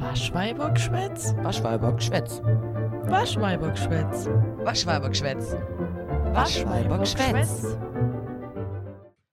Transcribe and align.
Waschweibergschwätz? 0.00 1.34
Waschweibergschwätz. 1.38 2.40
Waschweibergschwätz. 2.40 4.26
Waschweibergschwätz. 4.64 5.54
Waschweibergschwätz. 6.34 7.76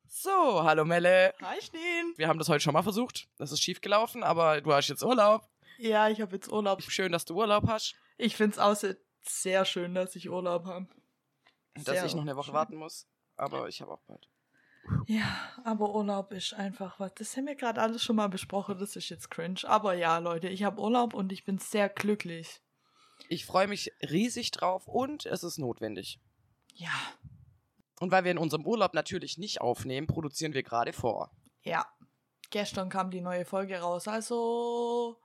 So, 0.08 0.64
hallo 0.64 0.84
Melle. 0.84 1.36
Hi, 1.40 1.62
Schneen. 1.62 2.14
Wir 2.18 2.28
haben 2.28 2.40
das 2.40 2.50
heute 2.50 2.62
schon 2.62 2.74
mal 2.74 2.82
versucht. 2.82 3.28
Das 3.38 3.52
ist 3.52 3.62
schief 3.62 3.80
gelaufen, 3.80 4.24
aber 4.24 4.60
du 4.62 4.74
hast 4.74 4.88
jetzt 4.88 5.04
Urlaub. 5.04 5.48
Ja, 5.78 6.10
ich 6.10 6.20
habe 6.20 6.36
jetzt 6.36 6.52
Urlaub. 6.52 6.82
Schön, 6.82 7.12
dass 7.12 7.26
du 7.26 7.36
Urlaub 7.36 7.68
hast. 7.68 7.94
Ich 8.18 8.36
finde 8.36 8.54
es 8.54 8.60
außer 8.60 8.96
sehr 9.22 9.66
schön, 9.66 9.94
dass 9.94 10.16
ich 10.16 10.32
Urlaub 10.32 10.66
habe. 10.66 10.88
Dass 11.76 12.04
ich 12.04 12.16
noch 12.16 12.24
eine 12.24 12.36
Woche 12.38 12.54
warten 12.54 12.78
muss. 12.78 13.08
Aber 13.38 13.68
ich 13.68 13.82
habe 13.82 13.92
auch 13.92 14.02
bald. 14.08 14.28
Ja, 15.08 15.36
aber 15.64 15.94
Urlaub 15.96 16.32
ist 16.32 16.54
einfach 16.54 17.00
was. 17.00 17.14
Das 17.16 17.36
haben 17.38 17.48
wir 17.48 17.56
gerade 17.56 17.82
alles 17.82 18.04
schon 18.04 18.16
mal 18.16 18.28
besprochen. 18.30 18.78
Das 18.80 18.96
ist 18.96 19.10
jetzt 19.10 19.30
cringe. 19.32 19.60
Aber 19.64 19.94
ja, 19.94 20.18
Leute, 20.20 20.48
ich 20.50 20.64
habe 20.64 20.82
Urlaub 20.82 21.14
und 21.14 21.32
ich 21.32 21.44
bin 21.46 21.58
sehr 21.58 21.90
glücklich. 21.90 22.62
Ich 23.30 23.46
freue 23.46 23.68
mich 23.68 23.92
riesig 24.02 24.52
drauf 24.52 24.88
und 24.88 25.26
es 25.26 25.44
ist 25.44 25.58
notwendig. 25.58 26.20
Ja, 26.74 26.92
Und 28.02 28.12
weil 28.12 28.26
wir 28.26 28.32
in 28.32 28.38
unserem 28.38 28.66
Urlaub 28.66 28.94
natürlich 28.94 29.38
nicht 29.38 29.62
aufnehmen, 29.62 30.08
produzieren 30.08 30.54
wir 30.54 30.64
gerade 30.64 30.94
vor. 30.94 31.32
ja. 31.64 31.86
Gestern 32.52 32.90
kam 32.90 33.10
die 33.10 33.22
neue 33.22 33.44
Folge 33.44 33.80
raus. 33.80 34.08
Also, 34.08 35.18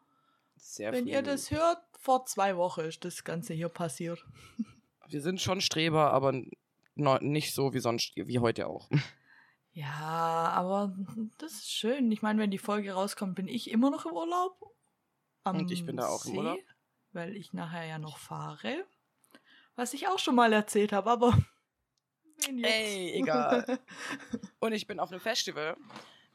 Sehr 0.57 0.91
wenn 0.91 1.05
früh. 1.05 1.11
ihr 1.13 1.23
das 1.23 1.51
hört, 1.51 1.79
vor 1.99 2.25
zwei 2.25 2.57
Wochen 2.57 2.81
ist 2.81 3.05
das 3.05 3.23
Ganze 3.25 3.53
hier 3.53 3.69
passiert. 3.69 4.25
Wir 5.09 5.21
sind 5.21 5.41
schon 5.41 5.61
Streber, 5.61 6.13
aber 6.13 6.33
nicht 6.95 7.55
so 7.55 7.75
wie 7.75 7.79
sonst, 7.81 8.13
wie 8.17 8.39
heute 8.39 8.67
auch. 8.69 8.89
Ja, 9.73 10.53
aber 10.55 10.95
das 11.39 11.53
ist 11.53 11.71
schön. 11.71 12.11
Ich 12.11 12.23
meine, 12.23 12.41
wenn 12.41 12.51
die 12.51 12.59
Folge 12.59 12.93
rauskommt, 12.93 13.37
bin 13.37 13.49
ich 13.49 13.71
immer 13.71 13.91
noch 13.91 14.07
im 14.07 14.13
Urlaub. 14.13 14.59
Und 15.45 15.71
ich 15.71 15.87
bin 15.87 15.97
da 15.97 16.09
auch 16.09 16.25
im 16.25 16.33
See, 16.33 16.39
Urlaub. 16.39 16.59
Weil 17.13 17.37
ich 17.37 17.53
nachher 17.53 17.85
ja 17.85 17.99
noch 17.99 18.19
fahre. 18.19 18.85
Was 19.77 19.95
ich 19.95 20.09
auch 20.09 20.19
schon 20.19 20.35
mal 20.35 20.53
erzählt 20.53 20.93
habe, 20.93 21.11
aber. 21.11 21.39
Wen 22.47 22.59
jetzt? 22.59 22.71
Ey, 22.71 23.13
egal. 23.21 23.79
Und 24.59 24.73
ich 24.73 24.87
bin 24.87 25.01
auf 25.01 25.11
einem 25.11 25.21
Festival 25.21 25.77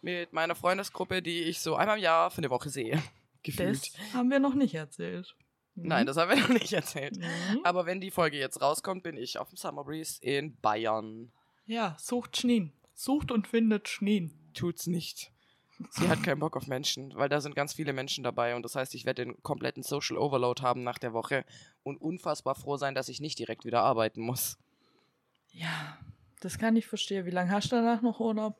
mit 0.01 0.33
meiner 0.33 0.55
Freundesgruppe, 0.55 1.21
die 1.21 1.43
ich 1.43 1.59
so 1.59 1.75
einmal 1.75 1.97
im 1.97 2.03
Jahr 2.03 2.31
für 2.31 2.39
eine 2.39 2.49
Woche 2.49 2.69
sehe. 2.69 3.01
Gefühlt. 3.43 3.75
das 3.75 4.13
haben 4.13 4.31
wir 4.31 4.39
noch 4.39 4.55
nicht 4.55 4.73
erzählt. 4.73 5.35
Mhm. 5.75 5.87
Nein, 5.87 6.05
das 6.05 6.17
haben 6.17 6.29
wir 6.29 6.41
noch 6.41 6.49
nicht 6.49 6.73
erzählt. 6.73 7.17
Mhm. 7.17 7.61
Aber 7.63 7.85
wenn 7.85 8.01
die 8.01 8.11
Folge 8.11 8.37
jetzt 8.37 8.61
rauskommt, 8.61 9.03
bin 9.03 9.17
ich 9.17 9.37
auf 9.37 9.49
dem 9.49 9.57
Summer 9.57 9.83
Breeze 9.83 10.19
in 10.21 10.59
Bayern. 10.61 11.31
Ja, 11.65 11.95
sucht 11.99 12.37
Schneen. 12.37 12.71
Sucht 12.95 13.31
und 13.31 13.47
findet 13.47 13.87
Schneen. 13.89 14.33
Tut's 14.53 14.87
nicht. 14.87 15.31
Sie 15.89 16.07
hat 16.07 16.23
keinen 16.23 16.39
Bock 16.39 16.55
auf 16.55 16.67
Menschen, 16.67 17.13
weil 17.15 17.27
da 17.27 17.41
sind 17.41 17.53
ganz 17.53 17.73
viele 17.73 17.91
Menschen 17.91 18.23
dabei 18.23 18.55
und 18.55 18.63
das 18.63 18.75
heißt, 18.75 18.95
ich 18.95 19.05
werde 19.05 19.25
den 19.25 19.43
kompletten 19.43 19.83
Social 19.83 20.17
Overload 20.17 20.61
haben 20.61 20.83
nach 20.83 20.97
der 20.97 21.11
Woche 21.11 21.43
und 21.83 21.99
unfassbar 21.99 22.55
froh 22.55 22.77
sein, 22.77 22.95
dass 22.95 23.09
ich 23.09 23.19
nicht 23.19 23.37
direkt 23.37 23.65
wieder 23.65 23.83
arbeiten 23.83 24.21
muss. 24.21 24.57
Ja, 25.51 25.97
das 26.39 26.57
kann 26.57 26.77
ich 26.77 26.87
verstehen. 26.87 27.25
Wie 27.25 27.31
lange 27.31 27.51
hast 27.51 27.71
du 27.71 27.75
danach 27.75 28.01
noch 28.01 28.21
Urlaub? 28.21 28.57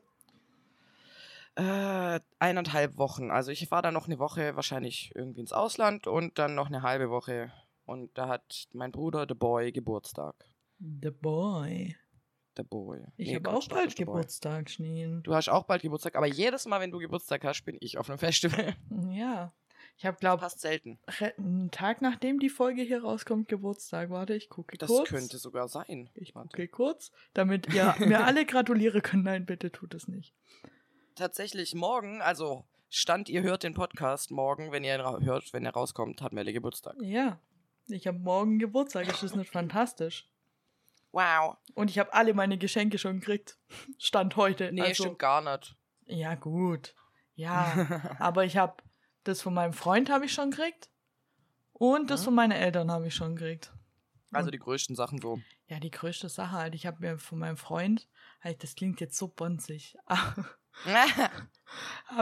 Äh, 1.55 2.19
eineinhalb 2.39 2.97
Wochen. 2.97 3.31
Also 3.31 3.51
ich 3.51 3.65
fahre 3.69 3.83
dann 3.83 3.93
noch 3.93 4.07
eine 4.07 4.19
Woche 4.19 4.57
wahrscheinlich 4.57 5.11
irgendwie 5.15 5.39
ins 5.39 5.53
Ausland 5.53 6.05
und 6.07 6.37
dann 6.37 6.53
noch 6.53 6.67
eine 6.67 6.81
halbe 6.81 7.09
Woche. 7.09 7.53
Und 7.85 8.17
da 8.17 8.27
hat 8.27 8.67
mein 8.73 8.91
Bruder, 8.91 9.25
The 9.27 9.35
Boy, 9.35 9.71
Geburtstag. 9.71 10.35
The 10.79 11.11
Boy. 11.11 11.95
The 12.57 12.63
Boy. 12.63 12.99
Ich 13.17 13.27
Nee, 13.29 13.35
habe 13.35 13.49
auch 13.51 13.67
bald. 13.67 13.95
Geburtstag, 13.95 14.69
Schneen. 14.69 15.23
Du 15.23 15.33
hast 15.35 15.49
auch 15.49 15.63
bald 15.63 15.81
Geburtstag, 15.81 16.15
aber 16.15 16.27
jedes 16.27 16.65
Mal, 16.65 16.79
wenn 16.79 16.91
du 16.91 16.99
Geburtstag 16.99 17.43
hast, 17.43 17.63
bin 17.63 17.77
ich 17.79 17.97
auf 17.97 18.09
einem 18.09 18.17
Festival. 18.19 18.75
Ja. 19.11 19.53
Ich 19.97 20.05
habe, 20.05 20.17
glaube 20.17 20.41
Passt 20.41 20.59
selten. 20.59 20.99
einen 21.37 21.71
Tag 21.71 22.01
nachdem 22.01 22.39
die 22.39 22.49
Folge 22.49 22.81
hier 22.81 23.03
rauskommt, 23.03 23.47
Geburtstag. 23.47 24.09
Warte, 24.09 24.33
ich 24.35 24.49
gucke 24.49 24.77
Das 24.77 24.89
kurz. 24.89 25.07
könnte 25.09 25.37
sogar 25.37 25.69
sein. 25.69 26.09
Ich 26.15 26.35
Warte. 26.35 26.49
gucke 26.49 26.67
kurz, 26.67 27.11
damit 27.33 27.73
ihr 27.73 27.95
mir 27.99 28.25
alle 28.25 28.45
gratulieren 28.45 29.01
könnt. 29.01 29.23
Nein, 29.23 29.45
bitte 29.45 29.71
tut 29.71 29.93
es 29.93 30.07
nicht. 30.09 30.33
Tatsächlich 31.15 31.75
morgen, 31.75 32.21
also 32.21 32.65
Stand, 32.89 33.29
ihr 33.29 33.41
hört 33.41 33.63
den 33.63 33.73
Podcast 33.73 34.31
morgen, 34.31 34.71
wenn 34.71 34.83
ihr 34.83 34.95
ihn 34.95 35.25
hört, 35.25 35.53
wenn 35.53 35.65
er 35.65 35.71
rauskommt, 35.73 36.21
hat 36.21 36.33
Melle 36.33 36.51
Geburtstag. 36.51 36.95
Ja. 37.01 37.39
Ich 37.87 38.07
habe 38.07 38.17
morgen 38.19 38.59
Geburtstag. 38.59 39.07
Ist 39.07 39.23
das 39.23 39.35
nicht 39.35 39.51
fantastisch? 39.51 40.27
Wow. 41.15 41.55
Und 41.75 41.89
ich 41.89 41.97
habe 41.97 42.13
alle 42.13 42.33
meine 42.33 42.57
Geschenke 42.57 42.97
schon 42.97 43.21
gekriegt. 43.21 43.57
Stand 43.97 44.35
heute. 44.35 44.71
Nee, 44.73 44.81
also, 44.81 45.03
stimmt 45.05 45.19
gar 45.19 45.41
nicht. 45.41 45.75
Ja, 46.07 46.35
gut. 46.35 46.93
Ja, 47.35 48.15
aber 48.19 48.43
ich 48.43 48.57
habe 48.57 48.83
das 49.23 49.41
von 49.41 49.53
meinem 49.53 49.71
Freund 49.73 50.09
habe 50.09 50.25
ich 50.25 50.33
schon 50.33 50.51
gekriegt. 50.51 50.89
Und 51.71 52.09
das 52.09 52.21
Mhm. 52.21 52.25
von 52.25 52.35
meinen 52.35 52.51
Eltern 52.51 52.91
habe 52.91 53.07
ich 53.07 53.15
schon 53.15 53.35
gekriegt. 53.37 53.71
Also 54.31 54.51
die 54.51 54.59
größten 54.59 54.95
Sachen 54.97 55.21
so. 55.21 55.39
Ja, 55.67 55.79
die 55.79 55.89
größte 55.91 56.27
Sache 56.27 56.51
halt. 56.51 56.75
Ich 56.75 56.85
habe 56.85 56.99
mir 56.99 57.17
von 57.17 57.39
meinem 57.39 57.55
Freund, 57.57 58.09
halt, 58.41 58.61
das 58.63 58.75
klingt 58.75 58.99
jetzt 58.99 59.17
so 59.17 59.29
bonzig, 59.29 59.95
habe 60.07 60.45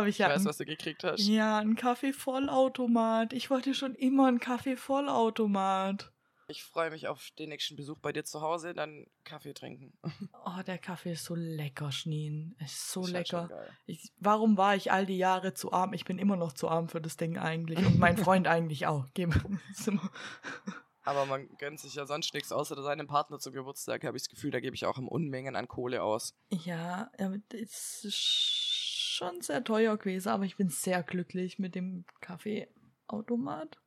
ich 0.09 0.15
Ich 0.15 0.17
ja, 0.19 0.29
weiß, 0.29 0.41
ein, 0.41 0.45
was 0.45 0.57
du 0.57 0.65
gekriegt 0.65 1.03
hast. 1.03 1.19
ja 1.27 1.57
einen 1.57 1.75
Kaffee-Vollautomat. 1.75 3.33
Ich 3.33 3.49
wollte 3.49 3.73
schon 3.73 3.95
immer 3.95 4.27
einen 4.27 4.39
Kaffee-Vollautomat. 4.39 6.12
Ich 6.53 6.63
freue 6.63 6.91
mich 6.91 7.07
auf 7.07 7.31
den 7.39 7.49
nächsten 7.49 7.75
Besuch 7.75 7.97
bei 7.97 8.13
dir 8.13 8.23
zu 8.23 8.41
Hause, 8.41 8.75
dann 8.75 9.07
Kaffee 9.23 9.55
trinken. 9.55 9.97
Oh, 10.45 10.61
der 10.61 10.77
Kaffee 10.77 11.13
ist 11.13 11.25
so 11.25 11.33
lecker, 11.33 11.91
Schneen. 11.91 12.55
Ist 12.59 12.91
so 12.91 13.01
Ist 13.01 13.13
halt 13.15 13.31
lecker. 13.31 13.47
geil. 13.47 13.69
Ich, 13.87 14.11
warum 14.19 14.55
war 14.55 14.75
ich 14.75 14.91
all 14.91 15.07
die 15.07 15.17
Jahre 15.17 15.55
zu 15.55 15.71
arm? 15.73 15.93
Ich 15.93 16.05
bin 16.05 16.19
immer 16.19 16.35
noch 16.35 16.53
zu 16.53 16.67
arm 16.67 16.89
für 16.89 17.01
das 17.01 17.17
Ding 17.17 17.39
eigentlich. 17.39 17.79
Und 17.79 17.97
mein 17.97 18.17
Freund 18.23 18.45
eigentlich 18.45 18.85
auch. 18.85 19.07
Aber 21.05 21.25
man 21.25 21.49
gönnt 21.57 21.79
sich 21.79 21.95
ja 21.95 22.05
sonst 22.05 22.35
nichts 22.35 22.51
außer 22.51 22.79
seinem 22.83 23.07
Partner 23.07 23.39
zum 23.39 23.53
Geburtstag, 23.53 24.03
habe 24.03 24.15
ich 24.15 24.23
das 24.23 24.29
Gefühl, 24.29 24.51
da 24.51 24.59
gebe 24.59 24.75
ich 24.75 24.85
auch 24.85 24.99
im 24.99 25.07
Unmengen 25.07 25.55
an 25.55 25.67
Kohle 25.67 26.03
aus. 26.03 26.35
Ja, 26.51 27.09
es 27.49 28.03
ist 28.03 28.15
schon 28.15 29.41
sehr 29.41 29.63
teuer 29.63 29.97
gewesen, 29.97 30.29
aber 30.29 30.43
ich 30.43 30.55
bin 30.55 30.69
sehr 30.69 31.01
glücklich 31.01 31.57
mit 31.57 31.73
dem 31.73 32.05
Kaffeeautomat. 32.21 33.79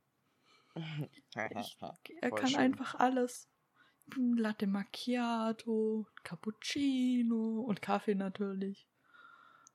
Ich, 0.77 1.77
er 2.21 2.29
Voll 2.29 2.39
kann 2.39 2.49
schön. 2.49 2.59
einfach 2.61 2.95
alles. 2.97 3.49
Latte 4.17 4.67
Macchiato, 4.69 6.07
Cappuccino 6.23 7.61
und 7.63 7.83
Kaffee 7.83 8.15
natürlich. 8.15 8.87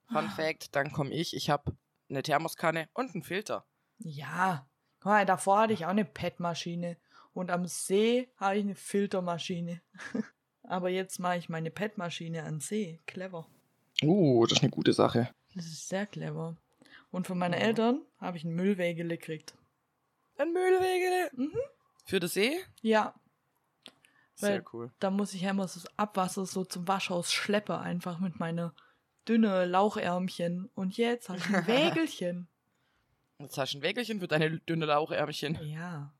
Fun 0.07 0.29
Fact, 0.29 0.75
dann 0.75 0.91
komme 0.91 1.11
ich, 1.11 1.35
ich 1.35 1.49
habe 1.49 1.75
eine 2.09 2.23
Thermoskanne 2.23 2.87
und 2.93 3.13
einen 3.13 3.23
Filter. 3.23 3.65
Ja, 3.99 4.67
guck 4.99 5.11
mal, 5.11 5.25
davor 5.25 5.61
hatte 5.61 5.73
ich 5.73 5.85
auch 5.85 5.89
eine 5.89 6.05
PET-Maschine 6.05 6.97
und 7.33 7.51
am 7.51 7.65
See 7.65 8.29
habe 8.37 8.57
ich 8.57 8.63
eine 8.63 8.75
Filtermaschine. 8.75 9.81
aber 10.63 10.89
jetzt 10.89 11.19
mache 11.19 11.37
ich 11.37 11.49
meine 11.49 11.71
PET-Maschine 11.71 12.43
an 12.43 12.59
See. 12.61 12.99
Clever. 13.07 13.47
Uh, 14.01 14.45
das 14.45 14.59
ist 14.59 14.63
eine 14.63 14.71
gute 14.71 14.93
Sache. 14.93 15.29
Das 15.55 15.65
ist 15.65 15.89
sehr 15.89 16.05
clever. 16.07 16.55
Und 17.11 17.27
von 17.27 17.37
meinen 17.37 17.53
Ja. 17.53 17.59
Eltern 17.59 18.01
habe 18.17 18.37
ich 18.37 18.45
einen 18.45 18.55
Müllwägele 18.55 19.17
gekriegt. 19.17 19.55
Ein 20.41 20.53
Müllwege. 20.53 21.29
Mhm. 21.35 21.53
Für 22.05 22.19
das 22.19 22.33
See? 22.33 22.57
Ja, 22.81 23.13
Sehr 24.35 24.55
Weil- 24.55 24.65
cool. 24.73 24.91
da 24.99 25.11
muss 25.11 25.33
ich 25.33 25.41
ja 25.41 25.51
immer 25.51 25.67
so 25.67 25.79
das 25.81 25.99
Abwasser 25.99 26.45
so 26.45 26.65
zum 26.65 26.87
Waschhaus 26.87 27.31
schleppen, 27.31 27.75
einfach 27.75 28.17
mit 28.19 28.39
meiner 28.39 28.73
dünne 29.27 29.65
Lauchärmchen. 29.65 30.69
Und 30.73 30.97
jetzt 30.97 31.29
habe 31.29 31.37
ich 31.39 31.45
ein 31.45 31.67
Wägelchen. 31.67 32.47
Jetzt 33.37 33.57
hast 33.57 33.73
du 33.73 33.77
ein 33.79 33.81
Wägelchen 33.83 34.19
für 34.19 34.27
deine 34.27 34.59
dünne 34.61 34.85
Lauchärmchen. 34.85 35.59
ja, 35.63 36.11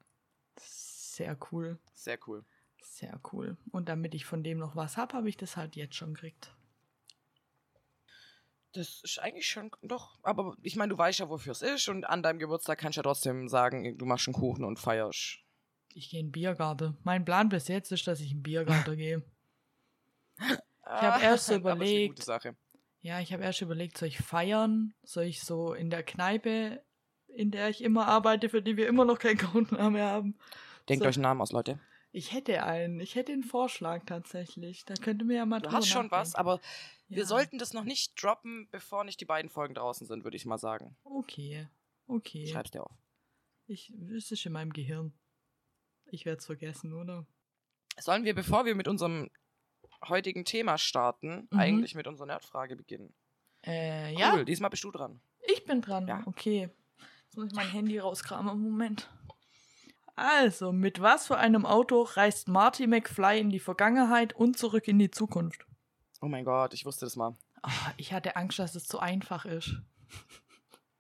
sehr 0.58 1.38
cool. 1.52 1.80
Sehr 1.94 2.20
cool. 2.28 2.44
Sehr 2.84 3.20
cool. 3.32 3.58
Und 3.72 3.90
damit 3.90 4.14
ich 4.14 4.26
von 4.26 4.44
dem 4.44 4.60
noch 4.60 4.76
was 4.76 4.98
habe, 4.98 5.16
habe 5.16 5.30
ich 5.30 5.38
das 5.38 5.58
halt 5.58 5.76
jetzt 5.76 5.96
schon 5.96 6.14
gekriegt. 6.14 6.54
Das 8.74 9.02
ist 9.04 9.20
eigentlich 9.20 9.48
schon, 9.48 9.70
doch, 9.82 10.18
aber 10.24 10.56
ich 10.62 10.78
meine, 10.78 10.92
du 10.92 10.98
weißt 10.98 11.20
ja, 11.20 11.30
wofür 11.30 11.52
es 11.52 11.62
ist 11.62 11.90
und 11.90 12.06
an 12.06 12.24
deinem 12.24 12.40
Geburtstag 12.40 12.80
kannst 12.80 12.96
du 12.96 13.00
ja 13.00 13.04
trotzdem 13.04 13.50
sagen, 13.50 13.98
du 13.98 14.06
machst 14.06 14.28
einen 14.28 14.34
Kuchen 14.34 14.64
und 14.64 14.80
feierst. 14.80 15.40
Ich 15.94 16.10
gehe 16.10 16.22
in 16.22 16.28
den 16.28 16.32
Biergarten. 16.32 16.98
Mein 17.04 17.26
Plan 17.26 17.50
bis 17.50 17.68
jetzt 17.68 17.92
ist, 17.92 18.08
dass 18.08 18.22
ich 18.22 18.32
in 18.32 18.38
den 18.38 18.44
Biergarten 18.44 18.96
gehe. 18.96 19.24
hab 20.84 21.22
erst 21.22 21.48
so 21.48 21.56
überlegt. 21.56 22.26
Ja, 23.02 23.20
ich 23.20 23.34
habe 23.34 23.44
erst 23.44 23.62
überlegt, 23.62 23.98
soll 23.98 24.08
ich 24.08 24.20
feiern? 24.20 24.94
Soll 25.04 25.26
ich 25.26 25.42
so 25.42 25.74
in 25.74 25.90
der 25.90 26.04
Kneipe, 26.04 26.82
in 27.28 27.52
der 27.52 27.70
ich 27.70 27.84
immer 27.84 28.08
arbeite, 28.08 28.48
für 28.48 28.62
die 28.62 28.78
wir 28.78 28.88
immer 28.88 29.06
noch 29.06 29.20
keinen 29.20 29.38
Codenamen 29.38 30.02
haben? 30.02 30.38
Denkt 30.88 31.04
So. 31.04 31.10
euch 31.10 31.16
einen 31.16 31.24
Namen 31.24 31.42
aus, 31.42 31.52
Leute. 31.52 31.80
Ich 32.14 32.34
hätte 32.34 32.64
einen. 32.64 33.00
Ich 33.00 33.16
hätte 33.16 33.32
einen 33.32 33.44
Vorschlag 33.44 34.04
tatsächlich. 34.06 34.84
Da 34.86 34.96
könnte 34.96 35.24
mir 35.26 35.38
ja 35.38 35.46
mal 35.46 35.62
Du 35.62 35.72
hast 35.72 35.88
schon 35.88 36.12
was, 36.12 36.34
nachdenken. 36.34 36.40
aber 36.40 36.62
wir 37.08 37.20
Ja. 37.20 37.26
sollten 37.26 37.58
das 37.58 37.72
noch 37.74 37.86
nicht 37.86 38.22
droppen, 38.22 38.68
bevor 38.72 39.04
nicht 39.06 39.22
die 39.22 39.26
beiden 39.26 39.50
Folgen 39.50 39.74
draußen 39.76 40.06
sind, 40.08 40.24
würde 40.26 40.36
ich 40.38 40.46
mal 40.46 40.58
sagen. 40.58 40.96
Okay. 41.04 41.68
Okay. 42.08 42.48
Schreib's 42.48 42.72
dir 42.72 42.84
auf. 42.84 42.98
Ich, 43.68 43.90
es 44.16 44.32
ist 44.32 44.46
in 44.46 44.52
meinem 44.52 44.74
Gehirn. 44.74 45.14
Ich 46.08 46.26
werde 46.26 46.40
es 46.40 46.46
vergessen, 46.46 46.92
oder? 46.94 47.26
Sollen 48.00 48.26
wir, 48.26 48.36
bevor 48.36 48.66
wir 48.66 48.76
mit 48.76 48.90
unserem 48.90 49.30
heutigen 50.10 50.44
Thema 50.44 50.78
starten, 50.78 51.48
Mhm. 51.52 51.60
eigentlich 51.60 51.96
mit 51.96 52.08
unserer 52.08 52.28
Nerdfrage 52.28 52.76
beginnen? 52.76 53.14
Äh, 53.62 54.12
Cool, 54.14 54.20
ja. 54.20 54.44
diesmal 54.44 54.70
bist 54.70 54.84
du 54.84 54.92
dran. 54.92 55.22
Ich 55.48 55.64
bin 55.64 55.82
dran. 55.82 56.08
Ja. 56.08 56.24
Okay. 56.26 56.70
Jetzt 57.26 57.38
muss 57.38 57.46
ich 57.48 57.54
mein 57.54 57.70
Handy 57.72 57.98
rauskramen. 58.00 58.60
Moment. 58.62 59.10
Also, 60.16 60.72
mit 60.72 61.02
was 61.02 61.28
für 61.28 61.38
einem 61.38 61.66
Auto 61.66 62.02
reist 62.02 62.48
Marty 62.48 62.88
McFly 62.88 63.40
in 63.40 63.50
die 63.50 63.60
Vergangenheit 63.60 64.34
und 64.34 64.58
zurück 64.58 64.88
in 64.88 65.00
die 65.00 65.12
Zukunft? 65.12 65.66
Oh 66.22 66.28
mein 66.28 66.46
Gott, 66.46 66.74
ich 66.74 66.86
wusste 66.86 67.06
das 67.06 67.16
mal. 67.16 67.36
Ah, 67.64 67.70
ich 67.98 68.14
hatte 68.14 68.36
Angst, 68.36 68.60
dass 68.60 68.76
es 68.76 68.86
zu 68.86 69.00
einfach 69.00 69.46
ist. 69.46 69.76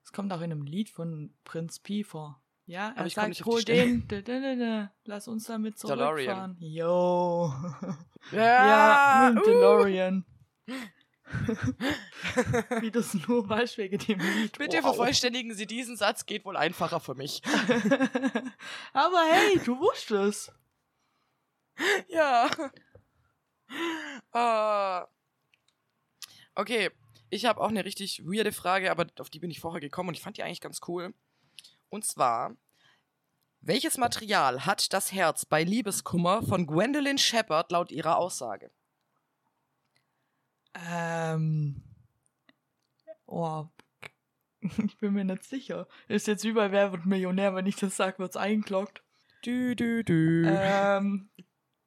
Es 0.03 0.11
kommt 0.11 0.31
auch 0.33 0.41
in 0.41 0.51
einem 0.51 0.63
Lied 0.63 0.89
von 0.89 1.33
Prinz 1.43 1.79
Pi 1.79 2.03
vor. 2.03 2.41
Ja, 2.65 2.89
er 2.89 2.97
Aber 2.97 3.07
ich 3.07 3.15
komm 3.15 3.33
sagt, 3.33 3.45
hol 3.45 3.63
den, 3.63 4.07
da, 4.07 4.21
da, 4.21 4.55
da, 4.55 4.91
lass 5.05 5.27
uns 5.27 5.45
damit 5.45 5.81
DeLorean. 5.83 6.07
zurückfahren. 6.07 6.57
Yo. 6.59 7.53
Ja, 8.31 8.67
Ja, 8.67 9.31
uh. 9.35 9.43
DeLorean. 9.43 10.25
Wie 12.81 12.91
das 12.91 13.13
nur 13.13 13.49
wegen 13.49 13.97
dem 13.97 14.19
Lied. 14.19 14.57
Bitte 14.57 14.77
Wow. 14.77 14.95
vervollständigen 14.95 15.53
Sie 15.53 15.65
diesen 15.65 15.97
Satz, 15.97 16.25
geht 16.25 16.45
wohl 16.45 16.57
einfacher 16.57 16.99
für 16.99 17.15
mich. 17.15 17.41
Aber 18.93 19.23
hey, 19.31 19.59
du 19.63 19.79
wusstest. 19.79 20.53
ja. 22.09 22.49
Äh, 24.33 25.05
okay, 26.55 26.91
ich 27.29 27.45
habe 27.45 27.61
auch 27.61 27.69
eine 27.69 27.85
richtig 27.85 28.23
weirde 28.25 28.51
Frage, 28.51 28.91
aber 28.91 29.07
auf 29.19 29.29
die 29.29 29.39
bin 29.39 29.49
ich 29.49 29.61
vorher 29.61 29.79
gekommen 29.79 30.09
und 30.09 30.15
ich 30.15 30.21
fand 30.21 30.37
die 30.37 30.43
eigentlich 30.43 30.59
ganz 30.59 30.81
cool. 30.87 31.13
Und 31.89 32.05
zwar, 32.05 32.55
welches 33.61 33.97
Material 33.97 34.65
hat 34.65 34.91
das 34.91 35.11
Herz 35.13 35.45
bei 35.45 35.63
Liebeskummer 35.63 36.43
von 36.43 36.67
Gwendolyn 36.67 37.17
Shepard 37.17 37.71
laut 37.71 37.91
ihrer 37.91 38.17
Aussage? 38.17 38.71
Ähm. 40.75 41.83
Oh. 43.25 43.65
Ich 44.85 44.99
bin 44.99 45.13
mir 45.13 45.25
nicht 45.25 45.43
sicher. 45.43 45.87
Ist 46.07 46.27
jetzt 46.27 46.43
wie 46.43 46.51
bei 46.51 46.71
Wer 46.71 46.91
wird 46.91 47.07
Millionär, 47.07 47.55
wenn 47.55 47.65
ich 47.65 47.77
das 47.77 47.97
sage, 47.97 48.19
wird's 48.19 48.37
eingeloggt. 48.37 49.01
Dü, 49.43 49.75
dü, 49.75 50.03
dü. 50.03 50.45
Ähm, 50.47 51.31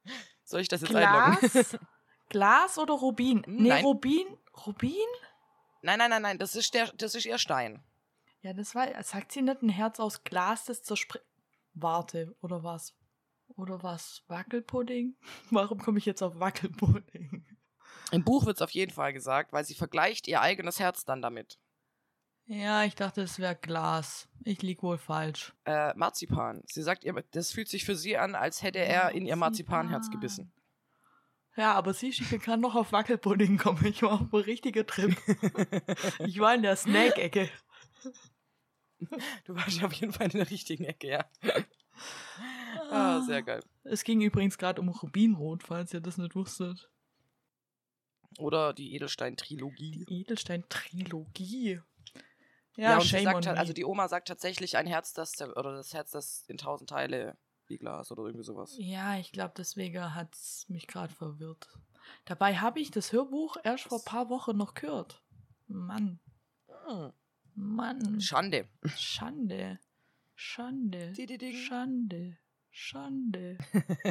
Soll 0.45 0.61
ich 0.61 0.67
das 0.67 0.81
jetzt 0.81 0.93
einloggen? 0.93 1.39
Glas? 1.39 1.79
Glas 2.31 2.79
oder 2.79 2.95
Rubin? 2.95 3.45
Nee, 3.47 3.69
Nein. 3.69 3.85
Rubin? 3.85 4.27
Rubin? 4.67 4.91
Nein, 5.83 5.99
nein, 5.99 6.11
nein, 6.11 6.23
nein, 6.23 6.39
das 6.39 6.57
ist, 6.57 6.75
der, 6.75 6.91
das 6.97 7.15
ist 7.15 7.27
ihr 7.27 7.39
Stein. 7.39 7.81
Ja, 8.41 8.53
das 8.53 8.75
war. 8.75 9.03
Sagt 9.05 9.31
sie 9.31 9.43
nicht 9.43 9.63
ein 9.63 9.69
Herz 9.69 10.01
aus 10.01 10.25
Glas, 10.25 10.65
das 10.65 10.83
zerspringt. 10.83 11.25
Warte, 11.75 12.35
oder 12.41 12.63
was? 12.63 12.97
Oder 13.57 13.83
was? 13.83 14.25
Wackelpudding? 14.29 15.17
Warum 15.51 15.79
komme 15.79 15.99
ich 15.99 16.07
jetzt 16.07 16.23
auf 16.23 16.41
Wackelpudding? 16.41 17.44
Im 18.11 18.25
Buch 18.25 18.47
wird 18.47 18.57
es 18.57 18.63
auf 18.63 18.71
jeden 18.71 18.93
Fall 18.93 19.13
gesagt, 19.13 19.53
weil 19.53 19.65
sie 19.65 19.75
vergleicht 19.75 20.29
ihr 20.29 20.41
eigenes 20.41 20.79
Herz 20.79 21.05
dann 21.05 21.23
damit. 21.23 21.59
Ja, 22.47 22.85
ich 22.85 22.95
dachte, 22.95 23.23
es 23.23 23.39
wäre 23.39 23.57
Glas. 23.57 24.29
Ich 24.45 24.61
lieg 24.61 24.83
wohl 24.83 24.99
falsch. 24.99 25.55
Äh, 25.65 25.95
Marzipan. 25.95 26.63
Sie 26.67 26.83
sagt 26.83 27.05
ihr, 27.05 27.15
das 27.31 27.53
fühlt 27.53 27.69
sich 27.69 27.85
für 27.85 27.97
sie 27.97 28.19
an, 28.19 28.35
als 28.35 28.63
hätte 28.63 28.81
er 28.81 29.13
in 29.13 29.25
ihr 29.25 29.37
Marzipanherz 29.37 29.91
Marzipan. 29.93 30.21
gebissen. 30.21 30.53
Ja, 31.57 31.73
aber 31.73 31.95
ich 31.99 32.21
kann 32.41 32.61
noch 32.61 32.75
auf 32.75 32.93
Wackelpudding 32.93 33.59
kommen. 33.59 33.85
Ich 33.87 34.03
war 34.03 34.15
auf 34.15 34.21
einem 34.21 34.43
richtigen 34.43 34.87
Trip. 34.87 35.17
ich 36.27 36.39
war 36.41 36.55
in 36.55 36.63
der 36.63 36.77
Snack-Ecke. 36.77 37.49
Du 39.45 39.55
warst 39.55 39.83
auf 39.85 39.93
jeden 39.93 40.13
Fall 40.13 40.27
in 40.27 40.39
der 40.39 40.51
richtigen 40.51 40.85
Ecke, 40.85 41.09
ja. 41.09 41.25
ah, 42.91 43.21
sehr 43.21 43.43
geil. 43.43 43.63
Es 43.85 44.03
ging 44.03 44.21
übrigens 44.21 44.59
gerade 44.59 44.81
um 44.81 44.89
Rubinrot, 44.89 45.63
falls 45.63 45.93
ihr 45.93 46.01
das 46.01 46.19
nicht 46.19 46.35
wusstet. 46.35 46.91
Oder 48.39 48.73
die 48.73 48.95
Edelstein-Trilogie. 48.95 50.05
Edelstein-Trilogie. 50.09 51.81
Ja, 52.77 52.91
Ja, 52.91 52.95
und 52.97 53.03
sie 53.05 53.23
sagt 53.23 53.47
halt, 53.47 53.59
also 53.59 53.73
die 53.73 53.85
Oma 53.85 54.09
sagt 54.09 54.29
tatsächlich 54.29 54.77
ein 54.77 54.87
Herz, 54.87 55.13
das 55.13 55.41
oder 55.41 55.77
das 55.77 55.95
Herz, 55.95 56.11
das 56.11 56.45
in 56.49 56.57
tausend 56.59 56.91
Teile 56.91 57.37
wie 57.67 57.79
Glas 57.79 58.11
oder 58.11 58.25
irgendwie 58.25 58.45
sowas. 58.45 58.75
Ja, 58.79 59.17
ich 59.19 59.33
glaube, 59.33 59.55
deswegen 59.57 60.15
hat's 60.15 60.69
mich 60.69 60.87
gerade 60.87 61.13
verwirrt. 61.15 61.69
Dabei 62.25 62.57
habe 62.57 62.81
ich 62.81 62.91
das 62.91 63.13
Hörbuch 63.13 63.57
erst 63.63 63.85
vor 63.85 63.99
ein 63.99 64.05
paar 64.05 64.29
Wochen 64.29 64.57
noch 64.57 64.75
gehört. 64.75 65.23
Mann, 65.69 66.19
Hm. 66.87 67.13
Mann. 67.55 68.21
Schande. 68.21 68.69
Schande. 68.97 69.79
Schande. 70.35 71.13
Dididing. 71.13 71.55
Schande. 71.57 72.37
Schande. 72.71 73.57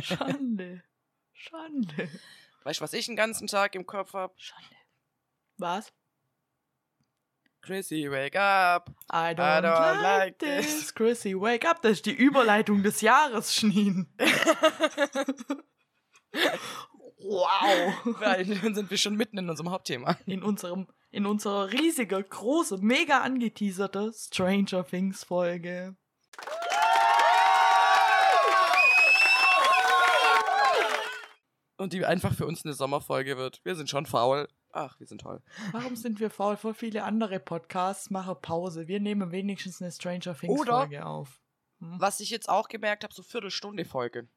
Schande. 0.02 0.82
Schande. 1.34 2.10
Weißt 2.64 2.80
du, 2.80 2.84
was 2.84 2.94
ich 2.94 3.06
den 3.06 3.16
ganzen 3.16 3.48
Tag 3.48 3.76
im 3.76 3.86
Kopf 3.86 4.14
hab? 4.14 4.40
Schande. 4.40 4.76
Was? 5.58 5.94
Chrissy, 7.62 8.10
wake 8.12 8.36
up. 8.36 8.90
I 9.10 9.34
don't, 9.34 9.40
I 9.40 9.62
don't 9.62 10.02
like 10.02 10.02
like 10.02 10.40
this. 10.40 10.66
this. 10.66 10.94
Chrissy, 10.94 11.34
wake 11.34 11.66
up. 11.66 11.82
Das 11.82 11.94
ist 11.94 12.06
die 12.06 12.12
Überleitung 12.12 12.84
des 12.84 13.00
Jahres, 13.00 13.56
Schneen. 13.56 14.08
wow. 17.20 18.18
Dann 18.20 18.76
sind 18.76 18.90
wir 18.90 18.98
schon 18.98 19.16
mitten 19.16 19.38
in 19.38 19.50
unserem 19.50 19.72
Hauptthema. 19.72 20.18
In 20.26 20.44
unserem, 20.44 20.88
in 21.12 21.26
unserer 21.26 21.72
riesige, 21.72 22.22
große, 22.22 22.80
mega 22.80 23.22
angeteaserte 23.22 24.12
Stranger 24.14 24.86
Things 24.86 25.24
Folge. 25.24 25.96
Und 31.78 31.94
die 31.94 32.06
einfach 32.06 32.34
für 32.34 32.46
uns 32.46 32.64
eine 32.64 32.74
Sommerfolge 32.74 33.38
wird. 33.38 33.60
Wir 33.64 33.76
sind 33.76 33.90
schon 33.90 34.06
faul. 34.06 34.48
Ach, 34.72 35.00
wir 35.00 35.08
sind 35.08 35.22
toll. 35.22 35.42
Warum 35.72 35.96
sind 35.96 36.20
wir 36.20 36.30
faul? 36.30 36.58
Voll 36.58 36.74
viele 36.74 37.04
andere 37.04 37.40
Podcasts 37.40 38.10
machen 38.10 38.36
Pause. 38.42 38.88
Wir 38.88 39.00
nehmen 39.00 39.32
wenigstens 39.32 39.82
eine 39.82 39.92
Stranger 39.92 40.36
Things 40.38 40.60
Oder- 40.60 40.80
Folge 40.80 41.06
auf. 41.06 41.42
Hm? 41.80 41.96
Was 42.00 42.20
ich 42.20 42.30
jetzt 42.30 42.50
auch 42.50 42.68
gemerkt 42.68 43.04
habe, 43.04 43.14
so 43.14 43.24
Viertelstunde 43.24 43.86
Folge. 43.86 44.28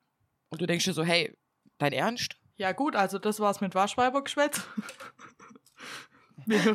Und 0.51 0.61
du 0.61 0.67
denkst 0.67 0.85
dir 0.85 0.93
so, 0.93 1.05
hey, 1.05 1.37
dein 1.79 1.93
Ernst? 1.93 2.37
Ja 2.57 2.73
gut, 2.73 2.97
also 2.97 3.19
das 3.19 3.41
war's 3.41 3.61
mit 3.61 3.75
Waschweibergeschwätz. 3.75 4.63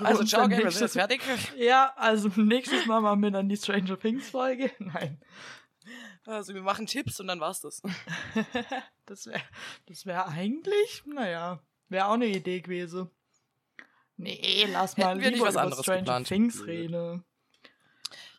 Also 0.03 0.25
ciao, 0.25 0.41
dann 0.41 0.49
Game, 0.49 0.63
wir 0.63 0.71
sind 0.71 0.81
nächstes 0.81 0.81
jetzt 0.81 0.93
fertig. 0.93 1.21
Ja, 1.55 1.93
also 1.95 2.29
nächstes 2.35 2.85
Mal 2.87 2.99
machen 2.99 3.21
wir 3.21 3.31
dann 3.31 3.47
die 3.47 3.55
Stranger 3.55 3.97
Things 3.97 4.29
Folge. 4.29 4.71
Nein. 4.79 5.21
Also 6.25 6.53
wir 6.53 6.61
machen 6.61 6.87
Tipps 6.87 7.19
und 7.19 7.27
dann 7.27 7.39
war's 7.39 7.61
das. 7.61 7.81
Das 9.11 9.25
wäre 9.25 9.41
das 9.87 10.05
wär 10.05 10.27
eigentlich, 10.29 11.03
naja, 11.05 11.61
wäre 11.89 12.05
auch 12.05 12.13
eine 12.13 12.27
Idee 12.27 12.61
gewesen. 12.61 13.11
Nee, 14.15 14.65
lass 14.71 14.95
mal 14.97 15.09
Hätten 15.09 15.19
wir 15.19 15.27
nicht 15.31 15.35
lieber 15.35 15.47
was 15.47 15.55
über 15.55 15.63
anderes 15.63 15.83
Stranger 15.83 15.99
geplant. 15.99 16.27
Things 16.27 16.65
reden. 16.65 17.25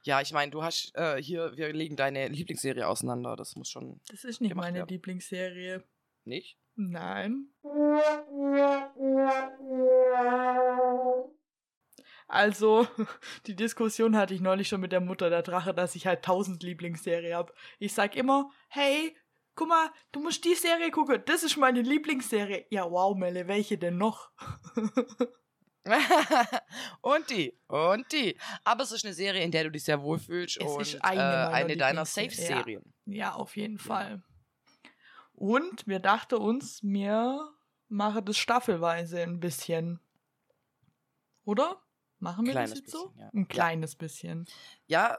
Ja, 0.05 0.21
ich 0.23 0.33
meine, 0.33 0.51
du 0.51 0.63
hast 0.63 0.93
äh, 0.97 1.23
hier, 1.23 1.57
wir 1.57 1.73
legen 1.75 1.97
deine 1.97 2.29
Lieblingsserie 2.29 2.89
auseinander. 2.89 3.37
Das 3.37 3.55
muss 3.55 3.69
schon 3.69 4.01
Das 4.09 4.25
ist 4.25 4.41
nicht 4.41 4.55
meine 4.55 4.79
werden. 4.79 4.89
Lieblingsserie. 4.89 5.85
nicht. 6.25 6.59
Nein. 6.75 7.49
Also, 12.29 12.87
die 13.47 13.55
Diskussion 13.55 14.17
hatte 14.17 14.33
ich 14.33 14.41
neulich 14.41 14.69
schon 14.69 14.81
mit 14.81 14.93
der 14.93 15.01
Mutter 15.03 15.29
der 15.29 15.43
Drache, 15.43 15.75
dass 15.75 15.95
ich 15.95 16.07
halt 16.07 16.25
tausend 16.25 16.63
Lieblingsserie 16.63 17.35
habe. 17.37 17.53
Ich 17.79 17.93
sag 17.93 18.17
immer, 18.17 18.51
hey, 18.69 19.15
guck 19.55 19.69
mal, 19.69 19.91
du 20.13 20.21
musst 20.21 20.45
die 20.45 20.55
Serie 20.55 20.91
gucken, 20.91 21.23
das 21.27 21.43
ist 21.43 21.57
meine 21.57 21.83
Lieblingsserie. 21.83 22.67
Ja, 22.71 22.91
wow, 22.91 23.17
Melle, 23.17 23.47
welche 23.49 23.79
denn 23.79 23.99
noch? 23.99 24.31
und 27.01 27.31
die. 27.31 27.59
Und 27.67 28.11
die. 28.13 28.39
Aber 28.65 28.85
es 28.85 28.93
ist 28.93 29.05
eine 29.05 29.15
Serie, 29.15 29.43
in 29.43 29.51
der 29.51 29.65
du 29.65 29.71
dich 29.71 29.85
sehr 29.85 30.03
wohlfühlst. 30.03 30.59
Es 30.61 30.73
und 30.73 30.81
ist 30.83 31.05
eine 31.05 31.21
äh, 31.21 31.53
eine 31.53 31.77
deiner 31.77 32.05
Safe-Serien. 32.05 32.83
Ja, 33.07 33.35
auf 33.35 33.57
jeden 33.57 33.79
Fall. 33.79 34.23
Und 35.35 35.87
wir 35.87 35.99
dachten 35.99 36.37
uns, 36.37 36.83
wir 36.83 37.53
machen 37.89 38.25
das 38.25 38.37
staffelweise 38.39 39.23
ein 39.23 39.41
bisschen. 39.41 40.01
Oder? 41.45 41.83
Machen 42.21 42.47
wir 42.47 42.53
Kleines 42.53 42.71
das 42.71 42.79
jetzt 42.79 42.93
so? 42.93 43.09
bisschen, 43.09 43.21
ja. 43.21 43.31
Ein 43.35 43.49
kleines 43.49 43.97
bisschen. 43.97 44.45
Ja, 44.87 45.19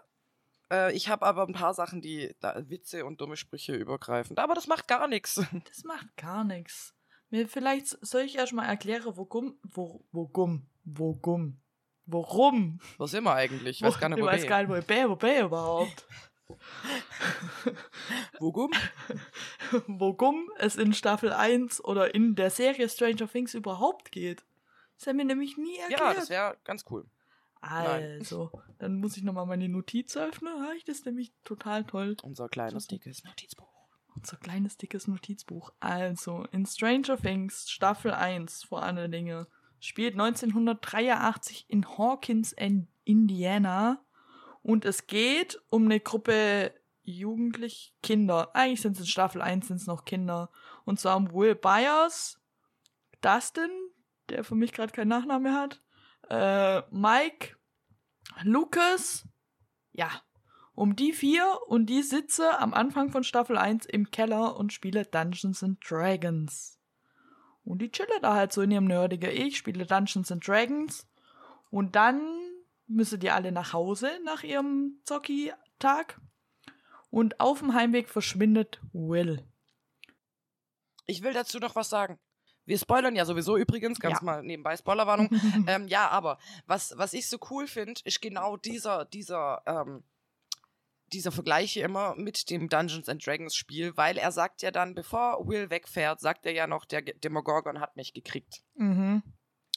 äh, 0.74 0.92
ich 0.94 1.10
habe 1.10 1.26
aber 1.26 1.48
ein 1.48 1.54
paar 1.54 1.74
Sachen, 1.74 2.02
die 2.02 2.36
da, 2.40 2.68
Witze 2.70 3.06
und 3.06 3.22
dumme 3.22 3.38
Sprüche 3.38 3.76
übergreifend. 3.76 4.40
Aber 4.40 4.56
das 4.56 4.68
macht 4.68 4.88
gar 4.88 5.08
nichts. 5.08 5.42
Das 5.68 5.84
macht 5.84 6.18
gar 6.18 6.44
nichts. 6.44 6.94
Mir 7.30 7.48
vielleicht 7.48 7.88
soll 8.06 8.22
ich 8.22 8.36
erst 8.36 8.54
mal 8.54 8.66
erklären, 8.66 9.16
worum, 9.16 9.58
wo, 9.64 10.04
wogum, 10.12 10.68
wogum, 10.84 11.60
worum. 12.06 12.80
Wo 12.98 13.06
sind 13.08 13.24
wir 13.24 13.34
eigentlich? 13.34 13.78
Ich 13.78 13.84
weiß 13.84 14.00
gar 14.00 14.10
nicht, 14.10 14.18
ich 14.18 14.24
wo 14.24 14.28
weiß 14.28 14.42
bin. 14.42 14.50
gar 14.50 14.60
nicht, 14.62 14.70
wo 14.70 14.76
ich 14.76 14.86
bin, 14.86 15.10
wo 15.10 15.16
bin 15.16 15.32
ich 15.32 15.40
überhaupt. 15.40 16.06
Wogum? 18.40 18.72
Wogum 19.88 20.52
es 20.58 20.76
in 20.76 20.94
Staffel 20.94 21.32
1 21.32 21.84
oder 21.84 22.14
in 22.14 22.36
der 22.36 22.50
Serie 22.50 22.90
Stranger 22.90 23.28
Things 23.28 23.54
überhaupt 23.54 24.12
geht. 24.12 24.44
Das 24.98 25.08
hat 25.08 25.16
mir 25.16 25.26
nämlich 25.26 25.58
nie 25.58 25.78
erklärt. 25.78 26.02
Ja, 26.02 26.14
das 26.14 26.30
wäre 26.30 26.58
ganz 26.64 26.86
cool. 26.90 27.06
Also, 27.64 28.52
dann 28.80 29.00
muss 29.00 29.16
ich 29.16 29.24
nochmal 29.24 29.46
meine 29.46 29.70
Notiz 29.70 30.18
öffnen. 30.18 30.54
Ich 30.76 30.84
das 30.84 31.06
nämlich 31.06 31.34
total 31.46 31.86
toll. 31.86 32.18
Unser 32.22 32.50
kleines, 32.50 32.88
dickes 32.88 33.24
Notizbuch. 33.24 33.70
Unser 34.16 34.38
kleines, 34.38 34.78
dickes 34.78 35.08
Notizbuch. 35.08 35.72
Also, 35.80 36.46
in 36.52 36.66
Stranger 36.66 37.18
Things, 37.18 37.70
Staffel 37.70 38.12
1, 38.12 38.64
vor 38.64 38.84
allen 38.84 39.12
Dingen, 39.12 39.48
spielt 39.80 40.14
1983 40.14 41.66
in 41.70 41.88
Hawkins, 41.98 42.52
in 42.52 42.90
Indiana. 43.06 44.04
Und 44.62 44.84
es 44.84 45.08
geht 45.08 45.62
um 45.70 45.86
eine 45.86 46.02
Gruppe 46.02 46.74
jugendlich 47.04 47.96
Kinder. 48.04 48.54
Eigentlich 48.56 48.82
sind 48.82 48.94
es 48.94 49.02
in 49.02 49.08
Staffel 49.08 49.42
1 49.42 49.68
sind 49.68 49.78
es 49.78 49.88
noch 49.88 50.04
Kinder. 50.04 50.52
Und 50.84 51.00
zwar 51.00 51.16
um 51.16 51.32
Will 51.34 51.56
Byers, 51.56 52.42
Dustin, 53.22 53.72
der 54.30 54.44
für 54.44 54.56
mich 54.56 54.74
gerade 54.74 54.92
keinen 54.92 55.10
Nachname 55.10 55.54
hat, 55.54 55.82
äh, 56.30 56.82
Mike, 56.92 57.56
Lucas, 58.44 59.28
ja, 59.92 60.10
um 60.76 60.96
die 60.96 61.14
vier 61.14 61.60
und 61.68 61.86
die 61.86 62.02
sitze 62.02 62.58
am 62.60 62.74
Anfang 62.74 63.12
von 63.12 63.24
Staffel 63.24 63.58
1 63.58 63.86
im 63.86 64.10
Keller 64.10 64.58
und 64.58 64.74
spiele 64.74 65.06
Dungeons 65.06 65.64
and 65.64 65.80
Dragons. 65.88 66.80
Und 67.64 67.82
die 67.82 67.92
chille 67.92 68.20
da 68.22 68.34
halt 68.34 68.52
so 68.52 68.62
in 68.62 68.72
ihrem 68.72 68.86
nerdigen 68.86 69.32
Ich, 69.32 69.58
spiele 69.58 69.86
Dungeons 69.86 70.32
and 70.32 70.46
Dragons. 70.46 71.08
Und 71.70 71.96
dann 71.96 72.22
müssen 72.88 73.20
die 73.20 73.32
alle 73.32 73.52
nach 73.52 73.74
Hause 73.74 74.10
nach 74.26 74.44
ihrem 74.44 75.00
Zocki-Tag. 75.06 76.20
Und 77.10 77.40
auf 77.40 77.60
dem 77.60 77.74
Heimweg 77.74 78.10
verschwindet 78.10 78.82
Will. 78.92 79.46
Ich 81.06 81.22
will 81.22 81.34
dazu 81.34 81.60
noch 81.60 81.76
was 81.76 81.90
sagen. 81.90 82.20
Wir 82.66 82.78
spoilern 82.78 83.16
ja 83.16 83.26
sowieso 83.26 83.58
übrigens, 83.58 84.00
ganz 84.00 84.20
Ja. 84.20 84.26
mal 84.26 84.44
nebenbei 84.44 84.76
Spoilerwarnung. 84.78 85.30
ähm, 85.68 85.88
ja, 85.88 86.08
aber 86.10 86.38
was, 86.66 86.94
was 86.98 87.14
ich 87.14 87.28
so 87.28 87.38
cool 87.50 87.68
finde, 87.68 88.02
ist 88.06 88.22
genau 88.22 88.58
dieser, 88.58 89.06
dieser, 89.06 89.62
ähm, 89.66 90.04
dieser 91.12 91.32
Vergleich 91.32 91.74
hier 91.74 91.86
immer 91.86 92.16
mit 92.16 92.50
dem 92.50 92.70
Dungeons 92.70 93.08
and 93.10 93.26
Dragons 93.26 93.56
Spiel, 93.56 93.96
weil 93.98 94.18
er 94.18 94.32
sagt 94.32 94.62
ja 94.62 94.72
dann, 94.72 94.96
bevor 94.96 95.48
Will 95.48 95.70
wegfährt, 95.70 96.20
sagt 96.20 96.46
er 96.46 96.54
ja 96.54 96.66
noch, 96.68 96.86
der 96.86 97.02
Demogorgon 97.02 97.80
hat 97.80 97.96
mich 97.96 98.14
gekriegt. 98.14 98.64
Mhm. 98.76 99.22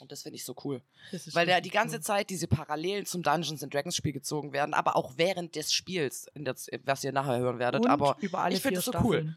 Und 0.00 0.12
das 0.12 0.22
finde 0.22 0.36
ich 0.36 0.44
so 0.44 0.54
cool. 0.64 0.82
Das 1.10 1.34
Weil 1.34 1.46
da 1.46 1.60
die 1.60 1.70
ganze 1.70 1.96
cool. 1.96 2.02
Zeit 2.02 2.28
diese 2.30 2.48
Parallelen 2.48 3.06
zum 3.06 3.22
Dungeons 3.22 3.62
and 3.62 3.72
Dragons 3.72 3.96
Spiel 3.96 4.12
gezogen 4.12 4.52
werden, 4.52 4.74
aber 4.74 4.94
auch 4.94 5.14
während 5.16 5.56
des 5.56 5.72
Spiels, 5.72 6.26
der, 6.34 6.54
was 6.84 7.02
ihr 7.02 7.12
nachher 7.12 7.38
hören 7.38 7.58
werdet. 7.58 7.84
Und 7.84 7.90
aber 7.90 8.16
ich 8.20 8.30
find 8.30 8.60
vier 8.60 8.72
das 8.72 8.84
so 8.84 8.92
Staffeln. 8.92 9.26
cool. 9.26 9.36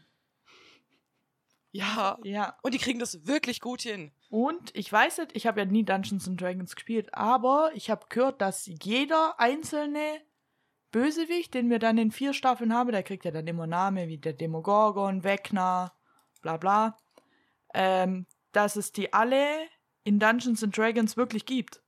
Ja, 1.72 2.18
Ja. 2.24 2.56
und 2.62 2.74
die 2.74 2.78
kriegen 2.78 2.98
das 2.98 3.26
wirklich 3.26 3.60
gut 3.60 3.82
hin. 3.82 4.12
Und 4.28 4.74
ich 4.76 4.92
weiß 4.92 5.18
nicht, 5.18 5.36
ich 5.36 5.46
habe 5.46 5.60
ja 5.60 5.66
nie 5.66 5.84
Dungeons 5.84 6.28
and 6.28 6.40
Dragons 6.40 6.74
gespielt, 6.74 7.12
aber 7.14 7.70
ich 7.74 7.90
habe 7.90 8.06
gehört, 8.08 8.40
dass 8.40 8.66
jeder 8.66 9.38
einzelne 9.40 10.20
Bösewicht, 10.92 11.54
den 11.54 11.70
wir 11.70 11.78
dann 11.78 11.98
in 11.98 12.10
vier 12.10 12.32
Staffeln 12.34 12.74
haben, 12.74 12.90
der 12.90 13.02
kriegt 13.04 13.24
ja 13.24 13.30
dann 13.30 13.46
immer 13.46 13.66
Name 13.66 14.08
wie 14.08 14.18
der 14.18 14.32
Demogorgon, 14.32 15.22
Vecna, 15.22 15.92
bla 16.42 16.56
bla, 16.56 16.96
ähm, 17.74 18.26
dass 18.52 18.74
es 18.76 18.90
die 18.92 19.12
alle 19.12 19.68
in 20.02 20.18
Dungeons 20.18 20.64
and 20.64 20.76
Dragons 20.76 21.16
wirklich 21.16 21.46
gibt. 21.46 21.80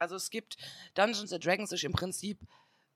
Also 0.00 0.16
es 0.16 0.30
gibt 0.30 0.56
Dungeons 0.94 1.32
and 1.32 1.44
Dragons 1.44 1.72
ist 1.72 1.84
im 1.84 1.92
Prinzip 1.92 2.40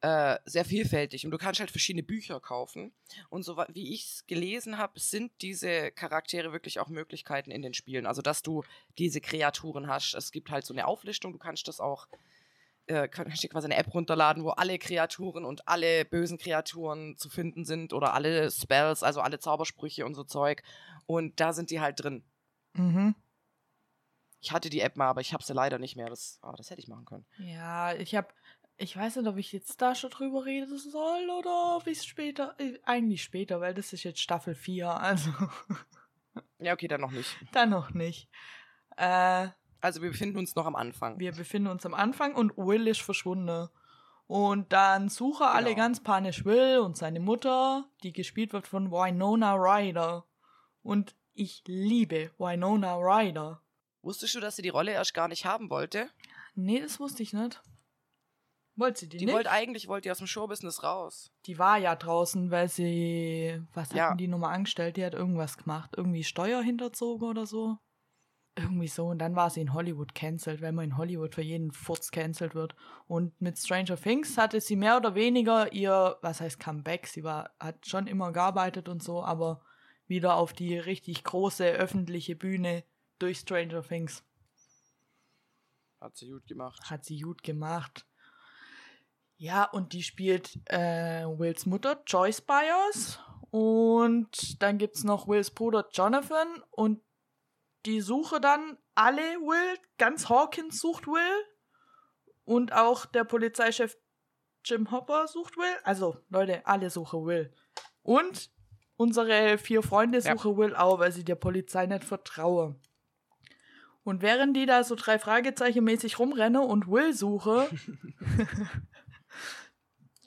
äh, 0.04 0.38
sehr 0.44 0.66
vielfältig 0.66 1.24
und 1.24 1.30
du 1.30 1.38
kannst 1.38 1.60
halt 1.60 1.70
verschiedene 1.70 2.02
Bücher 2.02 2.38
kaufen. 2.38 2.92
Und 3.30 3.42
so 3.42 3.56
wie 3.72 3.94
ich 3.94 4.04
es 4.04 4.26
gelesen 4.26 4.76
habe, 4.76 5.00
sind 5.00 5.32
diese 5.40 5.92
Charaktere 5.92 6.52
wirklich 6.52 6.78
auch 6.78 6.88
Möglichkeiten 6.88 7.50
in 7.50 7.62
den 7.62 7.72
Spielen. 7.72 8.04
Also 8.04 8.20
dass 8.20 8.42
du 8.42 8.64
diese 8.98 9.22
Kreaturen 9.22 9.86
hast. 9.86 10.12
Es 10.12 10.30
gibt 10.30 10.50
halt 10.50 10.66
so 10.66 10.74
eine 10.74 10.86
Auflistung, 10.86 11.32
du 11.32 11.38
kannst 11.38 11.68
das 11.68 11.80
auch 11.80 12.06
äh, 12.86 13.08
kannst 13.08 13.42
dir 13.42 13.48
quasi 13.48 13.64
eine 13.64 13.76
App 13.76 13.94
runterladen, 13.94 14.44
wo 14.44 14.50
alle 14.50 14.78
Kreaturen 14.78 15.46
und 15.46 15.66
alle 15.66 16.04
bösen 16.04 16.36
Kreaturen 16.36 17.16
zu 17.16 17.30
finden 17.30 17.64
sind 17.64 17.94
oder 17.94 18.12
alle 18.12 18.50
Spells, 18.50 19.02
also 19.02 19.22
alle 19.22 19.38
Zaubersprüche 19.38 20.04
und 20.04 20.14
so 20.14 20.24
Zeug. 20.24 20.62
Und 21.06 21.40
da 21.40 21.54
sind 21.54 21.70
die 21.70 21.80
halt 21.80 22.04
drin. 22.04 22.22
Mhm. 22.74 23.14
Ich 24.42 24.52
hatte 24.52 24.68
die 24.68 24.80
App 24.80 24.98
mal, 24.98 25.08
aber 25.08 25.22
ich 25.22 25.32
habe 25.32 25.42
sie 25.42 25.54
leider 25.54 25.78
nicht 25.78 25.96
mehr. 25.96 26.10
Das, 26.10 26.38
aber 26.42 26.58
das 26.58 26.68
hätte 26.68 26.82
ich 26.82 26.88
machen 26.88 27.06
können. 27.06 27.24
Ja, 27.38 27.94
ich 27.94 28.14
habe, 28.14 28.28
ich 28.76 28.96
weiß 28.96 29.16
nicht, 29.16 29.26
ob 29.28 29.36
ich 29.36 29.52
jetzt 29.52 29.80
da 29.80 29.94
schon 29.94 30.10
drüber 30.10 30.44
reden 30.44 30.76
soll 30.78 31.30
oder 31.30 31.76
ob 31.76 31.86
ich 31.86 31.98
es 31.98 32.06
später, 32.06 32.54
äh, 32.58 32.78
eigentlich 32.84 33.22
später, 33.22 33.60
weil 33.60 33.74
das 33.74 33.92
ist 33.92 34.02
jetzt 34.02 34.20
Staffel 34.20 34.54
4, 34.54 34.88
also 34.90 35.30
Ja, 36.58 36.72
okay, 36.72 36.88
dann 36.88 37.00
noch 37.00 37.12
nicht. 37.12 37.36
dann 37.52 37.70
noch 37.70 37.90
nicht. 37.90 38.28
Äh, 38.96 39.48
Also 39.80 40.02
wir 40.02 40.10
befinden 40.10 40.38
uns 40.38 40.54
noch 40.54 40.66
am 40.66 40.74
Anfang. 40.76 41.18
Wir 41.18 41.32
befinden 41.32 41.68
uns 41.68 41.84
am 41.86 41.94
Anfang 41.94 42.34
und 42.34 42.56
Will 42.56 42.88
ist 42.88 43.02
verschwunden. 43.02 43.68
Und 44.26 44.72
dann 44.72 45.08
suchen 45.10 45.46
alle 45.46 45.66
Genau. 45.70 45.76
ganz 45.76 46.02
panisch 46.02 46.44
Will 46.46 46.78
und 46.78 46.96
seine 46.96 47.20
Mutter, 47.20 47.84
die 48.02 48.12
gespielt 48.12 48.52
wird 48.54 48.66
von 48.66 48.90
Winona 48.90 49.54
Ryder. 49.54 50.24
Und 50.82 51.14
ich 51.34 51.62
liebe 51.66 52.30
Winona 52.38 52.96
Ryder. 52.96 53.60
Wusstest 54.02 54.34
du, 54.34 54.40
dass 54.40 54.56
sie 54.56 54.62
die 54.62 54.70
Rolle 54.70 54.92
erst 54.92 55.12
gar 55.14 55.28
nicht 55.28 55.44
haben 55.44 55.68
wollte? 55.70 56.08
Nee, 56.54 56.80
das 56.80 56.98
wusste 57.00 57.22
ich 57.22 57.32
nicht. 57.34 57.60
Wollte 58.76 59.00
sie 59.00 59.08
die, 59.08 59.18
Die 59.18 59.26
nicht? 59.26 59.34
wollte 59.34 59.50
eigentlich 59.52 59.86
wollte 59.88 60.06
die 60.06 60.10
aus 60.10 60.18
dem 60.18 60.26
Showbusiness 60.26 60.82
raus. 60.82 61.30
die 61.46 61.58
war 61.58 61.78
ja 61.78 61.94
draußen, 61.94 62.50
weil 62.50 62.68
sie. 62.68 63.60
Was 63.72 63.90
hat 63.90 63.96
Ja. 63.96 64.08
denn 64.08 64.18
die 64.18 64.28
Nummer 64.28 64.48
angestellt? 64.48 64.96
Die 64.96 65.04
hat 65.04 65.14
irgendwas 65.14 65.56
gemacht. 65.56 65.92
Irgendwie 65.96 66.24
Steuer 66.24 66.60
hinterzogen 66.62 67.28
oder 67.28 67.46
so. 67.46 67.78
Irgendwie 68.56 68.88
so. 68.88 69.06
Und 69.06 69.18
dann 69.18 69.36
war 69.36 69.50
sie 69.50 69.60
in 69.60 69.74
Hollywood 69.74 70.14
cancelled, 70.14 70.60
weil 70.62 70.72
man 70.72 70.86
in 70.86 70.96
Hollywood 70.96 71.34
für 71.34 71.42
jeden 71.42 71.70
Furz 71.72 72.10
cancelled 72.10 72.54
wird. 72.54 72.74
Und 73.06 73.40
mit 73.40 73.58
Stranger 73.58 73.96
Things 73.96 74.36
hatte 74.38 74.60
sie 74.60 74.76
mehr 74.76 74.96
oder 74.96 75.14
weniger 75.14 75.72
ihr, 75.72 76.18
was 76.22 76.40
heißt 76.40 76.58
Comeback? 76.60 77.06
Sie 77.06 77.22
war, 77.24 77.50
hat 77.60 77.86
schon 77.86 78.06
immer 78.08 78.32
gearbeitet 78.32 78.88
und 78.88 79.02
so, 79.02 79.22
aber 79.24 79.60
wieder 80.06 80.34
auf 80.36 80.52
die 80.52 80.76
richtig 80.78 81.24
große 81.24 81.64
öffentliche 81.66 82.36
Bühne 82.36 82.84
durch 83.18 83.38
Stranger 83.38 83.82
Things. 83.82 84.24
Hat 86.00 86.16
sie 86.16 86.28
gut 86.30 86.46
gemacht. 86.46 86.80
Hat 86.90 87.04
sie 87.04 87.20
gut 87.20 87.42
gemacht. 87.42 88.06
Ja, 89.36 89.64
und 89.64 89.92
die 89.92 90.02
spielt 90.02 90.56
äh, 90.70 91.24
Wills 91.26 91.66
Mutter, 91.66 92.02
Joyce 92.06 92.40
Byers. 92.40 93.18
Und 93.50 94.62
dann 94.62 94.78
gibt 94.78 94.96
es 94.96 95.04
noch 95.04 95.28
Wills 95.28 95.50
Bruder 95.50 95.88
Jonathan. 95.92 96.62
Und 96.70 97.00
die 97.86 98.00
suche 98.00 98.40
dann 98.40 98.78
alle 98.94 99.20
Will. 99.20 99.78
Ganz 99.98 100.28
Hawkins 100.28 100.80
sucht 100.80 101.06
Will. 101.06 101.44
Und 102.44 102.72
auch 102.72 103.06
der 103.06 103.24
Polizeichef 103.24 103.96
Jim 104.64 104.90
Hopper 104.90 105.26
sucht 105.28 105.56
Will. 105.56 105.76
Also, 105.82 106.16
Leute, 106.30 106.66
alle 106.66 106.90
suchen 106.90 107.26
Will. 107.26 107.52
Und 108.02 108.50
unsere 108.96 109.58
vier 109.58 109.82
Freunde 109.82 110.18
Ja. 110.18 110.32
suchen 110.32 110.56
Will 110.56 110.74
auch, 110.74 110.98
weil 111.00 111.12
sie 111.12 111.24
der 111.24 111.34
Polizei 111.34 111.86
nicht 111.86 112.04
vertrauen. 112.04 112.80
Und 114.04 114.20
während 114.22 114.56
die 114.56 114.66
da 114.66 114.84
so 114.84 114.94
drei 114.94 115.18
Fragezeichen 115.18 115.82
mäßig 115.84 116.18
rumrennen 116.18 116.62
und 116.62 116.88
Will 116.88 117.14
suche, 117.14 117.68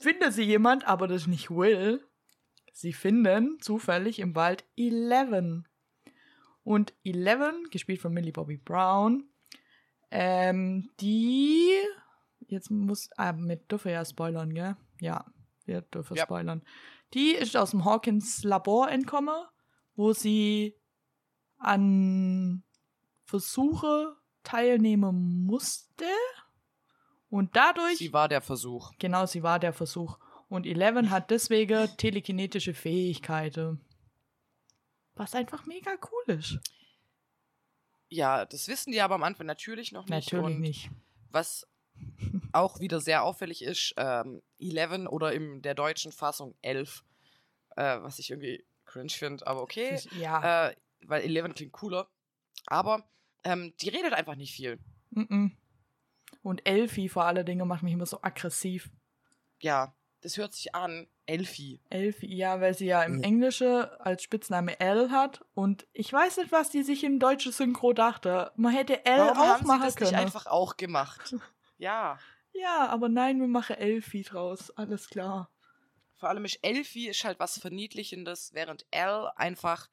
findet 0.07 0.31
sie 0.33 0.43
jemand, 0.43 0.87
aber 0.87 1.07
das 1.09 1.27
nicht 1.27 1.49
Will. 1.49 2.01
Sie 2.71 2.93
finden 2.93 3.59
zufällig 3.59 4.19
im 4.19 4.35
Wald 4.35 4.63
Eleven. 4.77 5.67
Und 6.63 6.93
Eleven, 7.03 7.69
gespielt 7.71 7.99
von 7.99 8.13
Millie 8.13 8.31
Bobby 8.31 8.55
Brown, 8.55 9.29
ähm, 10.09 10.89
die, 11.01 11.73
jetzt 12.47 12.71
muss, 12.71 13.09
ah, 13.17 13.33
mit 13.33 13.69
dürfen 13.69 13.91
ja 13.91 14.05
spoilern, 14.05 14.53
gell? 14.53 14.77
Ja, 15.01 15.25
wir 15.65 15.81
dürfen 15.81 16.15
Ja. 16.15 16.23
spoilern. 16.23 16.63
Die 17.13 17.31
ist 17.31 17.57
aus 17.57 17.71
dem 17.71 17.83
Hawkins 17.83 18.43
Labor 18.43 18.89
entkommen, 18.89 19.43
wo 19.95 20.13
sie 20.13 20.73
an 21.57 22.63
Versuche 23.25 24.15
teilnehmen 24.43 25.43
musste. 25.45 26.05
Und 27.29 27.55
dadurch, 27.55 27.97
Sie 27.97 28.13
war 28.13 28.27
der 28.29 28.41
Versuch. 28.41 28.93
genau, 28.99 29.25
sie 29.25 29.43
war 29.43 29.59
der 29.59 29.73
Versuch. 29.73 30.17
Und 30.49 30.65
Eleven 30.65 31.09
hat 31.09 31.29
deswegen 31.29 31.89
telekinetische 31.97 32.73
Fähigkeiten. 32.73 33.81
Was 35.15 35.35
einfach 35.35 35.65
mega 35.65 35.91
cool 36.11 36.35
ist. 36.35 36.59
Ja, 38.09 38.45
das 38.45 38.67
wissen 38.69 38.91
die 38.93 39.01
aber 39.01 39.15
am 39.15 39.23
Anfang 39.23 39.45
natürlich 39.45 39.91
noch 39.91 40.07
nicht. 40.07 40.31
Natürlich 40.31 40.45
und 40.45 40.61
nicht. 40.61 40.89
Was 41.31 41.67
auch 42.53 42.79
wieder 42.79 43.01
sehr 43.01 43.23
auffällig 43.23 43.61
ist, 43.61 43.93
ähm, 43.97 44.41
11 44.59 45.07
oder 45.09 45.33
in 45.33 45.61
der 45.61 45.73
deutschen 45.75 46.11
Fassung 46.13 46.55
11, 46.61 47.03
äh, 47.75 48.01
was 48.01 48.19
ich 48.19 48.29
irgendwie 48.29 48.65
cringe 48.85 49.09
finde, 49.09 49.45
aber 49.45 49.61
okay. 49.61 49.99
Ja. 50.17 50.69
Äh, 50.69 50.75
weil 51.05 51.23
11 51.23 51.55
klingt 51.55 51.73
cooler. 51.73 52.07
Aber 52.67 53.03
ähm, 53.43 53.73
die 53.81 53.89
redet 53.89 54.13
einfach 54.13 54.35
nicht 54.35 54.53
viel. 54.53 54.79
mm-mm. 55.11 55.51
Und 56.47 56.65
Elfie 56.67 57.09
vor 57.09 57.25
allen 57.25 57.45
Dingen 57.45 57.67
macht 57.67 57.83
mich 57.83 57.91
immer 57.93 58.05
so 58.05 58.19
aggressiv. 58.21 58.89
Ja, 59.59 59.93
das 60.21 60.37
hört 60.37 60.53
sich 60.53 60.73
an. 60.73 61.07
Elfie. 61.25 61.81
Elfie, 61.89 62.33
ja, 62.33 62.61
weil 62.61 62.73
sie 62.73 62.85
ja 62.85 63.03
im 63.03 63.17
Mhm. 63.17 63.23
Englischen 63.23 63.67
als 63.99 64.23
Spitzname 64.23 64.79
L 64.79 65.11
hat. 65.11 65.43
Und 65.53 65.85
ich 65.91 66.11
weiß 66.13 66.37
nicht, 66.37 66.53
was 66.53 66.69
die 66.69 66.83
sich 66.83 67.03
im 67.03 67.19
deutschen 67.19 67.51
Synchro 67.51 67.91
dachte. 67.91 68.51
Man 68.55 68.73
hätte 68.73 69.05
L 69.05 69.19
Warum 69.19 69.37
auch 69.37 69.45
haben 69.45 69.61
sie 69.63 69.67
machen 69.67 69.81
das 69.83 69.95
können. 69.97 70.11
nicht 70.11 70.19
einfach 70.19 70.45
auch 70.45 70.77
gemacht? 70.77 71.35
ja. 71.77 72.17
Ja, 72.53 72.87
aber 72.87 73.09
nein, 73.09 73.39
wir 73.41 73.47
machen 73.47 73.75
Elfie 73.75 74.23
draus. 74.23 74.71
Alles 74.71 75.09
klar. 75.09 75.51
Vor 76.15 76.29
allem 76.29 76.45
ist 76.45 76.59
Elfie 76.63 77.09
ist 77.09 77.23
halt 77.25 77.39
was 77.39 77.59
Verniedlichendes, 77.59 78.53
während 78.53 78.85
L 78.91 79.29
einfach 79.35 79.89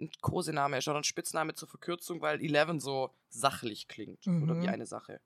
ein 0.00 0.10
Kosename 0.20 0.76
ist 0.78 0.86
oder 0.86 0.98
ein 0.98 1.04
Spitzname 1.04 1.54
zur 1.54 1.66
Verkürzung, 1.68 2.20
weil 2.20 2.40
11 2.42 2.80
so 2.82 3.10
sachlich 3.30 3.88
klingt. 3.88 4.26
Oder 4.26 4.54
Mhm. 4.54 4.62
wie 4.62 4.68
eine 4.68 4.86
Sache. 4.86 5.20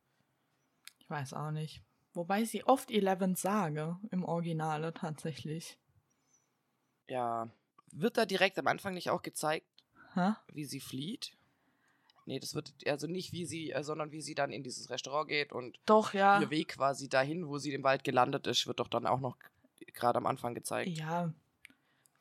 Ich 1.09 1.11
weiß 1.11 1.33
auch 1.33 1.53
nicht. 1.53 1.81
Wobei 2.13 2.45
sie 2.45 2.65
oft 2.65 2.91
Eleven 2.91 3.35
sage 3.35 3.97
im 4.11 4.25
Originale 4.25 4.93
tatsächlich. 4.93 5.79
Ja. 7.09 7.49
Wird 7.93 8.19
da 8.19 8.27
direkt 8.27 8.59
am 8.59 8.67
Anfang 8.67 8.93
nicht 8.93 9.09
auch 9.09 9.23
gezeigt, 9.23 9.67
Hä? 10.13 10.35
wie 10.53 10.67
sie 10.67 10.81
flieht? 10.81 11.33
Nee, 12.27 12.41
das 12.41 12.55
wird 12.55 12.75
also 12.87 13.07
nicht 13.07 13.33
wie 13.33 13.47
sie, 13.47 13.71
äh, 13.71 13.83
sondern 13.83 14.13
wie 14.13 14.21
sie 14.21 14.35
dann 14.35 14.53
in 14.53 14.63
dieses 14.63 14.91
Restaurant 14.91 15.31
geht 15.31 15.51
und 15.51 15.79
Doch, 15.87 16.13
ja. 16.13 16.43
ihr 16.43 16.51
Weg 16.51 16.69
quasi 16.75 17.09
dahin, 17.09 17.49
wo 17.49 17.57
sie 17.57 17.73
im 17.73 17.85
Wald 17.85 18.05
gelandet 18.05 18.47
ist, 18.47 18.67
wird 18.67 18.79
doch 18.79 18.89
dann 18.89 19.07
auch 19.07 19.21
noch 19.21 19.39
gerade 19.95 20.19
am 20.19 20.27
Anfang 20.27 20.55
gezeigt. 20.55 20.91
Ja. 20.91 21.33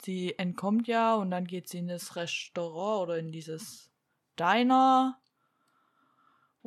Sie 0.01 0.39
entkommt 0.39 0.88
ja 0.88 1.15
und 1.15 1.29
dann 1.32 1.44
geht 1.46 1.67
sie 1.67 1.79
in 1.79 1.89
das 1.89 2.15
Restaurant 2.15 3.01
oder 3.03 3.17
in 3.17 3.34
dieses 3.34 3.91
Diner. 4.39 5.20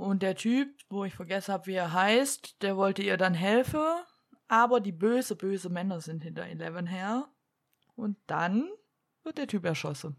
Und 0.00 0.23
der 0.23 0.35
Typ, 0.35 0.80
wo 0.88 1.04
ich 1.04 1.14
vergessen 1.14 1.52
habe, 1.52 1.66
wie 1.66 1.75
er 1.75 1.92
heißt, 1.92 2.62
der 2.62 2.78
wollte 2.78 3.02
ihr 3.02 3.19
dann 3.19 3.35
helfen. 3.35 3.85
Aber 4.49 4.80
die 4.80 4.92
böse, 4.92 5.37
böse 5.37 5.69
Männer 5.69 6.00
sind 6.00 6.23
hinter 6.23 6.47
Eleven 6.47 6.87
her. 6.87 7.28
Und 7.97 8.16
dann 8.26 8.66
wird 9.25 9.37
der 9.37 9.47
Typ 9.47 9.62
erschossen. 9.66 10.16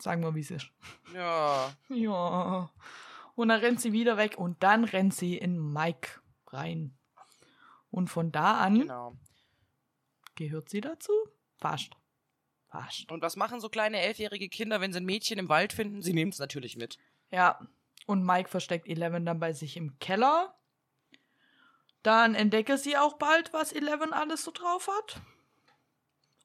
Sagen 0.00 0.22
wir, 0.22 0.34
wie 0.34 0.40
es 0.40 0.50
ist. 0.50 0.70
Ja. 1.12 1.70
Ja. 1.90 2.70
Und 3.34 3.48
dann 3.50 3.60
rennt 3.60 3.82
sie 3.82 3.92
wieder 3.92 4.16
weg 4.16 4.38
und 4.38 4.62
dann 4.62 4.84
rennt 4.84 5.14
sie 5.14 5.36
in 5.36 5.58
Mike 5.74 6.08
rein. 6.46 6.96
Und 7.90 8.08
von 8.08 8.32
da 8.32 8.58
an 8.60 8.80
Genau. 8.80 9.16
gehört 10.36 10.70
sie 10.70 10.80
dazu? 10.80 11.12
Fast. 11.58 11.92
Fast. 12.68 13.12
Und 13.12 13.20
was 13.22 13.36
machen 13.36 13.60
so 13.60 13.68
kleine 13.68 14.00
elfjährige 14.00 14.48
Kinder, 14.48 14.80
wenn 14.80 14.92
sie 14.92 15.00
ein 15.00 15.04
Mädchen 15.04 15.38
im 15.38 15.50
Wald 15.50 15.74
finden? 15.74 16.00
Sie 16.00 16.14
nehmen 16.14 16.30
es 16.32 16.38
natürlich 16.38 16.76
mit. 16.76 16.96
Ja. 17.30 17.60
Und 18.08 18.24
Mike 18.24 18.48
versteckt 18.48 18.88
Eleven 18.88 19.26
dann 19.26 19.38
bei 19.38 19.52
sich 19.52 19.76
im 19.76 19.98
Keller. 19.98 20.54
Dann 22.02 22.34
entdecke 22.34 22.78
sie 22.78 22.96
auch 22.96 23.18
bald, 23.18 23.52
was 23.52 23.70
Eleven 23.70 24.14
alles 24.14 24.44
so 24.44 24.50
drauf 24.50 24.88
hat. 24.88 25.20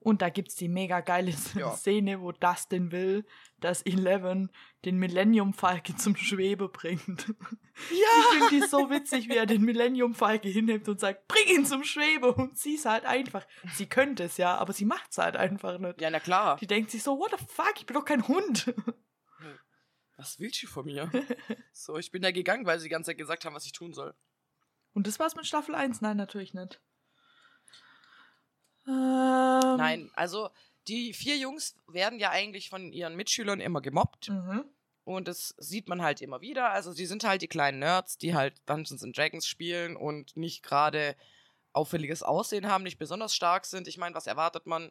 Und 0.01 0.21
da 0.21 0.27
gibt's 0.27 0.57
die 0.57 0.67
mega 0.67 0.99
geile 0.99 1.31
Ja. 1.55 1.71
Szene, 1.71 2.19
wo 2.19 2.33
Dustin 2.33 2.91
will, 2.91 3.25
dass 3.61 3.81
Eleven 3.83 4.51
den 4.83 4.97
Millennium 4.97 5.53
Falke 5.53 5.95
zum 5.95 6.17
Schwebe 6.17 6.67
bringt. 6.67 7.33
Ich 7.89 8.37
finde 8.37 8.49
die 8.51 8.69
so 8.69 8.91
witzig, 8.91 9.29
wie 9.29 9.35
er 9.35 9.47
den 9.47 9.63
Millennium 9.63 10.13
Falke 10.13 10.47
hinnimmt 10.47 10.87
und 10.89 10.99
sagt, 10.99 11.27
bring 11.27 11.47
ihn 11.47 11.65
zum 11.65 11.83
Schwebe. 11.83 12.31
Und 12.31 12.55
sie 12.55 12.75
ist 12.75 12.85
halt 12.85 13.03
einfach. 13.05 13.47
Sie 13.73 13.87
könnte 13.87 14.25
es 14.25 14.37
ja, 14.37 14.57
aber 14.57 14.73
sie 14.73 14.85
macht's 14.85 15.17
halt 15.17 15.35
einfach 15.35 15.79
nicht. 15.79 15.99
Ja, 15.99 16.11
na 16.11 16.19
klar. 16.19 16.57
Die 16.57 16.67
denkt 16.67 16.91
sich 16.91 17.01
so, 17.01 17.17
what 17.17 17.31
the 17.31 17.43
fuck, 17.47 17.73
ich 17.77 17.87
bin 17.87 17.95
doch 17.95 18.05
kein 18.05 18.27
Hund. 18.27 18.71
Was 20.23 20.39
will 20.39 20.53
sie 20.53 20.67
von 20.67 20.85
mir? 20.85 21.11
so, 21.73 21.97
ich 21.97 22.09
bin 22.09 22.21
da 22.21 22.31
gegangen, 22.31 22.65
weil 22.65 22.79
sie 22.79 22.85
die 22.85 22.89
ganze 22.89 23.09
Zeit 23.09 23.17
gesagt 23.17 23.43
haben, 23.43 23.53
was 23.53 23.65
ich 23.65 23.73
tun 23.73 23.93
soll. 23.93 24.15
Und 24.93 25.05
das 25.05 25.19
war's 25.19 25.35
mit 25.35 25.45
Staffel 25.45 25.75
1? 25.75 25.99
Nein, 25.99 26.15
natürlich 26.15 26.53
nicht. 26.53 26.79
Ähm, 28.87 29.75
Nein, 29.77 30.11
also 30.13 30.49
die 30.87 31.13
vier 31.13 31.35
Jungs 31.35 31.75
werden 31.87 32.19
ja 32.19 32.29
eigentlich 32.29 32.69
von 32.69 32.93
ihren 32.93 33.17
Mitschülern 33.17 33.59
immer 33.59 33.81
gemobbt. 33.81 34.29
Mhm. 34.29 34.63
Und 35.03 35.27
das 35.27 35.55
sieht 35.57 35.89
man 35.89 36.01
halt 36.01 36.21
immer 36.21 36.39
wieder. 36.39 36.71
Also 36.71 36.93
sie 36.93 37.05
sind 37.05 37.25
halt 37.25 37.41
die 37.41 37.49
kleinen 37.49 37.79
Nerds, 37.79 38.17
die 38.17 38.33
halt 38.33 38.61
Dungeons 38.65 39.03
and 39.03 39.17
Dragons 39.17 39.45
spielen 39.45 39.97
und 39.97 40.37
nicht 40.37 40.63
gerade 40.63 41.17
auffälliges 41.73 42.23
Aussehen 42.23 42.69
haben, 42.69 42.85
nicht 42.85 42.97
besonders 42.97 43.35
stark 43.35 43.65
sind. 43.65 43.89
Ich 43.89 43.97
meine, 43.97 44.15
was 44.15 44.27
erwartet 44.27 44.67
man? 44.67 44.89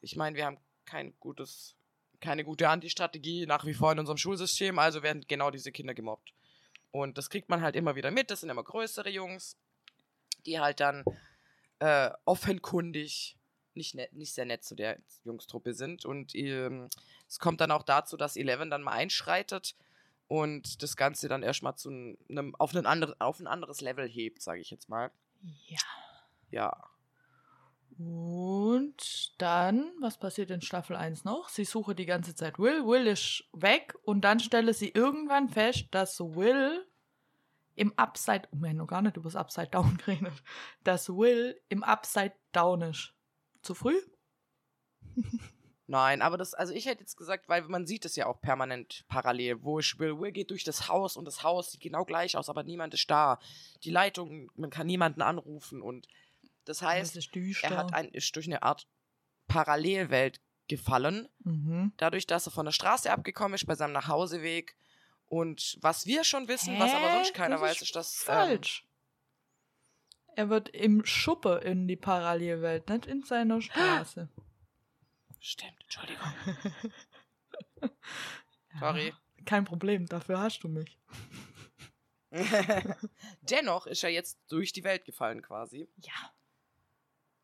Ich 0.00 0.14
meine, 0.14 0.36
wir 0.36 0.46
haben 0.46 0.60
kein 0.84 1.18
gutes, 1.18 1.74
keine 2.20 2.44
gute 2.44 2.68
Anti-Strategie 2.68 3.46
nach 3.46 3.64
wie 3.64 3.74
vor 3.74 3.92
in 3.92 3.98
unserem 3.98 4.18
Schulsystem, 4.18 4.78
also 4.78 5.02
werden 5.02 5.24
genau 5.28 5.50
diese 5.50 5.72
Kinder 5.72 5.94
gemobbt. 5.94 6.32
Und 6.90 7.18
das 7.18 7.30
kriegt 7.30 7.48
man 7.48 7.62
halt 7.62 7.76
immer 7.76 7.96
wieder 7.96 8.10
mit. 8.10 8.30
Das 8.30 8.40
sind 8.40 8.50
immer 8.50 8.64
größere 8.64 9.10
Jungs, 9.10 9.56
die 10.46 10.58
halt 10.58 10.80
dann 10.80 11.04
äh, 11.80 12.10
offenkundig 12.24 13.36
nicht, 13.74 13.94
nett, 13.94 14.12
nicht 14.12 14.34
sehr 14.34 14.44
nett 14.44 14.64
zu 14.64 14.74
der 14.74 14.98
Jungstruppe 15.24 15.74
sind. 15.74 16.04
Und 16.04 16.34
ähm, 16.34 16.88
es 17.28 17.38
kommt 17.38 17.60
dann 17.60 17.70
auch 17.70 17.82
dazu, 17.82 18.16
dass 18.16 18.36
Eleven 18.36 18.70
dann 18.70 18.82
mal 18.82 18.92
einschreitet 18.92 19.76
und 20.26 20.82
das 20.82 20.96
Ganze 20.96 21.28
dann 21.28 21.42
erstmal 21.42 21.76
zu 21.76 21.88
einem, 21.88 22.54
auf, 22.56 22.74
einen 22.74 22.86
andere, 22.86 23.16
auf 23.18 23.40
ein 23.40 23.46
anderes 23.46 23.80
Level 23.80 24.08
hebt, 24.08 24.42
sage 24.42 24.60
ich 24.60 24.70
jetzt 24.70 24.88
mal. 24.88 25.10
Ja. 25.66 25.78
Ja. 26.50 26.90
Und 27.98 29.40
dann, 29.42 29.90
was 30.00 30.18
passiert 30.18 30.52
in 30.52 30.60
Staffel 30.60 30.94
1 30.94 31.24
noch? 31.24 31.48
Sie 31.48 31.64
suche 31.64 31.96
die 31.96 32.06
ganze 32.06 32.34
Zeit 32.34 32.58
Will. 32.58 32.86
Will 32.86 33.08
ist 33.08 33.44
weg 33.52 33.96
und 34.02 34.20
dann 34.20 34.38
stelle 34.38 34.72
sie 34.72 34.90
irgendwann 34.90 35.48
fest, 35.48 35.86
dass 35.90 36.20
Will 36.20 36.86
im 37.74 37.92
Upside, 37.98 38.48
oh, 38.52 38.64
haben 38.64 38.76
noch 38.76 38.86
gar 38.86 39.02
nicht 39.02 39.16
über 39.16 39.28
das 39.28 39.34
Upside 39.36 39.68
Down 39.68 39.96
geredet, 40.04 40.44
dass 40.84 41.08
Will 41.08 41.60
im 41.68 41.82
Upside 41.82 42.34
Down 42.52 42.82
ist. 42.82 43.14
Zu 43.62 43.74
früh? 43.74 44.00
Nein, 45.88 46.22
aber 46.22 46.36
das, 46.36 46.54
also 46.54 46.72
ich 46.74 46.86
hätte 46.86 47.00
jetzt 47.00 47.16
gesagt, 47.16 47.48
weil 47.48 47.62
man 47.62 47.86
sieht 47.86 48.04
es 48.04 48.14
ja 48.14 48.26
auch 48.26 48.40
permanent 48.40 49.06
parallel. 49.08 49.64
Wo 49.64 49.80
ich 49.80 49.98
will, 49.98 50.20
Will 50.20 50.32
geht 50.32 50.50
durch 50.50 50.62
das 50.62 50.88
Haus 50.88 51.16
und 51.16 51.24
das 51.24 51.42
Haus 51.42 51.72
sieht 51.72 51.80
genau 51.80 52.04
gleich 52.04 52.36
aus, 52.36 52.48
aber 52.48 52.62
niemand 52.62 52.94
ist 52.94 53.10
da. 53.10 53.40
Die 53.82 53.90
Leitung, 53.90 54.50
man 54.54 54.70
kann 54.70 54.86
niemanden 54.86 55.22
anrufen 55.22 55.80
und 55.82 56.06
das 56.68 56.82
heißt, 56.82 57.34
düster. 57.34 57.68
er 57.68 57.76
hat 57.76 57.94
ein, 57.94 58.08
ist 58.08 58.34
durch 58.36 58.46
eine 58.46 58.62
Art 58.62 58.86
Parallelwelt 59.46 60.40
gefallen, 60.68 61.28
mhm. 61.40 61.92
dadurch, 61.96 62.26
dass 62.26 62.46
er 62.46 62.52
von 62.52 62.66
der 62.66 62.72
Straße 62.72 63.10
abgekommen 63.10 63.54
ist 63.54 63.66
bei 63.66 63.74
seinem 63.74 63.92
Nachhauseweg. 63.92 64.76
Und 65.26 65.78
was 65.80 66.06
wir 66.06 66.24
schon 66.24 66.48
wissen, 66.48 66.78
was 66.78 66.92
aber 66.94 67.12
sonst 67.12 67.28
Hä? 67.28 67.32
keiner 67.32 67.56
Das 67.56 67.62
weiß, 67.62 67.82
ist, 67.82 67.96
dass 67.96 68.20
ähm, 68.20 68.34
falsch. 68.34 68.86
er 70.36 70.48
wird 70.48 70.68
im 70.70 71.04
Schuppe 71.04 71.60
in 71.64 71.88
die 71.88 71.96
Parallelwelt, 71.96 72.88
nicht 72.88 73.06
in 73.06 73.22
seiner 73.22 73.60
Straße. 73.62 74.28
stimmt, 75.40 75.82
Entschuldigung. 75.82 76.32
Sorry. 78.78 79.14
Kein 79.44 79.64
Problem, 79.64 80.06
dafür 80.06 80.40
hast 80.40 80.62
du 80.62 80.68
mich. 80.68 80.98
Dennoch 83.40 83.86
ist 83.86 84.04
er 84.04 84.10
jetzt 84.10 84.38
durch 84.48 84.72
die 84.72 84.84
Welt 84.84 85.06
gefallen 85.06 85.40
quasi. 85.40 85.88
Ja. 85.96 86.34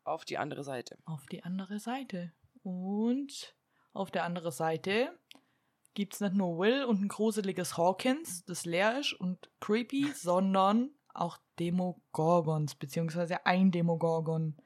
Auf 0.05 0.25
die 0.25 0.39
andere 0.39 0.65
Seite. 0.65 0.99
Auf 1.07 1.27
die 1.27 1.43
andere 1.43 1.79
Seite. 1.79 2.33
Und 2.63 3.57
auf 3.93 4.11
der 4.11 4.25
anderen 4.25 4.53
Seite 4.53 5.19
gibt 5.95 6.15
es 6.15 6.21
nicht 6.21 6.35
nur 6.35 6.59
Will 6.59 6.85
und 6.85 7.01
ein 7.01 7.09
gruseliges 7.09 7.77
Hawkins, 7.77 8.45
das 8.45 8.65
leer 8.65 8.99
ist 8.99 9.13
und 9.15 9.51
creepy, 9.61 10.13
sondern 10.15 10.91
auch 11.15 11.39
Demogorgons, 11.59 12.75
beziehungsweise 12.75 13.47
ein 13.47 13.71
Demogorgon. 13.71 14.57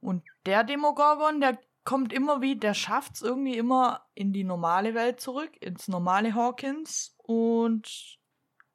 Und 0.00 0.24
der 0.46 0.64
Demogorgon, 0.64 1.40
der 1.40 1.58
kommt 1.84 2.12
immer 2.12 2.40
wie, 2.40 2.56
der 2.56 2.74
schafft 2.74 3.14
es 3.14 3.22
irgendwie 3.22 3.56
immer 3.56 4.06
in 4.14 4.32
die 4.32 4.44
normale 4.44 4.94
Welt 4.94 5.20
zurück, 5.20 5.56
ins 5.60 5.88
normale 5.88 6.34
Hawkins 6.34 7.14
und 7.18 8.18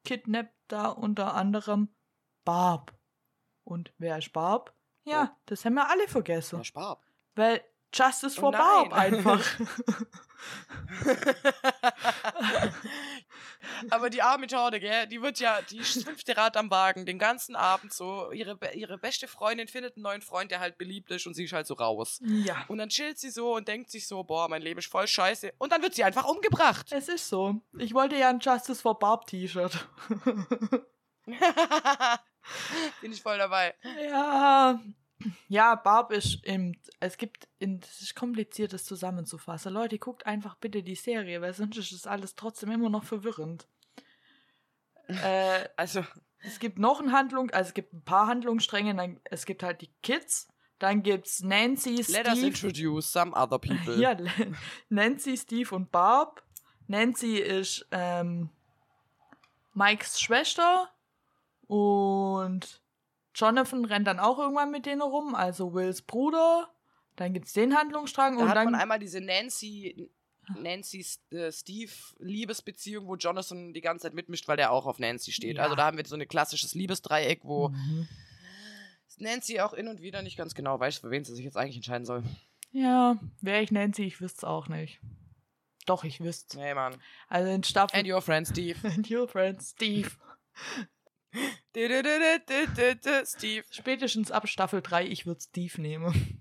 kidnappt 0.04 0.54
da 0.68 0.88
unter 0.88 1.34
anderem 1.34 1.94
Barb. 2.44 2.96
Und 3.64 3.92
wer 3.98 4.18
ist 4.18 4.32
Barb? 4.32 4.74
Ja, 5.06 5.30
Oh. 5.32 5.36
das 5.46 5.64
haben 5.64 5.74
wir 5.74 5.88
alle 5.88 6.06
vergessen. 6.08 6.56
Der 6.58 6.64
Sparb. 6.64 7.02
Weil 7.34 7.62
Justice 7.94 8.36
Oh 8.38 8.40
for 8.40 8.52
nein. 8.52 8.60
Barb 8.60 8.92
einfach. 8.92 9.40
Aber 13.90 14.10
die 14.10 14.22
arme 14.22 14.46
Torde, 14.46 14.78
gell, 14.80 15.06
die 15.08 15.20
wird 15.22 15.38
ja, 15.40 15.60
die 15.62 15.80
fünfte 15.82 16.36
Rad 16.36 16.56
am 16.56 16.70
Wagen, 16.70 17.04
den 17.06 17.18
ganzen 17.18 17.56
Abend 17.56 17.92
so. 17.92 18.30
Ihre, 18.32 18.58
ihre 18.74 18.96
beste 18.98 19.26
Freundin 19.28 19.66
findet 19.68 19.96
einen 19.96 20.02
neuen 20.04 20.22
Freund, 20.22 20.50
der 20.50 20.60
halt 20.60 20.78
beliebt 20.78 21.10
ist 21.10 21.26
und 21.26 21.34
sie 21.34 21.44
ist 21.44 21.52
halt 21.52 21.66
so 21.66 21.74
raus. 21.74 22.20
ja. 22.22 22.64
Und 22.68 22.78
dann 22.78 22.88
chillt 22.90 23.18
sie 23.18 23.30
so 23.30 23.54
und 23.56 23.66
denkt 23.68 23.90
sich 23.90 24.06
so, 24.06 24.22
boah, 24.24 24.48
mein 24.48 24.62
Leben 24.62 24.78
ist 24.78 24.90
voll 24.90 25.06
scheiße. 25.08 25.52
Und 25.58 25.72
dann 25.72 25.82
wird 25.82 25.94
sie 25.94 26.04
einfach 26.04 26.24
umgebracht. 26.26 26.86
Es 26.92 27.08
ist 27.08 27.28
so. 27.28 27.56
Ich 27.78 27.92
wollte 27.94 28.16
ja 28.16 28.28
ein 28.30 28.40
Justice 28.40 28.80
for 28.82 28.98
Barb 28.98 29.26
T-Shirt. 29.26 29.86
Bin 33.00 33.12
ich 33.12 33.22
voll 33.22 33.38
dabei. 33.38 33.74
ja. 34.08 34.80
Ja, 35.48 35.74
Barb 35.76 36.12
ist 36.12 36.44
im. 36.44 36.76
Es 37.00 37.16
gibt. 37.16 37.48
In, 37.58 37.80
das 37.80 38.02
ist 38.02 38.14
kompliziert, 38.14 38.74
das 38.74 38.84
zusammenzufassen. 38.84 39.72
Leute, 39.72 39.98
guckt 39.98 40.26
einfach 40.26 40.56
bitte 40.56 40.82
die 40.82 40.94
Serie, 40.94 41.40
weil 41.40 41.54
sonst 41.54 41.78
ist 41.78 41.92
das 41.92 42.06
alles 42.06 42.34
trotzdem 42.34 42.70
immer 42.70 42.90
noch 42.90 43.04
verwirrend. 43.04 43.66
äh, 45.06 45.66
Also, 45.76 46.04
es 46.40 46.58
gibt 46.58 46.78
noch 46.78 47.00
eine 47.00 47.12
Handlung, 47.12 47.50
also 47.50 47.68
es 47.68 47.74
gibt 47.74 47.94
ein 47.94 48.02
paar 48.04 48.26
Handlungsstränge. 48.26 48.94
Dann, 48.94 49.18
es 49.24 49.46
gibt 49.46 49.62
halt 49.62 49.80
die 49.80 49.90
Kids. 50.02 50.48
Dann 50.78 51.02
gibt's 51.02 51.40
Nancy, 51.42 52.04
let 52.08 52.26
us 52.28 52.32
Steve. 52.38 52.46
introduce 52.48 53.10
some 53.10 53.32
other 53.34 53.58
people. 53.58 53.98
Ja, 53.98 54.14
Nancy, 54.90 55.38
Steve 55.38 55.74
und 55.74 55.90
Barb. 55.90 56.42
Nancy 56.88 57.38
ist 57.38 57.86
ähm, 57.90 58.50
Mikes 59.72 60.20
Schwester 60.20 60.90
und 61.66 62.80
Jonathan 63.34 63.84
rennt 63.84 64.06
dann 64.06 64.18
auch 64.18 64.38
irgendwann 64.38 64.70
mit 64.70 64.86
denen 64.86 65.02
rum, 65.02 65.34
also 65.34 65.74
Wills 65.74 66.02
Bruder. 66.02 66.70
Dann 67.16 67.32
gibt's 67.32 67.52
den 67.52 67.76
Handlungsstrang 67.76 68.36
Da 68.36 68.42
und 68.42 68.48
hat 68.48 68.56
dann 68.56 68.72
man 68.72 68.80
einmal 68.80 68.98
diese 68.98 69.20
Nancy 69.20 70.10
Nancy's 70.54 71.20
äh, 71.32 71.50
Steve-Liebesbeziehung, 71.50 73.06
wo 73.06 73.16
Jonathan 73.16 73.72
die 73.72 73.80
ganze 73.80 74.04
Zeit 74.04 74.14
mitmischt, 74.14 74.46
weil 74.46 74.56
der 74.56 74.70
auch 74.70 74.86
auf 74.86 74.98
Nancy 74.98 75.32
steht. 75.32 75.56
Ja. 75.56 75.64
Also 75.64 75.74
da 75.74 75.86
haben 75.86 75.96
wir 75.96 76.04
so 76.06 76.14
ein 76.14 76.28
klassisches 76.28 76.74
Liebesdreieck, 76.74 77.40
wo 77.42 77.70
Mhm. 77.70 78.08
Nancy 79.18 79.60
auch 79.60 79.72
in 79.72 79.88
und 79.88 80.02
wieder 80.02 80.22
nicht 80.22 80.36
ganz 80.36 80.54
genau 80.54 80.78
weiß, 80.78 80.98
für 80.98 81.10
wen 81.10 81.24
sie 81.24 81.34
sich 81.34 81.44
jetzt 81.44 81.56
eigentlich 81.56 81.76
entscheiden 81.76 82.04
soll. 82.04 82.22
Ja, 82.70 83.16
wäre 83.40 83.62
ich 83.62 83.70
Nancy, 83.70 84.04
ich 84.04 84.20
wüsste 84.20 84.40
es 84.40 84.44
auch 84.44 84.68
nicht. 84.68 85.00
Doch, 85.86 86.04
ich 86.04 86.20
wüsste 86.20 86.58
Nee, 86.58 86.74
Mann. 86.74 86.96
Also 87.28 87.50
in 87.50 87.64
Staffel. 87.64 87.98
And 87.98 88.08
your 88.08 88.20
friend 88.20 88.46
Steve. 88.46 88.78
And 88.88 89.10
your 89.10 89.26
friend 89.26 89.62
Steve. 89.62 90.10
Steve. 93.24 93.64
Spätestens 93.70 94.30
ab 94.30 94.48
Staffel 94.48 94.82
3, 94.82 95.06
ich 95.06 95.26
würde 95.26 95.40
Steve 95.40 95.80
nehmen. 95.80 96.38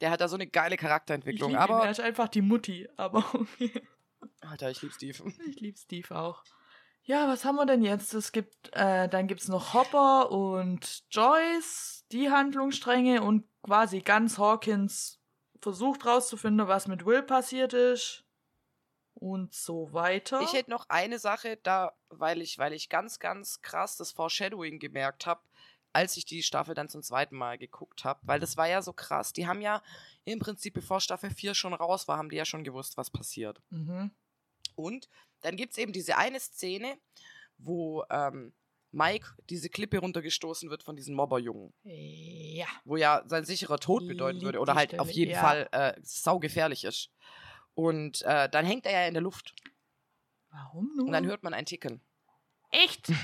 Der 0.00 0.10
hat 0.10 0.20
da 0.20 0.28
so 0.28 0.36
eine 0.36 0.46
geile 0.46 0.76
Charakterentwicklung. 0.76 1.50
ihn, 1.50 1.56
er 1.56 1.62
Aber. 1.62 1.90
ist 1.90 2.00
einfach 2.00 2.28
die 2.28 2.42
Mutti. 2.42 2.88
Aber 2.96 3.18
okay. 3.34 3.82
Alter, 4.40 4.70
ich 4.70 4.82
lieb 4.82 4.92
Steve. 4.92 5.32
Ich 5.48 5.60
liebe 5.60 5.78
Steve 5.78 6.16
auch. 6.16 6.44
Ja, 7.02 7.26
was 7.26 7.44
haben 7.44 7.56
wir 7.56 7.66
denn 7.66 7.82
jetzt? 7.82 8.12
Es 8.12 8.32
gibt, 8.32 8.70
äh, 8.74 9.08
dann 9.08 9.28
gibt's 9.28 9.48
noch 9.48 9.72
Hopper 9.72 10.30
und 10.30 11.04
Joyce, 11.10 12.04
die 12.12 12.30
Handlungsstränge 12.30 13.22
und 13.22 13.44
quasi 13.62 14.00
ganz 14.00 14.38
Hawkins 14.38 15.18
versucht 15.60 16.04
rauszufinden, 16.04 16.68
was 16.68 16.86
mit 16.86 17.06
Will 17.06 17.22
passiert 17.22 17.72
ist. 17.72 18.24
Und 19.20 19.52
so 19.52 19.92
weiter. 19.92 20.40
Ich 20.42 20.52
hätte 20.52 20.70
noch 20.70 20.86
eine 20.88 21.18
Sache 21.18 21.58
da, 21.62 21.92
weil 22.08 22.40
ich, 22.40 22.58
weil 22.58 22.72
ich 22.72 22.88
ganz, 22.88 23.18
ganz 23.18 23.60
krass 23.62 23.96
das 23.96 24.12
Foreshadowing 24.12 24.78
gemerkt 24.78 25.26
habe, 25.26 25.40
als 25.92 26.16
ich 26.16 26.24
die 26.24 26.42
Staffel 26.42 26.74
dann 26.74 26.88
zum 26.88 27.02
zweiten 27.02 27.36
Mal 27.36 27.58
geguckt 27.58 28.04
habe. 28.04 28.20
Weil 28.22 28.38
das 28.38 28.56
war 28.56 28.68
ja 28.68 28.80
so 28.80 28.92
krass. 28.92 29.32
Die 29.32 29.46
haben 29.46 29.60
ja 29.60 29.82
im 30.24 30.38
Prinzip, 30.38 30.74
bevor 30.74 31.00
Staffel 31.00 31.30
4 31.30 31.54
schon 31.54 31.74
raus 31.74 32.06
war, 32.06 32.16
haben 32.16 32.30
die 32.30 32.36
ja 32.36 32.44
schon 32.44 32.64
gewusst, 32.64 32.96
was 32.96 33.10
passiert. 33.10 33.60
mhm. 33.70 34.10
Und 34.74 35.08
dann 35.40 35.56
gibt 35.56 35.72
es 35.72 35.78
eben 35.78 35.92
diese 35.92 36.16
eine 36.16 36.38
Szene, 36.38 36.98
wo 37.56 38.04
ähm, 38.10 38.52
Mike 38.92 39.26
diese 39.50 39.68
Klippe 39.68 39.98
runtergestoßen 39.98 40.70
wird 40.70 40.82
von 40.82 40.96
diesen 40.96 41.14
Mobberjungen. 41.14 41.74
Ja. 41.82 42.66
Wo 42.84 42.96
ja 42.96 43.22
sein 43.26 43.44
sicherer 43.44 43.78
Tod 43.78 44.06
bedeuten 44.06 44.38
Lieb 44.38 44.44
würde 44.44 44.60
oder 44.60 44.74
halt 44.74 44.90
Stelle, 44.90 45.02
auf 45.02 45.10
jeden 45.10 45.32
ja. 45.32 45.40
Fall 45.40 45.68
äh, 45.72 45.94
saugefährlich 46.02 46.84
ist. 46.84 47.10
Und 47.78 48.22
äh, 48.22 48.48
dann 48.48 48.66
hängt 48.66 48.86
er 48.86 49.02
ja 49.02 49.06
in 49.06 49.14
der 49.14 49.22
Luft. 49.22 49.54
Warum 50.50 50.90
nur? 50.96 51.06
Und 51.06 51.12
dann 51.12 51.26
hört 51.26 51.44
man 51.44 51.54
ein 51.54 51.64
Ticken. 51.64 52.00
Echt? 52.70 53.12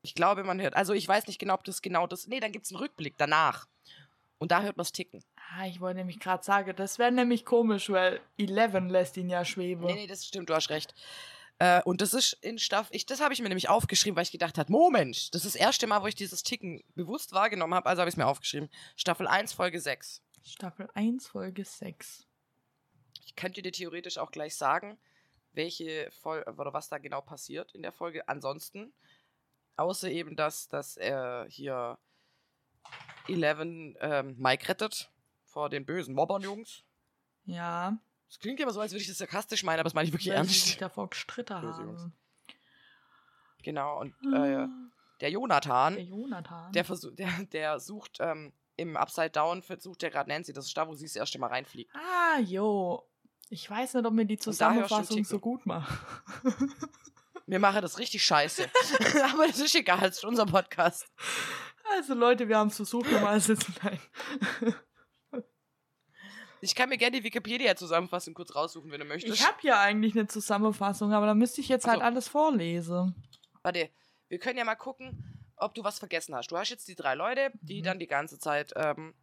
Ich 0.00 0.14
glaube, 0.14 0.44
man 0.44 0.60
hört. 0.60 0.76
Also 0.76 0.92
ich 0.94 1.06
weiß 1.06 1.26
nicht 1.26 1.40
genau, 1.40 1.54
ob 1.54 1.64
das 1.64 1.82
genau 1.82 2.06
das. 2.06 2.28
Nee, 2.28 2.38
dann 2.38 2.52
gibt 2.52 2.66
es 2.66 2.70
einen 2.70 2.78
Rückblick 2.78 3.18
danach. 3.18 3.66
Und 4.38 4.52
da 4.52 4.62
hört 4.62 4.76
man 4.76 4.82
es 4.82 4.92
ticken. 4.92 5.24
Ah, 5.50 5.66
ich 5.66 5.80
wollte 5.80 5.98
nämlich 5.98 6.20
gerade 6.20 6.42
sagen, 6.44 6.72
das 6.76 7.00
wäre 7.00 7.10
nämlich 7.10 7.44
komisch, 7.44 7.90
weil 7.90 8.20
Eleven 8.38 8.88
lässt 8.88 9.16
ihn 9.16 9.28
ja 9.28 9.44
schweben. 9.44 9.84
Nee, 9.84 9.94
nee, 9.94 10.06
das 10.06 10.24
stimmt, 10.24 10.48
du 10.48 10.54
hast 10.54 10.70
recht. 10.70 10.94
Äh, 11.58 11.82
und 11.82 12.00
das 12.00 12.14
ist 12.14 12.34
in 12.42 12.58
Staffel. 12.58 12.94
Ich, 12.94 13.06
das 13.06 13.20
habe 13.20 13.34
ich 13.34 13.42
mir 13.42 13.48
nämlich 13.48 13.68
aufgeschrieben, 13.68 14.16
weil 14.16 14.22
ich 14.22 14.30
gedacht 14.30 14.56
habe, 14.56 14.70
Moment, 14.70 15.34
das 15.34 15.44
ist 15.44 15.56
das 15.56 15.60
erste 15.60 15.88
Mal, 15.88 16.00
wo 16.02 16.06
ich 16.06 16.14
dieses 16.14 16.44
Ticken 16.44 16.80
bewusst 16.94 17.32
wahrgenommen 17.32 17.74
habe, 17.74 17.88
also 17.88 18.00
habe 18.00 18.08
ich 18.08 18.14
es 18.14 18.18
mir 18.18 18.26
aufgeschrieben. 18.26 18.70
Staffel 18.94 19.26
1, 19.26 19.52
Folge 19.52 19.80
6. 19.80 20.22
Staffel 20.44 20.88
1, 20.94 21.26
Folge 21.26 21.64
6. 21.64 22.27
Ich 23.28 23.36
könnte 23.36 23.60
dir 23.60 23.72
theoretisch 23.72 24.16
auch 24.16 24.30
gleich 24.30 24.56
sagen, 24.56 24.98
welche 25.52 26.10
Folge 26.10 26.50
oder 26.54 26.72
was 26.72 26.88
da 26.88 26.96
genau 26.96 27.20
passiert 27.20 27.74
in 27.74 27.82
der 27.82 27.92
Folge. 27.92 28.26
Ansonsten, 28.26 28.94
außer 29.76 30.10
eben, 30.10 30.34
dass, 30.34 30.68
dass 30.68 30.96
er 30.96 31.46
hier 31.50 31.98
Eleven 33.28 33.96
ähm, 34.00 34.34
Mike 34.38 34.66
rettet 34.68 35.10
vor 35.44 35.68
den 35.68 35.84
bösen 35.84 36.14
Mobbern, 36.14 36.40
Jungs. 36.40 36.84
Ja. 37.44 37.98
Das 38.28 38.38
klingt 38.38 38.60
immer 38.60 38.72
so, 38.72 38.80
als 38.80 38.92
würde 38.92 39.02
ich 39.02 39.08
das 39.08 39.18
sarkastisch 39.18 39.62
meinen, 39.62 39.80
aber 39.80 39.84
das 39.84 39.94
meine 39.94 40.06
ich 40.08 40.12
wirklich 40.14 40.28
weil 40.28 40.36
ernst. 40.36 40.80
davor 40.80 41.10
gestritten 41.10 41.54
haben. 41.54 42.12
Genau, 43.62 44.00
und 44.00 44.14
Ah, 44.32 44.64
äh, 44.64 44.68
der 45.20 45.30
Jonathan, 45.30 45.96
der 45.96 46.04
Jonathan. 46.04 46.72
der, 46.72 46.84
versuch, 46.84 47.14
der, 47.14 47.30
der 47.52 47.78
sucht 47.80 48.18
ähm, 48.20 48.52
im 48.76 48.96
Upside 48.96 49.30
Down, 49.30 49.62
versucht 49.62 50.00
der 50.02 50.10
gerade 50.10 50.30
Nancy, 50.30 50.52
das 50.52 50.66
ist 50.66 50.76
da, 50.76 50.86
wo 50.86 50.94
sie 50.94 51.06
das 51.06 51.16
erste 51.16 51.38
Mal 51.38 51.48
reinfliegt. 51.48 51.92
ah, 51.94 52.38
jo. 52.40 53.02
Ich 53.50 53.68
weiß 53.70 53.94
nicht, 53.94 54.04
ob 54.06 54.12
mir 54.12 54.26
die 54.26 54.38
Zusammenfassung 54.38 55.24
so 55.24 55.38
gut 55.38 55.64
macht. 55.66 55.92
Wir 57.46 57.58
machen 57.58 57.80
das 57.80 57.98
richtig 57.98 58.22
scheiße. 58.22 58.64
aber 59.32 59.46
das 59.46 59.58
ist 59.58 59.74
egal, 59.74 60.00
das 60.00 60.18
ist 60.18 60.24
unser 60.24 60.44
Podcast. 60.44 61.06
Also 61.96 62.12
Leute, 62.12 62.46
wir 62.46 62.58
haben 62.58 62.68
es 62.68 62.76
versucht, 62.76 63.10
normal 63.10 63.40
sitzen. 63.40 63.74
Nein. 63.82 63.98
Ich 66.60 66.74
kann 66.74 66.88
mir 66.88 66.98
gerne 66.98 67.16
die 67.18 67.22
Wikipedia-Zusammenfassung 67.24 68.34
kurz 68.34 68.52
raussuchen, 68.54 68.90
wenn 68.90 68.98
du 68.98 69.06
möchtest. 69.06 69.32
Ich 69.40 69.46
habe 69.46 69.58
ja 69.62 69.80
eigentlich 69.80 70.14
eine 70.14 70.26
Zusammenfassung, 70.26 71.12
aber 71.12 71.26
da 71.26 71.34
müsste 71.34 71.60
ich 71.60 71.68
jetzt 71.68 71.84
Ach 71.86 71.90
halt 71.90 72.00
so. 72.00 72.04
alles 72.04 72.26
vorlesen. 72.28 73.14
Warte, 73.62 73.90
wir 74.28 74.38
können 74.40 74.58
ja 74.58 74.64
mal 74.64 74.74
gucken, 74.74 75.40
ob 75.56 75.74
du 75.76 75.84
was 75.84 76.00
vergessen 76.00 76.34
hast. 76.34 76.50
Du 76.50 76.56
hast 76.58 76.70
jetzt 76.70 76.88
die 76.88 76.96
drei 76.96 77.14
Leute, 77.14 77.52
die 77.60 77.78
Mhm. 77.80 77.84
dann 77.84 77.98
die 78.00 78.08
ganze 78.08 78.40
Zeit 78.40 78.72
ähm, 78.74 79.14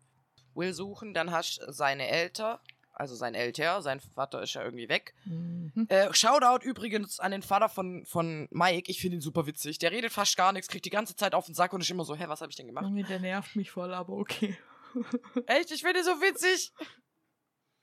Will 0.53 0.73
suchen. 0.73 1.13
Dann 1.13 1.31
hast 1.31 1.57
du 1.61 1.73
seine 1.73 2.07
Eltern, 2.07 2.57
also 2.95 3.13
sein 3.15 3.35
Älter, 3.35 3.81
sein 3.81 3.99
Vater 3.99 4.41
ist 4.41 4.53
ja 4.55 4.63
irgendwie 4.63 4.89
weg. 4.89 5.13
Mhm. 5.25 5.85
Äh, 5.89 6.13
Shoutout 6.13 6.63
übrigens 6.65 7.19
an 7.19 7.31
den 7.31 7.41
Vater 7.43 7.69
von, 7.69 8.05
von 8.05 8.47
Mike. 8.51 8.89
Ich 8.89 8.99
finde 9.01 9.17
ihn 9.17 9.21
super 9.21 9.45
witzig. 9.45 9.77
Der 9.79 9.91
redet 9.91 10.11
fast 10.11 10.35
gar 10.37 10.51
nichts, 10.53 10.67
kriegt 10.69 10.85
die 10.85 10.89
ganze 10.89 11.15
Zeit 11.15 11.35
auf 11.35 11.45
den 11.45 11.55
Sack 11.55 11.73
und 11.73 11.81
ist 11.81 11.89
immer 11.91 12.05
so, 12.05 12.15
hä, 12.15 12.25
was 12.27 12.41
habe 12.41 12.49
ich 12.49 12.55
denn 12.55 12.67
gemacht? 12.67 12.85
Der 13.09 13.19
nervt 13.19 13.55
mich 13.55 13.69
voll, 13.71 13.93
aber 13.93 14.13
okay. 14.13 14.57
Echt, 15.45 15.71
ich 15.71 15.81
finde 15.81 15.99
ihn 15.99 16.05
so 16.05 16.11
witzig. 16.21 16.71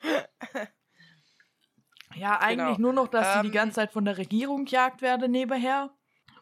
Ja, 2.14 2.38
eigentlich 2.40 2.76
Genau. 2.76 2.78
nur 2.78 2.92
noch, 2.92 3.08
dass 3.08 3.34
sie 3.34 3.40
die 3.42 3.46
Ähm, 3.48 3.52
ganze 3.54 3.76
Zeit 3.76 3.92
von 3.92 4.04
der 4.04 4.18
Regierung 4.18 4.66
gejagt 4.66 5.00
werden 5.00 5.30
nebenher, 5.30 5.90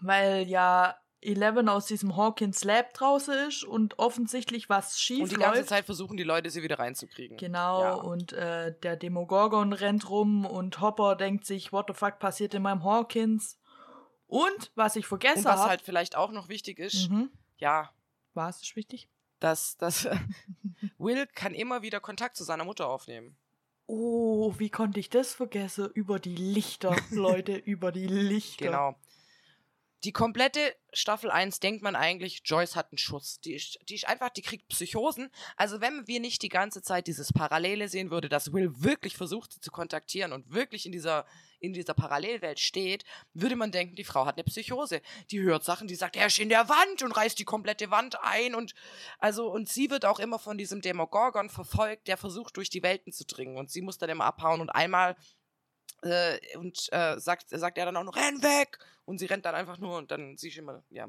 weil 0.00 0.48
ja 0.48 0.96
Eleven 1.22 1.68
aus 1.68 1.86
diesem 1.86 2.16
Hawkins 2.16 2.64
Lab 2.64 2.94
draußen 2.94 3.34
ist 3.48 3.64
und 3.64 3.98
offensichtlich 3.98 4.68
was 4.68 4.98
schief 5.00 5.22
Und 5.22 5.30
die 5.32 5.36
läuft. 5.36 5.52
ganze 5.54 5.66
Zeit 5.66 5.84
versuchen 5.84 6.16
die 6.16 6.22
Leute, 6.22 6.48
sie 6.50 6.62
wieder 6.62 6.78
reinzukriegen. 6.78 7.36
Genau, 7.36 7.82
Ja. 7.82 7.94
und 7.94 8.32
äh, 8.32 8.74
der 8.82 8.96
Demogorgon 8.96 9.72
rennt 9.72 10.08
rum 10.08 10.46
und 10.46 10.80
Hopper 10.80 11.16
denkt 11.16 11.44
sich, 11.44 11.72
what 11.72 11.86
the 11.88 11.94
fuck 11.94 12.18
passiert 12.18 12.54
in 12.54 12.62
meinem 12.62 12.84
Hawkins? 12.84 13.58
Und, 14.26 14.70
was 14.76 14.96
ich 14.96 15.06
vergessen 15.06 15.38
Und 15.40 15.44
was 15.46 15.60
habe, 15.60 15.70
halt 15.70 15.82
vielleicht 15.82 16.16
auch 16.16 16.30
noch 16.30 16.48
wichtig 16.48 16.78
ist, 16.78 17.10
mhm. 17.10 17.30
ja, 17.58 17.90
war 18.34 18.48
es 18.48 18.62
ist 18.62 18.76
wichtig? 18.76 19.08
dass, 19.40 19.76
dass 19.78 20.06
Will 20.98 21.26
kann 21.34 21.54
immer 21.54 21.82
wieder 21.82 21.98
Kontakt 22.00 22.36
zu 22.36 22.44
seiner 22.44 22.64
Mutter 22.64 22.88
aufnehmen. 22.88 23.36
Oh, 23.86 24.54
wie 24.58 24.70
konnte 24.70 25.00
ich 25.00 25.10
das 25.10 25.34
vergessen? 25.34 25.90
Über 25.94 26.18
die 26.20 26.36
Lichter, 26.36 26.94
Leute, 27.10 27.56
über 27.56 27.90
die 27.90 28.06
Lichter. 28.06 28.66
Genau. 28.66 28.96
Die 30.04 30.12
komplette 30.12 30.74
Staffel 30.94 31.30
1 31.30 31.60
denkt 31.60 31.82
man 31.82 31.94
eigentlich, 31.94 32.40
Joyce 32.44 32.74
hat 32.74 32.90
einen 32.90 32.98
Schuss. 32.98 33.40
Die 33.40 33.54
ist, 33.54 33.78
die 33.88 33.94
ist 33.94 34.08
einfach, 34.08 34.30
die 34.30 34.40
kriegt 34.40 34.68
Psychosen. 34.68 35.30
Also 35.56 35.82
wenn 35.82 36.06
wir 36.06 36.20
nicht 36.20 36.42
die 36.42 36.48
ganze 36.48 36.80
Zeit 36.80 37.06
dieses 37.06 37.32
Parallele 37.32 37.86
sehen 37.88 38.10
würde, 38.10 38.30
dass 38.30 38.52
Will 38.52 38.70
wirklich 38.82 39.16
versucht, 39.16 39.52
sie 39.52 39.60
zu 39.60 39.70
kontaktieren 39.70 40.32
und 40.32 40.50
wirklich 40.50 40.86
in 40.86 40.92
dieser, 40.92 41.26
in 41.58 41.74
dieser 41.74 41.92
Parallelwelt 41.92 42.60
steht, 42.60 43.04
würde 43.34 43.56
man 43.56 43.72
denken, 43.72 43.94
die 43.94 44.04
Frau 44.04 44.24
hat 44.24 44.36
eine 44.36 44.44
Psychose. 44.44 45.02
Die 45.30 45.40
hört 45.40 45.64
Sachen, 45.64 45.86
die 45.86 45.94
sagt, 45.94 46.16
er 46.16 46.26
ist 46.26 46.38
in 46.38 46.48
der 46.48 46.70
Wand 46.70 47.02
und 47.02 47.12
reißt 47.12 47.38
die 47.38 47.44
komplette 47.44 47.90
Wand 47.90 48.18
ein 48.22 48.54
und 48.54 48.74
also 49.18 49.50
und 49.50 49.68
sie 49.68 49.90
wird 49.90 50.06
auch 50.06 50.18
immer 50.18 50.38
von 50.38 50.56
diesem 50.56 50.80
Demogorgon 50.80 51.50
verfolgt, 51.50 52.08
der 52.08 52.16
versucht 52.16 52.56
durch 52.56 52.70
die 52.70 52.82
Welten 52.82 53.12
zu 53.12 53.26
dringen 53.26 53.58
und 53.58 53.70
sie 53.70 53.82
muss 53.82 53.98
dann 53.98 54.10
immer 54.10 54.24
abhauen 54.24 54.62
und 54.62 54.70
einmal 54.70 55.14
äh, 56.02 56.38
und 56.56 56.88
äh, 56.92 57.18
sagt, 57.18 57.48
sagt 57.50 57.78
er 57.78 57.86
dann 57.86 57.96
auch 57.96 58.04
noch, 58.04 58.16
renn 58.16 58.42
weg! 58.42 58.78
Und 59.04 59.18
sie 59.18 59.26
rennt 59.26 59.44
dann 59.44 59.54
einfach 59.54 59.78
nur 59.78 59.96
und 59.98 60.10
dann 60.10 60.36
siehst 60.36 60.56
du 60.56 60.60
immer, 60.62 60.82
ja, 60.90 61.08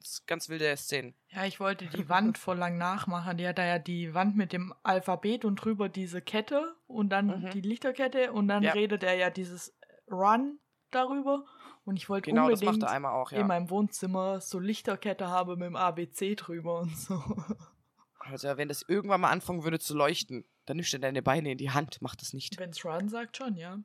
das 0.00 0.10
ist 0.10 0.26
ganz 0.26 0.48
wilde 0.48 0.76
Szenen. 0.76 1.14
Ja, 1.28 1.44
ich 1.44 1.58
wollte 1.60 1.86
die 2.04 2.08
Wand 2.08 2.38
voll 2.38 2.58
lang 2.58 2.76
nachmachen. 2.78 3.36
Die 3.38 3.46
hat 3.46 3.58
da 3.58 3.64
ja 3.64 3.78
die 3.78 4.14
Wand 4.14 4.36
mit 4.36 4.52
dem 4.52 4.74
Alphabet 4.82 5.44
und 5.44 5.56
drüber 5.56 5.88
diese 5.88 6.20
Kette 6.20 6.74
und 6.86 7.08
dann 7.10 7.42
Mhm. 7.42 7.50
die 7.50 7.60
Lichterkette 7.60 8.32
und 8.32 8.48
dann 8.48 8.62
Ja. 8.62 8.72
redet 8.72 9.02
er 9.02 9.14
ja 9.14 9.30
dieses 9.30 9.74
Run 10.10 10.58
darüber. 10.90 11.44
Und 11.84 11.96
ich 11.96 12.08
wollte 12.08 12.30
Genau, 12.30 12.46
unbedingt 12.48 12.84
auch, 12.84 13.30
in 13.30 13.38
ja. 13.38 13.44
meinem 13.44 13.70
Wohnzimmer 13.70 14.40
so 14.40 14.58
Lichterkette 14.58 15.28
habe 15.28 15.56
mit 15.56 15.66
dem 15.66 15.76
ABC 15.76 16.34
drüber 16.34 16.80
und 16.80 16.96
so. 16.96 17.22
Also 18.18 18.56
wenn 18.56 18.66
das 18.66 18.82
irgendwann 18.88 19.20
mal 19.20 19.30
anfangen 19.30 19.62
würde 19.62 19.78
zu 19.78 19.94
leuchten, 19.96 20.44
dann 20.64 20.78
nimmst 20.78 20.92
du 20.92 20.98
deine 20.98 21.22
Beine 21.22 21.52
in 21.52 21.58
die 21.58 21.70
Hand, 21.70 21.98
mach 22.00 22.16
das 22.16 22.32
nicht. 22.32 22.58
Wenn's 22.58 22.84
Run 22.84 23.08
sagt 23.08 23.36
schon, 23.36 23.54
ja. 23.54 23.78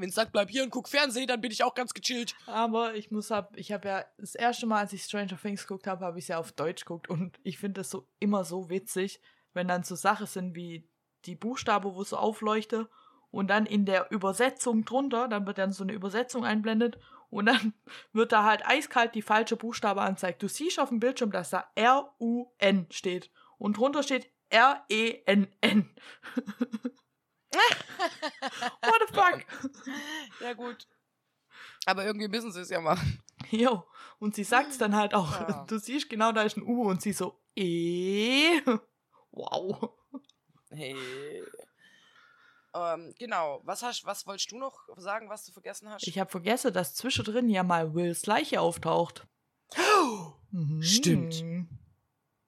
Wenn 0.00 0.10
es 0.10 0.14
sagt, 0.14 0.32
bleib 0.32 0.48
hier 0.48 0.62
und 0.62 0.70
guck 0.70 0.88
Fernsehen, 0.88 1.26
dann 1.26 1.40
bin 1.40 1.50
ich 1.50 1.64
auch 1.64 1.74
ganz 1.74 1.92
gechillt. 1.92 2.36
Aber 2.46 2.94
ich 2.94 3.10
muss 3.10 3.30
hab, 3.30 3.56
ich 3.56 3.72
habe 3.72 3.88
ja 3.88 4.04
das 4.16 4.34
erste 4.36 4.66
Mal, 4.66 4.80
als 4.80 4.92
ich 4.92 5.02
Stranger 5.02 5.36
Things 5.40 5.66
geguckt 5.66 5.86
habe, 5.86 6.04
habe 6.04 6.18
ich 6.18 6.26
es 6.26 6.28
ja 6.28 6.38
auf 6.38 6.52
Deutsch 6.52 6.84
geguckt 6.84 7.08
und 7.08 7.38
ich 7.42 7.58
finde 7.58 7.80
das 7.80 7.90
so 7.90 8.06
immer 8.20 8.44
so 8.44 8.70
witzig, 8.70 9.20
wenn 9.54 9.66
dann 9.66 9.82
so 9.82 9.96
Sachen 9.96 10.26
sind 10.26 10.54
wie 10.54 10.88
die 11.24 11.34
Buchstabe, 11.34 11.94
wo 11.94 12.02
es 12.02 12.10
so 12.10 12.16
aufleuchtet 12.16 12.88
und 13.30 13.48
dann 13.48 13.66
in 13.66 13.86
der 13.86 14.10
Übersetzung 14.10 14.84
drunter, 14.84 15.26
dann 15.26 15.46
wird 15.46 15.58
dann 15.58 15.72
so 15.72 15.82
eine 15.82 15.92
Übersetzung 15.92 16.44
einblendet 16.44 16.98
und 17.30 17.46
dann 17.46 17.74
wird 18.12 18.32
da 18.32 18.44
halt 18.44 18.64
eiskalt 18.66 19.14
die 19.14 19.22
falsche 19.22 19.56
Buchstabe 19.56 20.02
anzeigt. 20.02 20.42
Du 20.42 20.48
siehst 20.48 20.78
auf 20.78 20.90
dem 20.90 21.00
Bildschirm, 21.00 21.32
dass 21.32 21.50
da 21.50 21.68
R-U-N 21.74 22.86
steht 22.90 23.30
und 23.58 23.76
drunter 23.76 24.02
steht 24.02 24.30
R-E-N-N. 24.50 25.90
What 28.82 29.00
the 29.08 29.14
fuck? 29.14 29.44
Ja, 30.40 30.52
gut. 30.52 30.86
Aber 31.86 32.04
irgendwie 32.04 32.28
müssen 32.28 32.52
sie 32.52 32.60
es 32.60 32.70
ja 32.70 32.80
machen. 32.80 33.22
Jo, 33.50 33.84
und 34.18 34.34
sie 34.34 34.44
sagt's 34.44 34.78
dann 34.78 34.94
halt 34.94 35.14
auch. 35.14 35.40
Ja. 35.40 35.64
Du 35.66 35.78
siehst 35.78 36.10
genau, 36.10 36.32
da 36.32 36.42
ist 36.42 36.56
ein 36.56 36.62
U 36.62 36.88
und 36.88 37.00
sie 37.00 37.12
so, 37.12 37.40
E. 37.56 38.60
Wow. 39.30 39.90
Hey. 40.70 40.96
Ähm, 42.74 43.14
genau. 43.18 43.60
Was 43.64 43.82
hast, 43.82 44.04
was 44.04 44.26
wolltest 44.26 44.52
du 44.52 44.58
noch 44.58 44.86
sagen, 44.96 45.28
was 45.30 45.44
du 45.44 45.52
vergessen 45.52 45.88
hast? 45.88 46.06
Ich 46.06 46.18
habe 46.18 46.30
vergessen, 46.30 46.72
dass 46.72 46.94
zwischendrin 46.94 47.48
ja 47.48 47.62
mal 47.62 47.94
Wills 47.94 48.26
Leiche 48.26 48.60
auftaucht. 48.60 49.26
Mhm. 50.50 50.82
Stimmt. 50.82 51.44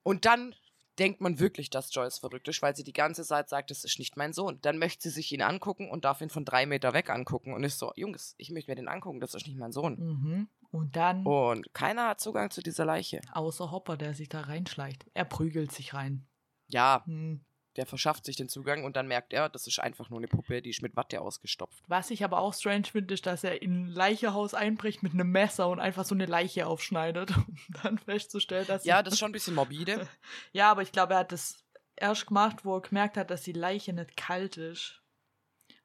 Und 0.03 0.25
dann 0.25 0.55
denkt 1.01 1.21
man 1.21 1.41
wirklich, 1.41 1.71
dass 1.71 1.93
Joyce 1.95 2.19
verrückt 2.19 2.47
ist, 2.49 2.63
weil 2.63 2.77
sie 2.77 2.85
die 2.85 2.93
ganze 2.93 3.25
Zeit 3.25 3.49
sagt, 3.49 3.71
das 3.71 3.85
ist 3.85 3.99
nicht 3.99 4.17
mein 4.17 4.33
Sohn. 4.33 4.61
Dann 4.63 4.79
möchte 4.79 5.03
sie 5.03 5.11
sich 5.15 5.33
ihn 5.33 5.43
angucken 5.43 5.91
und 5.91 6.05
darf 6.05 6.21
ihn 6.21 6.31
von 6.31 6.45
drei 6.45 6.67
Meter 6.67 6.93
weg 6.93 7.11
angucken 7.11 7.53
und 7.55 7.65
ist 7.65 7.79
so, 7.79 7.93
Jungs, 7.97 8.35
ich 8.39 8.51
möchte 8.51 8.71
mir 8.71 8.77
den 8.77 8.87
angucken, 8.89 9.19
das 9.21 9.35
ist 9.35 9.47
nicht 9.47 9.59
mein 9.59 9.73
Sohn. 9.73 9.97
Mhm. 9.99 10.49
Und 10.71 10.95
dann, 10.95 11.27
Und 11.27 11.73
keiner 11.75 12.09
hat 12.11 12.21
Zugang 12.21 12.51
zu 12.51 12.63
dieser 12.63 12.85
Leiche. 12.85 13.21
außer 13.33 13.73
Hopper, 13.73 13.97
der 13.97 14.15
sich 14.15 14.29
da 14.29 14.43
reinschleicht. 14.43 15.05
Er 15.15 15.25
prügelt 15.25 15.73
sich 15.73 15.95
rein. 15.95 16.27
Ja, 16.69 17.03
Hm. 17.07 17.45
Der 17.77 17.87
verschafft 17.87 18.25
sich 18.25 18.37
den 18.37 18.49
Zugang 18.49 18.85
und 18.85 18.97
dann 18.97 19.07
merkt 19.07 19.33
er, 19.33 19.49
das 19.49 19.67
ist 19.67 19.79
einfach 19.79 20.11
nur 20.11 20.19
eine 20.19 20.29
Puppe, 20.29 20.61
die 20.61 20.71
ist 20.71 20.83
mit 20.83 20.97
Watte 20.97 21.21
ausgestopft. 21.21 21.83
Was 21.87 22.11
ich 22.11 22.25
aber 22.25 22.41
auch 22.41 22.53
strange 22.53 22.85
finde, 22.85 23.15
ist, 23.15 23.27
dass 23.27 23.45
er 23.45 23.63
in 23.63 23.85
ein 23.85 23.87
Leichehaus 23.87 24.55
einbricht 24.55 25.03
mit 25.03 25.13
einem 25.13 25.31
Messer 25.31 25.69
und 25.69 25.79
einfach 25.81 26.05
so 26.05 26.15
eine 26.15 26.27
Leiche 26.27 26.67
aufschneidet. 26.67 27.33
Um 27.37 27.57
dann 27.83 27.99
festzustellen, 27.99 28.67
dass 28.67 28.85
Ja, 28.85 29.03
das 29.03 29.15
ist 29.15 29.21
schon 29.21 29.31
ein 29.31 29.33
bisschen 29.33 29.55
morbide. 29.55 30.07
Ja, 30.53 30.71
aber 30.71 30.83
ich 30.83 30.93
glaube, 30.93 31.15
er 31.15 31.21
hat 31.21 31.33
das 31.33 31.65
erst 31.97 32.27
gemacht, 32.27 32.65
wo 32.65 32.77
er 32.77 32.81
gemerkt 32.81 33.17
hat, 33.17 33.31
dass 33.31 33.43
die 33.43 33.53
Leiche 33.53 33.93
nicht 33.93 34.17
kalt 34.17 34.57
ist. 34.57 35.01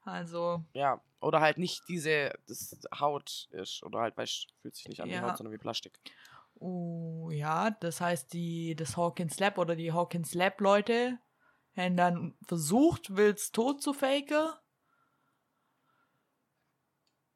Also, 0.02 0.64
Ja, 0.72 1.00
oder 1.20 1.40
halt 1.40 1.58
nicht 1.58 1.82
diese 1.88 2.32
das 2.46 2.76
Haut 2.98 3.48
ist. 3.52 3.82
Oder 3.82 4.00
halt, 4.00 4.16
weißt 4.16 4.46
fühlt 4.60 4.74
sich 4.76 4.88
nicht 4.88 5.00
an 5.00 5.08
wie 5.08 5.14
Ja. 5.14 5.22
Haut, 5.22 5.36
sondern 5.36 5.52
wie 5.52 5.58
Plastik. 5.58 5.98
oh, 6.54 7.30
ja, 7.30 7.70
das 7.70 8.00
heißt, 8.00 8.32
die, 8.32 8.74
das 8.76 8.96
Hawkins 8.96 9.38
Lab 9.40 9.58
oder 9.58 9.76
die 9.76 9.92
Hawkins 9.92 10.34
Lab 10.34 10.60
Haben 11.76 11.96
dann 11.96 12.34
versucht, 12.46 13.16
Wills 13.16 13.52
Tod 13.52 13.82
zu 13.82 13.92
faken. 13.92 14.48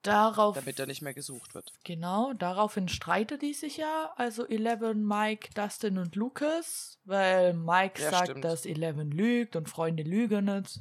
Darauf. 0.02 0.54
Damit 0.56 0.78
er 0.78 0.86
nicht 0.86 1.02
mehr 1.02 1.12
gesucht 1.12 1.54
wird. 1.54 1.74
Genau, 1.84 2.32
daraufhin 2.32 2.88
streiten 2.88 3.38
die 3.38 3.52
sich 3.52 3.76
ja, 3.76 4.14
also 4.16 4.46
Eleven, 4.46 5.06
Mike, 5.06 5.50
Dustin 5.54 5.98
und 5.98 6.16
Lucas, 6.16 6.98
weil 7.04 7.52
Mike 7.52 8.00
Ja, 8.02 8.10
sagt, 8.10 8.28
stimmt. 8.30 8.44
dass 8.44 8.64
Eleven 8.64 9.10
lügt 9.10 9.56
und 9.56 9.68
Freunde 9.68 10.02
lügen 10.02 10.46
nicht. 10.46 10.80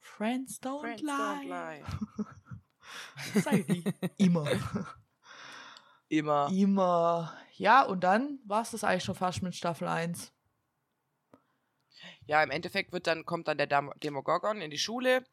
Friends 0.00 0.60
don't 0.60 0.80
Friends 0.80 1.02
lie. 1.02 1.12
don't 1.12 1.44
lie. 1.44 1.84
Die. 3.68 3.84
Immer. 4.16 4.48
Immer. 6.08 6.48
Immer. 6.50 7.32
Ja, 7.54 7.84
und 7.84 8.00
dann 8.02 8.40
war 8.46 8.62
es 8.62 8.72
das 8.72 8.82
eigentlich 8.82 9.04
schon 9.04 9.14
fast 9.14 9.42
mit 9.42 9.54
Staffel 9.54 9.86
1. 9.86 10.32
Ja, 12.28 12.42
im 12.42 12.50
Endeffekt 12.50 12.92
wird 12.92 13.06
dann, 13.06 13.24
kommt 13.24 13.48
dann 13.48 13.56
der 13.56 13.66
Dam 13.66 13.90
Demogorgon 14.02 14.60
in 14.60 14.70
die 14.70 14.78
Schule. 14.78 15.24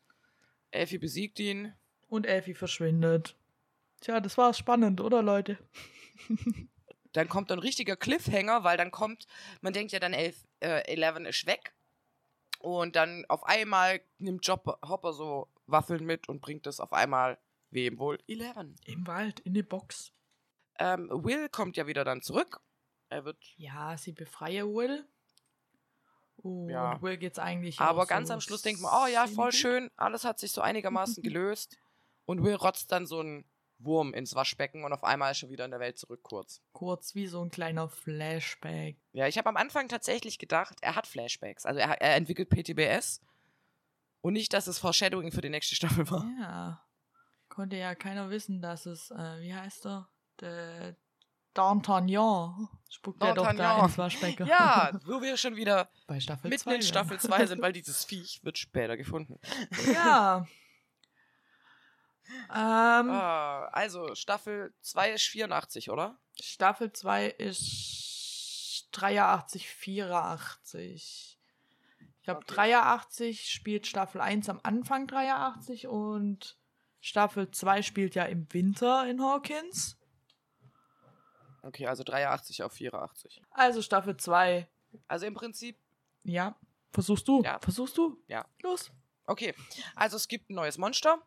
Elfie 0.72 0.98
besiegt 0.98 1.40
ihn. 1.40 1.74
Und 2.08 2.26
Elfie 2.26 2.54
verschwindet. 2.54 3.36
Tja, 4.00 4.22
das 4.22 4.38
war 4.38 4.54
spannend, 4.54 5.02
oder 5.02 5.22
Leute? 5.22 5.58
Dann 7.12 7.30
kommt 7.30 7.50
ein 7.52 7.60
richtiger 7.60 7.96
Cliffhanger, 7.96 8.66
weil 8.66 8.76
dann 8.76 8.92
kommt, 8.92 9.26
man 9.62 9.72
denkt 9.72 9.94
ja 9.94 10.00
dann, 10.00 10.12
Elf, 10.12 10.44
äh, 10.60 10.82
Eleven 10.92 11.26
ist 11.26 11.46
weg. 11.46 11.74
Und 12.60 12.98
dann 12.98 13.24
auf 13.30 13.46
einmal 13.46 14.02
nimmt 14.18 14.46
Job 14.46 14.66
Hopper 14.86 15.14
so 15.14 15.48
Waffeln 15.66 16.06
mit 16.06 16.28
und 16.28 16.42
bringt 16.42 16.68
es 16.68 16.82
auf 16.82 16.92
einmal 16.92 17.38
wem 17.70 18.00
wohl? 18.00 18.20
Eleven. 18.28 18.76
Im 18.84 19.08
Wald, 19.08 19.40
in 19.40 19.54
die 19.54 19.64
Box. 19.64 20.12
Ähm, 20.78 21.10
Will 21.10 21.48
kommt 21.48 21.78
ja 21.78 21.88
wieder 21.88 22.04
dann 22.04 22.22
zurück. 22.22 22.60
Er 23.08 23.24
wird 23.24 23.38
Ja, 23.56 23.98
sie 23.98 24.12
befreie 24.12 24.66
Will. 24.66 25.08
Und 26.38 26.70
Ja. 26.70 27.02
Will 27.02 27.18
geht's 27.18 27.40
eigentlich 27.40 27.80
Aber 27.80 28.04
auch 28.04 28.08
ganz 28.08 28.28
so 28.28 28.34
am 28.34 28.42
Schluss 28.42 28.62
denkt 28.62 28.82
man, 28.82 28.92
oh 28.94 29.08
ja, 29.08 29.28
voll 29.28 29.52
schön, 29.52 29.90
alles 29.96 30.24
hat 30.24 30.40
sich 30.40 30.52
so 30.52 30.62
einigermaßen 30.62 31.24
gelöst. 31.24 31.78
Und 32.26 32.44
Will 32.44 32.56
rotzt 32.56 32.92
dann 32.92 33.06
so 33.06 33.20
einen 33.20 33.46
Wurm 33.78 34.14
ins 34.14 34.36
Waschbecken 34.36 34.84
und 34.84 34.94
auf 34.94 35.04
einmal 35.04 35.32
ist 35.32 35.44
er 35.44 35.50
wieder 35.50 35.66
in 35.66 35.72
der 35.72 35.80
Welt 35.80 36.00
zurück 36.00 36.22
kurz. 36.24 36.62
Kurz 36.72 37.14
wie 37.14 37.28
so 37.28 37.44
ein 37.44 37.52
kleiner 37.52 37.90
Flashback. 37.90 38.98
Ja, 39.12 39.28
ich 39.28 39.38
habe 39.38 39.50
am 39.50 39.58
Anfang 39.58 39.90
tatsächlich 39.90 40.40
gedacht, 40.40 40.78
er 40.82 40.96
hat 40.96 41.08
Flashbacks. 41.08 41.66
Also 41.66 41.80
er, 41.80 42.02
er 42.02 42.16
entwickelt 42.16 42.50
PTBS. 42.50 43.22
Und 44.22 44.34
nicht, 44.34 44.54
dass 44.54 44.68
es 44.68 44.80
Foreshadowing 44.80 45.32
für 45.32 45.42
die 45.42 45.50
nächste 45.50 45.76
Staffel 45.76 46.10
war. 46.10 46.26
Ja. 46.40 46.82
Konnte 47.50 47.76
ja 47.76 47.94
keiner 47.96 48.30
wissen, 48.32 48.62
dass 48.62 48.86
es, 48.86 49.12
äh, 49.12 49.40
wie 49.42 49.54
heißt 49.54 49.86
er? 49.86 50.10
Der 50.42 50.96
D'Artagnan. 51.56 52.68
Spuckt 52.90 53.22
er 53.24 53.34
doch 53.34 53.52
da 53.54 53.84
ins 53.86 53.98
Waschbecken. 53.98 54.48
Ja, 54.48 54.92
wo 55.06 55.22
wir 55.22 55.38
schon 55.38 55.56
wieder 55.56 55.90
Bei 56.08 56.20
Staffel 56.20 56.50
mitten 56.50 56.64
2. 56.64 56.76
in 56.76 56.82
Staffel 56.82 57.20
2 57.20 57.46
sind, 57.48 57.62
weil 57.62 57.74
dieses 57.74 58.04
Viech 58.06 58.44
wird 58.44 58.58
später 58.58 58.96
gefunden. 58.98 59.40
Ja. 59.94 60.46
ähm, 62.50 63.10
Ah, 63.10 63.66
also 63.72 64.16
Staffel 64.16 64.74
2 64.82 65.12
ist 65.12 65.24
84, 65.24 65.90
oder? 65.90 66.18
Staffel 66.42 66.92
2 66.92 67.28
ist 67.28 68.88
83, 68.92 69.68
84. 69.70 71.40
Ich 72.18 72.24
glaube, 72.24 72.40
Okay. 72.42 72.56
83 72.56 73.50
spielt 73.52 73.86
Staffel 73.88 74.22
1 74.22 74.50
am 74.50 74.60
Anfang 74.64 75.06
83 75.08 75.88
und 75.88 76.58
Staffel 77.02 77.52
2 77.52 77.82
spielt 77.84 78.16
ja 78.16 78.24
im 78.24 78.52
Winter 78.52 79.08
in 79.08 79.22
Hawkins. 79.22 79.95
Okay, 81.66 81.88
also 81.88 82.04
83 82.04 82.62
auf 82.62 82.74
84. 82.74 83.42
Also 83.50 83.82
Staffel 83.82 84.16
2, 84.16 84.68
Also 85.08 85.26
im 85.26 85.34
Prinzip, 85.34 85.78
ja. 86.24 86.56
Versuchst 86.92 87.28
du? 87.28 87.42
Ja. 87.44 87.60
Versuchst 87.60 87.98
du? 87.98 88.18
Ja. 88.28 88.46
Los. 88.62 88.92
okay. 89.26 89.54
Also 89.96 90.16
es 90.16 90.28
gibt 90.28 90.50
ein 90.50 90.56
neues 90.56 90.78
Monster. 90.78 91.22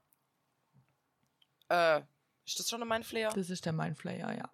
Äh, 1.68 2.02
ist 2.46 2.58
das 2.58 2.70
schon 2.70 2.80
ein 2.82 2.88
Mindflayer? 2.88 3.30
Das 3.34 3.50
ist 3.50 3.66
der 3.66 3.72
Mindflayer, 3.72 4.34
ja. 4.34 4.50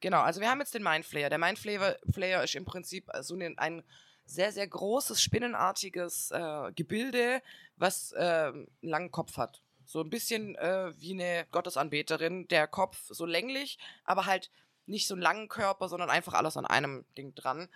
Genau, 0.00 0.20
also 0.20 0.40
wir 0.40 0.50
haben 0.50 0.58
jetzt 0.58 0.74
den 0.74 0.82
Mindflayer. 0.82 1.30
Der 1.30 1.38
Mindflayer 1.38 1.96
Flayer 2.12 2.42
ist 2.42 2.54
im 2.56 2.64
Prinzip 2.64 3.08
so 3.20 3.34
ein, 3.36 3.56
ein 3.58 3.82
sehr, 4.24 4.52
sehr 4.52 4.66
großes, 4.66 5.22
spinnenartiges 5.22 6.32
äh, 6.32 6.72
Gebilde, 6.74 7.42
was 7.76 8.12
äh, 8.12 8.18
einen 8.18 8.68
langen 8.80 9.10
Kopf 9.10 9.36
hat. 9.36 9.62
So 9.92 10.00
ein 10.00 10.08
bisschen 10.08 10.56
äh, 10.56 10.90
wie 10.98 11.12
eine 11.12 11.46
Gottesanbeterin. 11.50 12.48
Der 12.48 12.66
Kopf 12.66 12.98
so 13.10 13.26
länglich, 13.26 13.78
aber 14.04 14.24
halt 14.24 14.50
nicht 14.86 15.06
so 15.06 15.12
einen 15.12 15.22
langen 15.22 15.48
Körper, 15.48 15.86
sondern 15.90 16.08
einfach 16.08 16.32
alles 16.32 16.56
an 16.56 16.64
einem 16.64 17.04
Ding 17.18 17.34
dran. 17.34 17.68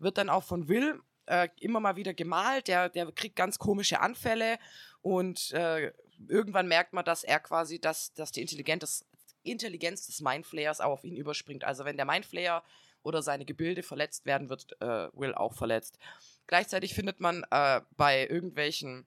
Wird 0.00 0.18
dann 0.18 0.30
auch 0.30 0.42
von 0.42 0.66
Will 0.66 1.00
äh, 1.26 1.48
immer 1.60 1.78
mal 1.78 1.94
wieder 1.94 2.12
gemalt. 2.12 2.66
Der, 2.66 2.88
der 2.88 3.12
kriegt 3.12 3.36
ganz 3.36 3.60
komische 3.60 4.00
Anfälle 4.00 4.58
und 5.00 5.52
äh, 5.52 5.92
irgendwann 6.26 6.66
merkt 6.66 6.92
man, 6.92 7.04
dass 7.04 7.22
er 7.22 7.38
quasi, 7.38 7.78
dass, 7.78 8.14
dass 8.14 8.32
die 8.32 8.40
Intelligenz 8.40 8.80
des, 8.80 9.06
Intelligenz 9.44 10.06
des 10.06 10.20
Mindflayers 10.20 10.80
auch 10.80 10.90
auf 10.90 11.04
ihn 11.04 11.14
überspringt. 11.14 11.62
Also 11.62 11.84
wenn 11.84 11.96
der 11.96 12.04
Mindflayer 12.04 12.64
oder 13.04 13.22
seine 13.22 13.44
Gebilde 13.44 13.84
verletzt 13.84 14.26
werden, 14.26 14.50
wird 14.50 14.72
äh, 14.82 15.08
Will 15.12 15.34
auch 15.36 15.54
verletzt. 15.54 16.00
Gleichzeitig 16.48 16.94
findet 16.94 17.20
man 17.20 17.44
äh, 17.52 17.80
bei 17.96 18.26
irgendwelchen 18.26 19.06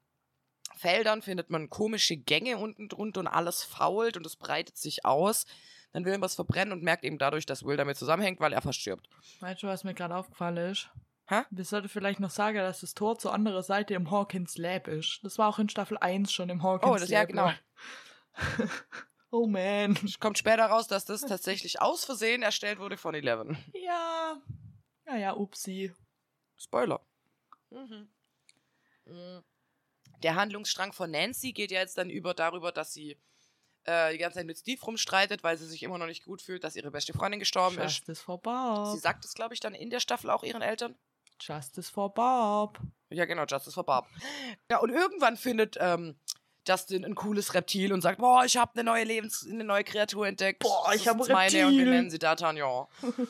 Feldern 0.75 1.21
findet 1.21 1.49
man 1.49 1.69
komische 1.69 2.17
Gänge 2.17 2.57
unten 2.57 2.89
drunter 2.89 3.21
und 3.21 3.27
alles 3.27 3.63
fault 3.63 4.17
und 4.17 4.25
es 4.25 4.35
breitet 4.35 4.77
sich 4.77 5.05
aus. 5.05 5.45
Dann 5.91 6.05
will 6.05 6.17
man 6.17 6.23
es 6.25 6.35
verbrennen 6.35 6.71
und 6.71 6.81
merkt 6.83 7.03
eben 7.03 7.19
dadurch, 7.19 7.45
dass 7.45 7.63
Will 7.63 7.77
damit 7.77 7.97
zusammenhängt, 7.97 8.39
weil 8.39 8.51
er 8.53 8.61
verstirbt. 8.61 9.07
Weißt 9.41 9.61
du, 9.61 9.67
was 9.67 9.83
mir 9.83 9.93
gerade 9.93 10.15
aufgefallen 10.15 10.57
ist? 10.57 10.89
Hä? 11.27 11.43
Wir 11.51 11.63
sollten 11.63 11.87
vielleicht 11.87 12.19
noch 12.19 12.31
sagen, 12.31 12.57
dass 12.57 12.81
das 12.81 12.95
Tor 12.95 13.17
zur 13.17 13.33
anderen 13.33 13.63
Seite 13.63 13.93
im 13.93 14.09
Hawkins 14.11 14.57
Lab 14.57 14.87
ist. 14.87 15.19
Das 15.23 15.37
war 15.37 15.47
auch 15.49 15.59
in 15.59 15.69
Staffel 15.69 15.97
1 15.97 16.33
schon 16.33 16.49
im 16.49 16.63
Hawkins 16.63 16.91
Oh, 16.91 16.97
das 16.97 17.09
ja 17.09 17.19
Lab. 17.21 17.29
genau. 17.29 17.51
oh 19.31 19.47
man. 19.47 19.97
Es 20.03 20.19
kommt 20.19 20.37
später 20.37 20.65
raus, 20.65 20.87
dass 20.87 21.05
das 21.05 21.21
tatsächlich 21.21 21.81
aus 21.81 22.03
Versehen 22.05 22.41
erstellt 22.41 22.79
wurde 22.79 22.97
von 22.97 23.13
Eleven. 23.15 23.57
Ja. 23.73 24.37
Ja, 25.05 25.15
ja, 25.15 25.33
upsi. 25.35 25.93
Spoiler. 26.57 26.99
Mhm. 27.69 28.07
Mhm. 29.05 29.43
Der 30.23 30.35
Handlungsstrang 30.35 30.93
von 30.93 31.11
Nancy 31.11 31.53
geht 31.53 31.71
ja 31.71 31.79
jetzt 31.79 31.97
dann 31.97 32.09
über 32.09 32.33
darüber, 32.33 32.71
dass 32.71 32.93
sie 32.93 33.17
äh, 33.83 34.13
die 34.13 34.17
ganze 34.17 34.39
Zeit 34.39 34.45
mit 34.45 34.57
Steve 34.57 34.81
rumstreitet, 34.81 35.43
weil 35.43 35.57
sie 35.57 35.67
sich 35.67 35.83
immer 35.83 35.97
noch 35.97 36.05
nicht 36.05 36.23
gut 36.23 36.41
fühlt, 36.41 36.63
dass 36.63 36.75
ihre 36.75 36.91
beste 36.91 37.13
Freundin 37.13 37.39
gestorben 37.39 37.77
ist. 37.79 37.97
Justice 37.97 38.23
for 38.23 38.41
Bob. 38.41 38.93
Sie 38.93 38.99
sagt 38.99 39.25
es, 39.25 39.33
glaube 39.33 39.53
ich, 39.53 39.59
dann 39.59 39.75
in 39.75 39.89
der 39.89 39.99
Staffel 39.99 40.29
auch 40.29 40.43
ihren 40.43 40.61
Eltern. 40.61 40.95
Justice 41.39 41.91
for 41.91 42.13
Bob. 42.13 42.79
Ja, 43.09 43.25
genau, 43.25 43.43
Justice 43.45 43.73
for 43.73 43.83
Barb. 43.83 44.07
Ja, 44.69 44.79
und 44.79 44.89
irgendwann 44.89 45.35
findet 45.35 45.77
ähm, 45.79 46.15
Justin 46.67 47.03
ein 47.03 47.15
cooles 47.15 47.53
Reptil 47.53 47.91
und 47.91 48.01
sagt, 48.01 48.19
boah, 48.19 48.45
ich 48.45 48.55
habe 48.55 48.71
eine 48.75 48.83
neue 48.85 49.03
Lebens-, 49.03 49.45
eine 49.49 49.63
neue 49.63 49.83
Kreatur 49.83 50.27
entdeckt. 50.27 50.59
Boah, 50.59 50.93
ich 50.93 51.03
Das 51.03 51.07
hab 51.07 51.17
ein 51.17 51.21
ist 51.21 51.29
meine 51.29 51.67
und 51.67 51.77
wir 51.77 51.85
nennen 51.85 52.09
sie 52.09 52.17
D'Artagnan. 52.17 52.87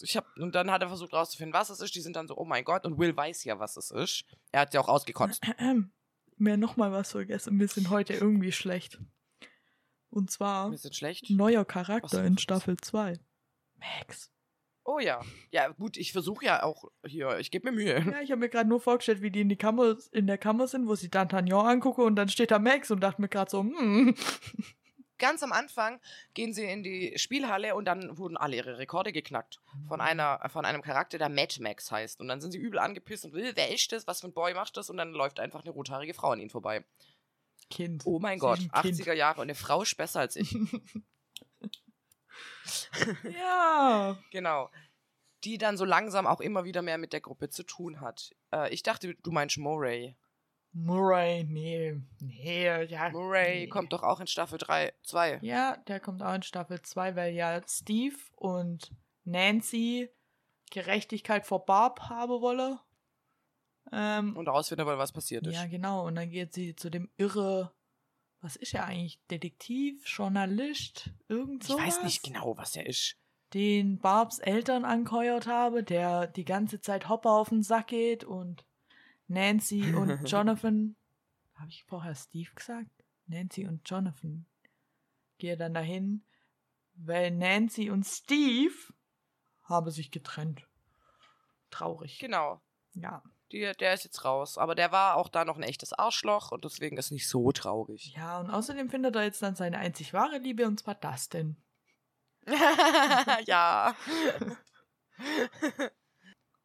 ich 0.00 0.16
hab, 0.16 0.26
und 0.36 0.54
dann 0.54 0.70
hat 0.70 0.82
er 0.82 0.88
versucht 0.88 1.12
rauszufinden, 1.12 1.52
was 1.52 1.70
es 1.70 1.80
ist. 1.80 1.94
Die 1.94 2.00
sind 2.00 2.14
dann 2.14 2.28
so, 2.28 2.36
oh 2.36 2.44
mein 2.44 2.64
Gott. 2.64 2.86
Und 2.86 2.98
Will 2.98 3.16
weiß 3.16 3.44
ja, 3.44 3.58
was 3.58 3.76
es 3.76 3.90
ist. 3.90 4.24
Er 4.52 4.60
hat 4.60 4.74
ja 4.74 4.80
auch 4.80 4.88
ausgekotzt. 4.88 5.42
Mir 6.40 6.56
noch 6.56 6.78
mal 6.78 6.90
was 6.90 7.12
vergessen. 7.12 7.60
Wir 7.60 7.68
sind 7.68 7.90
heute 7.90 8.14
irgendwie 8.14 8.50
schlecht. 8.50 8.98
Und 10.08 10.30
zwar 10.30 10.74
schlecht. 10.90 11.28
neuer 11.28 11.66
Charakter 11.66 12.22
denn 12.22 12.32
in 12.32 12.38
Staffel 12.38 12.78
2. 12.78 13.20
Max. 13.76 14.30
Oh 14.84 14.98
ja. 14.98 15.20
Ja, 15.52 15.68
gut, 15.68 15.98
ich 15.98 16.12
versuche 16.12 16.46
ja 16.46 16.62
auch 16.62 16.84
hier, 17.06 17.38
ich 17.38 17.50
gebe 17.50 17.70
mir 17.70 17.76
Mühe. 17.76 18.00
Ja, 18.10 18.22
ich 18.22 18.30
habe 18.30 18.40
mir 18.40 18.48
gerade 18.48 18.70
nur 18.70 18.80
vorgestellt, 18.80 19.20
wie 19.20 19.30
die 19.30 19.42
in, 19.42 19.50
die 19.50 19.56
Kammer, 19.56 19.98
in 20.12 20.26
der 20.26 20.38
Kammer 20.38 20.66
sind, 20.66 20.88
wo 20.88 20.94
sie 20.94 21.08
D'Artagnan 21.08 21.72
angucke 21.72 22.02
und 22.02 22.16
dann 22.16 22.30
steht 22.30 22.50
da 22.50 22.58
Max 22.58 22.90
und 22.90 23.00
dachte 23.00 23.20
mir 23.20 23.28
gerade 23.28 23.50
so, 23.50 23.60
hm. 23.60 24.14
Ganz 25.20 25.44
am 25.44 25.52
Anfang 25.52 26.00
gehen 26.34 26.52
sie 26.52 26.64
in 26.64 26.82
die 26.82 27.16
Spielhalle 27.16 27.76
und 27.76 27.84
dann 27.84 28.18
wurden 28.18 28.36
alle 28.36 28.56
ihre 28.56 28.78
Rekorde 28.78 29.12
geknackt. 29.12 29.60
Von, 29.86 30.00
einer, 30.00 30.40
von 30.48 30.64
einem 30.64 30.82
Charakter, 30.82 31.18
der 31.18 31.28
Mad 31.28 31.62
Max 31.62 31.92
heißt. 31.92 32.20
Und 32.20 32.26
dann 32.26 32.40
sind 32.40 32.50
sie 32.50 32.58
übel 32.58 32.80
angepisst 32.80 33.24
und 33.26 33.32
will, 33.32 33.52
wer 33.54 33.72
ist 33.72 33.92
das? 33.92 34.08
Was 34.08 34.20
für 34.20 34.26
ein 34.26 34.32
Boy 34.32 34.54
macht 34.54 34.76
das? 34.76 34.90
Und 34.90 34.96
dann 34.96 35.12
läuft 35.12 35.38
einfach 35.38 35.62
eine 35.62 35.70
rothaarige 35.70 36.14
Frau 36.14 36.32
an 36.32 36.40
ihnen 36.40 36.50
vorbei. 36.50 36.84
Kind. 37.70 38.02
Oh 38.04 38.18
mein 38.18 38.40
Gott, 38.40 38.58
ist 38.58 38.74
ein 38.74 38.82
Kind. 38.82 39.00
80er 39.00 39.12
Jahre 39.12 39.40
und 39.40 39.46
eine 39.46 39.54
Frau 39.54 39.82
ist 39.82 39.96
besser 39.96 40.18
als 40.20 40.34
ich. 40.34 40.56
Ja. 43.24 44.18
genau. 44.30 44.70
Die 45.44 45.58
dann 45.58 45.76
so 45.76 45.84
langsam 45.84 46.26
auch 46.26 46.40
immer 46.40 46.64
wieder 46.64 46.82
mehr 46.82 46.98
mit 46.98 47.12
der 47.12 47.20
Gruppe 47.20 47.48
zu 47.48 47.62
tun 47.62 48.00
hat. 48.00 48.34
Äh, 48.52 48.72
ich 48.72 48.82
dachte, 48.82 49.14
du 49.14 49.30
meinst 49.30 49.58
Moray. 49.58 50.14
Murray, 50.72 51.44
nee. 51.44 52.00
Nee, 52.20 52.84
ja. 52.84 53.10
Moray 53.10 53.60
nee. 53.60 53.66
kommt 53.68 53.92
doch 53.92 54.02
auch 54.02 54.20
in 54.20 54.26
Staffel 54.26 54.58
3, 54.58 54.92
2. 55.02 55.40
Ja, 55.42 55.76
der 55.88 55.98
kommt 56.00 56.22
auch 56.22 56.34
in 56.34 56.42
Staffel 56.42 56.80
2, 56.80 57.16
weil 57.16 57.34
ja 57.34 57.60
Steve 57.66 58.16
und 58.36 58.92
Nancy 59.24 60.08
Gerechtigkeit 60.70 61.46
vor 61.46 61.64
Barb 61.64 62.00
haben 62.08 62.40
wolle. 62.40 62.78
Ähm, 63.92 64.36
Und 64.36 64.46
herausfinden 64.46 64.86
wollen, 64.86 64.98
was 64.98 65.12
passiert 65.12 65.46
ist. 65.46 65.54
ja, 65.54 65.66
genau. 65.66 66.06
Und 66.06 66.14
dann 66.14 66.30
geht 66.30 66.52
sie 66.54 66.76
zu 66.76 66.90
dem 66.90 67.10
irre, 67.16 67.72
was 68.40 68.54
ist 68.54 68.74
er 68.74 68.84
eigentlich? 68.84 69.20
Detektiv, 69.30 70.04
Journalist, 70.06 71.10
irgend 71.28 71.64
ich 71.64 71.68
sowas? 71.68 71.86
weiß 71.86 72.02
nicht 72.04 72.22
genau, 72.22 72.56
was 72.56 72.76
er 72.76 72.86
ist. 72.86 73.16
Den 73.52 73.98
Barbs 73.98 74.38
Eltern 74.38 74.84
angeheuert 74.84 75.48
habe, 75.48 75.82
der 75.82 76.28
die 76.28 76.44
ganze 76.44 76.80
Zeit 76.80 77.08
Hopper 77.08 77.32
auf 77.32 77.48
den 77.48 77.64
Sack 77.64 77.88
geht 77.88 78.22
und 78.22 78.64
Nancy 79.30 79.94
und 79.94 80.10
Jonathan, 80.28 80.96
habe 81.54 81.70
ich 81.70 81.84
vorher 81.84 82.16
Steve 82.16 82.50
gesagt? 82.54 82.90
Nancy 83.26 83.66
und 83.66 83.88
Jonathan 83.88 84.44
gehe 85.38 85.56
dann 85.56 85.72
dahin, 85.72 86.24
weil 86.94 87.30
Nancy 87.30 87.90
und 87.90 88.04
Steve 88.04 88.74
haben 89.62 89.90
sich 89.90 90.10
getrennt. 90.10 90.66
Traurig. 91.70 92.18
Genau. 92.18 92.60
Ja. 92.94 93.22
Die, 93.52 93.72
der 93.78 93.94
ist 93.94 94.04
jetzt 94.04 94.24
raus. 94.24 94.58
Aber 94.58 94.74
der 94.74 94.90
war 94.90 95.16
auch 95.16 95.28
da 95.28 95.44
noch 95.44 95.56
ein 95.56 95.62
echtes 95.62 95.92
Arschloch 95.92 96.50
und 96.50 96.64
deswegen 96.64 96.96
ist 96.96 97.12
nicht 97.12 97.28
so 97.28 97.52
traurig. 97.52 98.12
Ja, 98.16 98.40
und 98.40 98.50
außerdem 98.50 98.90
findet 98.90 99.14
er 99.14 99.22
jetzt 99.22 99.42
dann 99.42 99.54
seine 99.54 99.78
einzig 99.78 100.12
wahre 100.12 100.38
Liebe 100.38 100.66
und 100.66 100.80
zwar 100.80 100.96
Dustin. 100.96 101.56
ja. 103.46 103.94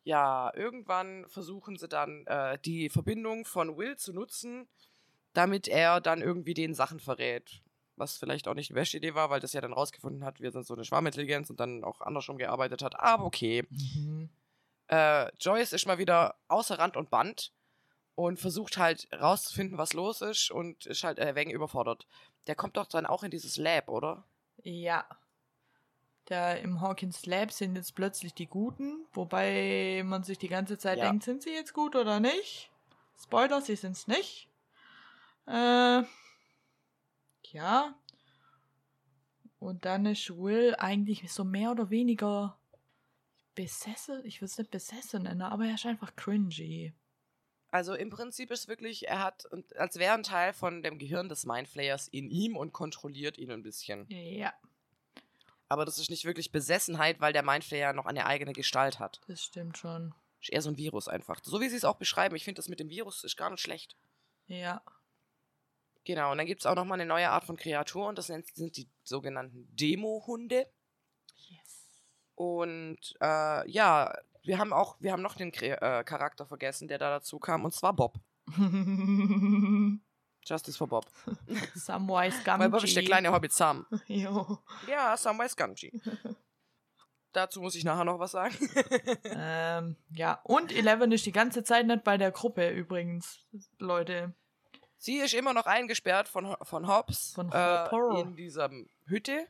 ja, 0.06 0.54
irgendwann 0.56 1.28
versuchen 1.28 1.78
sie 1.78 1.88
dann 1.88 2.26
äh, 2.28 2.60
die 2.60 2.90
Verbindung 2.90 3.44
von 3.44 3.76
Will 3.76 3.98
zu 3.98 4.14
nutzen, 4.14 4.68
damit 5.34 5.68
er 5.68 6.00
dann 6.00 6.22
irgendwie 6.22 6.54
den 6.54 6.76
Sachen 6.76 7.00
verrät. 7.00 7.64
Was 7.98 8.18
vielleicht 8.18 8.48
auch 8.48 8.54
nicht 8.54 8.70
eine 8.70 8.80
beste 8.80 8.98
Idee 8.98 9.16
war, 9.16 9.32
weil 9.32 9.40
das 9.40 9.54
ja 9.54 9.62
dann 9.62 9.74
rausgefunden 9.74 10.24
hat, 10.24 10.40
wir 10.40 10.52
sind 10.52 10.68
so 10.68 10.76
eine 10.76 10.86
Schwarmintelligenz 10.86 11.50
und 11.50 11.60
dann 11.60 11.84
auch 11.84 12.02
andersrum 12.02 12.38
gearbeitet 12.38 12.84
hat. 12.84 13.00
Aber 13.00 13.26
okay. 13.26 13.64
Mhm. 13.70 14.30
Äh, 14.90 15.36
Joyce 15.40 15.74
ist 15.74 15.88
mal 15.88 15.98
wieder 15.98 16.36
außer 16.50 16.78
Rand 16.78 16.98
und 16.98 17.10
Band 17.10 17.52
und 18.14 18.40
versucht 18.40 18.78
halt 18.78 19.08
rauszufinden, 19.12 19.80
was 19.80 19.94
los 19.94 20.22
ist 20.22 20.52
und 20.52 20.86
ist 20.86 21.04
halt 21.04 21.18
äh, 21.18 21.34
wegen 21.34 21.50
überfordert. 21.50 22.06
Der 22.46 22.54
kommt 22.54 22.78
doch 22.78 22.86
dann 22.86 23.08
auch 23.08 23.24
in 23.24 23.32
dieses 23.32 23.58
Lab, 23.58 23.90
oder? 23.90 24.24
Ja. 24.62 25.04
Da 26.26 26.54
im 26.54 26.82
Hawkins 26.82 27.26
Lab 27.28 27.52
sind 27.52 27.76
jetzt 27.76 27.94
plötzlich 27.94 28.34
die 28.34 28.48
Guten, 28.48 29.06
wobei 29.14 30.02
man 30.06 30.24
sich 30.24 30.40
die 30.40 30.48
ganze 30.48 30.78
Zeit 30.78 30.98
Ja. 30.98 31.06
denkt, 31.10 31.24
sind 31.24 31.44
sie 31.44 31.52
jetzt 31.54 31.74
gut 31.74 31.96
oder 31.96 32.20
nicht? 32.20 32.72
Spoiler, 33.22 33.62
sie 33.62 33.76
sind's 33.76 34.08
nicht. 34.08 34.50
Äh, 35.48 36.04
ja. 37.52 37.96
Und 39.60 39.86
dann 39.86 40.06
ist 40.08 40.36
Will 40.36 40.76
eigentlich 40.78 41.32
so 41.32 41.44
mehr 41.44 41.72
oder 41.72 41.90
weniger 41.92 42.58
besessen. 43.54 44.22
Ich 44.26 44.42
will 44.42 44.48
es 44.48 44.58
nicht 44.58 44.72
besessen 44.72 45.24
nennen, 45.24 45.44
aber 45.44 45.66
er 45.66 45.76
ist 45.76 45.86
einfach 45.86 46.16
cringy. 46.16 46.94
Also 47.70 47.94
im 47.94 48.10
Prinzip 48.10 48.52
ist 48.52 48.68
wirklich, 48.68 49.08
er 49.08 49.24
hat, 49.24 49.48
als 49.78 49.98
wäre 50.00 50.14
ein 50.14 50.24
Teil 50.24 50.54
von 50.54 50.82
dem 50.82 50.98
Gehirn 50.98 51.30
des 51.30 51.46
Mindflayers 51.46 52.08
in 52.08 52.30
ihm 52.30 52.56
und 52.58 52.74
kontrolliert 52.74 53.38
ihn 53.38 53.52
ein 53.52 53.64
bisschen. 53.64 54.06
Ja, 54.10 54.54
Aber 55.68 55.86
das 55.86 55.98
ist 55.98 56.10
nicht 56.10 56.26
wirklich 56.26 56.52
Besessenheit, 56.52 57.20
weil 57.20 57.34
der 57.34 57.44
Mindflayer 57.44 57.94
noch 57.94 58.06
eine 58.06 58.26
eigene 58.26 58.54
Gestalt 58.54 59.00
hat. 59.00 59.22
das 59.28 59.44
stimmt 59.44 59.78
schon. 59.78 60.14
Ist 60.42 60.52
eher 60.52 60.62
so 60.62 60.70
ein 60.70 60.78
Virus 60.78 61.08
einfach. 61.08 61.40
So 61.44 61.60
wie 61.60 61.70
sie 61.70 61.78
es 61.78 61.86
auch 61.86 61.98
beschreiben. 61.98 62.36
Ich 62.36 62.44
finde 62.44 62.60
das 62.60 62.70
mit 62.70 62.80
dem 62.80 62.90
Virus 62.90 63.24
ist 63.24 63.36
gar 63.36 63.50
nicht 63.50 63.62
schlecht. 63.62 63.96
Ja. 64.48 64.84
Genau, 66.04 66.32
und 66.32 66.38
dann 66.38 66.46
gibt 66.46 66.62
es 66.62 66.68
auch 66.68 66.76
nochmal 66.76 67.00
eine 67.00 67.08
neue 67.08 67.32
Art 67.32 67.46
von 67.46 67.58
Kreatur 67.58 68.08
und 68.08 68.20
das 68.20 68.28
sind 68.28 68.78
die 68.78 68.88
sogenannten 69.04 69.68
Demo-Hunde. 69.76 70.68
Yes. 71.36 71.90
Und 72.36 73.16
äh, 73.22 73.68
ja, 73.70 74.14
wir 74.44 74.60
haben 74.60 74.72
auch, 74.72 74.98
wir 75.00 75.12
haben 75.12 75.24
noch 75.24 75.36
den 75.36 75.52
Kre 75.52 75.82
äh, 75.82 76.04
Charakter 76.04 76.46
vergessen, 76.46 76.88
der 76.88 77.00
da 77.00 77.10
dazu 77.10 77.40
kam, 77.40 77.66
und 77.66 77.74
zwar 77.74 77.94
Bob. 77.96 78.20
Justice 80.46 80.78
for 80.78 80.88
Bob. 80.88 81.06
Samwise 81.76 82.44
Gamgee. 82.44 82.64
Weil 82.64 82.70
Bob 82.70 82.84
ist 82.84 82.96
der 82.96 83.04
kleine 83.04 83.32
Hobbit 83.32 83.52
Sam. 83.54 83.86
Jo. 84.08 84.60
Ja, 84.88 85.18
Samwise 85.18 85.56
Gamgee. 85.56 85.92
Dazu 87.34 87.62
muss 87.62 87.76
ich 87.76 87.84
nachher 87.84 88.06
noch 88.06 88.20
was 88.20 88.32
sagen. 88.32 88.56
ähm, 89.26 89.98
ja, 90.12 90.40
und 90.44 90.72
Eleven 90.72 91.12
ist 91.12 91.26
die 91.26 91.32
ganze 91.34 91.64
Zeit 91.64 91.86
nicht 91.86 92.04
bei 92.04 92.18
der 92.18 92.32
Gruppe 92.32 92.70
übrigens, 92.70 93.40
Leute. 93.78 94.34
Sie 94.98 95.18
ist 95.18 95.34
immer 95.34 95.54
noch 95.54 95.66
eingesperrt 95.66 96.30
von, 96.30 96.56
von 96.62 96.88
Hobbs 96.88 97.34
Von 97.34 97.52
äh, 97.52 97.88
Hopper. 97.92 98.20
in 98.22 98.36
dieser 98.36 98.70
Hütte. 99.06 99.48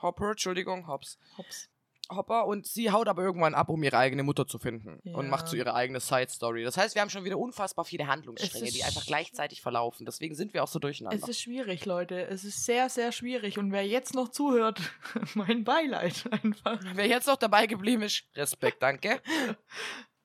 Hopper, 0.00 0.30
Entschuldigung, 0.30 0.86
Hobbs. 0.86 1.18
Hops. 1.36 1.68
Hopper 2.10 2.46
und 2.46 2.66
sie 2.66 2.90
haut 2.90 3.08
aber 3.08 3.22
irgendwann 3.22 3.54
ab, 3.54 3.68
um 3.68 3.82
ihre 3.82 3.98
eigene 3.98 4.22
Mutter 4.22 4.46
zu 4.46 4.58
finden 4.58 4.98
Ja. 5.04 5.16
und 5.16 5.28
macht 5.28 5.48
so 5.48 5.56
ihre 5.56 5.74
eigene 5.74 6.00
Side-Story. 6.00 6.64
Das 6.64 6.76
heißt, 6.76 6.94
wir 6.94 7.02
haben 7.02 7.10
schon 7.10 7.24
wieder 7.24 7.38
unfassbar 7.38 7.84
viele 7.84 8.06
Handlungsstränge, 8.06 8.70
die 8.70 8.82
einfach 8.84 9.04
gleichzeitig 9.06 9.60
verlaufen. 9.60 10.06
Deswegen 10.06 10.34
sind 10.34 10.54
wir 10.54 10.64
auch 10.64 10.68
so 10.68 10.78
durcheinander. 10.78 11.18
Es 11.22 11.28
ist 11.28 11.40
schwierig, 11.40 11.84
Leute. 11.84 12.26
Es 12.28 12.44
ist 12.44 12.64
sehr, 12.64 12.88
sehr 12.88 13.12
schwierig. 13.12 13.58
Und 13.58 13.72
wer 13.72 13.86
jetzt 13.86 14.14
noch 14.14 14.28
zuhört, 14.30 14.80
mein 15.34 15.64
Beileid 15.64 16.24
einfach. 16.42 16.80
Wer 16.94 17.06
jetzt 17.06 17.26
noch 17.26 17.36
dabei 17.36 17.66
geblieben 17.66 18.02
ist, 18.02 18.24
Respekt, 18.34 18.82
danke. 18.82 19.20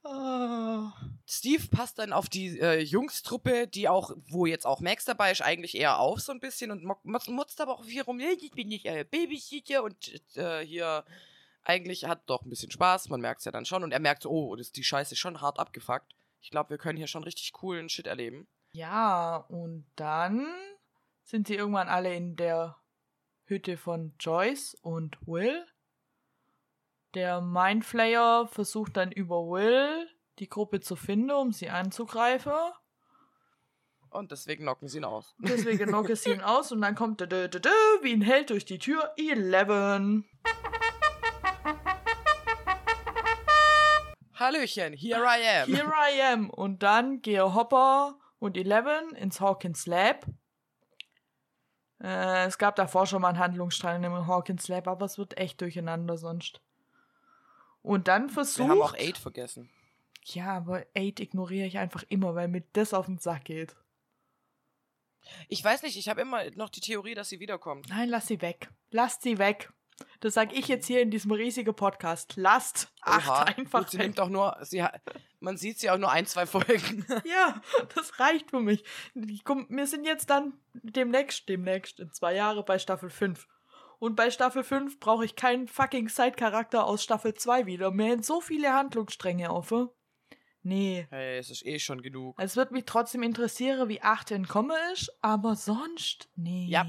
Ah. 0.06 0.92
Steve 1.26 1.64
passt 1.70 1.98
dann 1.98 2.12
auf 2.12 2.28
die 2.28 2.60
äh, 2.60 2.80
Jungstruppe, 2.82 3.68
die 3.68 3.88
auch, 3.88 4.12
wo 4.28 4.46
jetzt 4.46 4.66
auch 4.66 4.82
Max 4.82 5.06
dabei 5.06 5.32
ist, 5.32 5.42
eigentlich 5.42 5.76
eher 5.78 6.00
auf 6.00 6.20
so 6.20 6.34
ein 6.34 6.42
bisschen 6.42 6.72
und 6.72 6.84
mutzt 6.84 7.62
aber 7.62 7.72
auch 7.72 7.86
hier 7.86 8.04
rum, 8.04 8.20
"Hey, 8.20 8.38
ich 8.42 8.52
bin 8.52 8.68
nicht 8.68 8.86
äh, 8.86 9.06
Babysitter 9.10 9.82
und 9.82 9.96
äh, 10.36 10.66
hier 10.66 11.06
eigentlich 11.64 12.06
hat 12.06 12.30
doch 12.30 12.44
ein 12.44 12.50
bisschen 12.50 12.72
Spaß, 12.72 13.10
man 13.10 13.22
merkt 13.22 13.40
es 13.40 13.46
ja 13.46 13.52
dann 13.52 13.66
schon 13.66 13.84
und 13.84 13.92
er 13.92 14.00
merkt 14.00 14.24
so, 14.24 14.30
oh, 14.30 14.56
das, 14.56 14.72
die 14.72 14.84
Scheiße 14.84 15.14
ist 15.14 15.20
schon 15.20 15.42
hart 15.42 15.60
abgefuckt. 15.60 16.14
Ich 16.42 16.50
glaube, 16.50 16.72
wir 16.72 16.78
können 16.78 16.98
hier 16.98 17.08
schon 17.08 17.24
richtig 17.24 17.54
coolen 17.54 17.90
Shit 17.90 18.08
erleben. 18.08 18.48
Ja, 18.74 19.38
und 19.50 19.86
dann 19.96 20.48
sind 21.24 21.48
sie 21.48 21.56
irgendwann 21.56 21.88
alle 21.88 22.14
in 22.14 22.36
der 22.36 22.78
Hütte 23.46 23.78
von 23.78 24.14
Joyce 24.20 24.76
und 24.82 25.18
Will. 25.26 25.66
Der 27.14 27.42
Mindflayer 27.42 28.48
versucht 28.48 28.98
dann 28.98 29.12
über 29.12 29.48
Will 29.48 30.10
die 30.40 30.50
Gruppe 30.50 30.80
zu 30.80 30.96
finden, 30.96 31.32
um 31.32 31.52
sie 31.52 31.70
anzugreifen. 31.70 32.54
Und 34.10 34.32
deswegen 34.32 34.64
knocken 34.64 34.88
sie 34.88 34.98
ihn 34.98 35.06
aus. 35.06 35.36
Deswegen 35.40 35.88
knocke 35.88 36.16
sie 36.16 36.32
ihn 36.32 36.42
aus 36.42 36.72
und 36.72 36.82
dann 36.82 36.96
kommt 36.96 37.22
dö, 37.22 37.28
dö, 37.28 37.48
dö, 37.48 37.60
dö, 37.60 37.70
wie 38.02 38.14
ein 38.14 38.22
Held 38.22 38.50
durch 38.50 38.66
die 38.66 38.80
Tür. 38.80 39.14
Eleven. 39.18 40.26
Hallöchen, 44.44 44.94
here 44.94 45.24
I 45.24 45.62
am. 45.62 45.74
Here 45.74 45.94
I 45.96 46.22
am. 46.34 46.50
Und 46.50 46.84
dann 46.84 47.22
gehen 47.22 47.54
Hopper 47.54 48.20
und 48.40 48.58
Eleven 48.58 49.16
ins 49.16 49.40
Hawkins 49.40 49.86
Lab. 49.86 50.26
Äh, 52.02 52.46
es 52.48 52.58
gab 52.58 52.76
davor 52.76 53.08
schon 53.08 53.22
mal 53.22 53.30
einen 53.30 53.40
Handlungsstrang 53.40 54.04
im 54.04 54.28
Hawkins 54.28 54.68
Lab, 54.68 54.90
aber 54.90 55.06
es 55.06 55.18
wird 55.18 55.38
echt 55.38 55.62
durcheinander 55.62 56.18
sonst. 56.18 56.62
Und 57.82 58.10
dann 58.10 58.30
versucht. 58.30 58.68
wir 58.68 58.72
haben 58.72 58.82
auch 58.82 58.96
Aid 58.96 59.18
vergessen. 59.18 59.70
Ja, 60.26 60.58
aber 60.58 60.86
Aid 60.94 61.22
ignoriere 61.22 61.68
ich 61.68 61.78
einfach 61.78 62.04
immer, 62.10 62.36
weil 62.36 62.50
mir 62.50 62.64
das 62.74 62.94
auf 62.94 63.06
den 63.06 63.20
Sack 63.20 63.46
geht. 63.46 63.78
Ich 65.48 65.64
weiß 65.64 65.84
nicht, 65.84 65.98
ich 65.98 66.10
habe 66.10 66.20
immer 66.20 66.52
noch 66.52 66.70
die 66.70 66.82
Theorie, 66.82 67.14
dass 67.14 67.30
sie 67.30 67.40
wiederkommt. 67.40 67.88
Nein, 67.88 68.10
lass 68.10 68.28
sie 68.28 68.42
weg. 68.42 68.70
Lass 68.92 69.22
sie 69.22 69.38
weg. 69.38 69.72
Das 70.20 70.34
sag 70.34 70.54
ich 70.54 70.68
jetzt 70.68 70.88
hier 70.88 71.02
in 71.02 71.12
diesem 71.12 71.32
riesigen 71.32 71.76
Podcast. 71.76 72.34
Lasst 72.36 72.92
acht 73.02 73.28
Oha. 73.28 73.44
einfach 73.44 73.80
Gut, 73.80 73.90
sie 73.92 73.98
nimmt 73.98 74.20
doch 74.20 74.30
nur, 74.30 74.58
sie, 74.62 74.84
man 75.40 75.58
sieht 75.58 75.80
sie 75.80 75.90
auch 75.90 75.98
nur 75.98 76.12
ein, 76.12 76.26
zwei 76.26 76.46
Folgen. 76.46 77.06
Ja, 77.26 77.62
das 77.96 78.20
reicht 78.20 78.50
für 78.50 78.60
mich. 78.60 78.84
Ich 79.16 79.44
komm, 79.44 79.68
wir 79.70 79.88
sind 79.88 80.06
jetzt 80.06 80.30
dann 80.30 80.54
demnächst, 80.74 81.48
demnächst, 81.50 82.00
in 82.00 82.12
zwei 82.12 82.36
Jahren 82.36 82.64
bei 82.66 82.80
Staffel 82.80 83.10
5. 83.10 83.48
Und 84.00 84.16
bei 84.16 84.32
Staffel 84.32 84.64
5 84.64 85.00
brauche 85.00 85.24
ich 85.24 85.36
keinen 85.36 85.68
fucking 85.68 86.10
Side-Charakter 86.10 86.86
aus 86.86 87.04
Staffel 87.04 87.34
2 87.34 87.66
wieder. 87.66 87.92
Mir 87.92 88.10
sind 88.10 88.26
so 88.26 88.42
viele 88.42 88.74
Handlungsstränge 88.74 89.52
offen. 89.52 89.90
Nee. 90.62 91.08
hey, 91.10 91.38
es 91.38 91.50
ist 91.50 91.66
eh 91.66 91.78
schon 91.78 92.02
genug. 92.02 92.36
Es 92.40 92.56
wird 92.56 92.72
mich 92.72 92.86
trotzdem 92.86 93.22
interessieren, 93.22 93.90
wie 93.90 94.02
8 94.02 94.32
entkommen 94.32 94.78
ist, 94.94 95.12
aber 95.22 95.56
sonst, 95.56 96.30
nee. 96.36 96.68
Ja. 96.70 96.86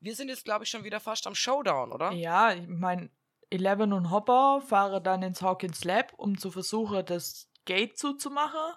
Wir 0.00 0.14
sind 0.14 0.28
jetzt, 0.28 0.44
glaube 0.44 0.64
ich, 0.64 0.70
schon 0.70 0.84
wieder 0.84 1.00
fast 1.00 1.26
am 1.26 1.34
Showdown, 1.34 1.92
oder? 1.92 2.12
Ja, 2.12 2.52
ich 2.52 2.66
meine, 2.68 3.10
Eleven 3.50 3.92
und 3.92 4.10
Hopper 4.10 4.60
fahren 4.60 5.02
dann 5.02 5.22
ins 5.22 5.42
Hawkins 5.42 5.84
Lab, 5.84 6.12
um 6.16 6.38
zu 6.38 6.50
versuchen, 6.50 7.04
das 7.04 7.50
Gate 7.64 7.98
zuzumachen. 7.98 8.74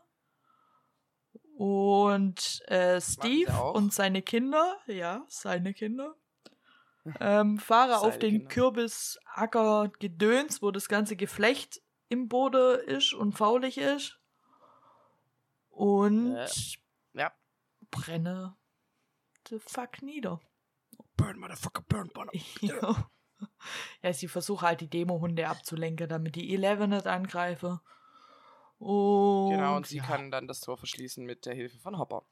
Und 1.57 2.61
äh, 2.69 2.99
Steve 2.99 3.51
und 3.73 3.93
seine 3.93 4.21
Kinder, 4.23 4.77
ja, 4.87 5.23
seine 5.27 5.73
Kinder, 5.73 6.15
ähm, 7.19 7.59
fahren 7.59 7.91
auf 7.91 8.17
den 8.17 8.39
Kinder. 8.39 8.49
Kürbisacker 8.49 9.91
Gedöns, 9.99 10.61
wo 10.61 10.71
das 10.71 10.87
ganze 10.87 11.15
Geflecht 11.15 11.81
im 12.09 12.29
Boden 12.29 12.79
ist 12.87 13.13
und 13.13 13.33
faulig 13.33 13.77
ist. 13.77 14.19
Und 15.69 16.35
Äh, 16.35 16.47
ja. 17.13 17.31
brenne 17.91 18.55
the 19.49 19.59
fuck 19.59 20.01
nieder. 20.01 20.39
Burn, 21.21 21.39
motherfucker, 21.39 21.83
burn, 21.87 22.09
burn. 22.13 22.29
Ja. 22.61 23.09
ja, 24.01 24.13
sie 24.13 24.27
versuchen 24.27 24.67
halt 24.67 24.81
die 24.81 24.89
Demo-Hunde 24.89 25.47
abzulenken, 25.47 26.07
damit 26.09 26.35
die 26.35 26.53
Eleven 26.53 26.89
nicht 26.91 27.07
angreifen. 27.07 27.79
Und, 28.79 29.51
Genau, 29.51 29.75
und 29.77 29.85
sie 29.85 29.97
ja. 29.97 30.03
kann 30.03 30.31
dann 30.31 30.47
das 30.47 30.61
Tor 30.61 30.77
verschließen 30.77 31.23
mit 31.23 31.45
der 31.45 31.53
Hilfe 31.53 31.77
von 31.77 31.97
Hopper. 31.97 32.23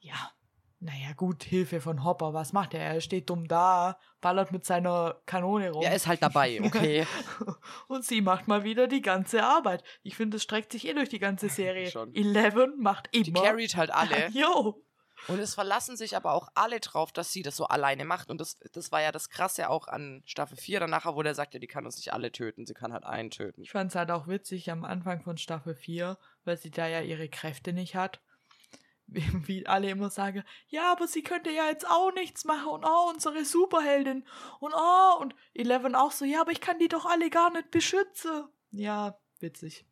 Ja. 0.00 0.32
Naja, 0.80 1.12
gut, 1.16 1.42
Hilfe 1.42 1.80
von 1.80 2.04
Hopper. 2.04 2.34
Was 2.34 2.52
macht 2.52 2.72
er? 2.72 2.80
Er 2.80 3.00
steht 3.00 3.28
dumm 3.28 3.48
da, 3.48 3.98
ballert 4.20 4.52
mit 4.52 4.64
seiner 4.64 5.20
Kanone 5.26 5.72
rum. 5.72 5.82
Er 5.82 5.94
ist 5.94 6.06
halt 6.06 6.22
dabei, 6.22 6.60
okay. 6.64 7.04
und 7.88 8.04
sie 8.04 8.20
macht 8.20 8.46
mal 8.46 8.62
wieder 8.64 8.86
die 8.86 9.02
ganze 9.02 9.42
Arbeit. 9.42 9.82
Ich 10.02 10.16
finde, 10.16 10.36
es 10.36 10.44
streckt 10.44 10.72
sich 10.72 10.86
eh 10.86 10.94
durch 10.94 11.08
die 11.08 11.18
ganze 11.18 11.48
Serie. 11.48 11.90
Schon. 11.90 12.14
Eleven 12.14 12.78
macht 12.78 13.08
immer. 13.12 13.24
Die 13.24 13.32
carried 13.32 13.76
halt 13.76 13.90
alle. 13.90 14.28
Jo. 14.28 14.82
Und 15.26 15.40
es 15.40 15.54
verlassen 15.54 15.96
sich 15.96 16.16
aber 16.16 16.32
auch 16.32 16.48
alle 16.54 16.80
drauf, 16.80 17.12
dass 17.12 17.32
sie 17.32 17.42
das 17.42 17.56
so 17.56 17.66
alleine 17.66 18.04
macht. 18.04 18.30
Und 18.30 18.40
das, 18.40 18.58
das 18.72 18.92
war 18.92 19.02
ja 19.02 19.12
das 19.12 19.28
Krasse 19.28 19.68
auch 19.68 19.88
an 19.88 20.22
Staffel 20.24 20.56
4. 20.56 20.80
Dann 20.80 20.90
nachher, 20.90 21.16
wo 21.16 21.22
der 21.22 21.34
sagt, 21.34 21.54
ja, 21.54 21.60
die 21.60 21.66
kann 21.66 21.84
uns 21.84 21.96
nicht 21.96 22.12
alle 22.12 22.32
töten. 22.32 22.66
Sie 22.66 22.74
kann 22.74 22.92
halt 22.92 23.04
einen 23.04 23.30
töten. 23.30 23.62
Ich 23.62 23.72
fand 23.72 23.90
es 23.90 23.96
halt 23.96 24.10
auch 24.10 24.28
witzig 24.28 24.70
am 24.70 24.84
Anfang 24.84 25.22
von 25.22 25.36
Staffel 25.36 25.74
4, 25.74 26.18
weil 26.44 26.56
sie 26.56 26.70
da 26.70 26.86
ja 26.86 27.00
ihre 27.00 27.28
Kräfte 27.28 27.72
nicht 27.72 27.94
hat. 27.94 28.20
Wie, 29.10 29.24
wie 29.48 29.66
alle 29.66 29.88
immer 29.88 30.10
sagen, 30.10 30.44
ja, 30.66 30.92
aber 30.92 31.08
sie 31.08 31.22
könnte 31.22 31.50
ja 31.50 31.64
jetzt 31.68 31.88
auch 31.88 32.12
nichts 32.12 32.44
machen 32.44 32.68
und 32.68 32.84
oh, 32.84 33.10
unsere 33.10 33.42
Superheldin 33.46 34.26
und 34.60 34.74
oh, 34.76 35.18
und 35.18 35.34
Eleven 35.54 35.94
auch 35.94 36.12
so, 36.12 36.26
ja, 36.26 36.42
aber 36.42 36.52
ich 36.52 36.60
kann 36.60 36.78
die 36.78 36.88
doch 36.88 37.06
alle 37.06 37.30
gar 37.30 37.50
nicht 37.50 37.70
beschützen. 37.70 38.48
Ja, 38.70 39.18
witzig. 39.40 39.86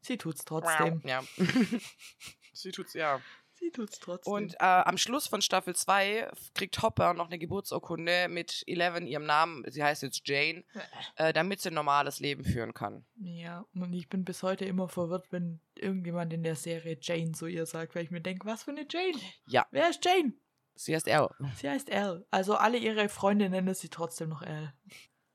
Sie 0.00 0.18
tut's 0.18 0.44
trotzdem. 0.44 1.02
Ja. 1.04 1.22
sie 2.52 2.72
tut's, 2.72 2.94
ja. 2.94 3.20
Sie 3.64 3.70
tut's 3.70 3.98
trotzdem. 3.98 4.30
Und 4.30 4.54
äh, 4.56 4.58
am 4.58 4.98
Schluss 4.98 5.26
von 5.26 5.40
Staffel 5.40 5.74
2 5.74 6.30
kriegt 6.54 6.82
Hopper 6.82 7.14
noch 7.14 7.28
eine 7.28 7.38
Geburtsurkunde 7.38 8.28
mit 8.28 8.62
Eleven, 8.66 9.06
ihrem 9.06 9.24
Namen. 9.24 9.64
Sie 9.68 9.82
heißt 9.82 10.02
jetzt 10.02 10.28
Jane, 10.28 10.64
äh, 11.16 11.32
damit 11.32 11.62
sie 11.62 11.70
ein 11.70 11.74
normales 11.74 12.20
Leben 12.20 12.44
führen 12.44 12.74
kann. 12.74 13.06
ja, 13.16 13.64
und 13.74 13.94
ich 13.94 14.10
bin 14.10 14.22
bis 14.26 14.42
heute 14.42 14.66
immer 14.66 14.90
verwirrt, 14.90 15.28
wenn 15.30 15.60
irgendjemand 15.76 16.34
in 16.34 16.42
der 16.42 16.56
Serie 16.56 16.98
Jane 17.00 17.32
zu 17.32 17.46
ihr 17.46 17.64
sagt, 17.64 17.94
weil 17.94 18.04
ich 18.04 18.10
mir 18.10 18.20
denke, 18.20 18.44
was 18.46 18.64
für 18.64 18.72
eine 18.72 18.86
Jane? 18.86 19.18
Ja. 19.46 19.66
Wer 19.70 19.88
ist 19.88 20.04
Jane? 20.04 20.34
Sie 20.74 20.94
heißt 20.94 21.08
Elle. 21.08 21.30
Sie 21.56 21.70
heißt 21.70 21.88
Elle. 21.88 22.26
Also 22.30 22.56
alle 22.56 22.76
ihre 22.76 23.08
Freunde 23.08 23.48
nennen 23.48 23.74
sie 23.74 23.88
trotzdem 23.88 24.28
noch 24.28 24.42
Elle. 24.42 24.74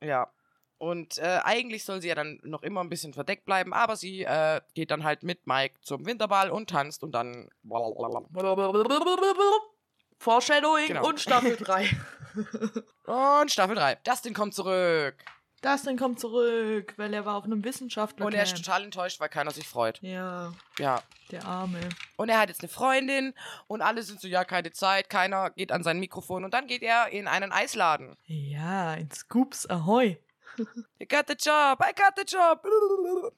Ja. 0.00 0.32
Und 0.80 1.18
äh, 1.18 1.40
eigentlich 1.44 1.84
soll 1.84 2.00
sie 2.00 2.08
ja 2.08 2.14
dann 2.14 2.40
noch 2.42 2.62
immer 2.62 2.80
ein 2.82 2.88
bisschen 2.88 3.12
verdeckt 3.12 3.44
bleiben, 3.44 3.74
aber 3.74 3.96
sie 3.96 4.24
äh, 4.24 4.62
geht 4.72 4.90
dann 4.90 5.04
halt 5.04 5.22
mit 5.22 5.46
Mike 5.46 5.74
zum 5.82 6.06
Winterball 6.06 6.50
und 6.50 6.70
tanzt 6.70 7.02
und 7.04 7.12
dann. 7.12 7.50
Foreshadowing 10.18 10.86
Genau. 10.88 11.06
und 11.06 11.20
Staffel 11.20 11.56
3. 11.60 11.88
Und 13.06 13.50
Staffel 13.50 13.74
3. 13.76 13.96
Dustin 14.04 14.34
kommt 14.34 14.54
zurück. 14.54 15.14
Dustin 15.62 15.98
kommt 15.98 16.18
zurück, 16.20 16.94
weil 16.96 17.12
er 17.12 17.26
war 17.26 17.36
auf 17.36 17.44
einem 17.44 17.62
Wissenschaftler. 17.64 18.24
Und 18.24 18.32
er 18.32 18.42
ist 18.44 18.56
total 18.56 18.84
enttäuscht, 18.84 19.20
weil 19.20 19.28
keiner 19.28 19.50
sich 19.50 19.68
freut. 19.68 19.98
Ja, 20.02 20.52
Ja. 20.78 21.02
der 21.30 21.44
Arme. 21.44 21.80
Und 22.16 22.30
er 22.30 22.38
hat 22.38 22.48
jetzt 22.48 22.62
eine 22.62 22.68
Freundin 22.70 23.34
und 23.66 23.82
alle 23.82 24.02
sind 24.02 24.20
so, 24.20 24.28
ja, 24.28 24.44
keine 24.44 24.72
Zeit, 24.72 25.10
keiner 25.10 25.50
geht 25.50 25.72
an 25.72 25.82
sein 25.82 26.00
Mikrofon 26.00 26.44
und 26.44 26.54
dann 26.54 26.66
geht 26.66 26.82
er 26.82 27.08
in 27.10 27.28
einen 27.28 27.52
Eisladen. 27.52 28.16
Ja, 28.24 28.94
in 28.94 29.10
Scoops 29.10 29.66
Ahoy. 29.68 30.18
You 30.98 31.06
got 31.06 31.26
the 31.28 31.34
job, 31.34 31.80
I 31.82 31.92
got 31.94 32.14
the 32.16 32.24
job. 32.26 32.64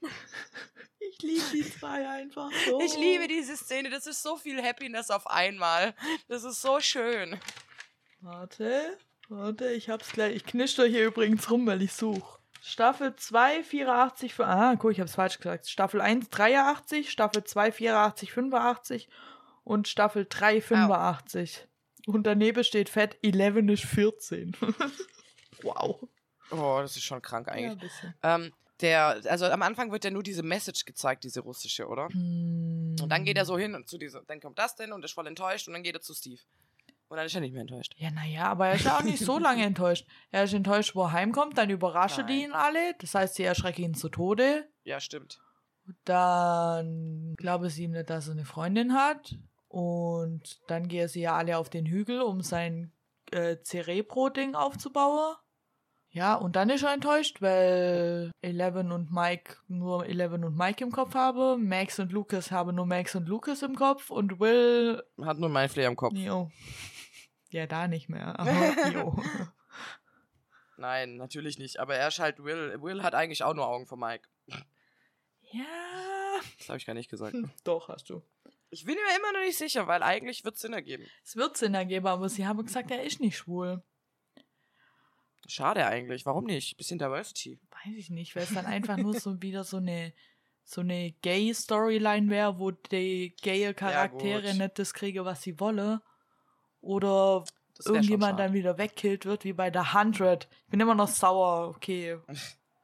Ich 1.05 1.21
liebe 1.21 1.45
die 1.53 1.69
zwei 1.69 2.09
einfach 2.09 2.51
so. 2.65 2.81
Ich 2.81 2.97
liebe 2.97 3.27
diese 3.27 3.57
Szene, 3.57 3.91
das 3.91 4.07
ist 4.07 4.23
so 4.23 4.37
viel 4.37 4.63
Happiness 4.63 5.11
auf 5.11 5.27
einmal. 5.27 5.95
Das 6.29 6.45
ist 6.45 6.63
so 6.63 6.79
schön. 6.81 7.41
Warte, 8.21 8.97
warte, 9.29 9.73
ich 9.73 9.91
hab's 9.91 10.13
gleich. 10.13 10.37
Ich 10.37 10.45
knister 10.45 10.87
hier 10.87 11.07
übrigens 11.07 11.51
rum, 11.51 11.67
weil 11.67 11.83
ich 11.83 11.93
suche. 11.93 12.39
Staffel 12.63 13.17
2, 13.17 13.65
84, 13.65 14.35
für, 14.35 14.47
ah, 14.47 14.77
guck, 14.77 14.93
ich 14.93 15.01
hab's 15.01 15.17
falsch 15.17 15.39
gesagt. 15.39 15.69
Staffel 15.69 16.01
1, 16.01 16.31
83, 16.31 17.11
Staffel 17.11 17.43
2, 17.43 17.73
84, 17.73 18.33
85 18.33 19.09
und 19.65 19.89
Staffel 19.89 20.27
3, 20.29 20.61
85. 20.63 21.67
Und 22.07 22.25
daneben 22.25 22.63
steht 22.63 22.89
fett, 22.89 23.19
11 23.23 23.69
ist 23.69 23.85
14. 23.85 24.57
wow. 25.63 26.09
Oh, 26.53 26.79
das 26.81 26.97
ist 26.97 27.03
schon 27.05 27.21
krank 27.23 27.47
Ja, 27.49 27.55
eigentlich. 27.55 27.81
bisschen. 27.81 28.15
Ähm, 28.23 28.53
der, 28.81 29.21
also 29.29 29.47
am 29.47 29.63
Anfang 29.63 29.93
wird 29.93 30.05
ja 30.05 30.11
nur 30.11 30.23
diese 30.23 30.43
Message 30.43 30.85
gezeigt, 30.85 31.25
diese 31.25 31.41
russische, 31.41 31.87
oder? 31.87 32.07
Und 32.07 32.97
Und 33.01 33.09
dann 33.09 33.25
geht 33.25 33.37
er 33.37 33.45
so 33.45 33.57
hin 33.57 33.75
und 33.75 33.89
zu 33.89 33.97
dieser, 33.99 34.23
dann 34.23 34.41
kommt 34.41 34.59
das 34.59 34.75
denn 34.77 34.93
und 34.93 35.05
ist 35.05 35.13
voll 35.13 35.27
enttäuscht 35.27 35.69
und 35.69 35.75
dann 35.75 35.83
geht 35.83 35.95
er 35.95 36.01
zu 36.01 36.15
Steve. 36.15 36.41
Und 37.09 37.17
dann 37.19 37.27
ist 37.27 37.35
er 37.35 37.43
nicht 37.43 37.53
mehr 37.53 37.61
enttäuscht. 37.61 37.95
Ja, 37.99 38.11
naja, 38.11 38.45
aber 38.47 38.69
er 38.69 38.75
ist 38.75 38.85
ja 38.87 38.97
auch 38.97 39.03
nicht 39.03 39.23
so 39.23 39.39
lange 39.39 39.65
enttäuscht. 39.65 40.07
Er 40.31 40.45
ist 40.45 40.55
enttäuscht, 40.55 40.95
wo 40.95 41.03
er 41.05 41.13
heimkommt, 41.13 41.59
dann 41.59 41.69
überraschen 41.71 42.27
die 42.27 42.45
ihn 42.45 42.53
alle. 42.53 42.95
Das 43.01 43.15
heißt, 43.15 43.35
sie 43.35 43.45
erschrecken 43.45 43.83
ihn 43.83 43.95
zu 43.95 44.09
Tode. 44.09 44.67
Ja, 44.85 44.99
stimmt. 44.99 45.39
Dann 46.05 47.35
glaube 47.37 47.71
sie 47.71 47.85
ihm 47.85 47.93
nicht, 47.93 48.09
dass 48.11 48.29
er 48.29 48.33
eine 48.33 48.45
Freundin 48.45 48.95
hat. 48.95 49.37
Und 49.69 50.61
dann 50.69 50.89
gehen 50.89 51.09
sie 51.09 51.21
ja 51.23 51.37
alle 51.37 51.59
auf 51.59 51.71
den 51.71 51.87
Hügel, 51.87 52.21
um 52.23 52.41
sein 52.41 52.93
äh, 53.31 53.57
Cerebro-Ding 53.63 54.55
aufzubauen. 54.55 55.37
Ja, 56.15 56.35
und 56.35 56.57
dann 56.57 56.69
ist 56.69 56.83
er 56.83 56.93
enttäuscht, 56.93 57.41
weil 57.41 58.31
Eleven 58.43 58.93
und 58.93 59.11
Mike 59.11 59.57
nur 59.69 60.05
Eleven 60.07 60.45
und 60.45 60.57
Mike 60.57 60.85
im 60.85 60.93
Kopf 60.93 61.15
haben. 61.15 61.67
Max 61.67 61.99
und 61.99 62.13
Lucas 62.13 62.51
haben 62.51 62.75
nur 62.75 62.85
Max 62.85 63.15
und 63.15 63.27
Lucas 63.29 63.63
im 63.63 63.75
Kopf. 63.75 64.11
Und 64.11 64.39
Will, 64.39 65.03
Hat 65.23 65.39
nur 65.39 65.49
mein 65.49 65.71
Flair 65.71 65.89
im 65.89 65.97
Kopf. 65.97 66.15
jo. 66.15 66.51
Ja, 67.49 67.67
da 67.67 67.89
nicht 67.89 68.09
mehr. 68.11 68.39
Aber 68.39 68.51
jo. 68.93 69.23
Nein, 70.77 71.17
natürlich 71.17 71.59
nicht. 71.59 71.79
Aber 71.81 71.95
er 71.97 72.09
ist 72.09 72.19
halt 72.19 72.43
Will. 72.45 72.81
Will 72.83 73.03
hat 73.03 73.15
eigentlich 73.15 73.43
auch 73.43 73.55
nur 73.55 73.67
Augen 73.67 73.87
für 73.87 73.97
Mike. 73.97 74.29
Ja. 75.51 76.41
Das 76.59 76.69
habe 76.69 76.79
ich 76.79 76.87
gar 76.87 76.95
nicht 76.95 77.11
gesagt. 77.11 77.37
Doch, 77.65 77.89
hast 77.89 78.09
du. 78.11 78.23
Ich 78.71 78.85
bin 78.85 78.95
mir 78.95 79.17
immer 79.19 79.33
noch 79.33 79.45
nicht 79.47 79.59
sicher, 79.59 79.87
weil 79.87 80.03
eigentlich 80.03 80.45
wird 80.45 80.55
es 80.57 80.63
Sinn 80.63 80.73
ergeben. 80.73 81.07
Es 81.25 81.37
wird 81.37 81.57
Sinn 81.57 81.75
ergeben, 81.75 82.07
aber 82.07 82.29
sie 82.29 82.47
haben 82.47 82.65
gesagt, 82.65 82.91
er 82.91 83.03
ist 83.03 83.21
nicht 83.21 83.37
schwul. 83.37 83.83
Schade 85.47 85.87
eigentlich. 85.87 86.25
Warum 86.27 86.45
nicht? 86.45 86.77
Bisschen 86.77 86.99
Diversity. 86.99 87.59
Weiß 87.71 87.95
ich 87.97 88.11
nicht, 88.11 88.37
weil 88.37 88.45
es 88.45 88.55
dann 88.55 88.67
einfach 88.67 88.97
nur 88.97 89.19
so 89.19 89.41
wieder 89.43 89.65
so 89.65 89.79
eine 89.79 90.13
so 90.65 90.81
eine 90.81 91.13
Gay-Storyline 91.23 92.31
wäre, 92.31 92.59
wo 92.59 92.71
die 92.71 93.35
gaye 93.43 93.75
Charaktere 93.75 94.43
gut. 94.43 94.59
nicht 94.59 94.79
das 94.79 94.95
kriege, 94.95 95.25
was 95.25 95.43
sie 95.43 95.59
wolle. 95.59 96.01
Oder 96.81 97.45
irgendjemand 97.85 98.39
dann 98.39 98.53
wieder 98.53 98.79
wegkillt 98.79 99.25
wird, 99.25 99.45
wie 99.45 99.53
bei 99.53 99.73
The 99.73 99.81
100. 99.81 100.49
Ich 100.65 100.71
bin 100.71 100.81
immer 100.81 100.95
noch 100.95 101.09
sauer. 101.09 101.69
Okay, 101.69 102.19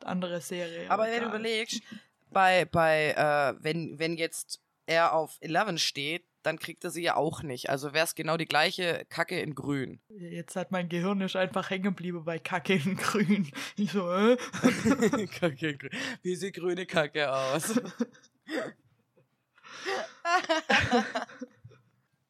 andere 0.05 0.41
Serie. 0.41 0.91
Aber 0.91 1.05
wenn 1.05 1.23
du 1.23 1.29
überlegst, 1.29 1.83
bei, 2.31 2.65
bei 2.65 3.13
äh, 3.13 3.55
wenn, 3.63 3.99
wenn 3.99 4.17
jetzt 4.17 4.61
er 4.87 5.15
auf 5.15 5.39
11 5.41 5.81
steht, 5.81 6.25
dann 6.43 6.59
kriegt 6.59 6.85
er 6.85 6.91
sie 6.91 7.03
ja 7.03 7.17
auch 7.17 7.43
nicht. 7.43 7.71
Also 7.71 7.93
wäre 7.93 8.05
es 8.05 8.15
genau 8.15 8.37
die 8.37 8.47
gleiche 8.47 9.05
Kacke 9.09 9.41
in 9.41 9.55
grün. 9.55 10.01
Jetzt 10.09 10.57
hat 10.57 10.71
mein 10.71 10.89
Gehirn 10.89 11.21
ist 11.21 11.37
einfach 11.37 11.71
hängen 11.71 11.85
geblieben 11.85 12.25
bei 12.25 12.39
Kacke 12.39 12.75
in 12.75 12.97
Grün. 12.97 13.51
Ich 13.77 13.93
so, 13.93 14.11
äh? 14.13 14.37
Kacke 15.27 15.71
in 15.71 15.79
grün. 15.79 15.91
Wie 16.23 16.37
sieht 16.37 16.55
grüne 16.55 16.87
Kacke 16.87 17.33
aus? 17.33 17.81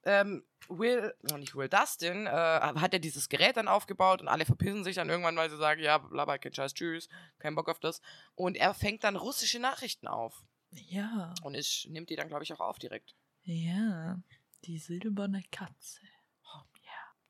ähm, 0.04 0.44
Will, 0.68 1.14
noch 1.22 1.38
nicht 1.38 1.54
Will, 1.54 1.68
Dustin, 1.68 2.26
äh, 2.26 2.30
hat 2.30 2.92
er 2.92 2.98
dieses 2.98 3.28
Gerät 3.28 3.56
dann 3.56 3.68
aufgebaut 3.68 4.20
und 4.20 4.28
alle 4.28 4.44
verpissen 4.44 4.84
sich 4.84 4.96
dann 4.96 5.08
irgendwann, 5.08 5.36
weil 5.36 5.48
sie 5.48 5.56
sagen, 5.56 5.80
ja, 5.82 5.96
blabber, 5.98 6.38
kein 6.38 6.52
Scheiß, 6.52 6.74
tschüss, 6.74 7.08
kein 7.38 7.54
Bock 7.54 7.70
auf 7.70 7.80
das. 7.80 8.02
Und 8.34 8.56
er 8.56 8.74
fängt 8.74 9.04
dann 9.04 9.16
russische 9.16 9.58
Nachrichten 9.58 10.06
auf. 10.06 10.44
Ja. 10.70 11.34
Und 11.42 11.54
ich 11.54 11.88
nimmt 11.90 12.10
die 12.10 12.16
dann, 12.16 12.28
glaube 12.28 12.44
ich, 12.44 12.52
auch 12.52 12.60
auf 12.60 12.78
direkt. 12.78 13.14
Ja. 13.48 14.20
Die 14.64 14.78
silberne 14.78 15.42
Katze. 15.50 16.00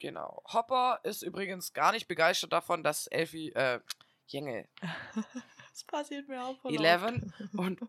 Genau. 0.01 0.43
Hopper 0.53 1.01
ist 1.03 1.23
übrigens 1.23 1.73
gar 1.73 1.93
nicht 1.93 2.07
begeistert 2.07 2.53
davon, 2.53 2.85
dass 2.85 3.09
Elfie, 3.09 3.51
äh, 3.53 3.81
Jenge, 4.27 4.69
Das 5.71 5.85
passiert 5.85 6.29
mir 6.29 6.45
auch 6.45 6.59
voll 6.59 6.75
Eleven 6.75 7.33
und 7.57 7.81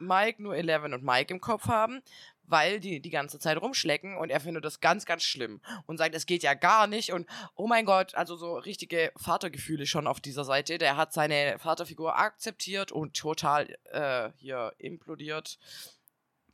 Mike 0.00 0.42
nur 0.42 0.56
Eleven 0.56 0.92
und 0.94 1.04
Mike 1.04 1.32
im 1.32 1.40
Kopf 1.40 1.68
haben, 1.68 2.02
weil 2.42 2.80
die 2.80 3.00
die 3.00 3.10
ganze 3.10 3.38
Zeit 3.38 3.60
rumschlecken 3.60 4.16
und 4.16 4.30
er 4.30 4.40
findet 4.40 4.64
das 4.64 4.80
ganz, 4.80 5.06
ganz 5.06 5.22
schlimm 5.22 5.60
und 5.86 5.96
sagt, 5.96 6.14
es 6.14 6.26
geht 6.26 6.42
ja 6.42 6.54
gar 6.54 6.88
nicht 6.88 7.12
und 7.12 7.28
oh 7.54 7.68
mein 7.68 7.84
Gott, 7.84 8.14
also 8.16 8.36
so 8.36 8.56
richtige 8.56 9.12
Vatergefühle 9.16 9.86
schon 9.86 10.08
auf 10.08 10.20
dieser 10.20 10.44
Seite. 10.44 10.78
Der 10.78 10.96
hat 10.96 11.12
seine 11.12 11.58
Vaterfigur 11.58 12.18
akzeptiert 12.18 12.90
und 12.90 13.16
total 13.16 13.76
äh, 13.84 14.30
hier 14.36 14.74
implodiert. 14.78 15.58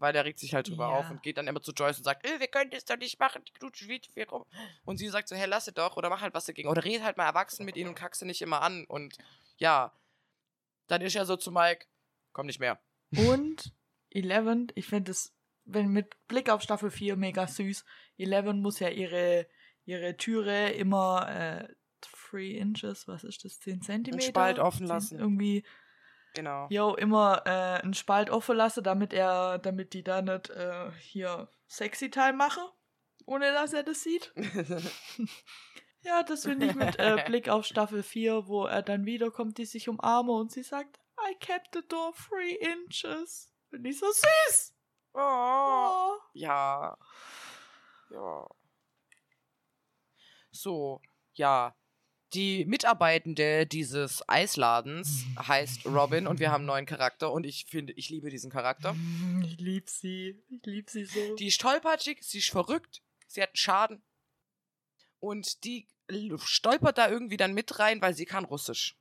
Weil 0.01 0.13
der 0.15 0.25
regt 0.25 0.39
sich 0.39 0.55
halt 0.55 0.69
drüber 0.69 0.89
Ja. 0.89 0.95
auf 0.97 1.11
und 1.11 1.23
geht 1.23 1.37
dann 1.37 1.47
immer 1.47 1.61
zu 1.61 1.73
Joyce 1.73 1.99
und 1.99 2.05
sagt, 2.05 2.27
äh, 2.27 2.41
wir 2.41 2.49
können 2.49 2.71
das 2.71 2.85
doch 2.87 2.97
nicht 2.97 3.21
machen, 3.21 3.43
die 3.47 3.53
knutschen 3.53 4.03
zu 4.03 4.11
viel 4.13 4.25
rum. 4.25 4.45
Und 4.85 4.97
sie 4.97 5.09
sagt 5.09 5.29
so, 5.29 5.37
hey, 5.37 5.47
lass 5.47 5.69
es 5.69 5.75
doch 5.75 5.97
oder 5.97 6.09
mach 6.09 6.23
halt 6.23 6.33
was 6.35 6.47
dagegen. 6.47 6.69
Oder 6.69 6.83
red 6.85 7.03
halt 7.03 7.17
mal 7.19 7.27
erwachsen 7.27 7.65
mit 7.67 7.77
ihnen 7.77 7.91
und 7.91 7.95
kackst 7.95 8.21
sie 8.21 8.27
nicht 8.27 8.41
immer 8.43 8.63
an. 8.63 8.85
Und 8.87 9.17
ja, 9.59 9.93
dann 10.87 11.03
ist 11.03 11.15
er 11.15 11.27
so 11.27 11.37
zu 11.37 11.53
Mike, 11.53 11.87
komm 12.33 12.47
nicht 12.47 12.61
mehr. 12.61 12.81
Und 13.17 13.73
Eleven, 14.11 14.73
ich 14.75 14.87
finde 14.87 15.11
es, 15.13 15.35
wenn 15.65 15.89
mit 15.89 16.17
Blick 16.27 16.49
auf 16.49 16.63
Staffel 16.63 16.91
4 16.91 17.17
mega 17.17 17.47
süß. 17.47 17.85
Eleven 18.17 18.61
muss 18.63 18.81
ja 18.81 18.89
ihre, 18.89 19.47
ihre 19.85 20.17
Türe 20.17 20.71
immer 20.71 21.29
äh, 21.29 21.69
3 22.31 22.39
Inches, 22.57 23.07
was 23.07 23.23
ist 23.25 23.45
das, 23.45 23.61
10 23.61 23.83
Zentimeter? 23.83 24.27
Spalt 24.27 24.59
offen 24.59 24.79
10 24.79 24.87
lassen. 24.87 25.19
Irgendwie, 25.19 25.65
Genau. 26.35 26.68
jo, 26.70 26.95
immer 26.95 27.43
äh, 27.45 27.83
einen 27.83 27.95
Spalt 27.95 28.31
offen 28.31 28.57
lassen, 28.57 28.85
damit 28.85 29.12
er, 29.12 29.59
damit 29.59 29.95
die 29.95 30.05
da 30.05 30.22
nicht 30.22 30.51
äh, 30.51 30.91
hier 31.01 31.49
sexy 31.66 32.11
Time 32.11 32.35
machen, 32.35 32.62
ohne 33.26 33.53
dass 33.53 33.72
er 33.72 33.83
das 33.83 34.03
sieht. 34.03 34.33
Ja, 36.03 36.22
das 36.22 36.45
finde 36.45 36.66
ich 36.66 36.74
mit 36.74 36.99
äh, 36.99 37.22
Blick 37.26 37.49
auf 37.49 37.66
Staffel 37.66 38.03
4, 38.03 38.47
wo 38.47 38.64
er 38.64 38.83
dann 38.83 39.05
wiederkommt, 39.05 39.59
die 39.59 39.66
sich 39.66 39.89
umarmen 39.89 40.35
und 40.35 40.51
sie 40.51 40.62
sagt, 40.62 40.99
I 41.28 41.35
kept 41.35 41.74
the 41.74 41.83
door 41.87 42.14
three 42.14 42.55
inches. 42.55 43.53
Finde 43.68 43.91
ich 43.91 43.99
so 43.99 44.07
süß. 44.07 44.74
oh. 45.12 45.20
Oh. 45.20 46.16
Ja. 46.33 46.97
Ja. 48.11 48.49
So, 50.51 51.01
ja. 51.35 51.76
Die 52.33 52.64
Mitarbeitende 52.64 53.66
dieses 53.66 54.22
Eisladens 54.28 55.24
heißt 55.37 55.85
Robin 55.87 56.28
und 56.28 56.39
wir 56.39 56.53
haben 56.53 56.61
einen 56.61 56.66
neuen 56.66 56.87
Charakter 56.87 57.33
und 57.33 57.45
ich 57.45 57.66
finde, 57.66 57.93
ich 57.95 58.09
liebe 58.09 58.31
diesen 58.31 58.51
Charakter. 58.51 58.95
Ich 59.43 59.59
lieb 59.59 59.89
sie. 59.89 60.41
Ich 60.49 60.64
lieb 60.64 60.91
sie 60.91 61.05
so. 61.05 61.35
Die 61.37 61.49
ist 61.49 61.61
tollpatschig, 61.61 62.18
sie 62.22 62.39
ist 62.39 62.51
verrückt, 62.51 63.03
sie 63.26 63.43
hat 63.43 63.51
einen 63.51 63.57
Schaden. 63.57 64.03
Und 65.18 65.64
die 65.64 65.89
stolpert 66.37 66.99
da 66.99 67.11
irgendwie 67.11 67.37
dann 67.37 67.53
mit 67.53 67.78
rein, 67.78 68.01
weil 68.01 68.14
sie 68.14 68.26
kann 68.26 68.45
Russisch. 68.45 68.97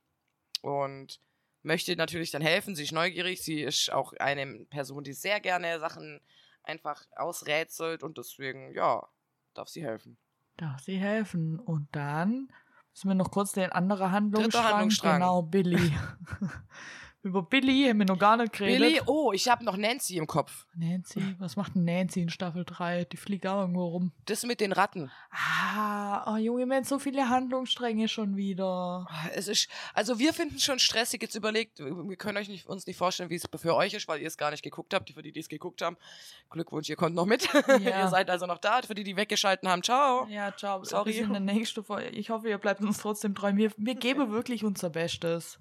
Und 0.62 1.20
möchte 1.62 1.94
natürlich 1.96 2.30
dann 2.30 2.42
helfen. 2.42 2.74
Sie 2.74 2.84
ist 2.84 2.92
neugierig, 2.92 3.42
sie 3.42 3.62
ist 3.62 3.92
auch 3.92 4.12
eine 4.14 4.64
Person, 4.66 5.04
die 5.04 5.12
sehr 5.12 5.40
gerne 5.40 5.78
Sachen 5.78 6.20
einfach 6.62 7.06
ausrätselt 7.16 8.02
und 8.02 8.18
deswegen, 8.18 8.74
ja, 8.74 9.06
darf 9.54 9.68
sie 9.68 9.82
helfen. 9.82 10.16
Darf 10.56 10.80
sie 10.80 10.98
helfen. 10.98 11.58
Und 11.58 11.88
dann 11.92 12.52
müssen 12.92 13.08
wir 13.08 13.14
noch 13.14 13.30
kurz 13.30 13.52
den 13.52 13.72
anderen 13.72 14.12
Handlungsstrang. 14.12 14.64
Handlungsstrang. 14.64 15.20
Genau, 15.20 15.42
Billy. 15.42 15.92
Über 17.22 17.42
Billy 17.42 17.86
haben 17.86 17.98
wir 17.98 18.06
noch 18.06 18.18
gar 18.18 18.38
nicht 18.38 18.54
geredet. 18.54 18.80
Billy, 18.80 19.00
oh, 19.04 19.32
ich 19.32 19.46
habe 19.48 19.62
noch 19.62 19.76
Nancy 19.76 20.16
im 20.16 20.26
Kopf. 20.26 20.66
Nancy, 20.74 21.36
was 21.38 21.54
macht 21.54 21.74
denn 21.74 21.84
Nancy 21.84 22.22
in 22.22 22.30
Staffel 22.30 22.64
3? 22.64 23.04
Die 23.04 23.18
fliegt 23.18 23.46
auch 23.46 23.60
irgendwo 23.60 23.84
rum. 23.88 24.12
Das 24.24 24.42
mit 24.44 24.60
den 24.60 24.72
Ratten. 24.72 25.10
Ah, 25.30 26.32
oh 26.32 26.38
Junge, 26.38 26.64
wir 26.64 26.76
haben 26.76 26.84
so 26.84 26.98
viele 26.98 27.28
Handlungsstränge 27.28 28.08
schon 28.08 28.36
wieder. 28.36 29.06
Es 29.34 29.48
ist, 29.48 29.68
also 29.92 30.18
wir 30.18 30.32
finden 30.32 30.56
es 30.56 30.64
schon 30.64 30.78
stressig. 30.78 31.20
Jetzt 31.20 31.34
überlegt, 31.34 31.78
wir 31.78 32.16
können 32.16 32.38
euch 32.38 32.48
nicht, 32.48 32.66
uns 32.66 32.86
nicht 32.86 32.96
vorstellen, 32.96 33.28
wie 33.28 33.34
es 33.34 33.46
für 33.54 33.74
euch 33.74 33.92
ist, 33.92 34.08
weil 34.08 34.22
ihr 34.22 34.26
es 34.28 34.38
gar 34.38 34.50
nicht 34.50 34.62
geguckt 34.62 34.94
habt. 34.94 35.10
Für 35.10 35.22
die, 35.22 35.32
die 35.32 35.40
es 35.40 35.48
geguckt 35.50 35.82
haben, 35.82 35.98
Glückwunsch, 36.48 36.88
ihr 36.88 36.96
kommt 36.96 37.14
noch 37.14 37.26
mit. 37.26 37.48
Ja. 37.80 38.02
ihr 38.02 38.08
seid 38.08 38.28
also 38.30 38.46
noch 38.46 38.58
da. 38.58 38.82
Für 38.82 38.94
die, 38.94 39.04
die 39.04 39.16
weggeschalten 39.16 39.68
haben, 39.68 39.82
ciao. 39.82 40.26
Ja, 40.28 40.54
ciao. 40.56 40.84
Sorry. 40.84 41.12
Bis 41.12 41.20
in 41.20 41.30
der 41.30 41.40
nächsten 41.40 41.84
Folge. 41.84 42.08
Ich 42.10 42.30
hoffe, 42.30 42.48
ihr 42.48 42.58
bleibt 42.58 42.80
uns 42.80 42.98
trotzdem 42.98 43.34
treu. 43.34 43.52
Wir, 43.54 43.70
wir 43.76 43.94
geben 43.94 44.30
wirklich 44.32 44.64
unser 44.64 44.90
Bestes. 44.90 45.58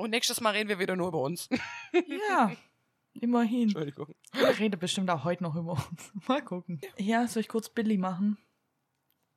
Und 0.00 0.10
nächstes 0.10 0.40
Mal 0.40 0.50
reden 0.50 0.68
wir 0.68 0.78
wieder 0.78 0.96
nur 0.96 1.08
über 1.08 1.20
uns. 1.20 1.48
Ja, 2.28 2.52
immerhin. 3.12 3.64
Entschuldigung. 3.64 4.14
Ich 4.32 4.58
rede 4.60 4.76
bestimmt 4.76 5.10
auch 5.10 5.24
heute 5.24 5.42
noch 5.42 5.54
über 5.56 5.72
uns. 5.72 6.12
Mal 6.28 6.42
gucken. 6.42 6.80
Ja, 6.96 7.26
soll 7.26 7.42
ich 7.42 7.48
kurz 7.48 7.68
Billy 7.68 7.98
machen? 7.98 8.38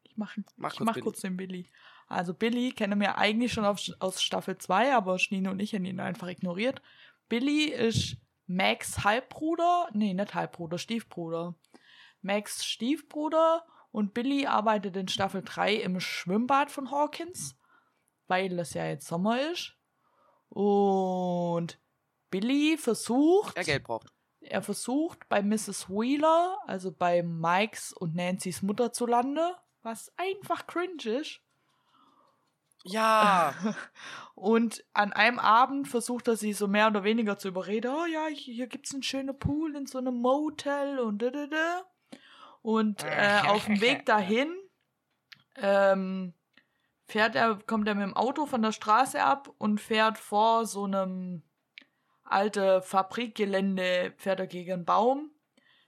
Ich 0.04 0.16
mache 0.16 0.44
Mach 0.56 0.72
ich 0.72 0.78
kurz 0.78 0.86
mach 0.86 0.94
Billy. 0.94 1.04
kurz 1.04 1.22
den 1.22 1.38
Billy. 1.38 1.70
Also 2.08 2.34
Billy 2.34 2.72
kennen 2.72 3.00
wir 3.00 3.18
eigentlich 3.18 3.52
schon 3.52 3.66
auf, 3.66 3.82
aus 4.00 4.22
Staffel 4.22 4.58
2, 4.58 4.94
aber 4.94 5.18
Schnine 5.20 5.50
und 5.52 5.60
ich 5.60 5.74
haben 5.74 5.86
ihn 5.86 6.00
einfach 6.00 6.28
ignoriert. 6.28 6.82
Billy 7.28 7.66
ist 7.66 8.18
Max 8.46 9.04
Halbbruder, 9.04 9.90
nee, 9.94 10.14
nicht 10.14 10.36
Halbbruder, 10.36 10.78
Stiefbruder. 10.78 11.56
Max 12.22 12.66
Stiefbruder 12.66 13.66
und 13.92 14.14
Billy 14.14 14.46
arbeitet 14.46 14.96
in 14.96 15.08
Staffel 15.08 15.42
3 15.44 15.76
im 15.76 16.00
Schwimmbad 16.00 16.72
von 16.72 16.92
Hawkins, 16.92 17.58
weil 18.28 18.58
es 18.60 18.74
ja 18.76 18.86
jetzt 18.86 19.08
Sommer 19.08 19.52
ist. 19.52 19.76
Und 20.54 21.80
Billy 22.30 22.78
versucht, 22.78 23.58
Er 23.58 23.64
Geld 23.64 23.84
braucht. 23.84 24.14
er 24.42 24.62
versucht 24.62 25.28
bei 25.30 25.42
Mrs. 25.42 25.90
Wheeler, 25.90 26.58
also 26.68 26.92
bei 26.92 27.24
Mikes 27.24 27.92
und 27.94 28.16
Nancy's 28.16 28.62
Mutter 28.62 28.92
zu 28.94 29.08
landen, 29.08 29.52
was 29.82 30.14
einfach 30.16 30.68
cringe 30.68 31.04
ist. 31.22 31.42
Ja. 32.86 33.56
Und 34.36 34.84
an 34.94 35.14
einem 35.14 35.40
Abend 35.40 35.88
versucht 35.88 36.28
er 36.28 36.36
sie 36.36 36.52
so 36.52 36.68
mehr 36.68 36.88
oder 36.88 37.04
weniger 37.06 37.38
zu 37.38 37.48
überreden. 37.48 37.94
Oh 37.96 38.06
ja, 38.06 38.28
hier 38.28 38.68
gibt's 38.68 38.94
einen 38.94 39.04
schönen 39.04 39.40
Pool 39.40 39.76
in 39.76 39.86
so 39.86 40.00
einem 40.00 40.16
Motel 40.16 41.00
und 41.00 41.22
da, 41.22 41.30
da, 41.30 41.48
da. 41.48 41.84
Und 42.62 43.04
äh, 43.06 43.42
auf 43.48 43.66
dem 43.66 43.80
Weg 43.80 44.06
dahin 44.06 44.54
ähm, 45.56 46.34
fährt 47.14 47.36
er, 47.36 47.60
kommt 47.68 47.88
er 47.88 47.94
mit 47.94 48.08
dem 48.08 48.18
Auto 48.18 48.48
von 48.48 48.64
der 48.64 48.72
Straße 48.72 49.22
ab 49.24 49.54
und 49.60 49.80
fährt 49.80 50.18
vor 50.18 50.66
so 50.66 50.86
einem 50.86 51.44
alte 52.24 52.82
Fabrikgelände, 52.82 54.16
fährt 54.18 54.40
er 54.40 54.48
gegen 54.48 54.74
einen 54.74 54.86
Baum, 54.86 55.30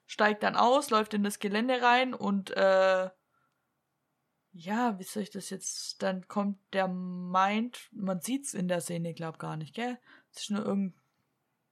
steigt 0.06 0.44
dann 0.44 0.56
aus, 0.56 0.92
läuft 0.92 1.16
in 1.16 1.24
das 1.24 1.40
Gelände 1.40 1.82
rein 1.82 2.14
und 2.14 2.52
äh, 2.52 3.10
ja, 4.52 5.00
wie 5.00 5.04
soll 5.04 5.24
ich 5.24 5.32
das 5.32 5.50
jetzt? 5.50 6.04
Dann 6.04 6.28
kommt 6.28 6.60
der 6.74 6.88
meint, 6.88 7.90
man 7.92 8.22
sieht's 8.22 8.54
in 8.54 8.68
der 8.68 8.82
Szene, 8.82 9.16
glaub 9.16 9.40
gar 9.40 9.58
nicht, 9.58 9.74
gell? 9.74 9.98
Es 10.32 10.44
ist 10.44 10.52
nur 10.52 10.64
irgend, 10.64 10.96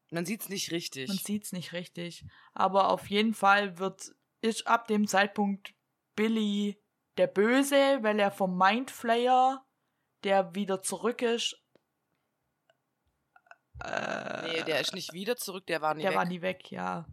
Man 0.10 0.26
sieht's 0.26 0.49
nicht 0.49 0.72
richtig. 0.72 1.10
man 1.10 1.18
sieht's 1.18 1.51
nicht 1.51 1.74
richtig. 1.74 2.26
Aber 2.54 2.89
auf 2.89 3.08
jeden 3.08 3.36
Fall 3.36 3.78
wird, 3.78 4.16
ist 4.41 4.66
ab 4.66 4.88
dem 4.88 5.08
Zeitpunkt 5.08 5.76
Billy 6.16 6.82
der 7.18 7.28
Böse, 7.28 7.99
weil 8.01 8.20
er 8.20 8.32
vom 8.32 8.57
Mindflayer, 8.57 9.64
der 10.24 10.55
wieder 10.55 10.82
zurück 10.82 11.22
ist, 11.22 11.64
äh, 13.84 14.41
nee, 14.43 14.64
der 14.64 14.80
ist 14.80 14.93
nicht 14.93 15.14
wieder 15.14 15.36
zurück, 15.36 15.66
der 15.68 15.82
war 15.82 15.93
nie 15.93 16.03
der 16.03 16.11
weg. 16.11 16.18
war 16.18 16.26
nie 16.26 16.41
weg, 16.41 16.72
ja. 16.72 17.05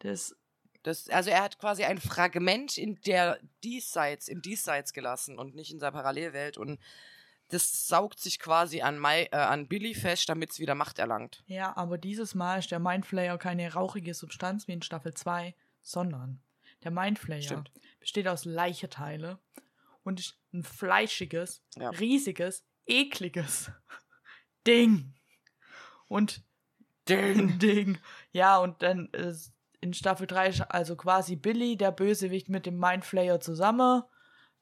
Das, 0.00 0.36
Das, 0.82 1.08
also 1.08 1.30
er 1.30 1.42
hat 1.42 1.58
quasi 1.58 1.84
ein 1.84 1.98
Fragment 1.98 2.78
in 2.78 3.00
der 3.06 3.40
Diesseits, 3.64 4.28
im 4.28 4.42
Diesseits 4.42 4.92
gelassen 4.92 5.38
und 5.38 5.54
nicht 5.54 5.72
in 5.72 5.80
seiner 5.80 5.92
Parallelwelt 5.92 6.56
und 6.56 6.78
das 7.48 7.88
saugt 7.88 8.20
sich 8.20 8.38
quasi 8.38 8.82
an, 8.82 8.98
Mai, 8.98 9.24
äh, 9.32 9.36
an 9.36 9.68
Billy 9.68 9.94
fest, 9.94 10.28
damit 10.28 10.50
es 10.50 10.58
wieder 10.58 10.74
Macht 10.74 10.98
erlangt. 10.98 11.42
ja, 11.46 11.74
aber 11.76 11.96
dieses 11.96 12.34
Mal 12.34 12.58
ist 12.58 12.70
der 12.70 12.78
Mindflayer 12.78 13.38
keine 13.38 13.72
rauchige 13.72 14.12
Substanz 14.14 14.68
wie 14.68 14.72
in 14.72 14.82
Staffel 14.82 15.14
2, 15.14 15.54
sondern 15.80 16.42
der 16.84 16.90
Mindflayer 16.90 17.42
Stimmt. 17.42 17.70
besteht 18.00 18.28
aus 18.28 18.44
Leichteteile 18.44 19.38
und 20.04 20.20
ist 20.20 20.38
ein 20.52 20.62
fleischiges, 20.62 21.62
Ja. 21.76 21.90
riesiges, 21.90 22.64
ekliges 22.86 23.70
Ding. 24.66 25.14
Und 26.08 26.42
Ding. 27.08 27.58
Ding. 27.58 27.98
Ja, 28.32 28.58
und 28.58 28.82
dann 28.82 29.06
ist 29.08 29.52
in 29.80 29.94
Staffel 29.94 30.26
3 30.26 30.48
ist 30.48 30.60
also 30.62 30.96
quasi 30.96 31.36
Billy, 31.36 31.76
der 31.76 31.92
Bösewicht, 31.92 32.48
mit 32.48 32.66
dem 32.66 32.78
Mindflayer 32.78 33.38
zusammen. 33.40 34.02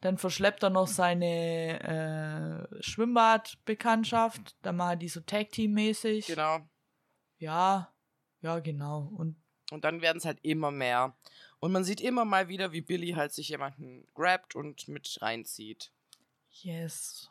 Dann 0.02 0.18
verschleppt 0.18 0.62
er 0.62 0.68
noch 0.70 0.86
seine 0.88 2.68
äh, 2.70 2.82
Schwimmbadbekanntschaft. 2.82 4.56
Dann 4.62 4.76
machen 4.76 4.98
die 4.98 5.08
so 5.08 5.20
Tag-Team-mäßig. 5.20 6.26
Genau. 6.26 6.58
Ja, 7.38 7.92
ja, 8.42 8.58
genau. 8.60 9.10
Und 9.16 9.36
Und 9.70 9.84
dann 9.84 10.00
werden 10.02 10.18
es 10.18 10.24
halt 10.26 10.38
immer 10.42 10.70
mehr. 10.70 11.16
Und 11.60 11.72
man 11.72 11.84
sieht 11.84 12.00
immer 12.00 12.24
mal 12.24 12.48
wieder, 12.48 12.72
wie 12.72 12.80
Billy 12.80 13.12
halt 13.12 13.32
sich 13.32 13.48
jemanden 13.48 14.06
grabt 14.14 14.54
und 14.54 14.88
mit 14.88 15.18
reinzieht. 15.20 15.90
Yes. 16.50 17.30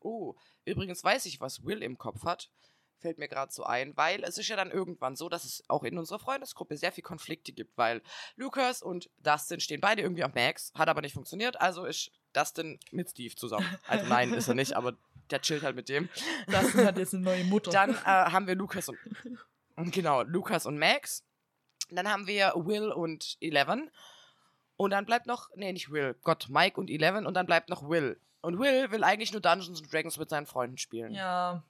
Oh, 0.00 0.34
übrigens 0.64 1.02
weiß 1.02 1.26
ich, 1.26 1.40
was 1.40 1.64
Will 1.64 1.82
im 1.82 1.98
Kopf 1.98 2.24
hat. 2.24 2.50
Fällt 2.98 3.18
mir 3.18 3.28
gerade 3.28 3.52
so 3.52 3.64
ein, 3.64 3.96
weil 3.96 4.24
es 4.24 4.38
ist 4.38 4.48
ja 4.48 4.56
dann 4.56 4.70
irgendwann 4.70 5.16
so, 5.16 5.28
dass 5.28 5.44
es 5.44 5.62
auch 5.68 5.84
in 5.84 5.98
unserer 5.98 6.18
Freundesgruppe 6.18 6.76
sehr 6.76 6.92
viel 6.92 7.04
Konflikte 7.04 7.52
gibt, 7.52 7.76
weil 7.76 8.02
Lukas 8.36 8.82
und 8.82 9.10
Dustin 9.18 9.60
stehen 9.60 9.80
beide 9.80 10.00
irgendwie 10.00 10.24
auf 10.24 10.34
Max, 10.34 10.72
hat 10.74 10.88
aber 10.88 11.02
nicht 11.02 11.12
funktioniert, 11.12 11.60
also 11.60 11.84
ist 11.84 12.10
Dustin 12.32 12.80
mit 12.90 13.10
Steve 13.10 13.34
zusammen. 13.34 13.66
Also 13.86 14.06
nein, 14.06 14.32
ist 14.32 14.48
er 14.48 14.54
nicht, 14.54 14.74
aber 14.74 14.96
der 15.30 15.42
chillt 15.42 15.62
halt 15.62 15.76
mit 15.76 15.88
dem. 15.88 16.08
Dustin 16.46 16.86
hat 16.86 16.96
jetzt 16.98 17.14
eine 17.14 17.22
neue 17.22 17.44
Mutter. 17.44 17.70
Dann 17.70 17.90
äh, 17.90 18.04
haben 18.04 18.46
wir 18.46 18.54
Lukas 18.54 18.88
und 18.88 19.92
genau, 19.92 20.22
Lukas 20.22 20.64
und 20.64 20.78
Max. 20.78 21.22
Dann 21.90 22.08
haben 22.10 22.26
wir 22.26 22.52
Will 22.56 22.90
und 22.90 23.36
Eleven. 23.40 23.90
Und 24.76 24.90
dann 24.90 25.06
bleibt 25.06 25.26
noch, 25.26 25.48
nee, 25.54 25.72
nicht 25.72 25.90
Will, 25.90 26.14
Gott, 26.22 26.48
Mike 26.50 26.78
und 26.78 26.90
Eleven 26.90 27.26
und 27.26 27.34
dann 27.34 27.46
bleibt 27.46 27.68
noch 27.70 27.88
Will. 27.88 28.20
Und 28.42 28.58
Will 28.58 28.90
will 28.90 29.04
eigentlich 29.04 29.32
nur 29.32 29.40
Dungeons 29.40 29.80
and 29.80 29.92
Dragons 29.92 30.18
mit 30.18 30.28
seinen 30.28 30.46
Freunden 30.46 30.78
spielen. 30.78 31.12
ja. 31.14 31.62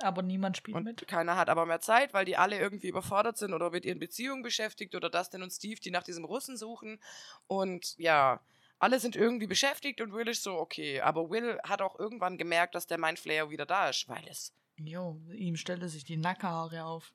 Aber 0.00 0.22
niemand 0.22 0.56
spielt 0.56 0.76
Und 0.76 0.84
mit. 0.84 1.08
keiner 1.08 1.34
hat 1.36 1.48
aber 1.48 1.66
mehr 1.66 1.80
Zeit, 1.80 2.14
weil 2.14 2.24
die 2.24 2.36
alle 2.36 2.56
irgendwie 2.56 2.86
überfordert 2.86 3.36
sind 3.36 3.52
oder 3.52 3.70
mit 3.70 3.84
ihren 3.84 3.98
Beziehungen 3.98 4.42
beschäftigt 4.44 4.94
oder 4.94 5.10
Dustin 5.10 5.42
und 5.42 5.50
Steve, 5.50 5.80
die 5.80 5.90
nach 5.90 6.04
diesem 6.04 6.24
Russen 6.24 6.56
suchen. 6.56 7.00
Und 7.48 7.98
ja, 7.98 8.40
alle 8.78 9.00
sind 9.00 9.16
irgendwie 9.16 9.48
beschäftigt 9.48 10.00
und 10.00 10.12
Will 10.12 10.28
ist 10.28 10.44
so, 10.44 10.54
okay. 10.56 11.00
Aber 11.00 11.30
Will 11.30 11.58
hat 11.64 11.82
auch 11.82 11.98
irgendwann 11.98 12.38
gemerkt, 12.38 12.76
dass 12.76 12.86
der 12.86 12.96
Mindflayer 12.98 13.50
wieder 13.50 13.66
da 13.66 13.88
ist, 13.88 14.08
weil 14.08 14.24
es. 14.28 14.52
Jo, 14.76 15.20
ihm 15.32 15.56
stellte 15.56 15.88
sich 15.88 16.04
die 16.04 16.16
Nackenhaare 16.16 16.84
auf. 16.84 17.12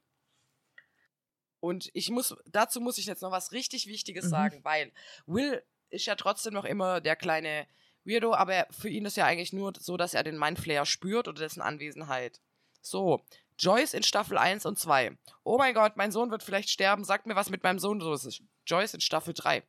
Und 1.63 1.89
ich 1.93 2.09
muss, 2.09 2.35
dazu 2.45 2.81
muss 2.81 2.97
ich 2.97 3.05
jetzt 3.05 3.21
noch 3.21 3.31
was 3.31 3.53
richtig 3.53 3.87
Wichtiges 3.87 4.25
Mhm. 4.25 4.29
sagen, 4.29 4.59
weil 4.65 4.91
Will 5.27 5.63
ist 5.89 6.05
ja 6.05 6.15
trotzdem 6.15 6.53
noch 6.53 6.65
immer 6.65 6.99
der 6.99 7.15
kleine 7.15 7.65
Weirdo, 8.03 8.33
aber 8.33 8.67
für 8.69 8.89
ihn 8.89 9.05
ist 9.05 9.15
ja 9.15 9.25
eigentlich 9.25 9.53
nur 9.53 9.71
so, 9.79 9.95
dass 9.95 10.13
er 10.13 10.23
den 10.23 10.37
Mindflayer 10.37 10.85
spürt 10.85 11.29
oder 11.29 11.39
dessen 11.39 11.61
Anwesenheit. 11.61 12.41
So, 12.81 13.23
Joyce 13.57 13.93
in 13.93 14.03
Staffel 14.03 14.37
1 14.37 14.65
und 14.65 14.77
2. 14.77 15.17
Oh 15.45 15.57
mein 15.57 15.73
Gott, 15.73 15.95
mein 15.95 16.11
Sohn 16.11 16.31
wird 16.31 16.43
vielleicht 16.43 16.69
sterben. 16.69 17.05
Sagt 17.05 17.27
mir, 17.27 17.37
was 17.37 17.49
mit 17.49 17.63
meinem 17.63 17.79
Sohn 17.79 18.01
los 18.01 18.25
ist. 18.25 18.41
Joyce 18.65 18.95
in 18.95 18.99
Staffel 18.99 19.33
3. 19.33 19.63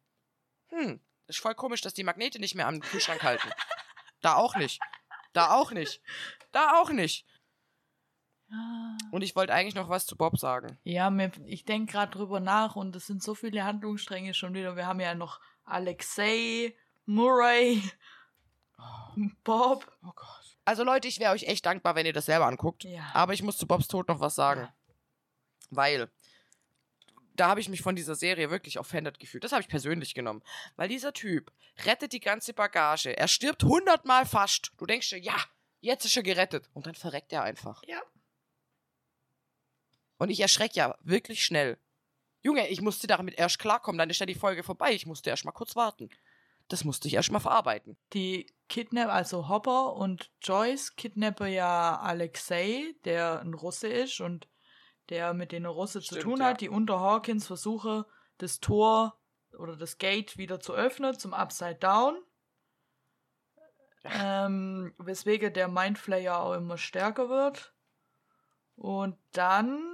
Hm, 0.71 0.99
ist 1.29 1.39
voll 1.39 1.55
komisch, 1.55 1.81
dass 1.81 1.95
die 1.95 2.03
Magnete 2.03 2.41
nicht 2.41 2.57
mehr 2.57 2.67
am 2.67 2.81
Kühlschrank 2.81 3.23
halten. 3.23 3.49
Da 4.21 4.35
auch 4.35 4.57
nicht. 4.57 4.81
Da 5.33 5.55
auch 5.55 5.71
nicht. 5.71 6.01
Da 6.51 6.81
auch 6.81 6.91
nicht. 6.91 7.25
Und 9.11 9.23
ich 9.23 9.37
wollte 9.37 9.53
eigentlich 9.53 9.75
noch 9.75 9.89
was 9.89 10.07
zu 10.07 10.17
Bob 10.17 10.39
sagen. 10.39 10.79
ja 10.83 11.11
mir, 11.11 11.31
ich 11.47 11.65
denke 11.65 11.93
gerade 11.93 12.13
drüber 12.13 12.41
nach 12.41 12.77
und 12.77 12.97
es 12.97 13.07
sind 13.07 13.23
so 13.23 13.35
viele 13.35 13.65
Handlungsstränge 13.65 14.35
schon 14.35 14.55
wieder. 14.55 14.77
Wir 14.77 14.87
haben 14.87 15.01
ja 15.01 15.15
noch 15.15 15.41
Alexei, 15.65 16.75
Murray, 17.07 17.83
Bob. 19.45 19.91
Oh 20.03 20.13
Gott. 20.15 20.57
Also 20.65 20.83
Leute, 20.83 21.09
ich 21.09 21.21
wäre 21.21 21.33
euch 21.33 21.45
echt 21.45 21.67
dankbar, 21.67 21.95
wenn 21.95 22.07
ihr 22.07 22.13
das 22.13 22.27
selber 22.27 22.47
anguckt. 22.47 22.85
Ja. 22.85 23.11
Aber 23.13 23.35
ich 23.35 23.43
muss 23.43 23.59
zu 23.59 23.67
Bobs 23.67 23.87
Tod 23.87 24.09
noch 24.09 24.21
was 24.21 24.35
sagen. 24.35 24.63
Ja. 24.63 24.75
Weil 25.71 26.11
da 27.37 27.49
habe 27.49 27.61
ich 27.61 27.69
mich 27.69 27.83
von 27.83 27.97
dieser 27.97 28.15
Serie 28.15 28.51
wirklich 28.51 28.79
offended 28.79 29.19
gefühlt. 29.19 29.45
Das 29.45 29.53
habe 29.53 29.63
ich 29.63 29.69
persönlich 29.69 30.15
genommen. 30.15 30.43
Weil 30.77 30.89
dieser 30.89 31.13
Typ 31.13 31.53
rettet 31.85 32.13
die 32.13 32.21
ganze 32.21 32.55
Bagage. 32.55 33.17
Er 33.17 33.29
stirbt 33.29 33.65
hundertmal 33.65 34.25
fast. 34.25 34.73
Du 34.79 34.87
denkst 34.87 35.11
dir, 35.11 35.19
ja, 35.19 35.37
jetzt 35.81 36.05
ist 36.05 36.17
er 36.17 36.23
gerettet. 36.23 36.71
Und 36.73 36.87
dann 36.87 36.95
verreckt 36.95 37.33
er 37.33 37.43
einfach. 37.43 37.83
Ja. 37.87 38.01
Und 40.25 40.31
ich 40.31 40.41
erschrecke 40.41 40.77
ja 40.77 40.97
wirklich 41.03 41.45
schnell. 41.45 41.77
Junge, 42.41 42.67
ich 42.69 42.81
musste 42.81 43.07
damit 43.07 43.39
erst 43.39 43.59
klarkommen. 43.59 43.99
Dann 43.99 44.09
ist 44.09 44.21
ja 44.21 44.27
die 44.27 44.35
Folge 44.35 44.63
vorbei. 44.63 44.93
Ich 44.93 45.05
musste 45.05 45.29
erst 45.29 45.45
mal 45.45 45.53
kurz 45.53 45.77
warten. 45.77 46.09
Das 46.69 46.83
musste 46.83 47.09
ich 47.09 47.15
erst 47.15 47.31
mal 47.31 47.41
verarbeiten. 47.41 47.99
Die 48.15 48.47
kidnap, 48.71 49.11
also 49.11 49.51
Hopper 49.51 49.93
und 49.93 50.31
Joyce 50.41 50.97
kidnappen 50.97 51.53
ja 51.53 52.01
Alexei, 52.01 52.95
der 53.05 53.41
ein 53.41 53.53
Russe 53.53 53.89
ist 53.89 54.21
und 54.21 54.49
der 55.11 55.35
mit 55.35 55.53
den 55.53 55.67
Russe 55.67 56.01
zu 56.01 56.19
tun 56.19 56.39
ja. 56.39 56.47
hat, 56.47 56.63
die 56.63 56.71
unter 56.71 57.01
Hawkins 57.01 57.47
versuche, 57.47 58.07
das 58.39 58.61
Tor 58.61 59.21
oder 59.59 59.77
das 59.77 59.99
Gate 59.99 60.39
wieder 60.39 60.59
zu 60.59 60.73
öffnen 60.73 61.19
zum 61.19 61.35
Upside 61.35 61.77
Down. 61.77 62.17
Ähm, 64.05 64.95
weswegen 64.97 65.53
der 65.53 65.69
Mindflayer 65.69 66.41
auch 66.41 66.55
immer 66.55 66.79
stärker 66.79 67.29
wird. 67.29 67.75
Und 68.77 69.19
dann 69.33 69.94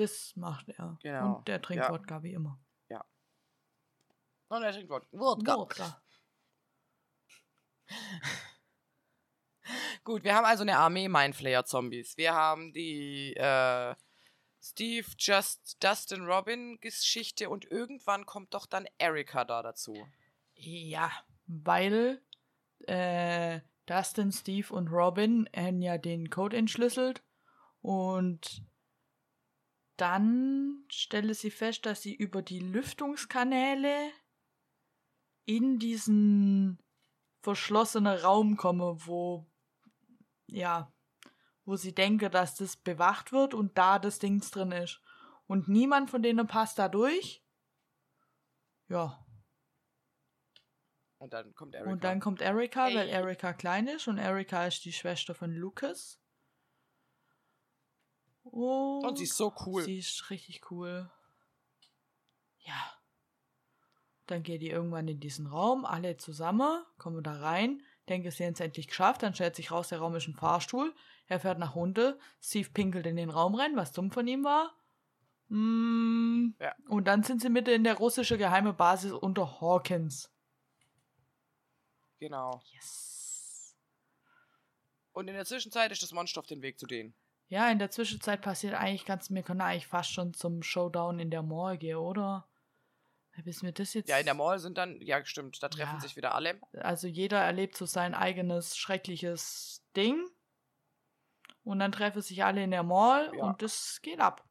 Ja, 0.00 0.06
das 0.06 0.36
macht 0.36 0.68
er. 0.68 0.98
Genau, 1.02 1.36
Und 1.36 1.48
der 1.48 1.60
trinkt 1.60 1.84
ja. 1.84 1.90
Wodka 1.90 2.22
wie 2.22 2.32
immer. 2.32 2.58
Und 4.50 4.64
er 4.64 4.72
trinkt 4.72 4.90
Wodka. 4.90 5.56
Wodka. 5.56 6.02
Gut, 10.04 10.24
wir 10.24 10.34
haben 10.34 10.44
also 10.44 10.62
eine 10.62 10.76
Armee 10.76 11.08
Mindflayer-Zombies. 11.08 12.16
Wir 12.16 12.34
haben 12.34 12.72
die 12.72 13.34
äh, 13.36 13.94
Steve, 14.60 15.06
Just, 15.18 15.82
Dustin, 15.82 16.24
Robin 16.24 16.80
Geschichte 16.80 17.48
und 17.48 17.70
irgendwann 17.70 18.26
kommt 18.26 18.54
doch 18.54 18.66
dann 18.66 18.88
Erika 18.98 19.44
da 19.44 19.62
dazu. 19.62 19.94
Ja, 20.54 21.12
weil 21.46 22.20
äh, 22.88 23.60
Dustin, 23.86 24.32
Steve 24.32 24.74
und 24.74 24.88
Robin 24.88 25.48
haben 25.54 25.80
ja 25.80 25.96
den 25.96 26.28
Code 26.28 26.56
entschlüsselt 26.56 27.22
und 27.82 28.64
dann 30.00 30.84
stelle 30.90 31.34
sie 31.34 31.50
fest, 31.50 31.86
dass 31.86 32.02
sie 32.02 32.14
über 32.14 32.42
die 32.42 32.60
Lüftungskanäle 32.60 34.10
in 35.44 35.78
diesen 35.78 36.78
verschlossenen 37.42 38.18
Raum 38.18 38.56
komme, 38.56 39.06
wo 39.06 39.46
ja, 40.46 40.92
wo 41.64 41.76
sie 41.76 41.94
denke, 41.94 42.30
dass 42.30 42.56
das 42.56 42.76
bewacht 42.76 43.32
wird 43.32 43.54
und 43.54 43.78
da 43.78 43.98
das 43.98 44.18
Dings 44.18 44.50
drin 44.50 44.72
ist. 44.72 45.00
Und 45.46 45.68
niemand 45.68 46.10
von 46.10 46.22
denen 46.22 46.46
passt 46.46 46.78
da 46.78 46.88
durch. 46.88 47.44
Ja, 48.88 49.24
Und 51.18 51.32
dann 51.32 51.54
kommt 51.54 51.74
Erika. 51.74 51.90
und 51.90 52.04
dann 52.04 52.20
kommt 52.20 52.40
Erika, 52.40 52.86
weil 52.86 53.08
Ey. 53.08 53.14
Erika 53.14 53.52
klein 53.52 53.86
ist 53.86 54.08
und 54.08 54.18
Erika 54.18 54.66
ist 54.66 54.84
die 54.84 54.92
Schwester 54.92 55.34
von 55.34 55.52
Lucas. 55.52 56.19
Oh, 58.52 59.00
Und 59.06 59.16
sie 59.18 59.24
ist 59.24 59.36
so 59.36 59.52
cool. 59.66 59.82
Sie 59.82 59.98
ist 59.98 60.30
richtig 60.30 60.70
cool. 60.70 61.10
Ja. 62.60 62.92
Dann 64.26 64.42
geht 64.42 64.62
die 64.62 64.70
irgendwann 64.70 65.08
in 65.08 65.20
diesen 65.20 65.46
Raum, 65.46 65.84
alle 65.84 66.16
zusammen, 66.16 66.84
kommen 66.98 67.22
da 67.22 67.32
rein, 67.40 67.82
denken, 68.08 68.30
sie 68.30 68.44
haben 68.44 68.52
es 68.52 68.60
endlich 68.60 68.86
geschafft, 68.88 69.22
dann 69.22 69.34
stellt 69.34 69.56
sich 69.56 69.70
raus, 69.72 69.88
der 69.88 69.98
Raum 69.98 70.14
ist 70.14 70.28
ein 70.28 70.34
Fahrstuhl, 70.34 70.94
er 71.26 71.40
fährt 71.40 71.58
nach 71.58 71.74
Hunde, 71.74 72.18
Steve 72.40 72.70
pinkelt 72.70 73.06
in 73.06 73.16
den 73.16 73.30
Raum 73.30 73.54
rein, 73.56 73.76
was 73.76 73.92
dumm 73.92 74.10
von 74.12 74.26
ihm 74.28 74.44
war. 74.44 74.72
Mm, 75.48 76.54
Ja. 76.60 76.74
Und 76.88 77.06
dann 77.06 77.24
sind 77.24 77.42
sie 77.42 77.48
mitten 77.50 77.70
in 77.70 77.82
der 77.84 77.96
russischen 77.96 78.38
geheime 78.38 78.72
Basis 78.72 79.12
unter 79.12 79.60
Hawkins. 79.60 80.30
Genau. 82.20 82.60
Yes. 82.72 83.76
Und 85.12 85.26
in 85.26 85.34
der 85.34 85.44
Zwischenzeit 85.44 85.90
ist 85.90 86.02
das 86.02 86.12
Monster 86.12 86.38
auf 86.40 86.46
dem 86.46 86.62
Weg 86.62 86.78
zu 86.78 86.86
denen. 86.86 87.14
Ja, 87.50 87.68
in 87.68 87.80
der 87.80 87.90
Zwischenzeit 87.90 88.42
passiert 88.42 88.74
eigentlich 88.74 89.04
ganz, 89.04 89.28
wir 89.30 89.42
können 89.42 89.60
eigentlich 89.60 89.88
fast 89.88 90.12
schon 90.12 90.32
zum 90.34 90.62
Showdown 90.62 91.18
in 91.18 91.30
der 91.32 91.42
Morgue, 91.42 91.98
oder? 91.98 92.46
Bis 93.44 93.62
mir 93.62 93.72
das 93.72 93.94
jetzt. 93.94 94.08
Ja, 94.08 94.18
in 94.18 94.24
der 94.26 94.34
Mall 94.34 94.58
sind 94.58 94.76
dann, 94.78 95.00
ja, 95.00 95.24
stimmt, 95.24 95.62
da 95.62 95.68
treffen 95.68 95.94
Ja. 95.94 96.00
sich 96.00 96.14
wieder 96.14 96.34
alle. 96.34 96.60
Also 96.74 97.06
jeder 97.08 97.38
erlebt 97.40 97.76
so 97.76 97.86
sein 97.86 98.14
eigenes 98.14 98.76
schreckliches 98.76 99.82
Ding. 99.96 100.28
Und 101.64 101.78
dann 101.80 101.90
treffen 101.90 102.22
sich 102.22 102.44
alle 102.44 102.62
in 102.62 102.70
der 102.70 102.82
Mall 102.82 103.32
Ja. 103.34 103.44
und 103.44 103.62
das 103.62 104.00
geht 104.02 104.20
ab. 104.20 104.44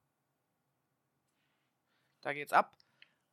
Da 2.21 2.33
geht's 2.33 2.51
ab. 2.53 2.75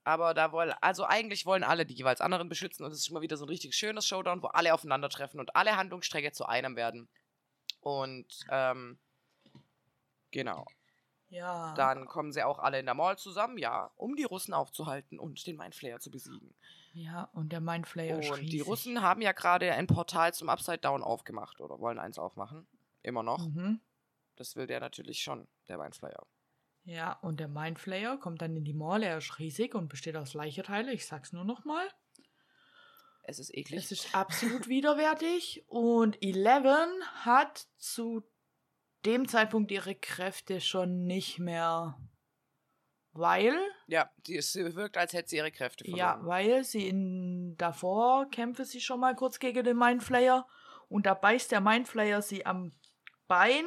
Aber 0.04 0.34
da 0.34 0.52
wollen, 0.52 0.72
also 0.80 1.04
eigentlich 1.04 1.44
wollen 1.46 1.64
alle 1.64 1.86
die 1.86 1.94
jeweils 1.94 2.20
anderen 2.20 2.48
beschützen 2.48 2.84
und 2.84 2.92
es 2.92 2.98
ist 2.98 3.08
immer 3.08 3.22
wieder 3.22 3.36
so 3.36 3.44
ein 3.46 3.48
richtig 3.48 3.74
schönes 3.74 4.06
Showdown, 4.06 4.42
wo 4.42 4.46
alle 4.48 4.72
aufeinandertreffen 4.74 5.40
und 5.40 5.56
alle 5.56 5.76
Handlungsstränge 5.76 6.30
zu 6.30 6.46
einem 6.46 6.76
werden. 6.76 7.08
Und, 7.80 8.26
ähm, 8.50 9.00
genau. 10.36 10.66
Ja. 11.28 11.74
Dann 11.74 12.06
kommen 12.06 12.32
sie 12.32 12.42
auch 12.44 12.58
alle 12.58 12.78
in 12.78 12.86
der 12.86 12.94
Mall 12.94 13.18
zusammen, 13.18 13.58
ja, 13.58 13.90
um 13.96 14.14
die 14.14 14.24
Russen 14.24 14.54
aufzuhalten 14.54 15.18
und 15.18 15.44
den 15.46 15.56
Mindflayer 15.56 15.98
zu 15.98 16.10
besiegen. 16.10 16.54
Ja, 16.92 17.24
und 17.32 17.50
der 17.52 17.60
Mindflayer 17.60 18.20
ist 18.20 18.30
und 18.30 18.40
die. 18.40 18.60
Russen 18.60 19.02
haben 19.02 19.20
ja 19.20 19.32
gerade 19.32 19.72
ein 19.72 19.86
Portal 19.86 20.32
zum 20.34 20.48
Upside 20.48 20.78
Down 20.78 21.02
aufgemacht 21.02 21.60
oder 21.60 21.80
wollen 21.80 21.98
eins 21.98 22.18
aufmachen. 22.18 22.66
Immer 23.02 23.22
noch. 23.22 23.48
Mhm. 23.48 23.80
Das 24.36 24.56
will 24.56 24.66
der 24.66 24.80
natürlich 24.80 25.20
schon, 25.20 25.48
der 25.68 25.78
Mindflayer. 25.78 26.26
Ja, 26.84 27.14
und 27.14 27.40
der 27.40 27.48
Mindflayer 27.48 28.16
kommt 28.18 28.40
dann 28.40 28.54
in 28.54 28.64
die 28.64 28.72
Mall. 28.72 29.02
Er 29.02 29.18
ist 29.18 29.38
riesig 29.38 29.74
und 29.74 29.88
besteht 29.88 30.16
aus 30.16 30.34
Leicheteile. 30.34 30.92
Ich 30.92 31.06
sag's 31.06 31.32
nur 31.32 31.44
noch 31.44 31.64
mal. 31.64 31.88
Es 33.24 33.40
ist 33.40 33.52
eklig. 33.52 33.84
Es 33.84 33.90
ist 33.90 34.14
absolut 34.14 34.68
widerwärtig. 34.68 35.64
Und 35.66 36.22
Eleven 36.22 36.88
hat 37.24 37.66
zu 37.76 38.22
dem 39.06 39.26
Zeitpunkt 39.28 39.70
ihre 39.70 39.94
Kräfte 39.94 40.60
schon 40.60 41.06
nicht 41.06 41.38
mehr. 41.38 41.96
Weil, 43.12 43.56
ja, 43.86 44.10
die, 44.26 44.34
ist- 44.36 44.52
sie 44.52 44.74
wirkt, 44.74 44.98
als 44.98 45.14
hätte 45.14 45.30
sie 45.30 45.36
ihre 45.36 45.50
Kräfte 45.50 45.84
verloren. 45.84 45.98
ja, 45.98 46.20
weil 46.26 46.64
sie 46.64 46.86
in 46.86 47.56
davor 47.56 48.28
kämpfe 48.30 48.66
sie 48.66 48.80
schon 48.82 49.00
mal 49.00 49.14
kurz 49.16 49.38
gegen 49.38 49.64
den 49.64 49.78
Mindflayer 49.78 50.46
und 50.88 51.06
da 51.06 51.14
beißt 51.14 51.50
der 51.50 51.62
Mindflayer 51.62 52.20
sie 52.20 52.44
am 52.44 52.72
Bein 53.26 53.64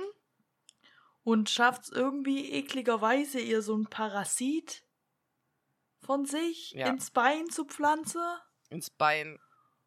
und 1.24 1.50
schafft 1.50 1.84
es 1.84 1.90
irgendwie 1.90 2.52
ekligerweise 2.54 3.40
ihr 3.40 3.62
so 3.64 3.76
ein 3.76 3.88
Parasit 3.88 4.84
von 6.02 6.26
sich 6.26 6.72
Ja. 6.74 6.88
ins 6.88 7.10
Bein 7.12 7.50
zu 7.50 7.66
pflanzen. 7.66 8.22
Ins 8.70 8.90
Bein. 8.92 9.40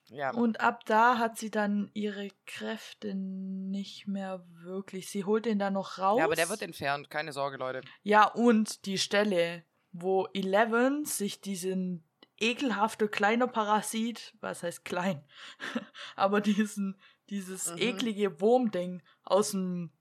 Ja. 0.09 0.31
Und 0.33 0.61
ab 0.61 0.85
da 0.85 1.19
hat 1.19 1.39
sie 1.39 1.51
dann 1.51 1.91
ihre 1.95 2.29
Kräfte 2.47 3.15
nicht 3.15 4.07
mehr 4.07 4.45
wirklich. 4.63 5.09
Sie 5.09 5.25
holt 5.25 5.47
ihn 5.47 5.59
dann 5.59 5.73
noch 5.73 5.99
raus. 5.99 6.19
ja, 6.19 6.25
aber 6.25 6.37
der 6.37 6.49
wird 6.51 6.63
entfernt. 6.63 7.09
Keine 7.11 7.33
Sorge, 7.33 7.57
Leute. 7.57 7.81
Ja, 8.03 8.27
und 8.27 8.85
die 8.87 8.99
Stelle, 8.99 9.65
wo 9.93 10.27
Eleven 10.35 11.05
sich 11.05 11.41
diesen 11.41 12.07
ekelhafte 12.39 13.09
kleine 13.09 13.47
Parasit, 13.49 14.35
was 14.41 14.63
heißt 14.63 14.85
klein, 14.85 15.25
aber 16.17 16.41
diesen, 16.41 17.01
dieses 17.31 17.71
Mhm. 17.73 17.79
eklige 17.79 18.41
Wurmding 18.41 19.03
aus 19.23 19.53
dem, 19.53 19.93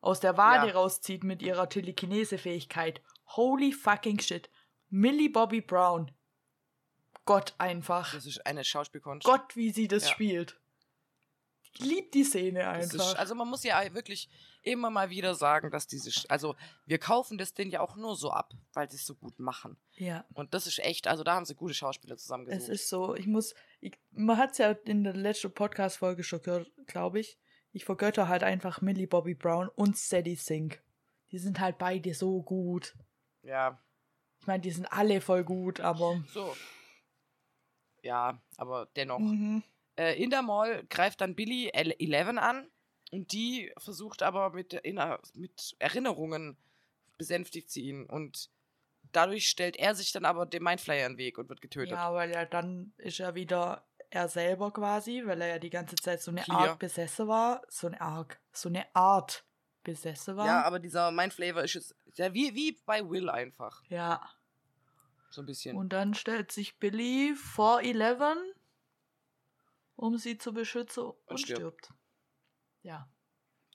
aus 0.00 0.18
der 0.20 0.36
Wade 0.36 0.68
Ja. 0.68 0.72
rauszieht 0.74 1.22
mit 1.24 1.42
ihrer 1.42 1.68
Telekinese-Fähigkeit. 1.68 3.02
Holy 3.36 3.72
fucking 3.72 4.18
shit. 4.18 4.50
Millie 4.88 5.28
Bobby 5.30 5.60
Brown. 5.60 6.10
Gott 7.30 7.54
einfach. 7.58 8.12
Das 8.14 8.26
ist 8.26 8.44
eine 8.46 8.64
Schauspielkunst. 8.64 9.24
Gott, 9.26 9.54
wie 9.56 9.70
sie 9.70 9.88
das 9.88 10.04
Ja. 10.04 10.10
spielt. 10.10 10.58
Ich 11.72 11.80
lieb 11.84 12.10
die 12.10 12.24
Szene 12.24 12.68
einfach. 12.68 12.94
ist, 13.12 13.14
also 13.16 13.34
man 13.36 13.48
muss 13.48 13.62
ja 13.62 13.80
wirklich 13.94 14.28
immer 14.62 14.90
mal 14.90 15.08
wieder 15.08 15.36
sagen, 15.36 15.70
dass 15.70 15.86
diese, 15.86 16.10
also 16.28 16.56
wir 16.84 16.98
kaufen 16.98 17.38
das 17.38 17.54
denen 17.54 17.70
ja 17.70 17.80
auch 17.80 17.94
nur 17.94 18.16
so 18.16 18.32
ab, 18.32 18.52
weil 18.72 18.90
sie 18.90 18.96
es 18.96 19.06
so 19.06 19.14
gut 19.14 19.38
machen. 19.38 19.76
ja. 19.94 20.24
Und 20.34 20.52
das 20.52 20.66
ist 20.66 20.80
echt, 20.80 21.06
also 21.06 21.22
da 21.22 21.34
haben 21.36 21.44
sie 21.44 21.54
gute 21.54 21.72
Schauspieler 21.74 22.16
zusammengesucht. 22.16 22.62
Es 22.62 22.68
ist 22.68 22.88
so, 22.88 23.14
ich 23.14 23.28
muss, 23.28 23.54
ich, 23.80 23.96
man 24.10 24.36
hat 24.36 24.50
es 24.52 24.58
ja 24.58 24.72
in 24.72 25.04
der 25.04 25.14
letzten 25.14 25.54
Podcast-Folge 25.54 26.24
schon 26.24 26.42
gehört, 26.42 26.70
glaube 26.88 27.20
ich. 27.20 27.38
Ich 27.72 27.84
vergötter 27.84 28.26
halt 28.26 28.42
einfach 28.42 28.80
Millie 28.80 29.06
Bobby 29.06 29.34
Brown 29.34 29.68
und 29.68 29.96
Sadie 29.96 30.34
Sink. 30.34 30.82
Die 31.30 31.38
sind 31.38 31.60
halt 31.60 31.78
beide 31.78 32.12
so 32.14 32.42
gut. 32.42 32.96
ja, 33.42 33.80
Ich 34.40 34.46
meine, 34.48 34.60
die 34.60 34.72
sind 34.72 34.86
alle 34.92 35.20
voll 35.20 35.44
gut, 35.44 35.78
aber. 35.80 36.20
so. 36.34 36.52
Ja, 38.02 38.40
aber 38.56 38.86
dennoch. 38.96 39.18
Mhm. 39.18 39.62
Äh, 39.96 40.22
in 40.22 40.30
der 40.30 40.42
Mall 40.42 40.84
greift 40.88 41.20
dann 41.20 41.34
Billy 41.34 41.70
El- 41.72 41.94
Eleven 41.98 42.38
an 42.38 42.70
und 43.10 43.32
die 43.32 43.72
versucht 43.78 44.22
aber 44.22 44.50
mit, 44.50 44.72
Erinner 44.72 45.18
mit 45.34 45.74
Erinnerungen 45.78 46.56
besänftigt 47.18 47.70
sie 47.70 47.82
ihn 47.82 48.06
und 48.06 48.48
dadurch 49.12 49.48
stellt 49.48 49.76
er 49.76 49.94
sich 49.94 50.12
dann 50.12 50.24
aber 50.24 50.46
dem 50.46 50.62
Mindflayer 50.62 51.06
in 51.06 51.12
den 51.14 51.18
Weg 51.18 51.36
und 51.38 51.48
wird 51.48 51.60
getötet. 51.60 51.92
Ja, 51.92 52.14
weil 52.14 52.30
er 52.30 52.46
dann 52.46 52.92
ist 52.96 53.20
er 53.20 53.34
wieder 53.34 53.84
er 54.12 54.28
selber 54.28 54.72
quasi, 54.72 55.22
weil 55.24 55.40
er 55.40 55.48
ja 55.48 55.58
die 55.58 55.70
ganze 55.70 55.94
Zeit 55.96 56.20
so 56.22 56.30
eine 56.30 56.42
Clear. 56.42 56.58
Art 56.70 56.78
besessen 56.78 57.28
war. 57.28 57.62
So 57.68 57.86
eine 57.86 58.00
Art, 58.00 58.38
so 58.52 58.68
eine 58.68 58.84
Art 58.94 59.44
besessen 59.84 60.36
war. 60.36 60.46
Ja, 60.46 60.62
aber 60.62 60.78
dieser 60.80 61.10
Mindflayer 61.12 61.62
ist 61.62 61.74
jetzt 61.74 61.94
ja, 62.14 62.32
wie, 62.34 62.54
wie 62.54 62.78
bei 62.86 63.08
Will 63.08 63.28
einfach. 63.28 63.82
ja. 63.88 64.20
So 65.30 65.42
ein 65.42 65.46
bisschen. 65.46 65.76
Und 65.76 65.92
dann 65.92 66.14
stellt 66.14 66.52
sich 66.52 66.76
Billy 66.78 67.34
vor 67.34 67.82
Eleven, 67.82 68.36
um 69.96 70.18
sie 70.18 70.38
zu 70.38 70.52
beschützen 70.52 71.12
und, 71.26 71.38
stirbt. 71.38 71.58
stirbt. 71.58 71.92
Ja. 72.82 73.08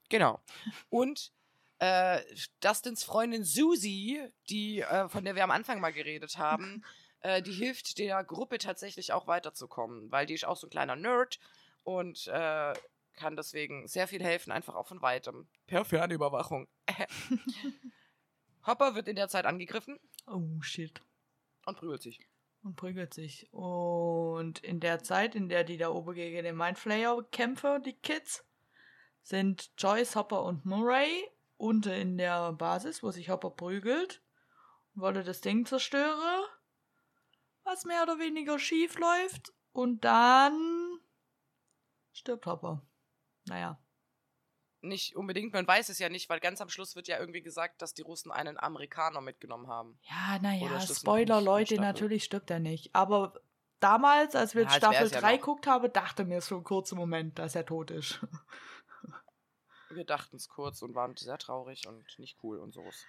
Genau. 0.10 0.42
Und 0.90 1.32
äh, 1.80 2.22
Dustins 2.60 3.04
Freundin 3.04 3.44
Susie, 3.44 4.22
die, 4.50 4.82
äh, 4.82 5.10
von 5.10 5.24
der 5.26 5.36
wir 5.36 5.44
am 5.44 5.52
Anfang 5.52 5.80
mal 5.80 5.94
geredet 5.94 6.38
haben, 6.38 6.84
äh, 7.22 7.42
die 7.42 7.52
hilft 7.52 7.98
der 7.98 8.24
Gruppe 8.24 8.58
tatsächlich 8.58 9.14
auch 9.14 9.28
weiterzukommen, 9.28 10.12
weil 10.12 10.26
die 10.26 10.34
ist 10.34 10.46
auch 10.46 10.58
so 10.58 10.68
ein 10.68 10.72
kleiner 10.72 10.96
Nerd 10.96 11.40
und 11.84 12.28
äh, 12.28 12.74
kann 13.16 13.36
deswegen 13.36 13.88
sehr 13.88 14.08
viel 14.08 14.22
helfen, 14.22 14.52
einfach 14.52 14.76
auch 14.76 14.88
von 14.88 15.02
weitem. 15.02 15.48
Per 15.68 15.86
Fernüberwachung. 15.86 16.68
Hopper 18.66 18.96
wird 18.96 19.08
in 19.08 19.16
der 19.16 19.30
Zeit 19.30 19.46
angegriffen 19.46 20.00
Oh, 20.28 20.62
shit. 20.62 21.02
Und 21.66 21.78
prügelt 21.78 22.02
sich. 22.02 22.20
Und 22.64 22.76
prügelt 22.76 23.14
sich. 23.14 23.48
Und 23.52 24.60
in 24.60 24.80
der 24.80 25.04
Zeit, 25.04 25.36
in 25.36 25.50
der 25.50 25.64
die 25.64 25.78
da 25.78 25.90
oben 25.90 26.16
gegen 26.16 26.44
den 26.44 26.58
Mindflayer 26.58 27.24
kämpfen, 27.32 27.84
die 27.84 27.94
Kids, 27.94 28.46
sind 29.22 29.72
Joyce, 29.78 30.16
Hopper 30.16 30.44
und 30.44 30.66
Murray 30.66 31.28
unten 31.58 31.90
in 31.90 32.18
der 32.18 32.54
Basis, 32.54 33.02
wo 33.02 33.12
sich 33.12 33.30
Hopper 33.30 33.50
prügelt 33.50 34.22
und 34.94 35.02
wollte 35.02 35.24
das 35.24 35.42
Ding 35.42 35.66
zerstören, 35.66 36.46
was 37.64 37.86
mehr 37.86 38.04
oder 38.04 38.20
weniger 38.20 38.60
schief 38.60 38.98
läuft. 39.00 39.54
Und 39.72 40.06
dann 40.06 41.00
stirbt 42.12 42.46
Hopper. 42.46 42.86
Naja. 43.46 43.80
Nicht 44.86 45.16
unbedingt, 45.16 45.54
man 45.54 45.68
weiß 45.68 45.90
es 45.90 46.00
ja 46.00 46.10
nicht, 46.10 46.30
weil 46.30 46.40
ganz 46.40 46.62
am 46.62 46.70
Schluss 46.70 46.96
wird 46.96 47.08
ja 47.08 47.20
irgendwie 47.20 47.42
gesagt, 47.42 47.82
dass 47.82 47.94
die 47.94 48.04
Russen 48.04 48.32
einen 48.32 48.60
Amerikaner 48.60 49.20
mitgenommen 49.22 49.68
haben. 49.68 49.98
Ja, 50.04 50.40
naja, 50.40 50.80
Spoiler, 50.82 51.42
Leute, 51.42 51.76
natürlich 51.76 52.24
stirbt 52.24 52.52
er 52.52 52.60
nicht. 52.60 52.94
Aber 52.94 53.34
damals, 53.80 54.36
als 54.36 54.54
wir 54.56 54.64
Ja, 54.64 54.68
als 54.68 54.78
Staffel 54.78 55.12
ja 55.12 55.20
3 55.22 55.32
noch. 55.34 55.40
geguckt 55.40 55.68
haben, 55.68 55.92
dachte 55.92 56.26
mir 56.26 56.42
so 56.42 56.56
einen 56.56 56.64
kurzen 56.64 56.98
Moment, 56.98 57.40
dass 57.40 57.56
er 57.56 57.66
tot 57.66 57.92
ist. 57.92 58.20
Wir 59.90 60.06
dachten 60.06 60.36
es 60.36 60.50
kurz 60.50 60.82
und 60.82 60.94
waren 60.94 61.16
sehr 61.16 61.38
traurig 61.38 61.88
und 61.88 62.04
nicht 62.20 62.38
cool 62.44 62.60
und 62.60 62.74
sowas. 62.74 63.06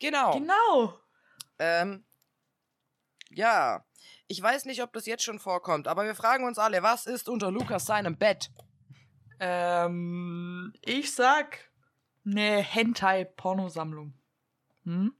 Genau. 0.00 0.32
Genau. 0.32 0.98
Ähm, 1.58 2.04
ja, 3.30 3.84
ich 4.26 4.40
weiß 4.40 4.64
nicht, 4.64 4.82
ob 4.82 4.92
das 4.92 5.06
jetzt 5.06 5.24
schon 5.24 5.38
vorkommt, 5.38 5.86
aber 5.86 6.04
wir 6.04 6.14
fragen 6.14 6.44
uns 6.44 6.58
alle, 6.58 6.82
was 6.82 7.06
ist 7.06 7.28
unter 7.28 7.50
Lukas 7.50 7.84
seinem 7.86 8.16
Bett? 8.16 8.50
Ähm, 9.40 10.72
ich 10.84 11.14
sag 11.14 11.70
eine 12.24 12.58
Hentai-Pornosammlung. 12.62 14.14
Hm? 14.84 15.14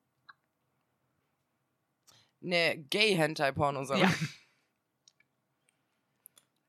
Eine 2.43 2.79
Gay-Hentai-Pornosammlung. 2.79 4.09
Ja. 4.09 4.15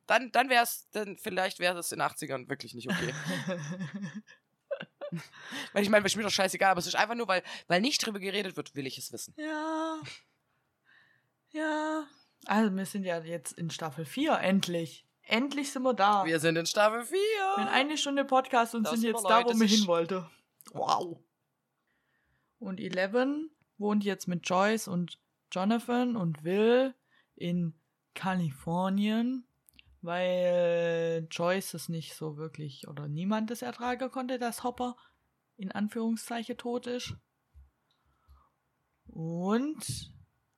Dann, 0.08 0.32
dann 0.32 0.50
wäre 0.50 0.64
es, 0.64 0.90
dann 0.90 1.20
vielleicht 1.20 1.60
wäre 1.60 1.78
es 1.78 1.92
in 1.92 2.00
den 2.00 2.08
80ern 2.08 2.50
wirklich 2.50 2.74
nicht 2.74 2.90
okay. 2.90 3.14
weil 5.74 5.84
ich 5.84 5.90
meine, 5.90 6.06
ist 6.06 6.16
mir 6.16 6.24
doch 6.24 6.32
scheißegal, 6.32 6.72
aber 6.72 6.80
es 6.80 6.88
ist 6.88 6.96
einfach 6.96 7.14
nur, 7.14 7.28
weil, 7.28 7.44
weil 7.68 7.82
nicht 7.82 8.04
drüber 8.04 8.20
geredet 8.20 8.58
wird, 8.58 8.76
will 8.76 8.88
ich 8.88 8.98
es 8.98 9.12
wissen. 9.12 9.34
ja. 9.38 10.02
Ja. 11.52 12.08
Also, 12.46 12.76
wir 12.76 12.86
sind 12.86 13.04
ja 13.04 13.20
jetzt 13.20 13.54
in 13.54 13.70
Staffel 13.70 14.06
4, 14.06 14.40
endlich. 14.40 15.06
Endlich 15.30 15.72
sind 15.72 15.84
wir 15.84 15.94
da. 15.94 16.26
Wir 16.26 16.40
sind 16.40 16.56
in 16.56 16.66
Staffel 16.66 17.04
4. 17.04 17.16
Wir 17.18 17.56
haben 17.58 17.68
eine 17.68 17.98
Stunde 17.98 18.26
Podcast 18.26 18.74
und 18.74 18.84
Das 18.84 18.94
sind 18.94 19.04
jetzt 19.04 19.24
da, 19.24 19.46
wo 19.46 19.52
ist- 19.52 19.62
hin 19.62 19.86
wollte. 19.88 20.28
Wow. 20.74 21.20
Und 22.58 22.80
Eleven 22.80 23.52
wohnt 23.78 24.04
jetzt 24.04 24.28
mit 24.28 24.48
Joyce 24.50 24.88
und 24.88 25.20
Jonathan 25.52 26.16
und 26.16 26.44
Will 26.44 26.96
in 27.36 27.74
Kalifornien, 28.16 29.46
weil 30.02 31.28
Joyce 31.30 31.76
es 31.76 31.90
nicht 31.90 32.16
so 32.16 32.38
wirklich 32.38 32.88
oder 32.88 33.08
niemand 33.08 33.52
es 33.52 33.62
ertragen 33.62 34.10
konnte, 34.10 34.40
dass 34.40 34.64
Hopper 34.64 34.98
in 35.58 35.72
Anführungszeichen 35.72 36.58
tot 36.58 36.88
ist. 36.88 37.14
Und 39.06 40.12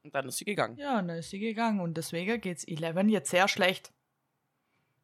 Und 0.03 0.15
dann 0.15 0.27
ist 0.29 0.37
sie 0.37 0.45
gegangen. 0.45 0.77
ja, 0.77 0.99
und 0.99 1.09
dann 1.09 1.17
ist 1.17 1.29
sie 1.29 1.39
gegangen 1.39 1.81
und 1.81 1.95
deswegen 1.95 2.39
geht's 2.41 2.63
Eleven 2.63 3.09
jetzt 3.09 3.29
sehr 3.31 3.47
schlecht. 3.49 3.91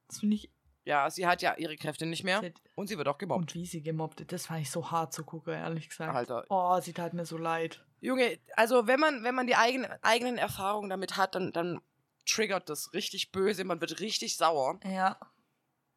Das 0.08 0.20
finde 0.20 0.36
ich 0.36 0.50
Ja, 0.86 1.10
sie 1.10 1.28
hat 1.28 1.42
ja 1.42 1.56
ihre 1.58 1.76
Kräfte 1.76 2.06
nicht 2.06 2.24
mehr 2.24 2.42
Sie 2.42 2.54
und 2.76 2.88
sie 2.88 2.98
wird 2.98 3.08
auch 3.08 3.18
gemobbt. 3.18 3.42
Und 3.42 3.56
wie 3.56 3.66
sie 3.66 3.82
gemobbt 3.82 4.20
wird, 4.20 4.32
das 4.32 4.46
fand 4.48 4.62
ich 4.62 4.72
so 4.72 4.90
hart 4.92 5.14
zu 5.14 5.24
gucken, 5.24 5.54
ehrlich 5.54 5.90
gesagt. 5.90 6.16
Alter. 6.16 6.46
Oh, 6.50 6.80
sie 6.80 6.94
tat 6.94 7.14
mir 7.14 7.26
so 7.26 7.38
leid. 7.38 7.84
Junge, 8.00 8.38
also 8.56 8.88
wenn 8.88 9.00
man, 9.00 9.24
wenn 9.24 9.36
man 9.36 9.48
die 9.48 9.56
eigenen, 9.56 9.92
eigenen 10.04 10.38
Erfahrungen 10.38 10.90
damit 10.90 11.18
hat, 11.18 11.36
dann, 11.36 11.52
dann 11.52 11.82
triggert 12.26 12.70
das 12.70 12.94
richtig 12.94 13.32
böse, 13.32 13.64
man 13.64 13.82
wird 13.82 14.00
richtig 14.02 14.36
sauer 14.38 14.80
Ja. 14.86 15.18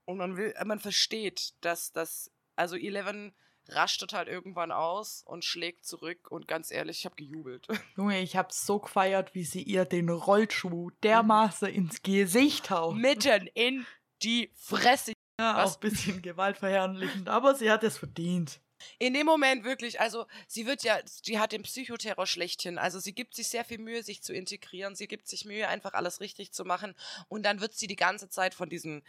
und 0.06 0.16
man 0.16 0.36
will, 0.36 0.54
man 0.64 0.78
versteht, 0.80 1.54
dass 1.60 1.92
das, 1.92 2.30
also 2.56 2.76
Eleven 2.76 3.34
rastet 3.68 4.12
halt 4.14 4.26
irgendwann 4.28 4.72
aus 4.72 5.22
und 5.26 5.44
schlägt 5.44 5.84
zurück. 5.84 6.30
Und 6.30 6.48
ganz 6.48 6.70
ehrlich, 6.72 7.00
ich 7.00 7.04
habe 7.04 7.14
gejubelt. 7.16 7.68
Junge, 7.96 8.20
ich 8.20 8.34
hab's 8.36 8.64
so 8.66 8.78
gefeiert, 8.80 9.34
wie 9.34 9.44
sie 9.44 9.62
ihr 9.62 9.84
den 9.84 10.08
Rollschuh 10.08 10.90
dermaßen 11.02 11.68
ins 11.68 12.02
Gesicht 12.02 12.70
haut. 12.70 12.96
Mitten 12.96 13.46
in 13.54 13.86
die 14.22 14.50
Fresse. 14.54 15.12
Ja, 15.40 15.56
Was? 15.56 15.72
auch 15.72 15.76
ein 15.76 15.80
bisschen 15.80 16.22
gewaltverherrlichend, 16.22 17.28
aber 17.28 17.54
sie 17.54 17.70
hat 17.70 17.82
es 17.82 17.98
verdient. 17.98 18.60
In 18.98 19.14
dem 19.14 19.26
Moment 19.26 19.64
wirklich, 19.64 20.00
also 20.00 20.26
sie 20.46 20.66
wird 20.66 20.82
ja, 20.82 20.98
die 21.26 21.38
hat 21.38 21.52
den 21.52 21.62
Psychoterror 21.62 22.26
schlechthin. 22.26 22.78
Also 22.78 22.98
sie 22.98 23.14
gibt 23.14 23.34
sich 23.34 23.48
sehr 23.48 23.64
viel 23.64 23.78
Mühe, 23.78 24.02
sich 24.02 24.22
zu 24.22 24.32
integrieren. 24.32 24.94
Sie 24.94 25.06
gibt 25.06 25.28
sich 25.28 25.44
Mühe, 25.44 25.68
einfach 25.68 25.92
alles 25.92 26.20
richtig 26.20 26.52
zu 26.52 26.64
machen. 26.64 26.94
Und 27.28 27.44
dann 27.44 27.60
wird 27.60 27.74
sie 27.74 27.86
die 27.86 27.96
ganze 27.96 28.28
Zeit 28.28 28.54
von 28.54 28.68
diesen 28.68 29.02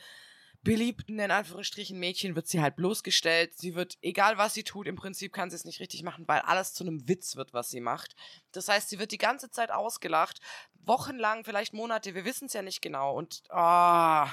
beliebten, 0.64 1.20
in 1.20 1.32
Anführungsstrichen, 1.32 1.98
Mädchen, 1.98 2.36
wird 2.36 2.48
sie 2.48 2.62
halt 2.62 2.76
bloßgestellt. 2.76 3.58
Sie 3.58 3.76
wird, 3.76 3.98
egal 4.02 4.38
was 4.38 4.54
sie 4.54 4.64
tut, 4.64 4.88
im 4.88 4.96
Prinzip 4.96 5.34
kann 5.34 5.50
sie 5.50 5.56
es 5.56 5.66
nicht 5.66 5.80
richtig 5.80 6.04
machen, 6.04 6.28
weil 6.28 6.42
alles 6.42 6.74
zu 6.74 6.84
einem 6.84 7.08
Witz 7.08 7.36
wird, 7.36 7.54
was 7.54 7.70
sie 7.70 7.82
macht. 7.82 8.16
Das 8.52 8.68
heißt, 8.68 8.90
sie 8.90 9.00
wird 9.00 9.12
die 9.12 9.18
ganze 9.18 9.50
Zeit 9.50 9.72
ausgelacht. 9.72 10.40
Wochenlang, 10.84 11.44
vielleicht 11.44 11.74
Monate, 11.74 12.14
wir 12.14 12.26
wissen 12.26 12.46
es 12.46 12.54
ja 12.54 12.62
nicht 12.62 12.82
genau. 12.82 13.16
Und 13.18 13.44
ah, 13.50 14.30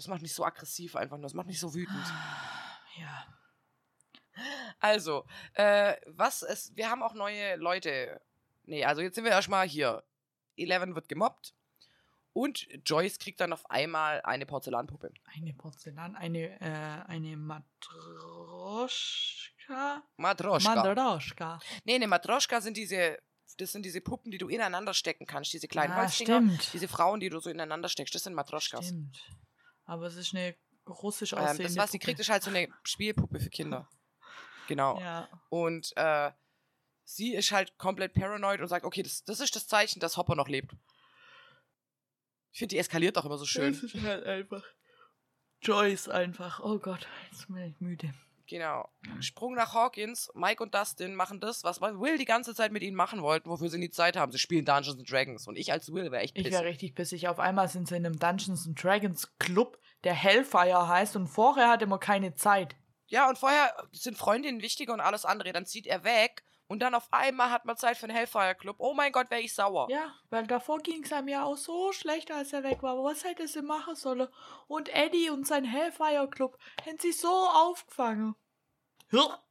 das 0.00 0.08
macht 0.08 0.22
mich 0.22 0.34
so 0.34 0.44
aggressiv 0.44 0.96
einfach 0.96 1.16
nur. 1.16 1.24
Das 1.24 1.34
macht 1.34 1.46
mich 1.46 1.60
so 1.60 1.74
wütend. 1.74 2.04
Ja. 2.98 3.24
Also, 4.80 5.24
äh, 5.54 5.94
was 6.06 6.42
es, 6.42 6.74
wir 6.74 6.90
haben 6.90 7.02
auch 7.04 7.14
neue 7.14 7.54
Leute. 7.56 8.20
Nee, 8.64 8.84
also 8.84 9.00
jetzt 9.00 9.14
sind 9.14 9.24
wir 9.24 9.30
erstmal 9.30 9.68
hier. 9.68 10.02
Eleven 10.56 10.94
wird 10.96 11.08
gemobbt 11.08 11.54
und 12.32 12.66
Joyce 12.84 13.18
kriegt 13.18 13.40
dann 13.40 13.52
auf 13.52 13.70
einmal 13.70 14.20
eine 14.22 14.44
Porzellanpuppe. 14.46 15.12
Eine 15.36 15.54
Porzellan, 15.54 16.16
eine, 16.16 16.60
äh, 16.60 17.04
eine 17.06 17.36
Matroschka? 18.70 20.02
Matroschka. 20.16 20.74
Matroschka. 20.74 21.58
nee, 21.84 21.94
eine 21.94 22.08
Matroschka 22.08 22.60
sind 22.60 22.76
diese, 22.76 23.18
das 23.58 23.72
sind 23.72 23.84
diese 23.84 24.00
Puppen, 24.00 24.30
die 24.32 24.38
du 24.38 24.48
ineinander 24.48 24.94
stecken 24.94 25.26
kannst, 25.26 25.52
diese 25.52 25.68
kleinen 25.68 25.92
Ah, 25.92 26.02
Holzdinger. 26.02 26.36
stimmt. 26.42 26.72
Diese 26.72 26.88
Frauen, 26.88 27.20
die 27.20 27.28
du 27.30 27.38
so 27.40 27.50
ineinander 27.50 27.88
steckst, 27.88 28.14
das 28.14 28.24
sind 28.24 28.34
Matroschkas. 28.34 28.86
Stimmt. 28.88 29.18
Aber 29.90 30.06
es 30.06 30.14
ist 30.14 30.36
eine 30.36 30.54
russisch 30.88 31.32
Ähm, 31.32 31.40
aussehende 31.40 31.64
das, 31.64 31.76
was 31.76 31.90
sie 31.90 31.98
kriegt, 31.98 32.20
ist 32.20 32.30
halt 32.30 32.44
so 32.44 32.50
eine 32.50 32.68
Spielpuppe 32.84 33.40
für 33.40 33.50
Kinder. 33.50 33.88
Genau. 34.68 35.00
Ja. 35.00 35.28
Und 35.48 35.92
äh, 35.96 36.30
sie 37.02 37.34
ist 37.34 37.50
halt 37.50 37.76
komplett 37.76 38.14
paranoid 38.14 38.60
und 38.60 38.68
sagt, 38.68 38.84
okay, 38.84 39.02
das, 39.02 39.24
das 39.24 39.40
ist 39.40 39.56
das 39.56 39.66
Zeichen, 39.66 39.98
dass 39.98 40.16
Hopper 40.16 40.36
noch 40.36 40.46
lebt. 40.46 40.76
Ich 42.52 42.60
finde, 42.60 42.74
die 42.74 42.78
eskaliert 42.78 43.18
auch 43.18 43.24
immer 43.24 43.36
so 43.36 43.46
schön. 43.46 43.72
Das 43.72 43.82
ist 43.82 44.00
halt 44.00 44.24
einfach. 44.26 44.62
Joyce 45.60 46.08
einfach. 46.08 46.60
Oh 46.60 46.78
Gott, 46.78 47.08
jetzt 47.32 47.48
bin 47.48 47.56
ich 47.56 47.80
müde. 47.80 48.14
Genau. 48.50 48.88
Sprung 49.20 49.54
nach 49.54 49.74
Hawkins. 49.74 50.28
Mike 50.34 50.60
und 50.60 50.74
Dustin 50.74 51.14
machen 51.14 51.38
das, 51.38 51.62
was 51.62 51.80
Will 51.80 52.18
die 52.18 52.24
ganze 52.24 52.52
Zeit 52.52 52.72
mit 52.72 52.82
ihnen 52.82 52.96
machen 52.96 53.22
wollten, 53.22 53.48
wofür 53.48 53.68
sie 53.68 53.78
nie 53.78 53.90
Zeit 53.90 54.16
haben. 54.16 54.32
Sie 54.32 54.40
spielen 54.40 54.64
Dungeons 54.64 54.98
and 54.98 55.08
Dragons. 55.08 55.46
Und 55.46 55.54
ich 55.56 55.70
als 55.70 55.92
Will 55.92 56.10
wäre 56.10 56.22
echt 56.24 56.36
Ich 56.36 56.42
pissig. 56.42 56.58
wäre 56.58 56.68
richtig 56.68 56.94
pissig. 56.96 57.28
Auf 57.28 57.38
einmal 57.38 57.68
sind 57.68 57.86
sie 57.86 57.94
in 57.96 58.04
einem 58.04 58.18
Dungeons 58.18 58.66
and 58.66 58.82
Dragons 58.82 59.30
Club, 59.38 59.78
der 60.02 60.14
Hellfire 60.14 60.88
heißt, 60.88 61.14
und 61.14 61.28
vorher 61.28 61.68
hatte 61.68 61.86
man 61.86 62.00
keine 62.00 62.34
Zeit. 62.34 62.74
Ja, 63.06 63.28
und 63.28 63.38
vorher 63.38 63.72
sind 63.92 64.18
Freundinnen 64.18 64.62
wichtiger 64.62 64.92
und 64.94 65.00
alles 65.00 65.24
andere. 65.24 65.52
Dann 65.52 65.66
zieht 65.66 65.86
er 65.86 66.02
weg 66.02 66.42
und 66.66 66.80
dann 66.80 66.94
auf 66.94 67.08
einmal 67.12 67.50
hat 67.50 67.64
man 67.64 67.76
Zeit 67.76 67.96
für 67.96 68.06
einen 68.06 68.16
Hellfire 68.16 68.54
Club. 68.54 68.76
Oh 68.78 68.94
mein 68.94 69.10
Gott, 69.10 69.30
wäre 69.30 69.40
ich 69.40 69.52
sauer. 69.54 69.88
Ja, 69.90 70.12
weil 70.30 70.46
davor 70.46 70.78
ging 70.78 71.02
es 71.02 71.12
einem 71.12 71.26
ja 71.26 71.44
auch 71.44 71.56
so 71.56 71.90
schlecht, 71.92 72.30
als 72.30 72.52
er 72.52 72.62
weg 72.62 72.82
war. 72.82 72.92
Aber 72.92 73.04
was 73.04 73.24
hätte 73.24 73.48
sie 73.48 73.62
machen 73.62 73.96
sollen? 73.96 74.28
Und 74.68 74.88
Eddie 74.94 75.30
und 75.30 75.46
sein 75.46 75.64
Hellfire 75.64 76.28
Club 76.30 76.56
hätten 76.84 77.00
sich 77.00 77.18
so 77.18 77.28
aufgefangen. 77.28 78.36
Ja. 79.12 79.42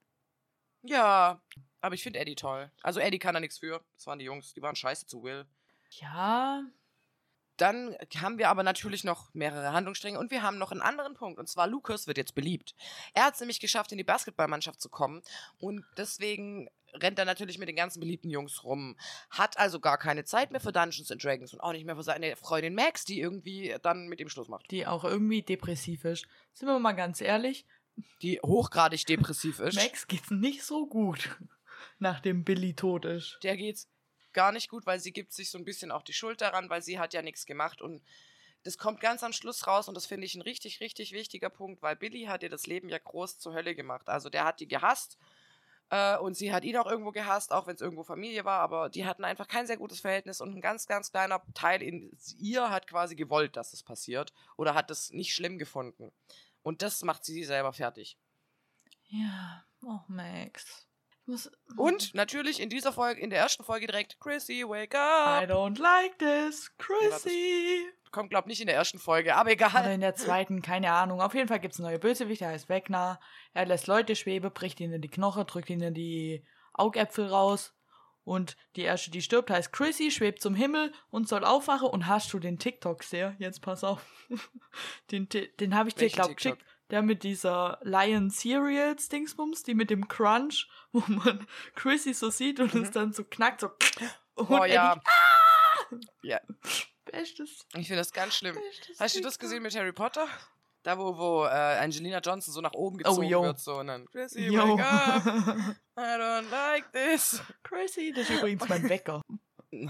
Ja. 0.84 1.42
Aber 1.82 1.96
ich 1.96 2.04
finde 2.04 2.20
Eddie 2.20 2.36
toll. 2.36 2.72
Also 2.84 3.00
Eddie 3.00 3.20
kann 3.20 3.34
da 3.34 3.40
nichts 3.40 3.58
für. 3.60 3.82
Das 3.96 4.06
waren 4.08 4.20
die 4.20 4.26
Jungs, 4.26 4.54
die 4.54 4.62
waren 4.62 4.76
scheiße 4.76 5.06
zu 5.08 5.24
Will. 5.24 5.46
Ja, 5.92 6.62
Dann 7.58 7.98
haben 8.18 8.38
wir 8.38 8.50
aber 8.50 8.64
natürlich 8.64 9.04
noch 9.04 9.34
mehrere 9.34 9.74
Handlungsstränge 9.74 10.20
und 10.20 10.32
wir 10.32 10.44
haben 10.44 10.58
noch 10.58 10.72
einen 10.72 10.82
anderen 10.82 11.14
Punkt. 11.14 11.40
Und 11.40 11.48
zwar 11.50 11.68
Lucas 11.68 12.08
wird 12.08 12.18
jetzt 12.18 12.36
beliebt. 12.36 12.74
Er 13.14 13.26
hat 13.26 13.34
es 13.34 13.40
nämlich 13.42 13.60
geschafft, 13.60 13.92
in 13.92 13.98
die 13.98 14.04
Basketballmannschaft 14.06 14.80
zu 14.82 14.90
kommen. 14.90 15.22
Und 15.58 15.84
deswegen 15.98 16.70
rennt 16.94 17.20
er 17.20 17.26
natürlich 17.26 17.58
mit 17.60 17.68
den 17.70 17.76
ganzen 17.76 18.00
beliebten 18.00 18.30
Jungs 18.30 18.64
rum. 18.64 18.98
Hat 19.30 19.58
also 19.58 19.80
gar 19.80 19.98
keine 19.98 20.24
Zeit 20.26 20.52
mehr 20.52 20.62
für 20.62 20.72
Dungeons 20.72 21.12
and 21.12 21.24
Dragons 21.24 21.54
und 21.54 21.60
auch 21.60 21.72
nicht 21.74 21.86
mehr 21.86 21.96
für 21.96 22.04
seine 22.04 22.36
Freundin 22.36 22.76
Max, 22.76 23.04
die 23.04 23.20
irgendwie 23.20 23.76
dann 23.82 24.08
mit 24.08 24.20
ihm 24.22 24.30
Schluss 24.30 24.48
macht. 24.48 24.72
die 24.72 24.88
auch 24.88 25.04
irgendwie 25.04 25.42
depressiv 25.42 26.06
ist. 26.06 26.28
Sind 26.54 26.68
wir 26.68 26.80
mal 26.80 26.94
ganz 26.94 27.20
ehrlich, 27.22 27.66
Die 28.22 28.40
hochgradig 28.42 29.06
depressiv 29.06 29.60
ist. 29.60 29.76
Max 29.76 30.08
geht's 30.08 30.32
nicht 30.32 30.64
so 30.64 30.88
gut, 30.88 31.38
nachdem 32.00 32.44
Billy 32.44 32.74
tot 32.74 33.06
ist. 33.06 33.40
Der 33.44 33.58
geht's 33.58 33.88
gar 34.34 34.52
nicht 34.52 34.70
gut, 34.70 34.86
weil 34.86 35.00
sie 35.00 35.12
gibt 35.12 35.34
sich 35.34 35.50
so 35.50 35.58
ein 35.58 35.66
bisschen 35.66 35.92
auch 35.92 36.04
die 36.04 36.14
Schuld 36.14 36.42
daran, 36.42 36.70
weil 36.70 36.82
sie 36.82 37.00
hat 37.00 37.14
ja 37.14 37.22
nichts 37.22 37.46
gemacht 37.46 37.82
und 37.82 38.02
das 38.64 38.78
kommt 38.78 39.00
ganz 39.00 39.24
am 39.24 39.34
Schluss 39.34 39.68
raus 39.68 39.88
und 39.88 39.96
das 39.96 40.06
finde 40.06 40.26
ich 40.26 40.36
ein 40.36 40.42
richtig, 40.42 40.82
richtig 40.82 41.14
wichtiger 41.14 41.50
Punkt, 41.50 41.82
weil 41.82 41.96
Billy 41.96 42.26
hat 42.26 42.44
ihr 42.44 42.50
das 42.50 42.68
Leben 42.68 42.90
ja 42.90 42.98
groß 42.98 43.40
zur 43.40 43.54
Hölle 43.54 43.74
gemacht. 43.74 44.10
Also 44.10 44.30
der 44.30 44.44
hat 44.44 44.60
die 44.60 44.68
gehasst 44.68 45.18
äh, 45.90 46.18
und 46.18 46.36
sie 46.36 46.52
hat 46.52 46.66
ihn 46.66 46.76
auch 46.78 46.86
irgendwo 46.86 47.12
gehasst, 47.12 47.52
auch 47.52 47.68
wenn 47.68 47.76
es 47.76 47.82
irgendwo 47.82 48.04
Familie 48.04 48.44
war, 48.46 48.60
aber 48.60 48.90
die 48.90 49.06
hatten 49.06 49.24
einfach 49.24 49.48
kein 49.48 49.66
sehr 49.66 49.78
gutes 49.78 50.02
Verhältnis 50.02 50.42
und 50.42 50.56
ein 50.56 50.62
ganz, 50.62 50.88
ganz 50.88 51.12
kleiner 51.12 51.42
Teil 51.54 51.82
in 51.82 52.12
ihr 52.38 52.70
hat 52.70 52.88
quasi 52.88 53.16
gewollt, 53.16 53.56
dass 53.56 53.72
das 53.72 53.84
passiert 53.84 54.34
oder 54.58 54.76
hat 54.76 54.92
es 54.92 55.12
nicht 55.12 55.34
schlimm 55.34 55.58
gefunden. 55.58 56.12
Und 56.62 56.82
das 56.82 57.04
macht 57.04 57.26
sie 57.26 57.44
selber 57.44 57.74
fertig. 57.74 58.18
Ja, 59.08 59.64
oh 59.84 60.00
Max. 60.08 60.86
Muss, 61.26 61.52
Und 61.78 62.16
natürlich 62.16 62.60
in 62.60 62.70
dieser 62.70 62.92
Folge, 62.92 63.22
in 63.22 63.30
der 63.30 63.40
ersten 63.40 63.64
Folge 63.64 63.86
direkt, 63.86 64.20
Chrissy, 64.20 64.64
wake 64.68 64.96
I 64.96 64.98
up! 64.98 65.44
don't 65.50 65.80
like 65.80 66.18
this, 66.18 66.76
Chrissy. 66.78 67.86
Kommt, 68.12 68.32
glaub 68.32 68.48
nicht 68.48 68.62
in 68.62 68.66
der 68.66 68.76
ersten 68.76 68.98
Folge, 68.98 69.36
aber 69.36 69.52
Oder 69.52 69.52
egal. 69.52 69.92
in 69.92 70.02
der 70.02 70.16
zweiten, 70.16 70.64
keine 70.64 70.92
Ahnung. 70.92 71.22
Auf 71.22 71.36
jeden 71.36 71.48
Fall 71.48 71.60
gibt's 71.60 71.80
einen 71.80 71.90
neuen 71.90 72.00
Bösewicht, 72.00 72.42
der 72.42 72.50
heißt 72.50 72.68
Wegner. 72.68 73.20
Er 73.54 73.68
lässt 73.68 73.86
Leute 73.86 74.16
schweben, 74.16 74.52
bricht 74.52 74.80
ihnen 74.80 75.02
die 75.02 75.08
Knochen, 75.08 75.46
drückt 75.46 75.70
ihnen 75.70 75.94
die 75.94 76.44
Augäpfel 76.74 77.28
raus. 77.28 77.76
Und 78.24 78.56
die 78.76 78.82
erste, 78.84 79.10
die 79.12 79.22
stirbt, 79.22 79.50
heißt 79.50 79.72
Chrissy, 79.74 80.12
schwebt 80.12 80.42
zum 80.42 80.54
Himmel 80.56 80.94
und 81.10 81.28
soll 81.28 81.44
aufwachen. 81.44 81.88
Und 81.88 82.08
hast 82.08 82.32
du 82.34 82.40
den 82.40 82.60
TikTok 82.60 83.04
sehr? 83.04 83.36
Jetzt 83.40 83.62
pass 83.62 83.84
auf. 83.84 84.06
Den, 85.12 85.28
den 85.30 85.74
habe 85.76 85.90
ich 85.90 85.96
dir, 85.96 86.02
Welchen 86.02 86.16
glaub 86.16 86.28
TikTok? 86.30 86.58
geschickt. 86.60 86.66
Der 86.92 87.02
mit 87.04 87.24
dieser 87.24 87.80
Lion 87.84 88.30
Cereals 88.32 89.10
Dingsbums, 89.10 89.64
die 89.64 89.74
mit 89.76 89.90
dem 89.90 90.08
Crunch, 90.08 90.68
wo 90.92 91.04
man 91.08 91.46
Chrissy 91.76 92.14
so 92.14 92.30
sieht 92.30 92.60
und 92.60 92.74
es 92.76 92.92
dann 92.92 93.14
so 93.14 93.24
knackt, 93.24 93.62
so. 93.62 93.68
Und 94.36 94.50
Mhm. 94.50 94.56
Oh 94.56 94.64
ja. 94.66 94.94
Eddie, 95.92 96.08
Ja, 96.22 96.40
bestes, 97.06 97.66
ich 97.76 97.88
finde 97.88 97.98
das 97.98 98.12
ganz 98.14 98.36
schlimm. 98.36 98.56
bestes 98.56 99.00
Hast 99.00 99.16
du 99.16 99.22
das 99.22 99.34
TikTok. 99.34 99.40
gesehen 99.50 99.64
mit 99.64 99.76
Harry 99.76 99.92
Potter? 99.92 100.28
Da, 100.84 100.98
wo, 100.98 101.18
wo 101.18 101.44
äh, 101.44 101.50
Angelina 101.50 102.20
Johnson 102.20 102.54
so 102.54 102.62
nach 102.62 102.74
oben 102.74 102.98
gezogen 102.98 103.24
yo. 103.24 103.44
wird, 103.44 103.60
so 103.60 103.80
und 103.80 103.88
dann 103.88 104.06
Chrissy, 104.12 104.46
Yo. 104.46 104.78
wake 104.78 104.86
up! 104.86 105.26
I 105.98 106.18
don't 106.18 106.50
like 106.50 106.92
this. 106.94 107.42
Crazy, 107.64 108.14
das 108.16 108.30
ist 108.30 108.38
übrigens 108.38 108.68
mein 108.70 108.84
Wecker. 108.90 109.22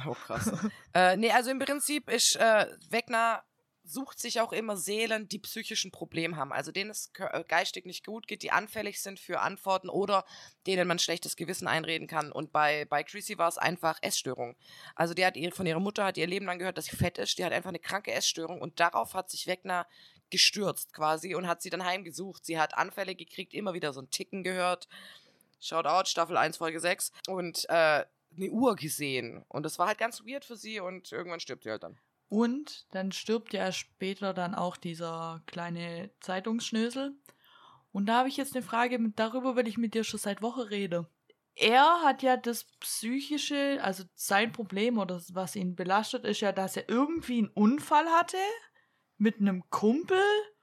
Oh, 0.06 0.14
krass. 0.14 0.52
äh, 0.94 1.16
nee, 1.16 1.32
also 1.32 1.52
im 1.52 1.60
Prinzip 1.60 2.10
ist 2.10 2.36
äh, 2.36 2.66
Wegner 2.90 3.44
sucht 3.90 4.20
sich 4.20 4.40
auch 4.40 4.54
immer 4.54 4.78
Seelen, 4.78 5.28
die 5.28 5.40
psychischen 5.40 5.92
Probleme 5.92 6.36
haben, 6.36 6.54
also 6.54 6.72
denen 6.72 6.92
es 6.92 7.12
äh, 7.18 7.44
geistig 7.44 7.86
nicht 7.86 8.06
gut 8.06 8.28
geht, 8.28 8.44
die 8.44 8.52
anfällig 8.52 9.02
sind 9.02 9.20
für 9.20 9.40
Antworten 9.40 9.90
oder 9.90 10.26
denen 10.68 10.88
man 10.88 11.00
schlechtes 11.00 11.36
Gewissen 11.36 11.68
einreden 11.68 12.08
kann. 12.08 12.32
Und 12.32 12.52
bei, 12.52 12.86
bei 12.86 13.04
Chrissy 13.04 13.38
war 13.38 13.48
es 13.48 13.58
einfach 13.58 13.98
Essstörung. 14.02 14.56
Also 14.96 15.14
die 15.14 15.26
hat 15.26 15.38
ihr, 15.38 15.52
von 15.52 15.66
ihrer 15.66 15.80
Mutter 15.80 16.06
hat 16.06 16.18
ihr 16.18 16.28
Leben 16.28 16.46
lang 16.46 16.60
gehört, 16.60 16.78
dass 16.78 16.86
sie 16.86 16.96
fett 16.96 17.18
ist, 17.18 17.38
die 17.38 17.46
hat 17.46 17.52
einfach 17.52 17.70
eine 17.70 17.80
kranke 17.80 18.12
Essstörung 18.12 18.62
und 18.62 18.80
darauf 18.80 19.14
hat 19.16 19.30
sich 19.30 19.48
Wegner 19.48 19.88
gestürzt 20.30 20.94
quasi 20.94 21.36
und 21.36 21.48
hat 21.48 21.62
sie 21.62 21.70
dann 21.70 21.86
heimgesucht. 21.86 22.46
Sie 22.46 22.60
hat 22.60 22.78
Anfälle 22.78 23.16
gekriegt, 23.16 23.54
immer 23.54 23.74
wieder 23.74 23.94
so 23.94 24.02
ein 24.02 24.10
Ticken 24.10 24.44
gehört. 24.44 24.88
Shoutout, 25.60 26.10
Staffel 26.10 26.38
1, 26.38 26.58
Folge 26.58 26.80
6. 26.80 27.12
Und 27.28 27.66
äh, 27.70 28.06
eine 28.36 28.50
Uhr 28.52 28.76
gesehen. 28.76 29.44
Und 29.48 29.64
das 29.64 29.80
war 29.80 29.88
halt 29.88 29.98
ganz 29.98 30.22
weird 30.26 30.46
für 30.46 30.56
sie 30.56 30.80
und 30.80 31.12
irgendwann 31.12 31.40
stirbt 31.40 31.64
sie 31.64 31.72
halt 31.72 31.84
dann. 31.84 31.98
Und 32.30 32.86
dann 32.92 33.12
stirbt 33.12 33.54
ja 33.54 33.72
später 33.72 34.34
dann 34.34 34.54
auch 34.54 34.78
dieser 34.78 35.42
kleine 35.48 36.12
Zeitungsschnösel. 36.20 37.16
Und 37.92 38.06
da 38.06 38.20
habe 38.20 38.30
ich 38.30 38.38
jetzt 38.38 38.56
eine 38.56 38.64
Frage, 38.64 39.00
darüber 39.16 39.56
will 39.56 39.68
ich 39.68 39.78
mit 39.78 39.96
dir 39.96 40.04
schon 40.04 40.20
seit 40.20 40.44
Woche 40.44 40.70
reden. 40.70 41.08
Er 41.56 42.04
hat 42.04 42.22
ja 42.22 42.38
das 42.38 42.66
psychische, 42.80 43.80
also 43.82 44.04
sein 44.14 44.52
Problem 44.52 44.98
oder 44.98 45.22
was 45.34 45.56
ihn 45.56 45.76
belastet, 45.76 46.24
ist 46.24 46.40
ja, 46.40 46.52
dass 46.52 46.78
er 46.78 46.88
irgendwie 46.88 47.40
einen 47.40 47.50
Unfall 47.50 48.06
hatte 48.06 48.38
mit 49.20 49.39
einem 49.39 49.70
Kumpel 49.70 50.22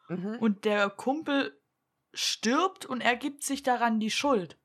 Mhm. 0.09 0.38
und 0.40 0.64
der 0.64 0.88
Kumpel 0.90 1.61
stirbt 2.14 2.86
und 2.86 3.00
er 3.00 3.16
gibt 3.16 3.42
sich 3.42 3.62
daran 3.62 3.98
die 4.00 4.11
Schuld. 4.11 4.57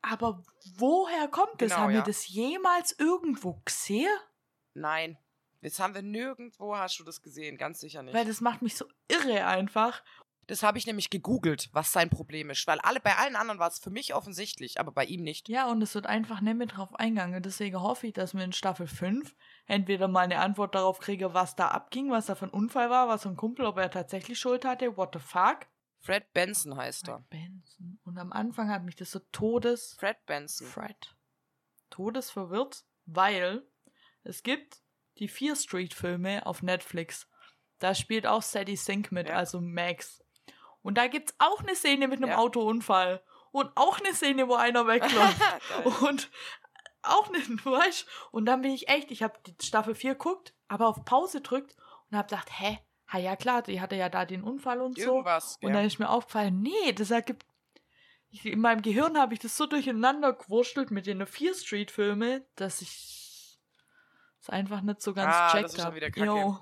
Aber 0.00 0.42
woher 0.76 1.28
kommt 1.28 1.60
das? 1.60 1.70
Genau, 1.70 1.82
Haben 1.82 1.90
ja. 1.92 1.98
wir 2.00 2.04
das 2.04 2.26
jemals 2.28 2.98
irgendwo 2.98 3.60
gesehen? 3.64 4.10
Nein. 4.74 5.18
Jetzt 5.60 5.78
haben 5.78 5.94
wir 5.94 6.02
nirgendwo, 6.02 6.76
hast 6.76 6.98
du 6.98 7.04
das 7.04 7.22
gesehen, 7.22 7.56
ganz 7.56 7.78
sicher 7.78 8.02
nicht. 8.02 8.14
Weil 8.14 8.24
das 8.24 8.40
macht 8.40 8.62
mich 8.62 8.74
so 8.76 8.86
irre 9.06 9.46
einfach. 9.46 10.02
Das 10.48 10.62
habe 10.64 10.76
ich 10.76 10.86
nämlich 10.86 11.08
gegoogelt, 11.08 11.70
was 11.72 11.92
sein 11.92 12.10
Problem 12.10 12.50
ist. 12.50 12.66
Weil 12.66 12.80
alle, 12.80 12.98
bei 13.00 13.16
allen 13.16 13.36
anderen 13.36 13.60
war 13.60 13.68
es 13.68 13.78
für 13.78 13.90
mich 13.90 14.12
offensichtlich, 14.14 14.80
aber 14.80 14.90
bei 14.90 15.04
ihm 15.04 15.22
nicht. 15.22 15.48
Ja, 15.48 15.70
und 15.70 15.80
es 15.82 15.94
wird 15.94 16.06
einfach 16.06 16.40
nicht 16.40 16.56
mehr 16.56 16.66
drauf 16.66 16.94
eingegangen. 16.96 17.42
Deswegen 17.42 17.80
hoffe 17.80 18.08
ich, 18.08 18.12
dass 18.12 18.34
wir 18.34 18.42
in 18.42 18.52
Staffel 18.52 18.86
5 18.88 19.34
entweder 19.66 20.08
mal 20.08 20.20
eine 20.24 20.40
Antwort 20.40 20.74
darauf 20.74 20.98
kriegen, 20.98 21.32
was 21.32 21.54
da 21.54 21.68
abging, 21.68 22.10
was 22.10 22.26
da 22.26 22.34
für 22.34 22.46
ein 22.46 22.50
Unfall 22.50 22.90
war, 22.90 23.06
was 23.08 23.22
so 23.22 23.28
ein 23.28 23.36
Kumpel, 23.36 23.66
ob 23.66 23.78
er 23.78 23.90
tatsächlich 23.90 24.38
Schuld 24.38 24.64
hatte, 24.64 24.96
what 24.96 25.10
the 25.14 25.20
fuck. 25.20 25.66
Fred 26.00 26.32
Benson 26.32 26.76
heißt 26.76 27.06
er. 27.08 27.18
Fred 27.18 27.30
Benson. 27.30 28.00
Und 28.04 28.18
am 28.18 28.32
Anfang 28.32 28.68
hat 28.68 28.82
mich 28.82 28.96
das 28.96 29.12
so 29.12 29.20
todes... 29.30 29.94
Fred 30.00 30.16
Benson. 30.26 30.66
Fred. 30.66 31.14
Todes 31.90 32.30
verwirrt, 32.30 32.84
weil 33.06 33.62
es 34.24 34.42
gibt 34.42 34.82
die 35.18 35.28
Fear 35.28 35.54
Street 35.54 35.94
Filme 35.94 36.44
auf 36.46 36.62
Netflix. 36.62 37.28
Da 37.78 37.94
spielt 37.94 38.26
auch 38.26 38.42
Sadie 38.42 38.76
Sink 38.76 39.12
mit, 39.12 39.28
Ja. 39.28 39.36
also 39.36 39.60
Max. 39.60 40.21
Und 40.82 40.98
da 40.98 41.06
gibt's 41.06 41.34
auch 41.38 41.60
eine 41.60 41.74
Szene 41.76 42.08
mit 42.08 42.18
einem 42.18 42.30
Ja. 42.30 42.38
Autounfall. 42.38 43.22
Und 43.52 43.70
auch 43.76 44.00
eine 44.00 44.14
Szene, 44.14 44.48
wo 44.48 44.54
einer 44.54 44.86
wegläuft. 44.86 45.40
Und 46.02 46.30
auch 47.02 47.30
nicht, 47.30 47.48
weißt 47.66 48.06
Und 48.30 48.46
dann 48.46 48.62
bin 48.62 48.72
ich 48.72 48.88
echt, 48.88 49.10
ich 49.10 49.22
habe 49.22 49.34
die 49.46 49.54
Staffel 49.64 49.94
4 49.94 50.12
geguckt, 50.12 50.54
aber 50.68 50.88
auf 50.88 51.04
Pause 51.04 51.40
drückt 51.40 51.76
und 52.10 52.16
habe 52.16 52.28
gedacht, 52.28 52.48
hä? 52.58 52.78
Ha, 53.12 53.18
ja 53.18 53.36
klar, 53.36 53.62
die 53.62 53.80
hatte 53.80 53.94
ja 53.96 54.08
da 54.08 54.24
den 54.24 54.42
Unfall 54.42 54.80
und 54.80 54.98
so. 54.98 55.04
Irgendwas. 55.16 55.58
Und 55.60 55.68
ja. 55.70 55.74
dann 55.76 55.84
ist 55.86 55.98
mir 55.98 56.08
aufgefallen, 56.08 56.62
nee, 56.62 56.92
das 56.94 57.10
ergibt. 57.10 57.44
Ich, 58.30 58.46
in 58.46 58.60
meinem 58.60 58.80
Gehirn 58.80 59.18
habe 59.18 59.34
ich 59.34 59.40
das 59.40 59.56
so 59.56 59.66
durcheinander 59.66 60.32
gewurstelt 60.32 60.90
mit 60.90 61.06
den 61.06 61.26
Fear 61.26 61.52
Street 61.54 61.90
Filme, 61.90 62.46
dass 62.56 62.80
ich 62.80 63.58
es 64.40 64.48
einfach 64.48 64.80
nicht 64.80 65.02
so 65.02 65.12
ganz 65.12 65.34
Ah, 65.34 65.50
checkt 65.52 65.78
habe. 65.84 66.60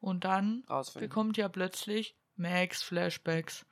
Und 0.00 0.24
dann 0.24 0.64
rausfinden. 0.70 1.08
bekommt 1.08 1.36
ja 1.36 1.48
plötzlich 1.48 2.16
Max 2.40 2.82
Flashbacks. 2.82 3.64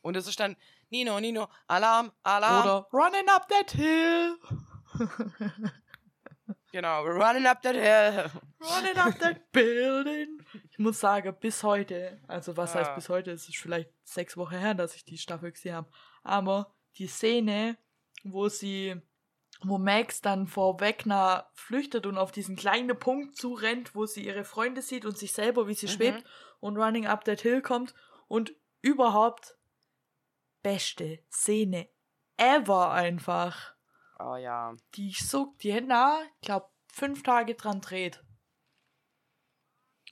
Und 0.00 0.16
es 0.16 0.28
ist 0.28 0.38
dann 0.38 0.56
Nino, 0.90 1.18
Nino, 1.20 1.48
Alarm, 1.66 2.12
Alarm. 2.22 2.62
Oder 2.64 2.88
Running 2.92 3.28
Up 3.28 3.48
That 3.48 3.72
Hill. 3.72 4.38
Genau, 6.70 7.02
we're 7.02 7.16
running 7.16 7.46
up 7.46 7.62
that 7.62 7.74
hill. 7.74 8.30
Running 8.60 8.96
Up 8.98 9.18
That 9.20 9.50
Building. 9.52 10.38
Ich 10.70 10.78
muss 10.78 11.00
sagen, 11.00 11.34
bis 11.40 11.62
heute, 11.62 12.20
also 12.28 12.56
was 12.58 12.74
heißt 12.74 12.90
Ah. 12.90 12.94
bis 12.94 13.08
heute, 13.08 13.30
es 13.32 13.48
ist 13.48 13.56
vielleicht 13.56 13.90
sechs 14.04 14.36
Wochen 14.36 14.56
her, 14.58 14.74
dass 14.74 14.94
ich 14.94 15.04
die 15.04 15.16
Staffel 15.16 15.50
gesehen 15.50 15.74
habe, 15.74 15.90
aber 16.22 16.74
die 16.96 17.06
Szene, 17.06 17.78
wo 18.22 18.48
sie, 18.50 19.00
wo 19.64 19.78
Max 19.78 20.20
dann 20.20 20.46
vor 20.46 20.80
Wegner 20.80 21.50
flüchtet 21.54 22.06
und 22.06 22.16
auf 22.18 22.30
diesen 22.32 22.56
kleinen 22.56 22.98
Punkt 22.98 23.36
zurennt, 23.36 23.94
wo 23.94 24.06
sie 24.06 24.24
ihre 24.24 24.44
Freunde 24.44 24.82
sieht 24.82 25.04
und 25.04 25.18
sich 25.18 25.32
selber, 25.32 25.66
wie 25.66 25.74
sie 25.74 25.86
Mhm. 25.86 25.90
schwebt 25.90 26.24
und 26.60 26.76
Running 26.76 27.06
Up 27.06 27.24
That 27.24 27.40
Hill 27.40 27.62
kommt 27.62 27.94
und 28.28 28.52
überhaupt 28.82 29.56
beste 30.62 31.18
Szene 31.30 31.88
ever 32.36 32.90
einfach. 32.92 33.74
Oh 34.20 34.36
ja. 34.36 34.74
Die 34.94 35.08
ich 35.08 35.28
so, 35.28 35.54
die 35.62 35.72
Hände, 35.72 35.94
ich 36.36 36.46
glaube, 36.46 36.68
fünf 36.92 37.22
Tage 37.22 37.54
dran 37.54 37.80
dreht. 37.80 38.22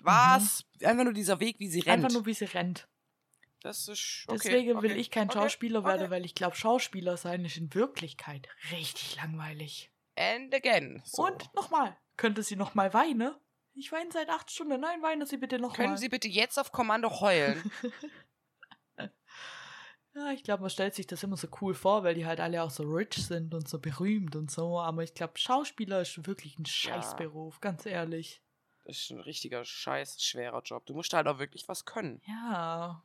Was? 0.00 0.64
Einfach 0.82 1.04
nur 1.04 1.12
dieser 1.12 1.40
Weg, 1.40 1.58
wie 1.58 1.68
sie 1.68 1.80
rennt. 1.80 1.98
Mhm. 2.00 2.04
Einfach 2.04 2.14
nur, 2.14 2.26
wie 2.26 2.34
sie 2.34 2.44
rennt. 2.44 2.88
Das 3.66 3.88
ist 3.88 4.24
okay, 4.28 4.38
Deswegen 4.44 4.82
will 4.82 4.92
okay, 4.92 5.00
ich 5.00 5.10
kein 5.10 5.28
okay, 5.28 5.40
Schauspieler 5.40 5.84
werden, 5.84 6.08
weil 6.10 6.24
ich 6.24 6.34
glaube, 6.34 6.54
Schauspieler 6.54 7.16
sein 7.16 7.44
ist 7.44 7.56
in 7.56 7.74
Wirklichkeit 7.74 8.48
richtig 8.70 9.16
langweilig. 9.16 9.90
And 10.16 10.54
again. 10.54 11.02
So. 11.04 11.26
Und 11.26 11.52
nochmal, 11.54 11.96
könnte 12.16 12.42
sie 12.42 12.56
nochmal 12.56 12.94
weinen? 12.94 13.34
Ich 13.74 13.92
weine 13.92 14.10
seit 14.12 14.30
acht 14.30 14.50
Stunden. 14.50 14.80
Nein, 14.80 15.02
weine 15.02 15.26
Sie 15.26 15.36
bitte 15.36 15.58
nochmal. 15.58 15.76
Können 15.76 15.96
Sie 15.98 16.08
bitte 16.08 16.28
jetzt 16.28 16.58
auf 16.58 16.72
Kommando 16.72 17.20
heulen? 17.20 17.70
Ja, 20.14 20.32
ich 20.32 20.42
glaube, 20.42 20.62
man 20.62 20.70
stellt 20.70 20.94
sich 20.94 21.06
das 21.06 21.22
immer 21.22 21.36
so 21.36 21.46
cool 21.60 21.74
vor, 21.74 22.02
weil 22.02 22.14
die 22.14 22.24
halt 22.24 22.40
alle 22.40 22.62
auch 22.62 22.70
so 22.70 22.84
rich 22.84 23.26
sind 23.26 23.52
und 23.52 23.68
so 23.68 23.78
berühmt 23.78 24.34
und 24.34 24.50
so. 24.50 24.80
Aber 24.80 25.02
ich 25.02 25.12
glaube, 25.12 25.36
Schauspieler 25.36 26.00
ist 26.00 26.26
wirklich 26.26 26.58
ein 26.58 26.64
Scheißberuf, 26.64 27.60
ganz 27.60 27.84
ehrlich. 27.84 28.40
Das 28.86 28.96
ist 28.96 29.10
ein 29.10 29.20
richtiger, 29.20 29.62
scheiß, 29.62 30.22
schwerer 30.24 30.62
Job. 30.62 30.86
Du 30.86 30.94
musst 30.94 31.12
halt 31.12 31.26
auch 31.26 31.38
wirklich 31.38 31.68
was 31.68 31.84
können. 31.84 32.22
Ja. 32.26 33.04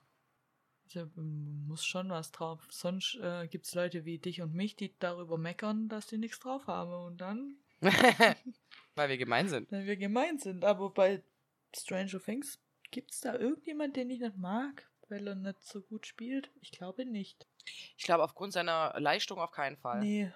Also, 0.96 1.10
man 1.16 1.68
muss 1.68 1.86
schon 1.86 2.10
was 2.10 2.32
drauf. 2.32 2.68
Sonst 2.70 3.16
äh, 3.22 3.48
gibt 3.48 3.66
es 3.66 3.76
Leute 3.76 4.06
wie 4.06 4.20
dich 4.20 4.42
und 4.42 4.54
mich, 4.54 4.76
die 4.76 4.98
darüber 5.00 5.38
meckern, 5.38 5.90
dass 5.90 6.08
die 6.08 6.18
nichts 6.18 6.40
drauf 6.40 6.68
haben. 6.68 6.94
Und 6.94 7.22
dann, 7.22 7.58
Weil 8.96 9.10
wir 9.10 9.18
gemein 9.18 9.50
sind. 9.50 9.72
wenn 9.72 9.86
wir 9.86 9.98
gemein 9.98 10.38
sind. 10.38 10.64
Aber 10.64 10.90
bei 10.92 11.24
Stranger 11.76 12.22
Things 12.22 12.60
gibt 12.92 13.12
es 13.12 13.22
da 13.22 13.36
irgendjemand, 13.36 13.96
den 13.96 14.10
ich 14.10 14.20
nicht 14.20 14.38
mag, 14.38 14.90
weil 15.10 15.28
er 15.28 15.36
nicht 15.36 15.64
so 15.64 15.82
gut 15.82 16.06
spielt? 16.06 16.52
Ich 16.62 16.72
glaube 16.72 17.06
nicht. 17.06 17.48
Ich 17.98 18.04
glaube, 18.04 18.24
aufgrund 18.24 18.54
seiner 18.54 18.94
Leistung 19.00 19.40
auf 19.40 19.52
keinen 19.52 19.78
Fall. 19.78 20.00
Nee. 20.00 20.32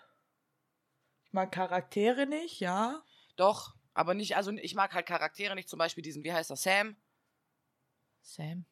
Ich 1.26 1.34
mag 1.34 1.52
Charaktere 1.52 2.26
nicht, 2.26 2.60
ja. 2.60 3.04
Doch, 3.36 3.76
aber 3.94 4.14
nicht, 4.14 4.38
also 4.38 4.52
ich 4.52 4.76
mag 4.76 4.94
halt 4.94 5.06
Charaktere 5.06 5.56
nicht, 5.56 5.70
zum 5.70 5.80
Beispiel 5.80 6.04
diesen, 6.04 6.24
wie 6.24 6.34
heißt 6.34 6.50
er, 6.50 6.56
Sam, 6.56 6.96
Sam. 8.22 8.66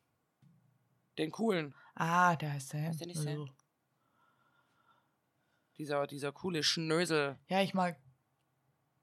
Den 1.18 1.32
coolen. 1.32 1.76
Ah, 1.96 2.36
der 2.36 2.54
heißt 2.54 2.70
Sam. 2.70 2.88
Heißt 2.88 3.00
der 3.00 3.08
nicht 3.08 3.22
Sam? 3.22 3.42
Also, 3.42 3.54
Dieser, 5.78 6.08
dieser 6.08 6.32
coole 6.32 6.64
Schnösel. 6.64 7.38
Ja, 7.48 7.62
ich 7.62 7.74
mag 7.74 7.98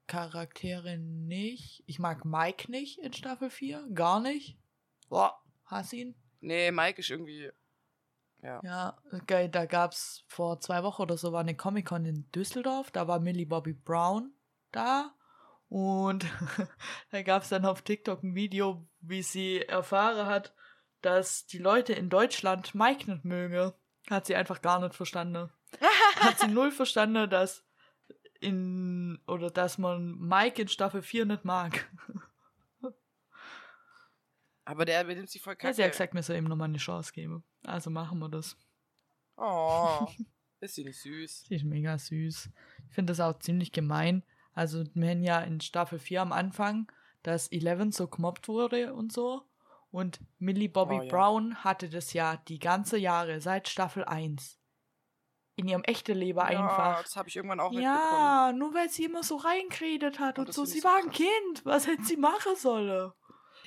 Charaktere 0.07 0.97
nicht. 0.97 1.83
Ich 1.85 1.99
mag 1.99 2.25
Mike 2.25 2.69
nicht 2.69 2.99
in 2.99 3.13
Staffel 3.13 3.49
4. 3.49 3.87
Gar 3.93 4.19
nicht. 4.19 4.57
Boah, 5.09 5.41
hasse 5.65 5.95
ihn. 5.95 6.15
Nee, 6.41 6.71
Mike 6.71 6.99
ist 6.99 7.09
irgendwie. 7.09 7.51
Ja. 8.41 8.59
Ja, 8.63 8.97
geil, 9.27 9.49
da 9.49 9.65
gab's 9.65 10.23
vor 10.27 10.59
zwei 10.59 10.83
Wochen 10.83 11.03
oder 11.03 11.15
so 11.15 11.31
war 11.31 11.41
eine 11.41 11.55
Comic-Con 11.55 12.05
in 12.05 12.29
Düsseldorf. 12.31 12.89
Da 12.91 13.07
war 13.07 13.19
Millie 13.19 13.45
Bobby 13.45 13.73
Brown 13.73 14.33
da. 14.71 15.13
Und 15.69 16.25
da 17.11 17.21
gab's 17.21 17.49
dann 17.49 17.65
auf 17.65 17.83
TikTok 17.83 18.23
ein 18.23 18.35
Video, 18.35 18.85
wie 18.99 19.21
sie 19.21 19.61
erfahren 19.61 20.25
hat, 20.25 20.53
dass 21.01 21.45
die 21.47 21.57
Leute 21.57 21.93
in 21.93 22.09
Deutschland 22.09 22.75
Mike 22.75 23.09
nicht 23.11 23.25
mögen. 23.25 23.73
Hat 24.09 24.25
sie 24.25 24.35
einfach 24.35 24.61
gar 24.61 24.79
nicht 24.79 24.95
verstanden. 24.95 25.49
Hat 26.15 26.39
sie 26.39 26.47
null 26.47 26.71
verstanden, 26.71 27.29
dass 27.29 27.63
in 28.39 29.19
oder 29.27 29.49
dass 29.51 29.77
man 29.77 30.17
Mike 30.17 30.61
in 30.61 30.67
Staffel 30.67 31.01
4 31.01 31.25
nicht 31.25 31.45
mag. 31.45 31.87
Aber 34.65 34.85
der 34.85 35.03
benimmt 35.03 35.29
sich 35.29 35.41
voll 35.41 35.53
Ja, 35.53 35.57
kacke. 35.57 35.73
sie 35.75 35.83
hat 35.83 35.91
gesagt, 35.91 36.13
mir 36.13 36.23
soll 36.23 36.37
ihm 36.37 36.45
nochmal 36.45 36.69
eine 36.69 36.77
Chance 36.77 37.11
geben. 37.13 37.43
Also 37.65 37.89
machen 37.89 38.19
wir 38.19 38.29
das. 38.29 38.55
Oh, 39.37 40.07
ist 40.59 40.75
sie 40.75 40.83
nicht 40.83 40.99
süß. 41.01 41.45
Sie 41.47 41.55
ist 41.55 41.63
mega 41.65 41.97
süß. 41.97 42.49
Ich 42.89 42.93
finde 42.95 43.11
das 43.11 43.19
auch 43.19 43.37
ziemlich 43.39 43.71
gemein. 43.71 44.23
Also, 44.53 44.83
wir 44.93 45.09
haben 45.09 45.23
ja 45.23 45.39
in 45.41 45.61
Staffel 45.61 45.97
4 45.97 46.21
am 46.21 46.31
Anfang, 46.31 46.91
dass 47.23 47.47
Eleven 47.47 47.91
so 47.91 48.07
gemobbt 48.07 48.47
wurde 48.47 48.93
und 48.93 49.11
so. 49.11 49.43
Und 49.91 50.19
Millie 50.39 50.69
Bobby 50.69 50.95
Oh, 50.99 51.01
ja. 51.03 51.09
Brown 51.09 51.55
hatte 51.63 51.89
das 51.89 52.13
ja 52.13 52.37
die 52.47 52.59
ganze 52.59 52.97
Jahre, 52.97 53.41
seit 53.41 53.67
Staffel 53.67 54.05
1. 54.05 54.57
In 55.57 55.67
ihrem 55.67 55.83
echten 55.83 56.17
Leben 56.17 56.39
Ja, 56.39 56.45
einfach. 56.45 57.03
das 57.03 57.15
habe 57.17 57.27
ich 57.27 57.35
irgendwann 57.35 57.59
auch. 57.59 57.73
Ja, 57.73 58.53
nur 58.55 58.73
weil 58.73 58.89
sie 58.89 59.03
immer 59.03 59.21
so 59.21 59.35
reingeredet 59.35 60.19
hat 60.19 60.39
Oh, 60.39 60.43
und 60.43 60.53
so. 60.53 60.63
Sie 60.65 60.83
war 60.83 60.95
ein 60.97 61.09
krass. 61.09 61.17
Kind. 61.17 61.65
Was 61.65 61.87
hätte 61.87 62.03
sie 62.03 62.15
machen 62.17 62.55
sollen? 62.55 63.11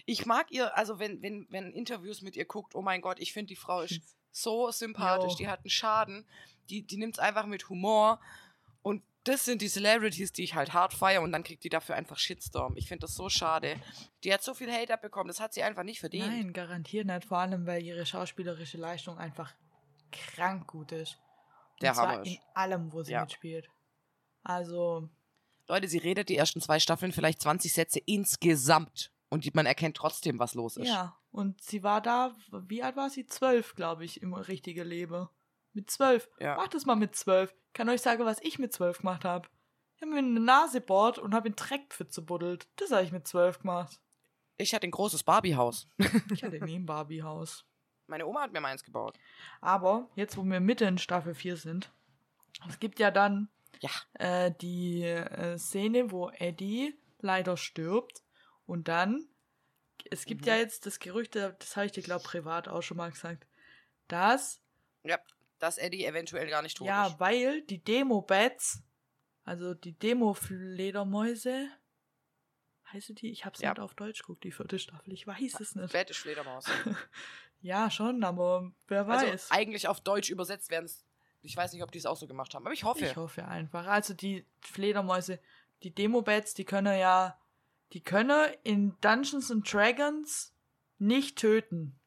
Ich 0.07 0.25
mag 0.27 0.51
ihr, 0.51 0.77
also 0.77 0.99
wenn, 0.99 1.23
wenn, 1.23 1.47
wenn 1.51 1.73
Interviews 1.73 2.23
mit 2.23 2.37
ihr 2.37 2.47
guckt, 2.47 2.75
oh 2.75 2.83
mein 2.83 3.01
Gott, 3.03 3.21
ich 3.21 3.33
finde 3.33 3.49
die 3.49 3.57
Frau 3.57 3.83
ist 3.83 4.01
so 4.33 4.71
sympathisch, 4.71 5.33
Jo. 5.33 5.37
die 5.39 5.49
hat 5.49 5.61
einen 5.61 5.71
Schaden, 5.71 6.27
die, 6.69 6.83
die 6.83 6.97
nimmt 6.97 7.15
es 7.15 7.19
einfach 7.21 7.47
mit 7.47 7.69
Humor 7.69 8.19
und 8.83 9.03
das 9.25 9.45
sind 9.45 9.63
die 9.63 9.69
Celebrities, 9.69 10.33
die 10.33 10.45
ich 10.45 10.55
halt 10.55 10.73
hart 10.73 10.93
feiere 10.95 11.23
und 11.23 11.33
dann 11.33 11.43
kriegt 11.45 11.65
die 11.65 11.69
dafür 11.71 11.95
einfach 11.97 12.19
Shitstorm. 12.19 12.77
Ich 12.77 12.89
finde 12.89 13.07
das 13.07 13.15
so 13.15 13.29
schade. 13.29 13.77
Die 14.23 14.33
hat 14.33 14.43
so 14.43 14.55
viel 14.55 14.71
Hate 14.73 14.93
abbekommen, 14.95 15.29
das 15.29 15.41
hat 15.41 15.55
sie 15.55 15.63
einfach 15.63 15.83
nicht 15.83 16.01
verdient. 16.01 16.27
Nein, 16.29 16.53
garantiert 16.53 17.07
nicht. 17.07 17.25
Vor 17.25 17.39
allem, 17.39 17.67
weil 17.67 17.83
ihre 17.83 18.05
schauspielerische 18.07 18.79
Leistung 18.79 19.19
einfach 19.19 19.53
krank 20.13 20.67
gut 20.69 20.93
ist. 20.93 21.19
Und 21.73 21.83
Der 21.83 21.95
zwar 21.95 22.09
Hammer 22.13 22.23
ist. 22.23 22.29
in 22.33 22.39
allem, 22.55 22.93
wo 22.93 23.03
sie 23.03 23.13
Ja. 23.13 23.23
mitspielt. 23.23 23.69
Also, 24.43 25.09
Leute, 25.69 25.89
sie 25.89 25.99
redet 25.99 26.29
die 26.29 26.37
ersten 26.37 26.61
zwei 26.61 26.79
Staffeln 26.79 27.13
vielleicht 27.13 27.41
20 27.41 27.73
Sätze 27.73 27.99
insgesamt 28.05 29.11
und 29.31 29.53
man 29.55 29.67
erkennt 29.67 29.97
trotzdem, 29.97 30.39
was 30.39 30.55
los 30.55 30.77
ist. 30.77 30.89
ja. 30.89 31.17
Und 31.31 31.61
sie 31.63 31.83
war 31.83 32.01
da, 32.01 32.33
wie 32.69 32.85
alt 32.85 32.95
war 32.95 33.11
sie? 33.11 33.27
Zwölf, 33.27 33.75
glaube 33.75 34.05
ich, 34.05 34.23
im 34.23 34.35
richtigen 34.35 34.87
Leben. 34.87 35.29
Mit 35.75 35.91
zwölf. 35.91 36.29
Ja. 36.41 36.57
Mach 36.57 36.69
das 36.69 36.87
mal 36.87 36.95
mit 36.97 37.15
zwölf. 37.17 37.53
Ich 37.69 37.73
kann 37.75 37.89
euch 37.89 38.01
sagen, 38.01 38.25
was 38.25 38.41
ich 38.43 38.59
mit 38.59 38.73
zwölf 38.73 38.99
gemacht 38.99 39.25
habe. 39.25 39.49
Ich 39.97 40.03
habe 40.03 40.13
mir 40.13 40.19
eine 40.19 40.41
Nase 40.41 40.81
bohrt 40.81 41.19
und 41.19 41.35
habe 41.35 41.49
in 41.49 41.57
Dreckpfütze 41.57 42.23
buddelt. 42.23 42.69
Das 42.77 42.91
habe 42.91 43.03
ich 43.05 43.13
mit 43.13 43.27
zwölf 43.29 43.59
gemacht. 43.59 44.01
Ich 44.57 44.75
hatte 44.75 44.87
ein 44.87 44.93
großes 44.93 45.25
Barbie-Haus. 45.25 45.89
Ich 46.33 46.43
hatte 46.45 46.65
nie 46.65 46.77
ein 46.79 46.87
Barbie-Haus. 46.87 47.65
Meine 48.07 48.27
Oma 48.27 48.43
hat 48.43 48.53
mir 48.53 48.61
meins 48.61 48.85
gebaut. 48.85 49.19
Aber 49.61 50.09
jetzt, 50.15 50.37
wo 50.37 50.45
wir 50.45 50.61
mitten 50.61 50.87
in 50.89 50.99
Staffel 50.99 51.35
4 51.35 51.57
sind, 51.57 51.91
es 52.69 52.79
gibt 52.79 52.99
ja 53.01 53.11
dann 53.11 53.49
Ja. 53.81 53.91
äh, 54.15 54.53
die 54.61 55.03
äh, 55.03 55.59
Szene, 55.59 56.11
wo 56.13 56.31
Eddie 56.31 56.95
leider 57.21 57.57
stirbt 57.57 58.23
und 58.67 58.87
dann 58.89 59.27
es 60.11 60.27
gibt 60.27 60.43
Mhm. 60.43 60.49
ja 60.49 60.57
jetzt 60.57 60.85
das 60.87 60.99
Gerücht, 60.99 61.35
das 61.35 61.77
habe 61.77 61.87
ich 61.87 61.93
dir, 61.93 62.03
glaube 62.03 62.23
privat 62.25 62.69
auch 62.69 62.83
schon 62.83 62.99
mal 62.99 63.11
gesagt, 63.11 63.47
dass, 64.09 64.61
Ja, 65.03 65.19
dass 65.65 65.79
Eddie 65.79 66.05
eventuell 66.05 66.49
gar 66.49 66.61
nicht 66.63 66.77
tot 66.77 66.87
ja, 66.87 67.07
ist. 67.07 67.19
weil 67.19 67.63
die 67.63 67.83
Demo-Bats, 67.83 68.83
also 69.45 69.73
die 69.75 69.93
Demo-Fledermäuse, 69.99 71.69
heiße 72.93 73.15
die? 73.15 73.31
Ich 73.31 73.45
habe 73.45 73.55
es 73.55 73.63
Ja. 73.63 73.71
nicht 73.71 73.81
auf 73.81 73.95
Deutsch 73.95 74.21
geguckt, 74.21 74.45
die 74.45 74.53
vierte 74.53 74.79
Staffel. 74.79 75.13
Ich 75.13 75.27
weiß 75.27 75.61
es 75.61 75.75
nicht. 75.75 75.91
Fette 75.91 76.15
Fledermaus. 76.15 76.67
Ja, 77.61 77.91
schon, 77.91 78.23
aber 78.25 78.73
wer 78.89 79.07
weiß. 79.07 79.23
Also 79.23 79.55
eigentlich 79.55 79.89
auf 79.89 80.03
Deutsch 80.03 80.29
übersetzt 80.29 80.71
werden 80.71 80.85
es. 80.85 81.03
Ich 81.41 81.57
weiß 81.57 81.73
nicht, 81.73 81.83
ob 81.83 81.91
die 81.91 81.97
es 81.99 82.05
auch 82.05 82.19
so 82.19 82.27
gemacht 82.27 82.53
haben, 82.55 82.67
aber 82.67 82.75
ich 82.75 82.85
hoffe. 82.85 83.07
Ich 83.07 83.17
hoffe 83.17 83.47
einfach. 83.49 83.87
Also 83.87 84.13
die 84.13 84.47
Fledermäuse, 84.61 85.41
die 85.83 85.95
Demo-Bats, 85.95 86.53
die 86.53 86.67
können 86.67 86.99
ja, 86.99 87.41
die 87.95 88.03
können 88.03 88.53
in 88.65 88.95
Dungeons 89.01 89.51
and 89.51 89.73
Dragons 89.73 90.55
nicht 90.99 91.39
töten. 91.39 91.99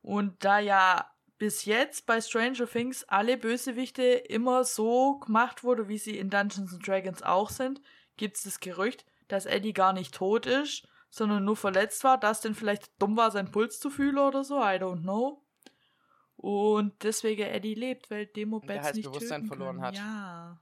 Und 0.00 0.42
da 0.42 0.58
ja 0.58 1.13
bis 1.38 1.64
jetzt 1.64 2.06
bei 2.06 2.20
Stranger 2.20 2.66
Things 2.66 3.04
alle 3.04 3.36
Bösewichte 3.36 4.02
immer 4.02 4.64
so 4.64 5.18
gemacht 5.18 5.64
wurde, 5.64 5.88
wie 5.88 5.98
sie 5.98 6.18
in 6.18 6.30
Dungeons 6.30 6.72
and 6.72 6.86
Dragons 6.86 7.22
auch 7.22 7.50
sind, 7.50 7.80
gibt 8.16 8.36
es 8.36 8.44
das 8.44 8.60
Gerücht, 8.60 9.04
dass 9.28 9.46
Eddie 9.46 9.72
gar 9.72 9.92
nicht 9.92 10.14
tot 10.14 10.46
ist, 10.46 10.86
sondern 11.10 11.44
nur 11.44 11.56
verletzt 11.56 12.04
war, 12.04 12.18
dass 12.18 12.40
denn 12.40 12.54
vielleicht 12.54 12.90
dumm 13.00 13.16
war, 13.16 13.30
seinen 13.30 13.50
Puls 13.50 13.80
zu 13.80 13.90
fühlen 13.90 14.18
oder 14.18 14.44
so, 14.44 14.58
I 14.58 14.76
don't 14.78 15.02
know. 15.02 15.42
Und 16.36 17.02
deswegen 17.02 17.42
Eddie 17.42 17.74
lebt, 17.74 18.10
weil 18.10 18.26
Demo 18.26 18.60
Bats 18.60 18.84
halt 18.84 18.96
nicht 18.96 19.06
Bewusstsein 19.06 19.42
töten 19.42 19.48
verloren 19.48 19.80
hat. 19.80 19.96
Ja. 19.96 20.60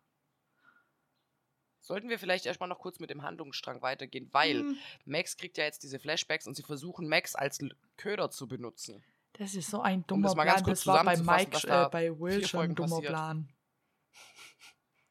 Sollten 1.80 2.08
wir 2.08 2.18
vielleicht 2.18 2.46
erstmal 2.46 2.68
noch 2.68 2.78
kurz 2.78 3.00
mit 3.00 3.10
dem 3.10 3.22
Handlungsstrang 3.22 3.82
weitergehen, 3.82 4.28
weil 4.32 4.60
Hm, 4.60 4.78
Max 5.04 5.36
kriegt 5.36 5.58
ja 5.58 5.64
jetzt 5.64 5.82
diese 5.82 5.98
Flashbacks 5.98 6.46
und 6.46 6.54
sie 6.54 6.62
versuchen 6.62 7.08
Max 7.08 7.34
als 7.34 7.58
Köder 7.96 8.30
zu 8.30 8.46
benutzen. 8.46 9.02
Das 9.34 9.54
ist 9.54 9.70
so 9.70 9.80
ein 9.80 10.00
Um 10.00 10.06
dummer 10.06 10.28
das 10.28 10.36
mal 10.36 10.44
Plan. 10.44 10.64
Das 10.64 10.86
war 10.86 11.04
bei 11.04 11.16
Mike, 11.16 11.68
äh, 11.68 11.88
bei 11.90 12.20
Will 12.20 12.46
schon 12.46 12.60
ein 12.60 12.74
dummer 12.74 12.96
passiert. 12.96 13.12
Plan. 13.12 13.48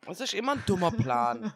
Das 0.06 0.20
ist 0.20 0.34
immer 0.34 0.54
ein 0.54 0.64
dummer 0.66 0.92
Plan. 0.92 1.54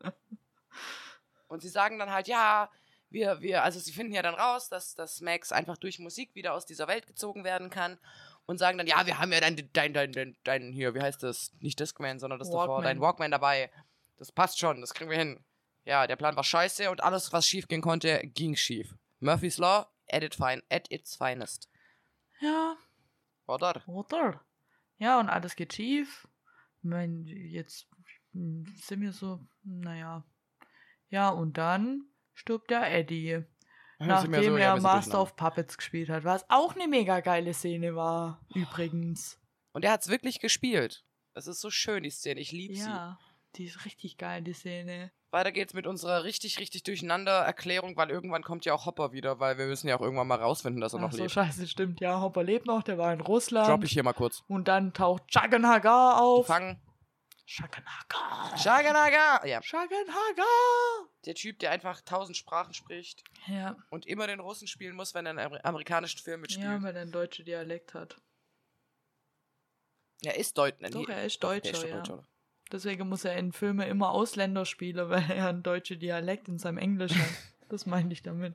und 1.48 1.62
sie 1.62 1.68
sagen 1.68 1.98
dann 1.98 2.10
halt, 2.10 2.28
ja, 2.28 2.70
wir, 3.10 3.40
wir, 3.40 3.62
also 3.62 3.78
sie 3.78 3.92
finden 3.92 4.14
ja 4.14 4.22
dann 4.22 4.34
raus, 4.34 4.68
dass, 4.68 4.94
dass 4.94 5.20
Max 5.20 5.52
einfach 5.52 5.76
durch 5.76 5.98
Musik 5.98 6.34
wieder 6.34 6.54
aus 6.54 6.66
dieser 6.66 6.88
Welt 6.88 7.06
gezogen 7.06 7.44
werden 7.44 7.70
kann. 7.70 7.98
Und 8.44 8.58
sagen 8.58 8.76
dann, 8.76 8.88
ja, 8.88 9.06
wir 9.06 9.18
haben 9.18 9.32
ja 9.32 9.40
dein, 9.40 9.56
dein, 9.72 9.94
dein, 9.94 10.12
dein, 10.12 10.36
dein 10.42 10.72
hier, 10.72 10.94
wie 10.94 11.00
heißt 11.00 11.22
das? 11.22 11.52
Nicht 11.60 11.78
Discman, 11.78 12.18
sondern 12.18 12.40
das 12.40 12.48
davor, 12.48 12.68
Walkman. 12.68 12.84
dein 12.84 13.00
Walkman 13.00 13.30
dabei. 13.30 13.70
Das 14.16 14.32
passt 14.32 14.58
schon, 14.58 14.80
das 14.80 14.94
kriegen 14.94 15.10
wir 15.10 15.18
hin. 15.18 15.44
Ja, 15.84 16.06
der 16.06 16.16
Plan 16.16 16.34
war 16.34 16.44
scheiße 16.44 16.90
und 16.90 17.02
alles, 17.02 17.32
was 17.32 17.46
schief 17.46 17.68
gehen 17.68 17.82
konnte, 17.82 18.20
ging 18.24 18.56
schief. 18.56 18.96
Murphy's 19.20 19.58
Law, 19.58 19.86
at, 20.10 20.22
it 20.22 20.34
fine, 20.34 20.62
at 20.70 20.90
its 20.90 21.16
finest. 21.16 21.68
Ja, 22.42 22.76
Oder? 23.46 23.82
oder? 23.86 24.44
Ja, 24.98 25.20
und 25.20 25.28
alles 25.28 25.54
geht 25.54 25.72
schief. 25.72 26.28
Ich 26.78 26.84
meine, 26.88 27.30
jetzt 27.30 27.88
hm, 28.32 28.66
sind 28.76 29.00
wir 29.00 29.12
so, 29.12 29.46
naja. 29.62 30.24
Ja, 31.08 31.28
und 31.28 31.56
dann 31.56 32.06
stirbt 32.34 32.70
der 32.70 32.92
Eddie. 32.92 33.44
Nachdem 33.98 34.34
so, 34.34 34.58
ja, 34.58 34.74
er 34.74 34.80
Master 34.80 35.22
of 35.22 35.36
Puppets 35.36 35.76
gespielt 35.76 36.08
hat, 36.08 36.24
was 36.24 36.48
auch 36.50 36.74
eine 36.74 36.88
mega 36.88 37.20
geile 37.20 37.54
Szene 37.54 37.94
war, 37.94 38.44
übrigens. 38.54 39.40
Und 39.72 39.84
er 39.84 39.92
hat's 39.92 40.08
wirklich 40.08 40.40
gespielt. 40.40 41.04
Es 41.34 41.46
ist 41.46 41.60
so 41.60 41.70
schön, 41.70 42.02
die 42.02 42.10
Szene. 42.10 42.40
Ich 42.40 42.50
liebe 42.50 42.74
sie. 42.74 42.80
Ja, 42.82 43.18
die 43.54 43.66
ist 43.66 43.84
richtig 43.84 44.18
geil, 44.18 44.42
die 44.42 44.52
Szene. 44.52 45.12
Weiter 45.32 45.50
geht's 45.50 45.72
mit 45.72 45.86
unserer 45.86 46.24
richtig, 46.24 46.58
richtig 46.58 46.82
durcheinander 46.82 47.32
Erklärung, 47.40 47.96
weil 47.96 48.10
irgendwann 48.10 48.42
kommt 48.42 48.64
ja 48.66 48.74
auch 48.74 48.84
Hopper 48.86 49.12
wieder, 49.12 49.40
weil 49.40 49.56
wir 49.56 49.66
müssen 49.66 49.88
ja 49.88 49.96
auch 49.96 50.02
irgendwann 50.02 50.26
mal 50.28 50.38
rausfinden, 50.38 50.80
dass 50.82 50.92
er 50.92 50.98
Ach 50.98 51.02
noch 51.04 51.12
so, 51.12 51.18
lebt. 51.18 51.30
scheiße, 51.30 51.66
stimmt. 51.66 52.00
Ja, 52.00 52.20
Hopper 52.20 52.42
lebt 52.42 52.66
noch, 52.66 52.82
der 52.82 52.98
war 52.98 53.12
in 53.14 53.20
Russland. 53.22 53.66
Drop 53.68 53.82
ich 53.82 53.92
hier 53.92 54.02
mal 54.02 54.12
kurz. 54.12 54.42
Und 54.46 54.68
dann 54.68 54.92
taucht 54.92 55.26
Chagan 55.28 55.66
Hagar 55.66 56.20
auf. 56.20 56.46
Fangen. 56.46 56.80
Chagan 57.46 57.84
Hagar. 57.84 58.56
Shaganaga! 58.56 59.44
Ja, 59.46 59.60
Chagan 59.60 60.06
Hagar. 60.08 61.08
der 61.26 61.34
Typ, 61.34 61.58
der 61.58 61.70
einfach 61.72 62.00
tausend 62.02 62.36
Sprachen 62.36 62.72
spricht 62.72 63.24
Ja, 63.46 63.76
und 63.90 64.06
immer 64.06 64.26
den 64.26 64.38
Russen 64.40 64.68
spielen 64.68 64.94
muss, 64.94 65.12
wenn 65.14 65.26
er 65.26 65.30
einen 65.30 65.38
Amer- 65.40 65.64
amerikanischen 65.64 66.20
Film 66.20 66.40
mitspielt. 66.42 66.66
ja, 66.66 66.82
weil 66.82 66.94
er 66.94 67.02
einen 67.02 67.12
deutschen 67.12 67.44
Dialekt 67.44 67.94
hat. 67.94 68.16
er 70.24 70.36
ist 70.36 70.56
Deut 70.56 70.80
nee, 70.80 70.90
Doch, 70.90 71.08
er 71.08 71.24
ist 71.24 71.42
Deutscher, 71.42 71.74
schon 71.74 71.88
ja. 71.88 71.96
Deutscher. 71.96 72.24
Deswegen 72.72 73.08
muss 73.08 73.24
er 73.24 73.36
in 73.36 73.52
Filmen 73.52 73.86
immer 73.86 74.10
Ausländer 74.10 74.64
spielen, 74.64 75.08
weil 75.10 75.30
er 75.30 75.48
einen 75.48 75.62
deutschen 75.62 76.00
Dialekt 76.00 76.48
in 76.48 76.58
seinem 76.58 76.78
Englisch 76.78 77.14
hat. 77.14 77.28
Das 77.68 77.86
meine 77.86 78.12
ich 78.12 78.22
damit. 78.22 78.54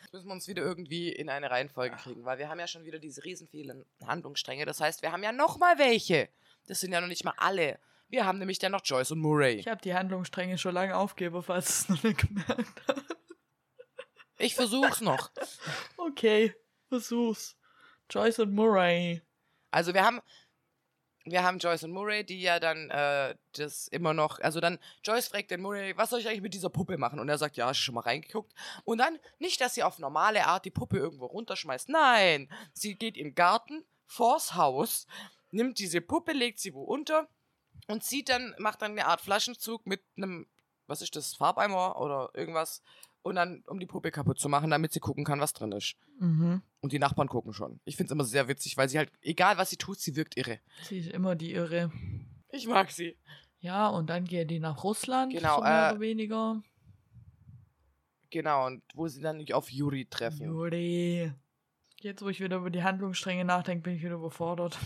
Jetzt 0.00 0.12
müssen 0.12 0.28
wir 0.28 0.32
uns 0.32 0.48
wieder 0.48 0.62
irgendwie 0.62 1.10
in 1.10 1.28
eine 1.28 1.50
Reihenfolge 1.50 1.96
kriegen, 1.96 2.24
weil 2.24 2.38
wir 2.38 2.48
haben 2.48 2.58
ja 2.58 2.66
schon 2.66 2.84
wieder 2.84 2.98
diese 2.98 3.24
riesen 3.24 3.46
vielen 3.48 3.84
Handlungsstränge. 4.06 4.64
Das 4.64 4.80
heißt, 4.80 5.02
wir 5.02 5.12
haben 5.12 5.22
ja 5.22 5.32
noch 5.32 5.58
mal 5.58 5.78
welche. 5.78 6.28
Das 6.66 6.80
sind 6.80 6.92
ja 6.92 7.00
noch 7.00 7.08
nicht 7.08 7.24
mal 7.24 7.34
alle. 7.36 7.78
Wir 8.08 8.24
haben 8.24 8.38
nämlich 8.38 8.58
dann 8.58 8.72
noch 8.72 8.80
Joyce 8.84 9.12
und 9.12 9.20
Murray. 9.20 9.56
Ich 9.56 9.68
habe 9.68 9.82
die 9.82 9.94
Handlungsstränge 9.94 10.56
schon 10.56 10.74
lange 10.74 10.96
aufgegeben, 10.96 11.42
falls 11.42 11.68
es 11.68 11.88
noch 11.90 12.02
nicht 12.02 12.26
gemerkt 12.26 12.82
hast. 12.86 13.16
Ich 14.38 14.54
versuch's 14.54 15.00
noch. 15.00 15.30
Okay, 15.96 16.54
versuch's. 16.88 17.56
Joyce 18.08 18.38
und 18.38 18.54
Murray. 18.54 19.20
Also 19.70 19.92
wir 19.92 20.04
haben, 20.04 20.20
wir 21.30 21.42
haben 21.42 21.58
Joyce 21.58 21.84
und 21.84 21.92
Murray, 21.92 22.24
die 22.24 22.40
ja 22.40 22.60
dann 22.60 22.90
äh, 22.90 23.34
das 23.52 23.88
immer 23.88 24.14
noch, 24.14 24.38
also 24.40 24.60
dann 24.60 24.78
Joyce 25.02 25.28
fragt 25.28 25.50
den 25.50 25.62
Murray, 25.62 25.96
was 25.96 26.10
soll 26.10 26.20
ich 26.20 26.28
eigentlich 26.28 26.42
mit 26.42 26.54
dieser 26.54 26.70
Puppe 26.70 26.98
machen? 26.98 27.20
Und 27.20 27.28
er 27.28 27.38
sagt, 27.38 27.56
ja, 27.56 27.66
hast 27.66 27.78
du 27.78 27.84
schon 27.84 27.94
mal 27.94 28.02
reingeguckt? 28.02 28.52
Und 28.84 28.98
dann 28.98 29.18
nicht, 29.38 29.60
dass 29.60 29.74
sie 29.74 29.82
auf 29.82 29.98
normale 29.98 30.46
Art 30.46 30.64
die 30.64 30.70
Puppe 30.70 30.98
irgendwo 30.98 31.26
runterschmeißt. 31.26 31.88
Nein, 31.88 32.50
sie 32.72 32.94
geht 32.94 33.16
im 33.16 33.34
Garten 33.34 33.84
vors 34.06 34.54
Haus, 34.54 35.06
nimmt 35.50 35.78
diese 35.78 36.00
Puppe, 36.00 36.32
legt 36.32 36.60
sie 36.60 36.74
wo 36.74 36.82
unter 36.82 37.28
und 37.86 38.04
zieht 38.04 38.28
dann, 38.28 38.54
macht 38.58 38.82
dann 38.82 38.92
eine 38.92 39.06
Art 39.06 39.20
Flaschenzug 39.20 39.86
mit 39.86 40.02
einem, 40.16 40.46
was 40.86 41.02
ist 41.02 41.16
das, 41.16 41.34
Farbeimer 41.34 42.00
oder 42.00 42.30
irgendwas 42.34 42.82
und 43.22 43.34
dann, 43.34 43.62
um 43.66 43.78
die 43.78 43.86
Puppe 43.86 44.10
kaputt 44.10 44.38
zu 44.38 44.48
machen, 44.48 44.70
damit 44.70 44.92
sie 44.92 45.00
gucken 45.00 45.24
kann, 45.24 45.40
was 45.40 45.52
drin 45.52 45.72
ist. 45.72 45.96
Mhm. 46.18 46.62
Und 46.80 46.92
die 46.92 46.98
Nachbarn 46.98 47.28
gucken 47.28 47.52
schon. 47.52 47.80
Ich 47.84 47.96
find's 47.96 48.12
immer 48.12 48.24
sehr 48.24 48.48
witzig, 48.48 48.76
weil 48.76 48.88
sie 48.88 48.98
halt, 48.98 49.12
egal 49.20 49.58
was 49.58 49.70
sie 49.70 49.76
tut, 49.76 49.98
sie 49.98 50.16
wirkt 50.16 50.36
irre. 50.36 50.60
Sie 50.82 50.98
ist 50.98 51.10
immer 51.10 51.34
die 51.34 51.52
Irre. 51.52 51.90
Ich 52.50 52.66
mag 52.66 52.90
sie. 52.90 53.16
Ja, 53.60 53.88
und 53.88 54.08
dann 54.08 54.24
gehen 54.24 54.48
die 54.48 54.60
nach 54.60 54.84
Russland, 54.84 55.32
Genau, 55.32 55.56
so 55.56 55.62
mehr 55.62 55.88
äh, 55.88 55.92
oder 55.92 56.00
weniger. 56.00 56.62
Genau, 58.30 58.66
und 58.66 58.82
wo 58.94 59.08
sie 59.08 59.20
dann 59.20 59.44
auf 59.52 59.70
Yuri 59.70 60.06
treffen. 60.06 60.46
Juri. 60.46 61.32
Jetzt, 62.00 62.22
wo 62.22 62.28
ich 62.28 62.40
wieder 62.40 62.58
über 62.58 62.70
die 62.70 62.84
Handlungsstränge 62.84 63.44
nachdenke, 63.44 63.82
bin 63.82 63.96
ich 63.96 64.02
wieder 64.02 64.14
überfordert. 64.14 64.78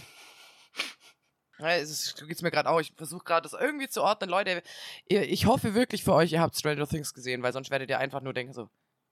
Ja, 1.62 1.76
es 1.76 2.14
geht's 2.26 2.42
mir 2.42 2.50
gerade 2.50 2.68
auch. 2.68 2.80
Ich 2.80 2.92
versuche 2.96 3.24
gerade 3.24 3.48
das 3.48 3.58
irgendwie 3.58 3.88
zu 3.88 4.02
ordnen. 4.02 4.28
Leute, 4.28 4.62
ich 5.06 5.46
hoffe 5.46 5.74
wirklich 5.74 6.02
für 6.02 6.12
euch, 6.12 6.32
ihr 6.32 6.40
habt 6.40 6.56
Stranger 6.56 6.88
Things 6.88 7.14
gesehen, 7.14 7.42
weil 7.42 7.52
sonst 7.52 7.70
werdet 7.70 7.88
ihr 7.88 7.98
einfach 7.98 8.20
nur 8.20 8.34
denken, 8.34 8.52
so, 8.52 8.68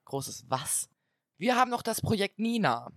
großes 0.07 0.47
Was? 0.49 0.89
Wir 1.39 1.57
haben 1.57 1.71
noch 1.71 1.83
das 1.83 2.03
Projekt 2.03 2.39
Nina. 2.39 2.93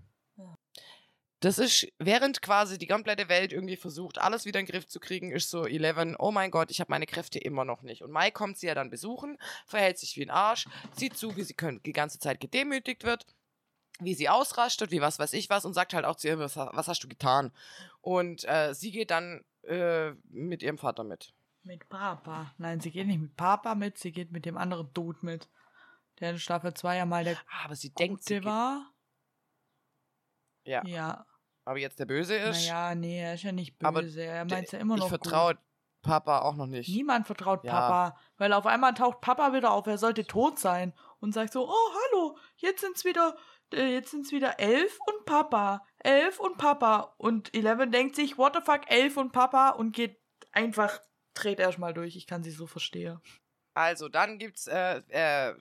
Das 1.39 1.60
ist, 1.60 1.88
während 1.99 2.41
quasi 2.41 2.78
die 2.78 2.88
komplette 2.88 3.28
Welt 3.28 3.52
irgendwie 3.52 3.76
versucht, 3.76 4.18
alles 4.18 4.45
wieder 4.45 4.60
in 4.60 4.65
den 4.65 4.72
Griff 4.72 4.88
zu 4.88 5.02
kriegen, 5.02 5.30
ist 5.30 5.49
so 5.49 5.68
Eleven, 5.68 6.15
oh 6.18 6.32
mein 6.32 6.52
Gott, 6.52 6.72
ich 6.72 6.80
habe 6.80 6.90
meine 6.90 7.06
Kräfte 7.06 7.38
immer 7.38 7.65
noch 7.65 7.82
nicht. 7.82 8.02
Und 8.02 8.11
Mai 8.11 8.32
kommt 8.32 8.57
sie 8.57 8.68
ja 8.68 8.76
dann 8.76 8.90
besuchen, 8.90 9.38
verhält 9.65 9.99
sich 9.99 10.15
wie 10.15 10.23
ein 10.23 10.30
Arsch, 10.30 10.68
sieht 10.95 11.18
zu, 11.18 11.36
wie 11.36 11.44
sie 11.44 11.53
können, 11.53 11.82
die 11.86 11.91
ganze 11.91 12.18
Zeit 12.18 12.40
gedemütigt 12.40 13.03
wird, 13.03 13.26
wie 13.99 14.14
sie 14.15 14.30
ausrastet, 14.30 14.91
wie 14.91 15.02
was 15.02 15.20
weiß 15.20 15.34
ich 15.34 15.49
was 15.49 15.65
und 15.65 15.74
sagt 15.74 15.94
halt 15.94 16.06
auch 16.06 16.15
zu 16.15 16.28
ihr, 16.28 16.40
was, 16.40 16.56
was 16.57 16.88
hast 16.88 17.03
du 17.03 17.07
getan? 17.07 17.52
Und 18.02 18.44
äh, 18.45 18.74
sie 18.74 18.91
geht 18.91 19.11
dann 19.11 19.44
äh, 19.64 20.11
mit 20.30 20.61
ihrem 20.64 20.78
Vater 20.78 21.03
mit. 21.03 21.34
Mit 21.64 21.88
Papa. 21.90 22.53
Nein, 22.57 22.82
sie 22.82 22.91
geht 22.91 23.07
nicht 23.07 23.22
mit 23.22 23.36
Papa 23.38 23.76
mit, 23.76 23.98
sie 23.98 24.11
geht 24.11 24.32
mit 24.32 24.45
dem 24.45 24.57
anderen 24.57 24.91
Dude 24.94 25.20
mit. 25.22 25.48
Der 26.20 26.32
in 26.32 26.40
Staffel 26.40 26.74
2 26.74 26.98
ja 26.98 27.06
mal 27.06 27.24
der 27.24 27.38
Ah, 27.49 27.65
aber 27.65 27.76
sie 27.76 27.91
denkt, 27.94 28.24
sie 28.24 28.36
Gute 28.36 28.45
war. 28.48 28.91
Ja. 30.65 30.86
Ja. 30.86 31.26
aber 31.65 31.78
jetzt 31.80 31.99
der 31.99 32.06
Böse 32.06 32.36
ist. 32.36 32.68
Naja, 32.68 32.95
nee, 32.95 33.20
er 33.22 33.34
ist 33.36 33.44
ja 33.44 33.52
nicht 33.52 33.76
Aber 33.84 34.02
böse. 34.02 34.22
er 34.24 34.45
der- 34.45 34.57
meint 34.57 34.72
ja 34.72 34.80
immer 34.80 34.98
noch 34.98 35.06
ich 35.06 35.10
vertraue 35.10 35.56
gut. 35.56 35.64
Papa 36.02 36.40
auch 36.41 36.56
noch 36.56 36.68
nicht. 36.68 36.90
Niemand 36.90 37.26
vertraut 37.28 37.64
Ja. 37.64 37.72
Papa, 37.72 38.20
weil 38.38 38.52
auf 38.53 38.65
einmal 38.65 38.94
taucht 38.94 39.22
Papa 39.22 39.53
wieder 39.53 39.72
auf, 39.72 39.88
er 39.88 39.98
sollte 39.98 40.26
tot 40.26 40.60
sein 40.60 40.94
und 41.22 41.34
sagt 41.34 41.53
so, 41.53 41.70
oh 41.70 41.94
hallo, 42.11 42.38
jetzt 42.57 42.82
sind's 42.82 43.06
wieder, 43.06 43.38
jetzt 43.72 44.11
sind's 44.11 44.31
wieder 44.31 44.60
Elf 44.60 44.98
und 45.07 45.26
Papa, 45.26 45.85
Elf 45.99 46.40
und 46.40 46.57
Papa 46.57 47.14
und 47.18 47.53
Eleven 47.56 47.91
denkt 47.91 48.15
sich, 48.15 48.38
what 48.38 48.53
the 48.56 48.61
fuck, 48.61 48.81
Elf 48.88 49.18
und 49.18 49.31
Papa 49.31 49.69
und 49.69 49.94
geht 49.94 50.19
einfach, 50.52 50.99
dreht 51.34 51.60
erstmal 51.60 51.94
durch, 51.94 52.15
ich 52.15 52.27
kann 52.27 52.44
sie 52.44 52.52
so 52.52 52.68
verstehen. 52.68 53.19
Also, 53.73 54.10
dann 54.10 54.38
gibt's, 54.38 54.68
äh, 54.68 55.02
äh, 55.10 55.56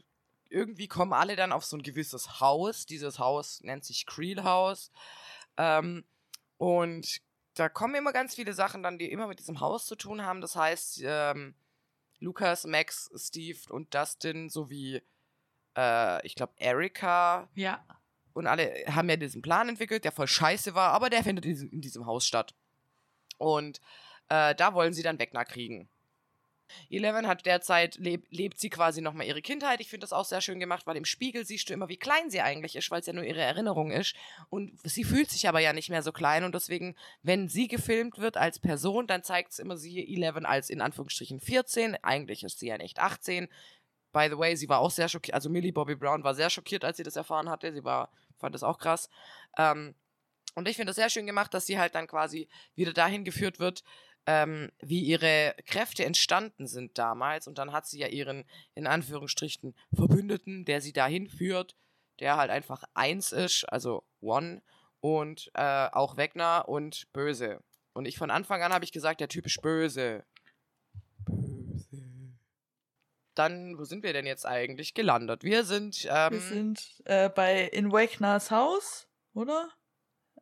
irgendwie 0.50 0.86
kommen 0.86 1.12
alle 1.12 1.34
dann 1.34 1.52
auf 1.52 1.64
so 1.64 1.76
ein 1.76 1.82
gewisses 1.82 2.40
Haus. 2.40 2.84
Dieses 2.84 3.18
Haus 3.18 3.60
nennt 3.62 3.84
sich 3.84 4.04
Creel 4.06 4.44
House. 4.44 4.92
Ähm, 5.56 6.04
und 6.58 7.20
da 7.54 7.68
kommen 7.68 7.94
immer 7.94 8.12
ganz 8.12 8.34
viele 8.34 8.52
Sachen 8.52 8.82
dann, 8.82 8.98
die 8.98 9.10
immer 9.10 9.26
mit 9.26 9.38
diesem 9.38 9.60
Haus 9.60 9.86
zu 9.86 9.96
tun 9.96 10.24
haben. 10.24 10.40
Das 10.40 10.56
heißt, 10.56 11.00
ähm, 11.04 11.54
Lukas, 12.20 12.64
Max, 12.64 13.10
Steve 13.16 13.58
und 13.70 13.94
Dustin 13.94 14.48
sowie 14.48 15.02
äh, 15.76 16.24
ich 16.26 16.34
glaube, 16.34 16.52
Erika 16.56 17.48
Ja. 17.54 17.84
und 18.32 18.46
alle 18.46 18.72
haben 18.88 19.08
ja 19.08 19.16
diesen 19.16 19.42
Plan 19.42 19.68
entwickelt, 19.68 20.04
der 20.04 20.12
voll 20.12 20.28
scheiße 20.28 20.74
war, 20.74 20.92
aber 20.92 21.10
der 21.10 21.22
findet 21.22 21.44
in 21.44 21.80
diesem, 21.80 22.06
Haus 22.06 22.26
statt. 22.26 22.54
Und 23.38 23.80
äh, 24.28 24.54
da 24.54 24.74
wollen 24.74 24.92
sie 24.94 25.02
dann 25.02 25.18
Wegner 25.18 25.44
kriegen. 25.44 25.88
Eleven 26.88 27.26
hat 27.26 27.44
derzeit, 27.44 27.96
leb, 27.96 28.26
lebt 28.30 28.58
sie 28.58 28.70
quasi 28.70 29.02
nochmal 29.02 29.26
ihre 29.26 29.42
Kindheit. 29.42 29.80
Ich 29.82 29.90
finde 29.90 30.04
das 30.04 30.12
auch 30.12 30.24
sehr 30.24 30.40
schön 30.40 30.58
gemacht, 30.58 30.86
weil 30.86 30.96
im 30.96 31.04
Spiegel 31.04 31.44
siehst 31.44 31.68
du 31.68 31.74
immer, 31.74 31.88
wie 31.88 31.98
klein 31.98 32.30
sie 32.30 32.40
eigentlich 32.40 32.76
ist, 32.76 32.90
weil 32.90 33.00
es 33.00 33.06
ja 33.06 33.12
nur 33.12 33.24
ihre 33.24 33.42
Erinnerung 33.42 33.90
ist. 33.90 34.14
Und 34.48 34.72
sie 34.82 35.04
fühlt 35.04 35.30
sich 35.30 35.48
aber 35.48 35.60
ja 35.60 35.72
nicht 35.74 35.90
mehr 35.90 36.02
so 36.02 36.12
klein 36.12 36.44
und 36.44 36.54
deswegen, 36.54 36.96
wenn 37.22 37.48
sie 37.48 37.68
gefilmt 37.68 38.18
wird 38.18 38.36
als 38.38 38.58
Person, 38.58 39.06
dann 39.06 39.22
zeigt 39.22 39.52
es 39.52 39.58
immer 39.58 39.76
sie 39.76 40.14
Eleven 40.14 40.46
als 40.46 40.70
in 40.70 40.80
Anführungsstrichen 40.80 41.40
14. 41.40 41.96
Eigentlich 42.02 42.42
ist 42.42 42.58
sie 42.58 42.68
ja 42.68 42.78
nicht 42.78 42.98
18. 42.98 43.48
By 44.12 44.28
the 44.30 44.38
way, 44.38 44.56
sie 44.56 44.68
war 44.68 44.80
auch 44.80 44.90
sehr 44.90 45.08
schockiert, 45.08 45.34
also 45.34 45.48
Millie 45.48 45.72
Bobby 45.72 45.94
Brown 45.94 46.22
war 46.22 46.34
sehr 46.34 46.50
schockiert, 46.50 46.84
als 46.84 46.98
sie 46.98 47.02
das 47.02 47.16
erfahren 47.16 47.48
hatte. 47.48 47.72
Sie 47.72 47.84
war, 47.84 48.10
fand 48.38 48.54
das 48.54 48.62
auch 48.62 48.78
krass. 48.78 49.08
Ähm, 49.56 49.94
und 50.54 50.68
ich 50.68 50.76
finde 50.76 50.90
das 50.90 50.96
sehr 50.96 51.10
schön 51.10 51.26
gemacht, 51.26 51.54
dass 51.54 51.66
sie 51.66 51.78
halt 51.78 51.94
dann 51.94 52.06
quasi 52.06 52.48
wieder 52.74 52.92
dahin 52.92 53.24
geführt 53.24 53.58
wird, 53.58 53.82
ähm, 54.26 54.70
wie 54.80 55.00
ihre 55.00 55.54
Kräfte 55.66 56.04
entstanden 56.04 56.66
sind 56.66 56.98
damals. 56.98 57.48
Und 57.48 57.58
dann 57.58 57.72
hat 57.72 57.86
sie 57.86 57.98
ja 57.98 58.08
ihren, 58.08 58.44
in 58.74 58.86
Anführungsstrichen, 58.86 59.74
Verbündeten, 59.94 60.64
der 60.64 60.80
sie 60.80 60.92
dahin 60.92 61.28
führt, 61.28 61.74
der 62.20 62.36
halt 62.36 62.50
einfach 62.50 62.84
eins 62.94 63.32
ist, 63.32 63.64
also 63.64 64.04
One, 64.20 64.62
und 65.00 65.50
äh, 65.54 65.88
auch 65.90 66.16
Wegner 66.16 66.68
und 66.68 67.10
Böse. 67.12 67.62
Und 67.94 68.06
ich 68.06 68.16
von 68.16 68.30
Anfang 68.30 68.62
an 68.62 68.72
habe 68.72 68.84
ich 68.84 68.92
gesagt, 68.92 69.20
der 69.20 69.28
Typ 69.28 69.46
ist 69.46 69.60
böse. 69.60 70.18
Böse. 70.18 70.24
Dann, 73.34 73.78
wo 73.78 73.84
sind 73.84 74.02
wir 74.02 74.12
denn 74.12 74.26
jetzt 74.26 74.46
eigentlich 74.46 74.94
gelandet? 74.94 75.42
Wir 75.42 75.64
sind, 75.64 76.06
ähm, 76.10 76.32
Wir 76.32 76.40
sind 76.40 77.02
äh, 77.04 77.28
bei 77.30 77.62
in 77.64 77.90
Wagners 77.92 78.50
Haus, 78.50 79.08
oder? 79.34 79.70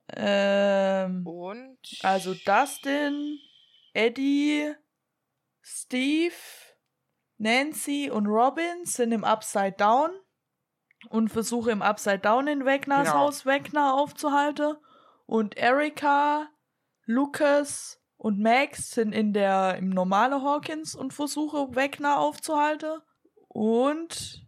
Ähm, 0.09 1.25
und 1.27 1.79
also 2.03 2.35
Dustin, 2.35 3.39
Eddie, 3.93 4.75
Steve, 5.63 6.35
Nancy 7.39 8.11
und 8.11 8.27
Robin 8.27 8.85
sind 8.85 9.13
im 9.13 9.25
Upside 9.25 9.73
Down 9.73 10.11
und 11.09 11.29
versuchen 11.29 11.71
im 11.71 11.83
Upside 11.83 12.19
Down 12.19 12.49
in 12.49 12.65
Wagners 12.65 13.09
Genau. 13.09 13.19
Haus 13.21 13.47
Wagner 13.47 13.95
aufzuhalten. 13.95 14.77
Und 15.27 15.57
Erika, 15.57 16.49
Lucas 17.05 18.00
und 18.23 18.39
Max 18.39 18.91
sind 18.91 19.13
in 19.15 19.33
der 19.33 19.77
im 19.79 19.89
normalen 19.89 20.43
Hawkins 20.43 20.95
und 20.95 21.15
versuchen 21.15 21.75
Wagner 21.75 22.19
aufzuhalten. 22.19 23.01
Und 23.49 24.47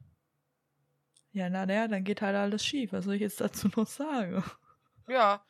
ja, 1.33 1.49
na 1.49 1.65
ja, 1.65 1.89
dann 1.89 2.05
geht 2.05 2.21
halt 2.21 2.37
alles 2.37 2.63
schief. 2.67 2.93
Was 2.93 3.07
soll 3.07 3.15
ich 3.15 3.23
jetzt 3.23 3.41
dazu 3.41 3.69
noch 3.75 3.87
sagen? 3.87 4.45
Ja. 5.09 5.43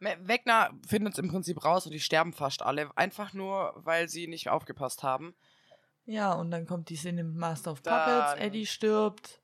Wegner 0.00 0.70
findet 0.88 1.12
es 1.12 1.20
im 1.20 1.28
Prinzip 1.30 1.64
raus 1.64 1.86
und 1.86 1.92
die 1.92 2.00
sterben 2.00 2.32
fast 2.32 2.62
alle. 2.62 2.90
Einfach 2.96 3.32
nur, 3.32 3.72
weil 3.76 4.08
sie 4.08 4.26
nicht 4.26 4.50
aufgepasst 4.50 5.04
haben. 5.04 5.32
Ja, 6.04 6.32
und 6.32 6.50
dann 6.50 6.66
kommt 6.66 6.88
die 6.88 6.96
Szene 6.96 7.22
mit 7.22 7.36
Master 7.36 7.70
of 7.70 7.84
Puppets, 7.84 8.32
Dann- 8.32 8.38
Eddie 8.38 8.66
stirbt 8.66 9.40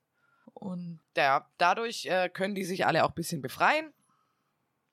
und 0.53 0.99
Ja, 1.15 1.49
dadurch 1.57 2.05
äh, 2.07 2.27
können 2.27 2.55
die 2.55 2.65
sich 2.65 2.85
alle 2.85 3.05
auch 3.05 3.11
ein 3.11 3.15
bisschen 3.15 3.41
befreien. 3.41 3.93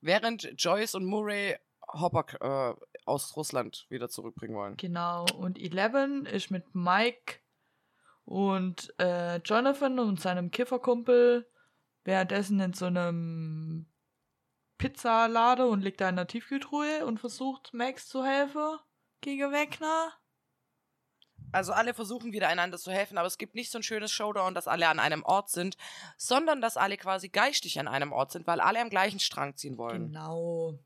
Während 0.01 0.48
Joyce 0.57 0.94
und 0.94 1.05
Murray 1.07 1.57
Hopper 1.89 2.74
äh, 2.77 2.95
aus 3.07 3.37
Russland 3.37 3.87
wieder 3.89 4.09
zurückbringen 4.09 4.57
wollen. 4.57 4.77
genau. 4.77 5.24
Und 5.39 5.59
Eleven 5.59 6.27
ist 6.27 6.51
mit 6.51 6.74
Mike 6.74 7.41
und 8.24 8.93
äh, 8.99 9.37
Jonathan 9.39 9.99
und 9.99 10.20
seinem 10.20 10.51
Kifferkumpel 10.51 11.49
währenddessen 12.05 12.61
in 12.61 12.73
so 12.73 12.87
einem 12.87 13.87
Pizzalade 14.78 15.66
und 15.66 15.81
liegt 15.83 16.01
da 16.01 16.09
in 16.09 16.16
der 16.16 16.27
Tiefkühltruhe 16.27 17.07
und 17.07 17.19
versucht 17.19 17.73
Max 17.73 18.09
zu 18.09 18.24
helfen 18.24 18.78
gegen 19.20 19.53
Wegner. 19.53 20.12
Also 21.53 21.73
alle 21.73 21.95
versuchen 21.95 22.33
wieder 22.33 22.49
einander 22.49 22.77
zu 22.77 22.91
helfen, 22.91 23.19
aber 23.19 23.27
es 23.27 23.39
gibt 23.39 23.55
nicht 23.55 23.70
so 23.70 23.78
ein 23.78 23.83
schönes 23.83 24.11
Showdown, 24.11 24.55
dass 24.55 24.69
alle 24.69 24.89
an 24.89 24.99
einem 24.99 25.23
Ort 25.23 25.49
sind, 25.51 25.77
sondern 26.16 26.61
dass 26.61 26.77
alle 26.77 26.97
quasi 26.97 27.28
geistig 27.28 27.78
an 27.78 27.89
einem 27.89 28.12
Ort 28.12 28.33
sind, 28.33 28.47
weil 28.47 28.61
alle 28.61 28.81
am 28.81 28.91
gleichen 28.91 29.20
Strang 29.20 29.57
ziehen 29.57 29.78
wollen. 29.78 30.09
Genau. 30.09 30.78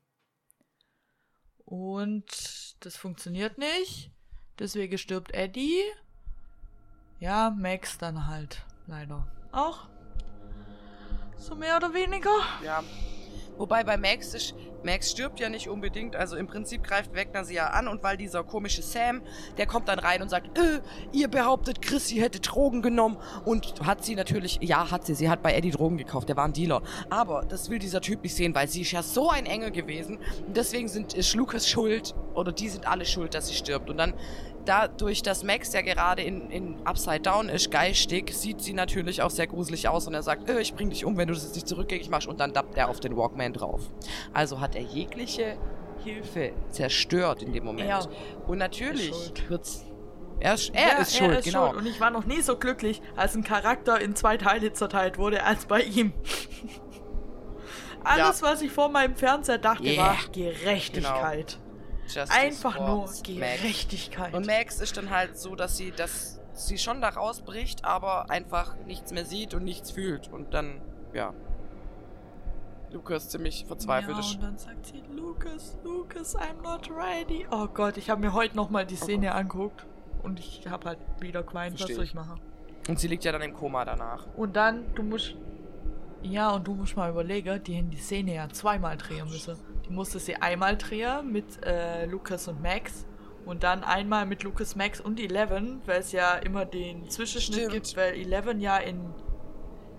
Und 1.71 2.75
das 2.81 2.97
funktioniert 2.97 3.57
nicht. 3.57 4.11
Deswegen 4.59 4.97
stirbt 4.97 5.33
Eddie. 5.33 5.79
Ja, 7.21 7.49
Max 7.49 7.97
dann 7.97 8.27
halt. 8.27 8.61
Leider. 8.87 9.25
Auch. 9.53 9.87
So 11.37 11.55
mehr 11.55 11.77
oder 11.77 11.93
weniger. 11.93 12.35
Ja. 12.61 12.83
Wobei 13.57 13.83
bei 13.83 13.97
Max 13.97 14.33
ist, 14.33 14.55
Max 14.83 15.11
stirbt 15.11 15.39
ja 15.39 15.49
nicht 15.49 15.69
unbedingt, 15.69 16.15
also 16.15 16.35
im 16.35 16.47
Prinzip 16.47 16.83
greift 16.83 17.13
Wegner 17.13 17.45
sie 17.45 17.55
ja 17.55 17.67
an 17.67 17.87
und 17.87 18.01
weil 18.03 18.17
dieser 18.17 18.43
komische 18.43 18.81
Sam, 18.81 19.21
der 19.57 19.67
kommt 19.67 19.87
dann 19.87 19.99
rein 19.99 20.21
und 20.21 20.29
sagt, 20.29 20.57
äh, 20.57 20.81
ihr 21.11 21.27
behauptet, 21.27 21.81
Chrissy 21.81 22.15
hätte 22.15 22.39
Drogen 22.39 22.81
genommen. 22.81 23.17
Und 23.45 23.85
hat 23.85 24.03
sie 24.03 24.15
natürlich, 24.15 24.59
ja, 24.61 24.89
hat 24.89 25.05
sie, 25.05 25.13
sie 25.13 25.29
hat 25.29 25.43
bei 25.43 25.53
Eddie 25.53 25.71
Drogen 25.71 25.97
gekauft, 25.97 26.29
der 26.29 26.37
war 26.37 26.45
ein 26.45 26.53
Dealer. 26.53 26.81
Aber 27.09 27.43
das 27.47 27.69
will 27.69 27.79
dieser 27.79 28.01
Typ 28.01 28.23
nicht 28.23 28.35
sehen, 28.35 28.55
weil 28.55 28.67
sie 28.67 28.81
ist 28.81 28.91
ja 28.91 29.03
so 29.03 29.29
ein 29.29 29.45
Engel 29.45 29.71
gewesen. 29.71 30.17
Und 30.47 30.57
deswegen 30.57 30.87
sind, 30.87 31.13
ist 31.13 31.35
Lukas 31.35 31.67
schuld 31.67 32.15
oder 32.33 32.51
die 32.51 32.69
sind 32.69 32.87
alle 32.87 33.05
schuld, 33.05 33.33
dass 33.33 33.47
sie 33.47 33.55
stirbt. 33.55 33.89
Und 33.89 33.97
dann 33.97 34.13
dadurch, 34.65 35.23
dass 35.23 35.43
Max 35.43 35.73
ja 35.73 35.81
gerade 35.81 36.21
in, 36.21 36.49
in 36.51 36.75
Upside 36.85 37.21
Down 37.21 37.49
ist, 37.49 37.71
geistig, 37.71 38.33
sieht 38.33 38.61
sie 38.61 38.73
natürlich 38.73 39.21
auch 39.21 39.29
sehr 39.29 39.47
gruselig 39.47 39.87
aus 39.87 40.07
und 40.07 40.13
er 40.13 40.23
sagt, 40.23 40.49
äh, 40.49 40.59
ich 40.61 40.73
bring 40.73 40.89
dich 40.89 41.05
um, 41.05 41.17
wenn 41.17 41.27
du 41.27 41.33
das 41.33 41.53
nicht 41.53 41.67
zurückgängig 41.67 42.09
machst 42.09 42.27
und 42.27 42.39
dann 42.39 42.53
dappt 42.53 42.77
er 42.77 42.89
auf 42.89 42.99
den 42.99 43.15
Walkman 43.17 43.53
drauf. 43.53 43.81
Also 44.33 44.59
hat 44.59 44.75
er 44.75 44.81
jegliche 44.81 45.57
Hilfe 46.03 46.53
zerstört 46.69 47.43
in 47.43 47.53
dem 47.53 47.63
Moment. 47.65 47.89
Er 47.89 48.07
und 48.47 48.57
natürlich 48.57 49.09
ist 49.11 49.49
wird's... 49.49 49.85
Er 50.39 50.55
ist, 50.55 50.73
er 50.73 50.87
Ja, 50.93 50.97
ist 50.97 51.15
schuld, 51.15 51.43
genau. 51.43 51.67
schuld. 51.67 51.77
Und 51.81 51.85
ich 51.85 52.01
war 52.01 52.09
noch 52.09 52.25
nie 52.25 52.41
so 52.41 52.57
glücklich, 52.57 52.99
als 53.15 53.35
ein 53.35 53.43
Charakter 53.43 54.01
in 54.01 54.15
zwei 54.15 54.37
Teile 54.37 54.73
zerteilt 54.73 55.19
wurde, 55.19 55.43
als 55.43 55.65
bei 55.65 55.81
ihm. 55.81 56.13
Alles, 58.03 58.41
was 58.41 58.63
ich 58.63 58.71
vor 58.71 58.89
meinem 58.89 59.15
Fernseher 59.15 59.59
dachte, 59.59 59.83
Yeah. 59.83 60.03
war 60.03 60.17
Gerechtigkeit. 60.31 61.59
Justice 62.13 62.31
Einfach 62.31 62.79
nur 62.79 62.99
Max. 62.99 63.23
Gerechtigkeit. 63.23 64.33
Und 64.33 64.45
Max 64.45 64.79
ist 64.79 64.97
dann 64.97 65.09
halt 65.09 65.37
so, 65.37 65.55
dass 65.55 65.77
sie, 65.77 65.91
dass 65.91 66.39
sie 66.53 66.77
schon 66.77 67.01
da 67.01 67.09
rausbricht, 67.09 67.85
aber 67.85 68.29
einfach 68.29 68.75
nichts 68.85 69.11
mehr 69.11 69.25
sieht 69.25 69.53
und 69.53 69.63
nichts 69.63 69.91
fühlt. 69.91 70.31
Und 70.31 70.53
dann, 70.53 70.81
ja. 71.13 71.33
Lukas 72.91 73.29
ziemlich 73.29 73.65
verzweifelt 73.65 74.17
ja, 74.17 74.31
und 74.33 74.43
dann 74.43 74.57
sagt 74.57 74.85
sie, 74.87 75.01
Lucas, 75.15 75.77
Lucas, 75.83 76.35
I'm 76.35 76.61
not 76.61 76.89
ready. 76.89 77.47
Oh 77.49 77.67
Gott, 77.67 77.95
ich 77.95 78.09
habe 78.09 78.19
mir 78.19 78.33
heute 78.33 78.55
nochmal 78.57 78.85
die 78.85 78.97
Szene 78.97 79.33
angeguckt. 79.33 79.85
Und 80.23 80.39
ich 80.39 80.67
habe 80.67 80.89
halt 80.89 80.99
wieder 81.19 81.41
geweint, 81.41 81.81
was 81.81 81.87
soll 81.87 82.03
ich. 82.03 82.09
ich 82.09 82.13
machen? 82.13 82.39
Und 82.87 82.99
sie 82.99 83.07
liegt 83.07 83.23
ja 83.23 83.31
dann 83.31 83.41
im 83.41 83.53
Koma 83.53 83.85
danach. 83.85 84.27
Und 84.35 84.55
dann, 84.55 84.93
du 84.93 85.03
musst. 85.03 85.35
Ja, 86.23 86.51
und 86.51 86.67
du 86.67 86.75
musst 86.75 86.95
mal 86.95 87.09
überlegen, 87.09 87.63
die 87.63 87.73
hätten 87.73 87.89
die 87.89 87.97
Szene 87.97 88.35
ja 88.35 88.49
zweimal 88.49 88.97
drehen 88.97 89.27
müssen. 89.27 89.57
Musste 89.91 90.19
sie 90.19 90.35
einmal 90.35 90.77
drehen 90.77 91.31
mit 91.31 91.63
äh, 91.65 92.05
Lucas 92.05 92.47
und 92.47 92.61
Max. 92.61 93.05
Und 93.45 93.63
dann 93.63 93.83
einmal 93.83 94.25
mit 94.27 94.43
Lucas, 94.43 94.75
Max 94.75 95.01
und 95.01 95.19
Eleven, 95.19 95.81
weil 95.87 95.99
es 95.99 96.11
ja 96.11 96.35
immer 96.35 96.63
den 96.65 97.09
Zwischenschnitt 97.09 97.55
Stimmt. 97.59 97.71
gibt, 97.73 97.97
weil 97.97 98.13
Eleven 98.13 98.59
ja 98.61 98.77
in, 98.77 99.01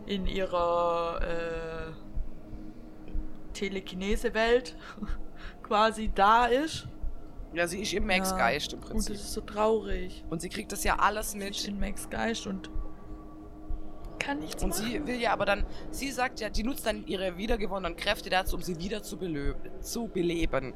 in 0.07 0.27
ihrer 0.29 1.21
äh, 1.23 1.93
Telekinese-Welt 3.53 4.77
quasi 5.63 6.11
da 6.15 6.47
ist. 6.47 6.87
Ja, 7.53 7.67
sie 7.67 7.83
ist 7.83 7.93
im 7.93 8.07
Max 8.07 8.31
Ja. 8.31 8.39
Geist 8.39 8.73
im 8.73 8.79
Und 8.79 8.89
Prinzip. 8.89 9.15
das 9.17 9.25
ist 9.25 9.33
so 9.35 9.41
traurig. 9.43 10.25
Und 10.31 10.41
sie 10.41 10.49
kriegt 10.49 10.73
das 10.73 10.85
ja 10.85 10.99
alles 10.99 11.35
mit. 11.35 11.67
in 11.67 11.79
Max 11.79 12.09
Geist 12.09 12.47
und 12.47 12.71
kann 14.23 14.39
nichts 14.39 14.63
Und 14.63 14.71
machen. 14.71 14.85
sie 14.85 15.07
will 15.07 15.21
ja 15.21 15.33
aber 15.33 15.45
dann, 15.45 15.67
sie 15.91 16.11
sagt 16.11 16.41
ja, 16.41 16.49
die 16.49 16.63
nutzt 16.63 16.87
dann 16.87 17.07
ihre 17.07 17.37
wiedergewonnenen 17.37 17.97
Kräfte 17.97 18.31
dazu, 18.31 18.57
um 18.57 18.63
sie 18.63 18.79
wieder 18.79 19.03
zu, 19.03 19.19
zu 19.81 20.09
beleben. 20.09 20.75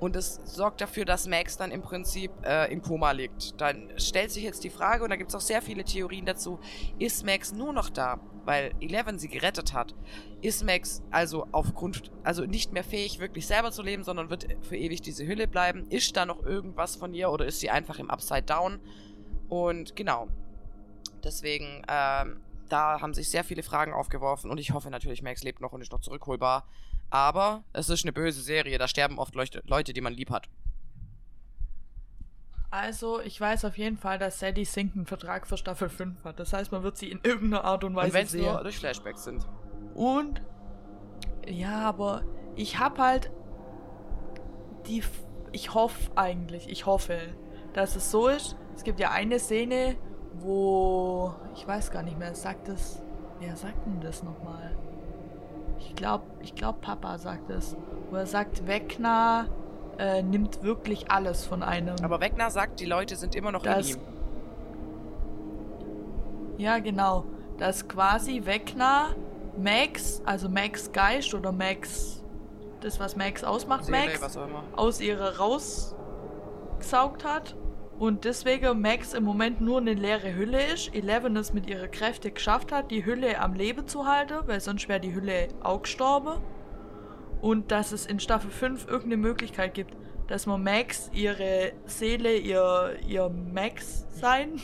Und 0.00 0.16
das 0.16 0.40
sorgt 0.44 0.80
dafür, 0.80 1.04
dass 1.04 1.26
Max 1.26 1.56
dann 1.56 1.70
im 1.70 1.82
Prinzip 1.82 2.30
äh, 2.44 2.72
im 2.72 2.82
Koma 2.82 3.12
liegt. 3.12 3.60
Dann 3.60 3.90
stellt 3.96 4.30
sich 4.30 4.42
jetzt 4.42 4.64
die 4.64 4.70
Frage, 4.70 5.04
und 5.04 5.10
da 5.10 5.16
gibt 5.16 5.30
es 5.30 5.34
auch 5.34 5.40
sehr 5.40 5.62
viele 5.62 5.84
Theorien 5.84 6.26
dazu, 6.26 6.58
ist 6.98 7.24
Max 7.24 7.52
nur 7.52 7.72
noch 7.72 7.90
da, 7.90 8.20
weil 8.44 8.72
Eleven 8.80 9.18
sie 9.18 9.28
gerettet 9.28 9.72
hat? 9.72 9.94
Ist 10.42 10.64
Max 10.64 11.02
also 11.10 11.46
aufgrund, 11.52 12.10
also 12.22 12.44
nicht 12.44 12.72
mehr 12.72 12.84
fähig, 12.84 13.18
wirklich 13.18 13.46
selber 13.46 13.72
zu 13.72 13.82
leben, 13.82 14.04
sondern 14.04 14.30
wird 14.30 14.46
für 14.62 14.76
ewig 14.76 15.00
diese 15.00 15.26
Hülle 15.26 15.48
bleiben? 15.48 15.86
Ist 15.90 16.16
da 16.16 16.26
noch 16.26 16.44
irgendwas 16.44 16.96
von 16.96 17.14
ihr 17.14 17.30
oder 17.30 17.46
ist 17.46 17.60
sie 17.60 17.70
einfach 17.70 17.98
im 17.98 18.10
Upside 18.10 18.42
Down? 18.42 18.80
Und 19.48 19.96
genau. 19.96 20.28
Deswegen, 21.22 21.82
ähm, 21.88 22.40
da 22.68 23.00
haben 23.00 23.14
sich 23.14 23.30
sehr 23.30 23.44
viele 23.44 23.62
Fragen 23.62 23.92
aufgeworfen 23.92 24.50
und 24.50 24.58
ich 24.58 24.72
hoffe 24.72 24.90
natürlich, 24.90 25.22
Max 25.22 25.42
lebt 25.42 25.60
noch 25.60 25.72
und 25.72 25.80
ist 25.82 25.92
noch 25.92 26.00
zurückholbar. 26.00 26.66
Aber 27.10 27.62
es 27.72 27.88
ist 27.90 28.04
eine 28.04 28.12
böse 28.12 28.40
Serie, 28.40 28.78
da 28.78 28.88
sterben 28.88 29.18
oft 29.18 29.34
Leuchte, 29.34 29.62
Leute, 29.66 29.92
die 29.92 30.00
man 30.00 30.12
lieb 30.14 30.30
hat. 30.30 30.48
Also, 32.70 33.20
ich 33.20 33.40
weiß 33.40 33.64
auf 33.66 33.78
jeden 33.78 33.96
Fall, 33.96 34.18
dass 34.18 34.40
Sadie 34.40 34.64
Sink 34.64 34.96
einen 34.96 35.06
Vertrag 35.06 35.46
für 35.46 35.56
Staffel 35.56 35.88
5 35.88 36.24
hat. 36.24 36.40
Das 36.40 36.52
heißt, 36.52 36.72
man 36.72 36.82
wird 36.82 36.96
sie 36.96 37.08
in 37.10 37.20
irgendeiner 37.22 37.64
Art 37.64 37.84
und 37.84 37.94
Weise 37.94 38.08
Und 38.08 38.14
wenn 38.14 38.24
es 38.26 38.32
sehen. 38.32 38.44
nur 38.52 38.62
durch 38.62 38.78
Flashbacks 38.78 39.24
sind. 39.24 39.46
Und 39.94 40.42
ja, 41.46 41.82
aber 41.82 42.24
ich 42.56 42.78
hab 42.80 42.98
halt 42.98 43.30
die. 44.86 44.98
F- 45.00 45.22
Ich 45.52 45.72
hoffe 45.72 46.10
eigentlich, 46.16 46.68
ich 46.68 46.84
hoffe, 46.84 47.16
dass 47.74 47.94
es 47.94 48.10
so 48.10 48.26
ist. 48.26 48.56
Es 48.74 48.82
gibt 48.82 48.98
ja 48.98 49.12
eine 49.12 49.38
Szene, 49.38 49.94
wo. 50.40 51.34
Ich 51.54 51.66
weiß 51.66 51.90
gar 51.90 52.02
nicht 52.02 52.18
mehr, 52.18 52.34
sagt 52.34 52.68
es. 52.68 53.00
Wer 53.40 53.56
sagt 53.56 53.84
denn 53.86 54.00
das 54.00 54.22
nochmal? 54.22 54.74
Ich 55.78 55.94
glaube, 55.96 56.24
ich 56.40 56.54
glaub, 56.54 56.80
Papa 56.80 57.18
sagt 57.18 57.50
es. 57.50 57.76
Wo 58.10 58.16
er 58.16 58.26
sagt, 58.26 58.66
Wegner 58.66 59.46
äh, 59.98 60.22
nimmt 60.22 60.62
wirklich 60.62 61.10
alles 61.10 61.44
von 61.44 61.62
einem. 61.62 61.96
Aber 62.02 62.20
Wegner 62.20 62.50
sagt, 62.50 62.80
die 62.80 62.84
Leute 62.86 63.16
sind 63.16 63.34
immer 63.34 63.52
noch 63.52 63.62
Das- 63.62 63.90
in 63.90 63.96
ihm. 63.96 64.02
Ja, 66.58 66.78
genau. 66.78 67.24
Dass 67.58 67.86
quasi 67.88 68.42
Wegner 68.44 69.14
Max, 69.56 70.22
also 70.24 70.48
Max 70.48 70.90
Geist 70.92 71.34
oder 71.34 71.52
Max, 71.52 72.22
das 72.80 72.98
was 73.00 73.16
Max 73.16 73.44
ausmacht, 73.44 73.84
Seele, 73.84 73.98
Max, 74.06 74.20
was 74.22 74.36
auch 74.36 74.46
immer. 74.46 74.62
aus 74.76 75.00
ihrer 75.00 75.36
rausgesaugt 75.38 77.24
hat. 77.24 77.54
Und 77.98 78.24
deswegen 78.24 78.80
Max 78.80 79.14
im 79.14 79.22
Moment 79.22 79.60
nur 79.60 79.78
eine 79.78 79.94
leere 79.94 80.34
Hülle 80.34 80.64
ist. 80.72 80.94
Eleven 80.94 81.36
es 81.36 81.52
mit 81.52 81.68
ihrer 81.68 81.88
Kräfte 81.88 82.30
geschafft 82.30 82.72
hat, 82.72 82.90
die 82.90 83.04
Hülle 83.04 83.40
am 83.40 83.54
Leben 83.54 83.86
zu 83.86 84.06
halten, 84.06 84.46
weil 84.46 84.60
sonst 84.60 84.88
wäre 84.88 85.00
die 85.00 85.14
Hülle 85.14 85.48
auch 85.62 85.82
gestorben. 85.82 86.42
Und 87.40 87.70
dass 87.70 87.92
es 87.92 88.06
in 88.06 88.18
Staffel 88.18 88.50
5 88.50 88.86
irgendeine 88.86 89.18
Möglichkeit 89.18 89.74
gibt, 89.74 89.94
dass 90.26 90.46
man 90.46 90.62
Max 90.62 91.10
ihre 91.12 91.72
Seele, 91.86 92.36
ihr, 92.36 92.96
ihr 93.06 93.28
Max-Sein 93.28 94.60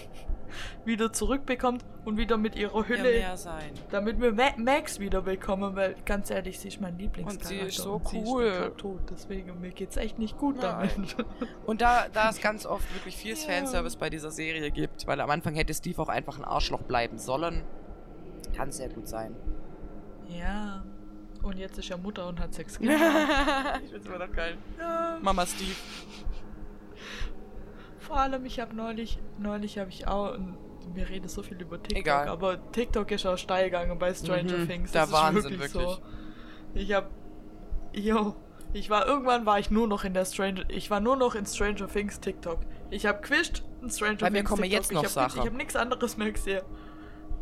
wieder 0.85 1.13
zurückbekommt 1.13 1.85
und 2.05 2.17
wieder 2.17 2.37
mit 2.37 2.57
ihrer 2.57 2.79
Ja, 2.81 2.89
Hülle 2.89 3.37
sein. 3.37 3.73
damit 3.91 4.21
wir 4.21 4.33
Ma 4.33 4.51
Max 4.57 4.99
wieder 5.01 5.23
bekommen, 5.23 5.77
weil 5.77 5.95
ganz 6.05 6.31
ehrlich, 6.31 6.59
sie 6.59 6.69
ist 6.69 6.81
mein 6.81 6.97
Lieblingscharakter. 6.99 7.49
Und 7.51 7.61
sie 7.61 7.67
ist 7.67 7.77
so 7.77 7.95
und 7.95 8.09
sie 8.09 8.23
cool. 8.27 8.45
Ist 8.45 8.55
total 8.57 8.71
tot, 8.77 9.01
deswegen 9.11 9.61
mir 9.61 9.71
geht's 9.71 9.97
echt 9.97 10.19
nicht 10.19 10.39
gut 10.39 10.57
Nein. 10.63 10.91
damit. 10.95 11.17
Und 11.67 11.81
da, 11.81 12.07
da 12.13 12.31
es 12.31 12.41
ganz 12.41 12.67
oft 12.67 12.93
wirklich 12.95 13.17
viel 13.17 13.35
Ja. 13.35 13.49
Fanservice 13.49 13.97
bei 13.97 14.11
dieser 14.11 14.31
Serie 14.31 14.71
gibt, 14.71 15.07
weil 15.07 15.21
am 15.21 15.31
Anfang 15.31 15.55
hätte 15.55 15.75
Steve 15.75 16.01
auch 16.03 16.09
einfach 16.09 16.39
ein 16.39 16.45
Arschloch 16.45 16.83
bleiben 16.83 17.19
sollen, 17.19 17.63
kann 18.57 18.73
sehr 18.73 18.89
gut 18.89 19.09
sein. 19.09 19.35
ja. 20.29 20.83
Und 21.43 21.57
jetzt 21.57 21.79
ist 21.79 21.91
er 21.91 21.97
Mutter 21.97 22.29
und 22.29 22.39
hat 22.39 22.53
Sex 22.53 22.75
ich 22.81 22.87
gehabt. 22.87 23.81
find's 23.91 24.07
immer 24.07 24.19
noch 24.19 24.31
geil. 24.33 24.59
ja. 24.79 25.19
Mama 25.23 25.47
Steve. 25.47 25.71
Vor 28.11 28.19
allem, 28.19 28.45
ich 28.45 28.59
habe 28.59 28.75
neulich, 28.75 29.21
neulich 29.39 29.79
habe 29.79 29.91
ich 29.91 30.09
auch, 30.09 30.37
wir 30.95 31.09
reden 31.09 31.29
so 31.29 31.45
viel 31.45 31.61
über 31.63 31.77
TikTok, 31.81 31.97
Egal. 31.99 32.29
aber 32.29 32.59
TikTok 32.73 33.09
ist 33.13 33.25
auch 33.25 33.39
steil 33.39 33.67
gegangen 33.67 33.97
bei 34.01 34.13
Stranger 34.13 34.59
Mhm, 34.59 34.69
Things. 34.69 34.91
der 34.91 35.03
Das 35.03 35.13
Wahnsinn, 35.13 35.53
ist 35.53 35.61
wirklich, 35.61 35.75
wirklich. 35.75 35.95
so. 35.97 36.03
Ich 36.75 36.93
hab, 36.93 37.09
yo, 37.93 38.35
ich 38.73 38.91
war, 38.91 39.07
irgendwann 39.07 39.47
war 39.47 39.61
ich 39.61 39.71
nur 39.71 39.87
noch 39.87 40.03
in 40.03 40.13
der 40.13 40.25
Stranger, 40.25 40.65
ich 40.67 40.91
war 40.91 40.99
nur 40.99 41.15
noch 41.15 41.37
in 41.37 41.47
Stranger 41.47 41.87
Things 41.87 42.19
TikTok. 42.19 42.59
Ich 42.91 43.07
habe 43.07 43.21
gequischt 43.21 43.63
in 43.81 43.91
Stranger 43.91 44.17
Bei 44.17 44.31
mir 44.31 44.39
Things 44.39 44.51
kommen 44.51 44.63
TikTok. 44.63 44.79
jetzt 44.81 44.93
noch 44.93 45.03
ich 45.05 45.07
hab, 45.17 45.31
Sachen. 45.31 45.41
Ich 45.43 45.47
habe 45.47 45.57
nichts 45.57 45.77
anderes 45.77 46.17
mehr 46.17 46.33
gesehen. 46.33 46.63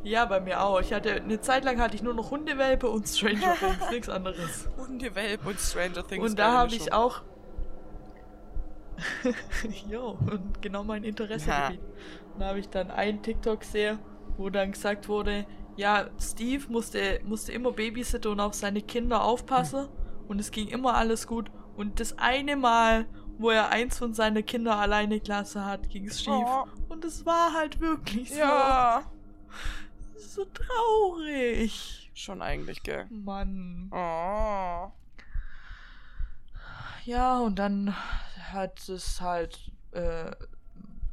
Ja, 0.03 0.27
bei 0.27 0.39
mir 0.39 0.63
auch. 0.63 0.81
Ich 0.83 0.93
hatte, 0.93 1.15
eine 1.15 1.41
Zeit 1.41 1.65
lang 1.65 1.81
hatte 1.81 1.97
ich 1.97 2.03
nur 2.03 2.13
noch 2.13 2.31
Hundewelpe 2.31 2.89
und 2.89 3.09
Stranger 3.09 3.55
Things, 3.59 3.91
nichts 3.91 4.09
anderes. 4.11 4.69
Hundewelp 4.77 5.47
und 5.47 5.59
Stranger 5.59 6.07
Things. 6.07 6.29
Und 6.31 6.39
da 6.39 6.53
habe 6.53 6.75
ich 6.75 6.93
auch. 6.93 7.23
jo, 9.89 10.19
und 10.31 10.61
genau 10.61 10.85
mein 10.85 11.05
Interessegebiet. 11.05 11.81
Da 12.39 12.47
habe 12.47 12.61
ich 12.61 12.69
dann 12.69 12.91
einen 12.91 13.23
TikTok 13.23 13.61
gesehen, 13.61 13.99
wo 14.37 14.51
dann 14.51 14.73
gesagt 14.73 15.09
wurde, 15.09 15.47
ja, 15.77 16.09
Steve 16.21 16.65
musste, 16.69 17.21
musste 17.25 17.53
immer 17.53 17.73
babysitten 17.73 18.33
und 18.33 18.41
auf 18.41 18.55
seine 18.55 18.83
Kinder 18.83 19.23
aufpassen 19.23 19.89
und 20.27 20.41
es 20.41 20.51
ging 20.51 20.69
immer 20.69 20.95
alles 20.95 21.27
gut. 21.27 21.51
Und 21.77 22.01
das 22.01 22.19
eine 22.19 22.57
Mal, 22.57 23.07
wo 23.39 23.51
er 23.51 23.71
eins 23.71 23.99
von 23.99 24.13
seinen 24.15 24.45
Kindern 24.45 24.79
alleine 24.79 25.21
Klasse 25.21 25.65
hat, 25.65 25.89
ging 25.89 26.07
es 26.07 26.23
schief. 26.23 26.35
Oh. 26.35 26.65
Und 26.89 27.05
es 27.05 27.25
war 27.25 27.53
halt 27.55 27.81
wirklich 27.81 28.31
so. 28.31 28.39
Ja. 28.39 29.03
So 30.17 30.45
traurig. 30.45 32.11
Schon 32.15 32.43
eigentlich, 32.43 32.83
gell? 32.83 33.07
Mann. 33.11 33.89
Oh. 33.93 34.91
Ja, 37.05 37.39
und 37.39 37.59
dann 37.61 37.95
hat 38.53 38.89
es 38.89 39.21
halt, 39.21 39.71
äh, 39.93 40.31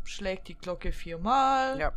schlägt 0.03 0.48
die 0.48 0.56
Glocke 0.56 0.91
viermal. 0.91 1.80
Ja. 1.80 1.91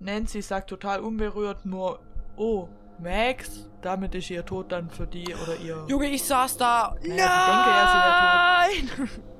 Nancy 0.00 0.42
sagt 0.42 0.70
total 0.70 1.00
unberührt 1.00 1.64
nur, 1.64 2.00
oh, 2.36 2.68
Max, 2.98 3.68
damit 3.82 4.14
ist 4.14 4.30
ihr 4.30 4.44
Tod 4.44 4.72
dann 4.72 4.90
für 4.90 5.06
die 5.06 5.34
oder 5.34 5.56
ihr. 5.56 5.84
Junge, 5.88 6.06
ich 6.06 6.24
saß 6.24 6.56
da. 6.56 6.96
Naja, 7.00 7.02
die 7.02 7.08
denke 7.08 7.26
ja, 7.70 9.08
Nein! 9.08 9.20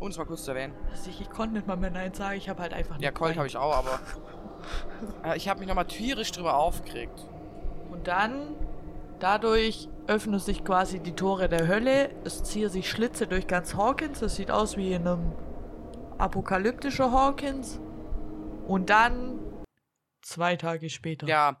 Um 0.00 0.10
es 0.10 0.18
mal 0.18 0.26
kurz 0.26 0.44
zu 0.44 0.50
erwähnen. 0.50 0.74
Also 0.90 1.08
ich, 1.08 1.20
ich 1.22 1.30
konnte 1.30 1.54
nicht 1.54 1.66
mal 1.66 1.76
mehr 1.76 1.90
Nein 1.90 2.12
sagen, 2.12 2.36
ich 2.36 2.48
habe 2.48 2.60
halt 2.60 2.74
einfach 2.74 3.00
Ja, 3.00 3.10
Colt 3.10 3.36
habe 3.36 3.46
ich 3.46 3.56
auch, 3.56 3.74
aber. 3.74 4.00
Äh, 5.24 5.36
ich 5.36 5.48
habe 5.48 5.60
mich 5.60 5.68
nochmal 5.68 5.86
tierisch 5.86 6.30
drüber 6.32 6.56
aufgeregt. 6.56 7.26
Und 7.90 8.06
dann, 8.06 8.54
dadurch 9.20 9.88
öffnen 10.06 10.38
sich 10.38 10.64
quasi 10.64 11.00
die 11.00 11.14
Tore 11.14 11.48
der 11.48 11.66
Hölle. 11.66 12.14
Es 12.24 12.42
ziehen 12.44 12.68
sich 12.68 12.90
Schlitze 12.90 13.26
durch 13.26 13.46
ganz 13.46 13.74
Hawkins. 13.74 14.22
Es 14.22 14.36
sieht 14.36 14.50
aus 14.50 14.76
wie 14.76 14.92
in 14.92 15.06
einem 15.06 15.32
apokalyptischen 16.18 17.10
Hawkins. 17.10 17.80
Und 18.66 18.90
dann, 18.90 19.40
zwei 20.22 20.56
Tage 20.56 20.90
später. 20.90 21.26
Ja. 21.26 21.60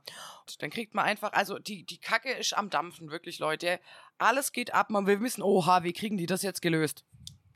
Dann 0.58 0.70
kriegt 0.70 0.94
man 0.94 1.04
einfach, 1.04 1.32
also 1.32 1.58
die, 1.58 1.84
die 1.84 1.98
Kacke 1.98 2.32
ist 2.32 2.56
am 2.56 2.70
Dampfen, 2.70 3.10
wirklich, 3.10 3.38
Leute. 3.38 3.80
Alles 4.18 4.52
geht 4.52 4.74
ab, 4.74 4.90
man 4.90 5.06
will 5.06 5.20
wissen, 5.20 5.42
oha, 5.42 5.82
wie 5.82 5.92
kriegen 5.92 6.16
die 6.16 6.26
das 6.26 6.42
jetzt 6.42 6.62
gelöst? 6.62 7.04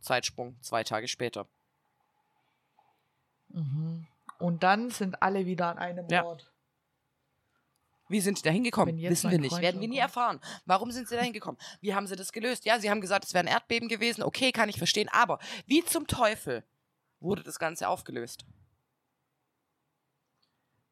Zeitsprung, 0.01 0.57
zwei 0.63 0.85
Tage 0.85 1.09
später. 1.09 1.47
Mhm. 3.49 4.07
Und 4.39 4.63
dann 4.63 4.91
sind 4.91 5.23
alle 5.23 5.47
wieder 5.47 5.69
an 5.69 5.79
einem 5.79 6.09
Ja. 6.09 6.25
Ort. 6.25 6.51
Wie 8.09 8.21
sind 8.21 8.39
die 8.39 8.43
da 8.43 8.51
hingekommen? 8.51 8.97
Wissen 8.99 9.31
wir 9.31 9.39
nicht. 9.39 9.51
Freund 9.51 9.63
Werden 9.63 9.81
wir 9.81 9.89
nie 9.89 9.99
erfahren. 9.99 10.41
Warum 10.65 10.91
sind 10.91 11.09
sie 11.09 11.17
da 11.17 11.23
hingekommen? 11.23 11.61
Wie 11.81 11.95
haben 11.95 12.07
sie 12.07 12.17
das 12.17 12.33
gelöst? 12.33 12.65
Ja, 12.65 12.79
sie 12.79 12.91
haben 12.91 13.01
gesagt, 13.01 13.25
es 13.25 13.35
wäre 13.35 13.45
ein 13.45 13.53
Erdbeben 13.53 13.89
gewesen. 13.89 14.23
Okay, 14.23 14.53
kann 14.53 14.69
ich 14.69 14.79
verstehen. 14.79 15.09
Aber 15.11 15.39
wie 15.67 15.85
zum 15.85 16.07
Teufel 16.07 16.65
wurde 17.21 17.43
das 17.43 17.59
Ganze 17.59 17.89
aufgelöst? 17.89 18.45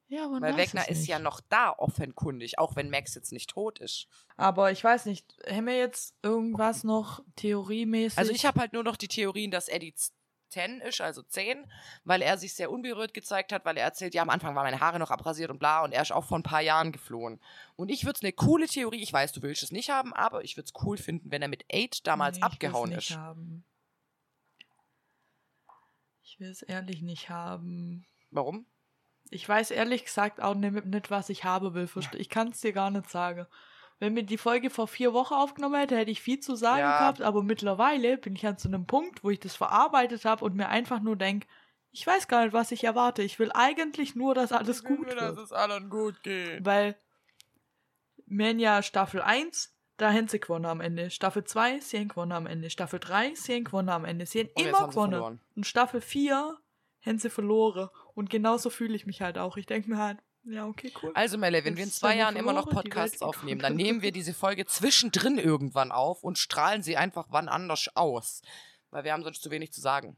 Ja, 0.09 0.29
man 0.29 0.41
Weil 0.41 0.57
Wegner 0.57 0.89
ist 0.89 1.07
ja 1.09 1.19
noch 1.19 1.41
da 1.49 1.73
offenkundig, 1.73 2.61
auch 2.61 2.77
wenn 2.77 2.91
Max 2.91 3.15
jetzt 3.17 3.33
nicht 3.33 3.51
tot 3.51 3.81
ist. 3.81 4.07
Aber 4.37 4.71
ich 4.71 4.83
weiß 4.85 5.07
nicht, 5.07 5.37
haben 5.49 5.67
wir 5.67 5.77
jetzt 5.77 6.15
irgendwas 6.23 6.85
noch 6.85 7.25
theoriemäßig? 7.35 8.17
Also 8.17 8.31
ich 8.31 8.47
habe 8.47 8.61
halt 8.61 8.73
nur 8.73 8.85
noch 8.85 8.97
die 8.97 9.09
Theorien, 9.09 9.51
dass 9.51 9.67
Eddie 9.67 9.95
10 10.49 10.81
ist, 10.81 11.01
also 11.01 11.23
10, 11.23 11.71
weil 12.05 12.23
er 12.23 12.39
sich 12.39 12.55
sehr 12.55 12.71
unberührt 12.71 13.15
gezeigt 13.15 13.53
hat, 13.53 13.65
weil 13.65 13.77
er 13.77 13.85
erzählt, 13.85 14.15
ja, 14.15 14.23
am 14.23 14.31
Anfang 14.31 14.55
waren 14.55 14.65
meine 14.65 14.81
Haare 14.81 14.99
noch 14.99 15.11
abrasiert 15.11 15.51
und 15.51 15.59
bla 15.59 15.83
und 15.83 15.93
er 15.93 16.03
ist 16.03 16.13
auch 16.13 16.25
vor 16.25 16.39
ein 16.39 16.43
paar 16.43 16.61
Jahren 16.61 16.93
geflohen. 16.93 17.41
Und 17.77 17.91
ich 17.91 18.05
würde 18.05 18.17
es 18.19 18.23
eine 18.23 18.33
coole 18.33 18.67
Theorie, 18.67 19.03
ich 19.03 19.13
weiß, 19.13 19.33
du 19.33 19.43
willst 19.43 19.63
es 19.63 19.73
nicht 19.73 19.91
haben, 19.91 20.13
aber 20.13 20.45
ich 20.45 20.57
würde 20.57 20.67
es 20.67 20.83
cool 20.85 20.97
finden, 20.97 21.31
wenn 21.31 21.43
er 21.43 21.49
mit 21.49 21.65
8 21.73 22.07
damals 22.07 22.37
Nee, 22.39 22.43
abgehauen 22.43 22.93
ist. 22.93 23.17
Haben. 23.17 23.65
Ich 26.23 26.41
will 26.41 26.51
es 26.51 26.63
ehrlich 26.63 27.03
nicht 27.03 27.29
haben. 27.31 28.05
Warum? 28.31 28.67
Ich 29.31 29.49
weiß 29.49 29.73
ehrlich 29.73 30.05
gesagt 30.05 30.41
auch 30.41 30.55
nicht, 30.55 31.11
was 31.11 31.29
ich 31.31 31.45
haben 31.45 31.75
will. 31.75 31.89
Ich 32.13 32.29
kann 32.29 32.49
es 32.49 32.61
dir 32.61 32.73
gar 32.73 32.91
nicht 32.91 33.11
sagen. 33.11 33.47
Wenn 33.99 34.13
mir 34.15 34.25
die 34.25 34.37
Folge 34.39 34.69
vor 34.69 34.87
vier 34.89 35.15
Wochen 35.15 35.33
aufgenommen 35.35 35.77
hätte, 35.81 35.97
hätte 35.97 36.11
ich 36.11 36.21
viel 36.21 36.39
zu 36.41 36.55
sagen 36.55 36.81
Ja. 36.81 36.99
gehabt, 36.99 37.23
aber 37.23 37.43
mittlerweile 37.43 38.19
bin 38.19 38.35
ich 38.37 38.47
an 38.47 38.59
so 38.59 38.69
einem 38.69 38.87
Punkt, 38.87 39.25
wo 39.25 39.31
ich 39.31 39.41
das 39.41 39.57
verarbeitet 39.57 40.25
habe 40.27 40.45
und 40.45 40.55
mir 40.55 40.69
einfach 40.69 41.01
nur 41.01 41.17
denke, 41.17 41.47
ich 41.93 42.07
weiß 42.07 42.29
gar 42.29 42.45
nicht, 42.45 42.53
was 42.53 42.73
ich 42.73 42.85
erwarte. 42.85 43.23
Ich 43.23 43.39
will 43.39 43.51
eigentlich 43.55 44.15
nur, 44.15 44.35
dass 44.35 44.53
alles 44.53 44.85
gut 44.85 45.07
wird. 45.07 45.39
es 45.39 45.51
allen 45.53 45.89
gut 45.89 46.23
geht. 46.23 46.63
Weil 46.63 46.95
Mania 48.27 48.83
Staffel 48.83 49.23
1, 49.23 49.75
da 49.97 50.13
haben 50.13 50.29
sie 50.29 50.41
gewonnen 50.41 50.67
am 50.67 50.81
Ende. 50.83 51.11
Staffel 51.11 51.45
2, 51.45 51.81
sie 51.81 51.99
haben 51.99 52.09
gewonnen 52.09 52.33
am 52.33 52.47
Ende. 52.47 52.69
Staffel 52.71 53.01
3, 53.01 53.35
sie 53.35 53.55
haben 53.55 53.65
gewonnen 53.65 53.89
am 53.89 54.05
Ende. 54.05 54.27
Sie 54.27 54.41
haben 54.41 54.51
Und 54.55 54.67
immer 54.67 54.89
gewonnen. 54.89 55.13
verloren. 55.13 55.41
Und 55.55 55.67
Staffel 55.67 56.01
4 56.03 56.59
haben 57.05 57.19
sie 57.19 57.31
verloren. 57.31 57.89
Und 58.15 58.29
genauso 58.29 58.69
fühle 58.69 58.95
ich 58.95 59.07
mich 59.07 59.23
halt 59.23 59.39
auch. 59.39 59.57
Ich 59.57 59.67
denke 59.67 59.89
mir 59.89 59.99
halt, 59.99 60.19
ja, 60.49 60.67
okay, 60.67 60.93
cool. 61.03 61.11
Also 61.15 61.39
Melle, 61.39 61.65
wenn 61.65 61.77
wir 61.77 61.85
in 61.85 61.91
zwei 61.91 62.17
Jahren 62.17 62.37
immer 62.37 62.53
noch 62.53 62.69
Podcasts 62.69 63.21
aufnehmen, 63.23 63.61
dann 63.61 63.75
nehmen 63.77 64.03
wir 64.03 64.13
diese 64.13 64.33
Folge 64.35 64.65
zwischendrin 64.67 65.39
irgendwann 65.39 65.93
auf 65.93 66.23
und 66.23 66.39
strahlen 66.39 66.83
sie 66.83 66.97
einfach 66.97 67.27
wann 67.31 67.49
anders 67.49 67.89
aus. 67.95 68.43
Weil 68.91 69.05
wir 69.05 69.13
haben 69.13 69.25
sonst 69.25 69.43
zu 69.43 69.51
wenig 69.51 69.73
zu 69.73 69.81
sagen. 69.81 70.17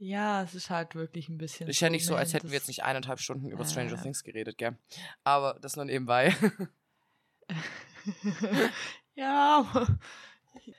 Ja, 0.00 0.42
es 0.44 0.54
ist 0.54 0.70
halt 0.70 0.94
wirklich 0.94 1.28
ein 1.28 1.38
bisschen. 1.38 1.68
Ist 1.68 1.80
ja 1.80 1.90
nicht 1.90 2.06
so, 2.06 2.14
als 2.14 2.32
hätten 2.32 2.44
wir 2.50 2.50
das- 2.58 2.66
jetzt 2.66 2.68
nicht 2.68 2.84
eineinhalb 2.84 3.18
Stunden 3.18 3.50
über 3.50 3.64
Stranger 3.64 3.98
Äh. 3.98 4.02
Things 4.02 4.22
geredet, 4.22 4.56
gell? 4.56 4.78
Aber 5.24 5.58
das 5.60 5.74
nur 5.74 5.84
nebenbei. 5.86 6.36
ja, 9.14 9.66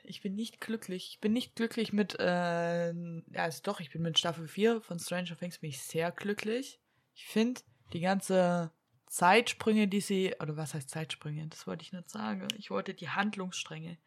Ich 0.04 0.22
bin 0.22 0.34
nicht 0.34 0.60
glücklich. 0.60 1.08
Ich 1.10 1.20
bin 1.20 1.32
nicht 1.32 1.54
glücklich 1.54 1.92
mit, 1.92 2.18
äh, 2.18 2.94
also 3.34 3.60
doch, 3.62 3.80
ich 3.80 3.90
bin 3.90 4.02
mit 4.02 4.18
Staffel 4.18 4.48
4 4.48 4.80
von 4.80 4.98
Stranger 4.98 5.36
Things 5.36 5.58
bin 5.58 5.68
ich 5.70 5.80
sehr 5.82 6.10
glücklich. 6.12 6.80
Ich 7.20 7.26
finde, 7.26 7.60
die 7.92 8.00
ganze 8.00 8.72
Zeitsprünge, 9.06 9.88
die 9.88 10.00
sie, 10.00 10.34
oder 10.40 10.56
was 10.56 10.72
heißt 10.72 10.88
Zeitsprünge? 10.88 11.46
Das 11.48 11.66
wollte 11.66 11.82
ich 11.82 11.92
nicht 11.92 12.08
sagen. 12.08 12.48
Ich 12.56 12.70
wollte 12.70 12.94
die 12.94 13.10
Handlungsstränge. 13.10 13.98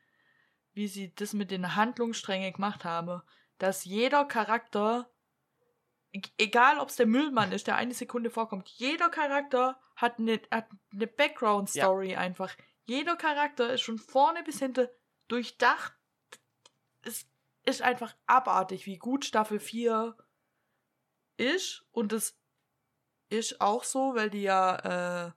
Wie 0.73 0.87
sie 0.87 1.13
das 1.13 1.33
mit 1.33 1.51
den 1.51 1.75
Handlungssträngen 1.75 2.53
gemacht 2.53 2.83
haben, 2.83 3.21
dass 3.59 3.85
jeder 3.85 4.25
Charakter, 4.25 5.11
e- 6.11 6.21
egal 6.39 6.79
ob 6.79 6.89
es 6.89 6.95
der 6.95 7.05
Müllmann 7.05 7.51
ist, 7.51 7.67
der 7.67 7.75
eine 7.75 7.93
Sekunde 7.93 8.31
vorkommt, 8.31 8.67
jeder 8.69 9.09
Charakter 9.09 9.79
hat 9.95 10.17
eine, 10.17 10.41
hat 10.49 10.67
eine 10.91 11.05
Background-Story 11.05 12.15
einfach. 12.15 12.55
Jeder 12.85 13.15
Charakter 13.15 13.71
ist 13.71 13.81
schon 13.81 13.99
vorne 13.99 14.41
bis 14.41 14.57
hinten 14.57 14.87
durchdacht. 15.27 15.93
Es 17.03 17.29
ist 17.63 17.83
einfach 17.83 18.15
abartig, 18.25 18.87
wie 18.87 18.97
gut 18.97 19.23
Staffel 19.23 19.59
4 19.59 20.17
ist. 21.37 21.85
Und 21.91 22.11
es 22.11 22.42
ist 23.33 23.59
auch 23.61 23.83
so, 23.83 24.15
weil 24.15 24.29
die 24.29 24.43
ja 24.43 25.27
äh, 25.27 25.31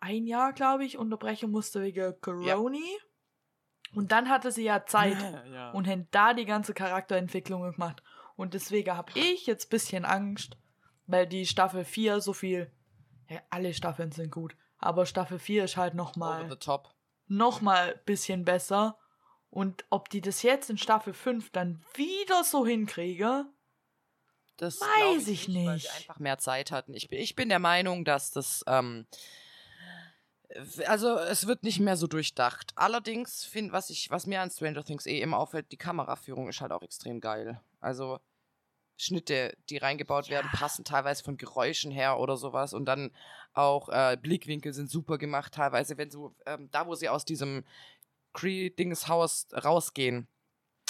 ein 0.00 0.26
Jahr, 0.26 0.52
glaube 0.52 0.84
ich, 0.84 0.98
unterbrechen 0.98 1.50
musste 1.50 1.82
wegen 1.82 2.20
Coroni. 2.20 2.98
Und 3.94 4.12
dann 4.12 4.28
hatte 4.28 4.52
sie 4.52 4.64
ja 4.64 4.86
Zeit 4.86 5.18
ja. 5.52 5.70
und 5.72 5.88
haben 5.88 6.06
da 6.10 6.32
die 6.32 6.44
ganze 6.44 6.74
Charakterentwicklung 6.74 7.70
gemacht. 7.72 8.02
Und 8.36 8.54
deswegen 8.54 8.96
habe 8.96 9.12
ich 9.14 9.46
jetzt 9.46 9.66
ein 9.66 9.70
bisschen 9.70 10.04
Angst, 10.04 10.56
weil 11.06 11.26
die 11.26 11.46
Staffel 11.46 11.84
4 11.84 12.20
so 12.20 12.32
viel. 12.32 12.72
Ja, 13.28 13.40
alle 13.50 13.74
Staffeln 13.74 14.12
sind 14.12 14.30
gut. 14.30 14.56
Aber 14.78 15.06
Staffel 15.06 15.38
4 15.38 15.64
ist 15.64 15.76
halt 15.76 15.94
Over 15.94 16.02
nochmal 16.02 16.50
the 16.50 16.56
top. 16.56 16.94
noch 17.26 17.60
mal 17.60 17.94
ein 17.94 18.00
bisschen 18.06 18.44
besser. 18.44 18.96
Und 19.50 19.84
ob 19.90 20.08
die 20.08 20.20
das 20.20 20.42
jetzt 20.42 20.70
in 20.70 20.78
Staffel 20.78 21.12
5 21.12 21.50
dann 21.50 21.82
wieder 21.94 22.44
so 22.44 22.64
hinkriege, 22.64 23.46
Das 24.60 24.78
Weiß 24.80 24.88
glaub 25.24 25.28
ich 25.28 25.48
Weil 25.48 25.54
sie 25.54 25.58
nicht. 25.72 25.90
einfach 25.96 26.18
mehr 26.18 26.36
Zeit 26.38 26.70
hatten. 26.70 26.92
Ich, 26.94 27.08
bin- 27.08 27.18
ich 27.20 27.34
bin 27.34 27.48
der 27.48 27.58
Meinung, 27.58 28.04
dass 28.04 28.30
das. 28.30 28.62
Ähm, 28.66 29.06
also 30.86 31.16
es 31.18 31.46
wird 31.46 31.62
nicht 31.62 31.78
mehr 31.80 31.96
so 31.96 32.06
durchdacht. 32.06 32.72
Allerdings 32.74 33.44
find, 33.44 33.72
was 33.72 33.88
ich, 33.88 34.10
was 34.10 34.26
mir 34.26 34.40
an 34.40 34.50
Stranger 34.50 34.84
Things 34.84 35.06
eh 35.06 35.20
immer 35.20 35.38
auffällt, 35.38 35.70
die 35.72 35.76
Kameraführung 35.76 36.48
ist 36.48 36.60
halt 36.60 36.72
auch 36.72 36.82
extrem 36.82 37.20
geil. 37.20 37.60
Also 37.80 38.18
Schnitte, 38.96 39.56
die 39.70 39.78
reingebaut 39.78 40.28
werden, 40.28 40.50
passen 40.52 40.84
teilweise 40.84 41.22
von 41.24 41.36
Geräuschen 41.36 41.90
her 41.90 42.18
oder 42.18 42.36
sowas. 42.36 42.74
Und 42.74 42.84
dann 42.84 43.12
auch 43.54 43.88
äh, 43.88 44.18
Blickwinkel 44.20 44.72
sind 44.74 44.90
super 44.90 45.16
gemacht, 45.18 45.54
teilweise, 45.54 45.96
wenn 45.96 46.10
so, 46.10 46.34
ähm, 46.46 46.68
da 46.70 46.86
wo 46.86 46.94
sie 46.96 47.08
aus 47.08 47.24
diesem 47.24 47.64
Cree-Dings-Haus 48.34 49.46
rausgehen. 49.64 50.26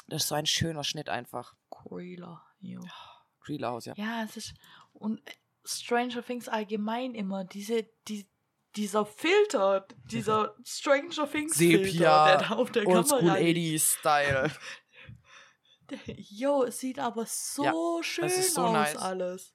Das 0.08 0.22
ist 0.22 0.28
so 0.28 0.34
ein 0.34 0.46
schöner 0.46 0.82
Schnitt 0.84 1.08
einfach. 1.08 1.54
Crueler. 1.70 2.42
Jo. 2.60 2.80
Cree-Haus, 3.58 3.84
ja. 3.86 3.94
Ja, 3.96 4.24
es 4.24 4.36
ist. 4.36 4.54
Und 4.92 5.20
Stranger 5.64 6.24
Things 6.24 6.48
allgemein 6.48 7.14
immer, 7.14 7.44
diese, 7.44 7.88
die, 8.08 8.28
dieser 8.76 9.06
Filter, 9.06 9.86
dieser 10.04 10.54
Stranger 10.64 11.30
Things 11.30 11.56
Filter, 11.56 11.84
Sepia, 11.84 12.26
der 12.26 12.48
da 12.48 12.54
auf 12.56 12.70
der 12.70 12.86
Oldschool 12.86 13.20
Kamera. 13.20 13.36
80s 13.36 13.98
Style. 13.98 14.50
Jo, 16.06 16.62
es 16.62 16.78
sieht 16.78 17.00
aber 17.00 17.26
so 17.26 18.00
schön 18.04 18.26
ist 18.26 18.54
so 18.54 18.62
aus 18.62 18.72
nice. 18.72 18.96
alles. 18.96 19.54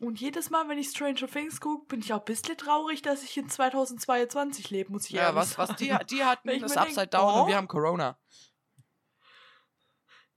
Und 0.00 0.20
jedes 0.20 0.48
Mal, 0.50 0.68
wenn 0.68 0.78
ich 0.78 0.90
Stranger 0.90 1.26
Things 1.26 1.60
gucke, 1.60 1.86
bin 1.86 2.00
ich 2.00 2.12
auch 2.12 2.20
ein 2.20 2.24
bisschen 2.24 2.56
traurig, 2.56 3.02
dass 3.02 3.24
ich 3.24 3.36
in 3.36 3.48
2022 3.48 4.70
lebe, 4.70 4.92
muss 4.92 5.06
ich 5.06 5.12
Ja, 5.12 5.22
ehrlich 5.22 5.36
was, 5.36 5.50
sagen. 5.54 5.70
was 5.70 5.76
die, 5.76 5.96
die 6.14 6.24
hatten 6.24 6.48
das 6.48 6.60
mir 6.60 6.68
denk, 6.68 6.78
Upside 6.78 7.06
Down 7.08 7.34
und 7.34 7.40
oh. 7.40 7.46
wir 7.48 7.56
haben 7.56 7.66
Corona. 7.66 8.16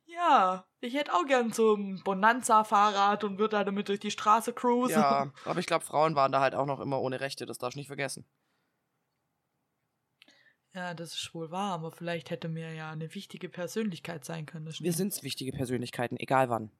Ja, 0.05 0.65
ich 0.81 0.93
hätte 0.93 1.13
auch 1.13 1.25
gern 1.25 1.51
so 1.51 1.75
ein 1.75 2.01
Bonanza-Fahrrad 2.03 3.23
und 3.23 3.37
würde 3.37 3.57
da 3.57 3.63
damit 3.63 3.89
durch 3.89 3.99
die 3.99 4.11
Straße 4.11 4.53
cruisen. 4.53 4.93
Ja, 4.93 5.31
aber 5.45 5.59
ich 5.59 5.65
glaube, 5.65 5.85
Frauen 5.85 6.15
waren 6.15 6.31
da 6.31 6.39
halt 6.39 6.55
auch 6.55 6.65
noch 6.65 6.79
immer 6.79 7.01
ohne 7.01 7.19
Rechte, 7.19 7.45
das 7.45 7.57
darfst 7.57 7.75
du 7.75 7.79
nicht 7.79 7.87
vergessen. 7.87 8.25
Ja, 10.73 10.93
das 10.93 11.13
ist 11.15 11.33
wohl 11.33 11.49
wahr, 11.49 11.73
aber 11.73 11.91
vielleicht 11.91 12.29
hätte 12.29 12.47
mir 12.47 12.73
ja 12.73 12.91
eine 12.91 13.13
wichtige 13.15 13.49
Persönlichkeit 13.49 14.23
sein 14.23 14.45
können. 14.45 14.67
Wir 14.67 14.93
sind 14.93 15.23
wichtige 15.23 15.51
Persönlichkeiten, 15.51 16.15
egal 16.17 16.49
wann. 16.49 16.71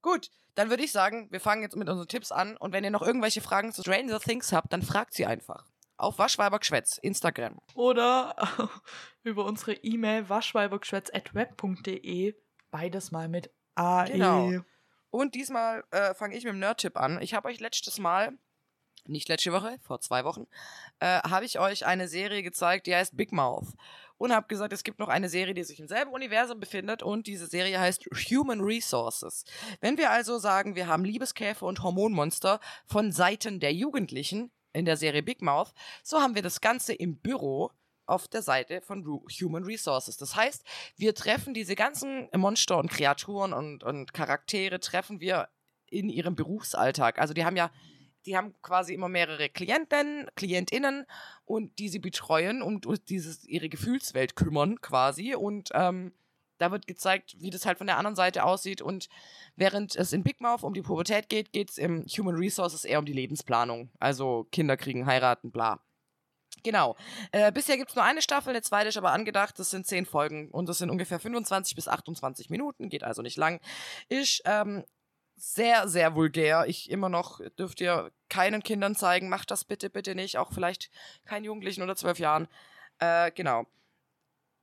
Gut, 0.00 0.30
dann 0.54 0.70
würde 0.70 0.84
ich 0.84 0.92
sagen, 0.92 1.26
wir 1.32 1.40
fangen 1.40 1.62
jetzt 1.62 1.74
mit 1.76 1.88
unseren 1.88 2.06
Tipps 2.06 2.30
an 2.30 2.56
und 2.56 2.72
wenn 2.72 2.84
ihr 2.84 2.90
noch 2.90 3.02
irgendwelche 3.02 3.40
Fragen 3.40 3.72
zu 3.72 3.82
Stranger 3.82 4.20
Things 4.20 4.52
habt, 4.52 4.72
dann 4.72 4.82
fragt 4.82 5.14
sie 5.14 5.26
einfach. 5.26 5.66
Auf 5.98 6.18
Waschweibergschwätz, 6.18 6.96
Instagram. 6.98 7.58
Oder 7.74 8.36
über 9.24 9.44
unsere 9.44 9.74
E-Mail 9.74 10.28
waschweibergschwätz.web.de. 10.28 12.36
Beides 12.70 13.10
mal 13.10 13.28
mit 13.28 13.50
AE. 13.74 14.12
Genau. 14.12 14.52
Und 15.10 15.34
diesmal 15.34 15.82
äh, 15.90 16.14
fange 16.14 16.36
ich 16.36 16.44
mit 16.44 16.52
dem 16.52 16.60
Nerd-Tipp 16.60 16.96
an. 16.96 17.20
Ich 17.20 17.34
habe 17.34 17.48
euch 17.48 17.58
letztes 17.58 17.98
Mal, 17.98 18.38
nicht 19.06 19.28
letzte 19.28 19.52
Woche, 19.52 19.76
vor 19.80 20.00
zwei 20.00 20.24
Wochen, 20.24 20.46
äh, 21.00 21.20
habe 21.22 21.44
ich 21.44 21.58
euch 21.58 21.84
eine 21.84 22.06
Serie 22.06 22.44
gezeigt, 22.44 22.86
die 22.86 22.94
heißt 22.94 23.16
Big 23.16 23.32
Mouth. 23.32 23.66
Und 24.18 24.32
habe 24.32 24.46
gesagt, 24.46 24.72
es 24.72 24.84
gibt 24.84 25.00
noch 25.00 25.08
eine 25.08 25.28
Serie, 25.28 25.54
die 25.54 25.64
sich 25.64 25.80
im 25.80 25.88
selben 25.88 26.12
Universum 26.12 26.60
befindet 26.60 27.02
und 27.02 27.26
diese 27.26 27.48
Serie 27.48 27.80
heißt 27.80 28.04
Human 28.30 28.60
Resources. 28.60 29.44
Wenn 29.80 29.98
wir 29.98 30.10
also 30.10 30.38
sagen, 30.38 30.76
wir 30.76 30.86
haben 30.86 31.04
Liebeskäfer 31.04 31.66
und 31.66 31.82
Hormonmonster 31.82 32.60
von 32.86 33.10
Seiten 33.10 33.58
der 33.58 33.72
Jugendlichen 33.72 34.52
in 34.72 34.84
der 34.84 34.96
Serie 34.96 35.22
Big 35.22 35.42
Mouth, 35.42 35.72
so 36.02 36.20
haben 36.20 36.34
wir 36.34 36.42
das 36.42 36.60
Ganze 36.60 36.92
im 36.92 37.16
Büro 37.16 37.70
auf 38.08 38.26
der 38.26 38.42
Seite 38.42 38.80
von 38.80 39.04
Human 39.04 39.64
Resources. 39.64 40.16
Das 40.16 40.34
heißt, 40.34 40.64
wir 40.96 41.14
treffen 41.14 41.54
diese 41.54 41.74
ganzen 41.74 42.28
Monster 42.34 42.78
und 42.78 42.90
Kreaturen 42.90 43.52
und, 43.52 43.84
und 43.84 44.14
Charaktere, 44.14 44.80
treffen 44.80 45.20
wir 45.20 45.48
in 45.90 46.08
ihrem 46.08 46.34
Berufsalltag. 46.34 47.18
Also 47.18 47.34
die 47.34 47.44
haben 47.44 47.56
ja, 47.56 47.70
die 48.26 48.36
haben 48.36 48.54
quasi 48.62 48.94
immer 48.94 49.08
mehrere 49.08 49.48
Klienten, 49.48 50.26
KlientInnen 50.34 51.06
und 51.44 51.78
die 51.78 51.88
sie 51.88 51.98
betreuen 51.98 52.62
und 52.62 52.86
um 52.86 52.96
dieses, 53.08 53.44
ihre 53.44 53.68
Gefühlswelt 53.68 54.36
kümmern 54.36 54.80
quasi. 54.80 55.34
Und 55.34 55.70
ähm, 55.74 56.12
da 56.58 56.70
wird 56.70 56.86
gezeigt, 56.86 57.36
wie 57.38 57.50
das 57.50 57.66
halt 57.66 57.78
von 57.78 57.86
der 57.86 57.96
anderen 57.96 58.16
Seite 58.16 58.44
aussieht. 58.44 58.82
Und 58.82 59.08
während 59.56 59.96
es 59.96 60.12
in 60.12 60.22
Big 60.22 60.40
Mouth 60.40 60.62
um 60.62 60.74
die 60.74 60.82
Pubertät 60.82 61.28
geht, 61.28 61.52
geht 61.52 61.70
es 61.70 61.78
im 61.78 62.04
Human 62.04 62.34
Resources 62.34 62.84
eher 62.84 62.98
um 62.98 63.06
die 63.06 63.12
Lebensplanung. 63.12 63.90
Also 63.98 64.46
Kinder 64.52 64.76
kriegen, 64.76 65.06
heiraten, 65.06 65.50
bla. 65.50 65.80
Genau. 66.62 66.96
Äh, 67.32 67.52
bisher 67.52 67.76
gibt 67.76 67.90
es 67.90 67.96
nur 67.96 68.04
eine 68.04 68.22
Staffel, 68.22 68.50
eine 68.50 68.62
zweite 68.62 68.88
ist 68.88 68.96
aber 68.96 69.12
angedacht. 69.12 69.58
Das 69.58 69.70
sind 69.70 69.86
zehn 69.86 70.06
Folgen 70.06 70.50
und 70.50 70.68
das 70.68 70.78
sind 70.78 70.90
ungefähr 70.90 71.20
25 71.20 71.74
bis 71.74 71.88
28 71.88 72.50
Minuten, 72.50 72.88
geht 72.88 73.04
also 73.04 73.22
nicht 73.22 73.36
lang. 73.36 73.60
Ist 74.08 74.42
ähm, 74.44 74.84
sehr, 75.36 75.88
sehr 75.88 76.14
vulgär. 76.14 76.64
Ich 76.66 76.90
immer 76.90 77.08
noch 77.08 77.40
dürft 77.58 77.80
ihr 77.80 78.10
keinen 78.28 78.62
Kindern 78.62 78.96
zeigen. 78.96 79.28
Macht 79.28 79.50
das 79.50 79.64
bitte, 79.64 79.88
bitte 79.88 80.14
nicht. 80.14 80.36
Auch 80.36 80.52
vielleicht 80.52 80.90
keinen 81.24 81.44
Jugendlichen 81.44 81.82
unter 81.82 81.96
zwölf 81.96 82.18
Jahren. 82.18 82.48
Äh, 82.98 83.30
genau. 83.32 83.66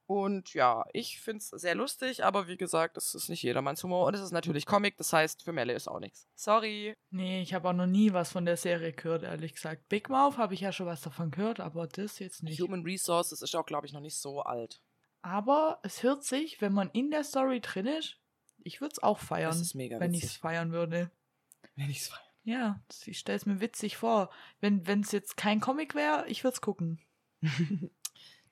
Und 0.07 0.53
ja, 0.53 0.86
ich 0.94 1.19
finde 1.19 1.40
es 1.40 1.49
sehr 1.49 1.73
lustig, 1.73 2.23
aber 2.23 2.48
wie 2.48 2.57
gesagt, 2.57 2.95
es 2.95 3.15
ist 3.15 3.27
nicht 3.27 3.41
jedermanns 3.41 3.84
Humor 3.84 4.06
und 4.06 4.14
es 4.14 4.22
ist 4.22 4.32
natürlich 4.32 4.68
Comic, 4.68 4.98
das 4.98 5.11
heißt, 5.11 5.41
für 5.44 5.52
Melle 5.52 5.73
ist 5.73 5.88
auch 5.88 5.99
nichts. 5.99 6.27
Sorry. 6.36 6.94
Nee, 7.10 7.41
ich 7.41 7.56
habe 7.56 7.69
auch 7.69 7.73
noch 7.73 7.88
nie 7.88 8.14
was 8.14 8.32
von 8.32 8.45
der 8.45 8.57
Serie 8.57 8.94
gehört, 8.94 9.23
ehrlich 9.23 9.56
gesagt. 9.56 9.90
Big 9.90 10.07
Mouth 10.10 10.38
habe 10.38 10.53
ich 10.53 10.60
ja 10.61 10.72
schon 10.72 10.86
was 10.86 11.02
davon 11.02 11.32
gehört, 11.32 11.60
aber 11.60 11.88
das 11.88 12.19
jetzt 12.19 12.44
nicht. 12.44 12.61
Human 12.61 12.84
Resources 12.84 13.41
ist 13.41 13.56
auch, 13.56 13.65
glaube 13.65 13.88
ich, 13.88 13.94
noch 13.94 13.99
nicht 14.02 14.18
so 14.18 14.41
alt. 14.41 14.80
Aber 15.23 15.80
es 15.82 16.03
hört 16.03 16.23
sich, 16.23 16.61
wenn 16.61 16.73
man 16.73 16.91
in 16.91 17.10
der 17.10 17.23
Story 17.23 17.60
drin 17.60 17.88
ist, 17.88 18.18
ich 18.64 18.82
würde 18.82 18.94
es 18.94 19.02
auch 19.03 19.18
feiern, 19.18 19.49
Das 19.52 19.60
ist 19.61 19.73
mega 19.73 19.99
wenn 19.99 20.14
ich 20.14 20.23
es 20.23 20.38
feiern 20.38 20.72
würde. 20.72 21.10
Wenn 21.76 21.90
ich's 21.90 22.10
feier. 22.10 22.19
Ja, 22.44 22.80
das- 22.90 23.07
ich 23.07 23.18
stelle 23.18 23.38
es 23.38 23.48
mir 23.48 23.60
witzig 23.60 23.98
vor. 23.98 24.30
Wenn 24.60 24.84
es 25.02 25.11
jetzt 25.11 25.36
kein 25.36 25.60
Comic 25.61 25.95
wäre, 25.95 26.27
ich 26.27 26.44
würde 26.44 26.53
es 26.53 26.61
gucken. 26.61 26.99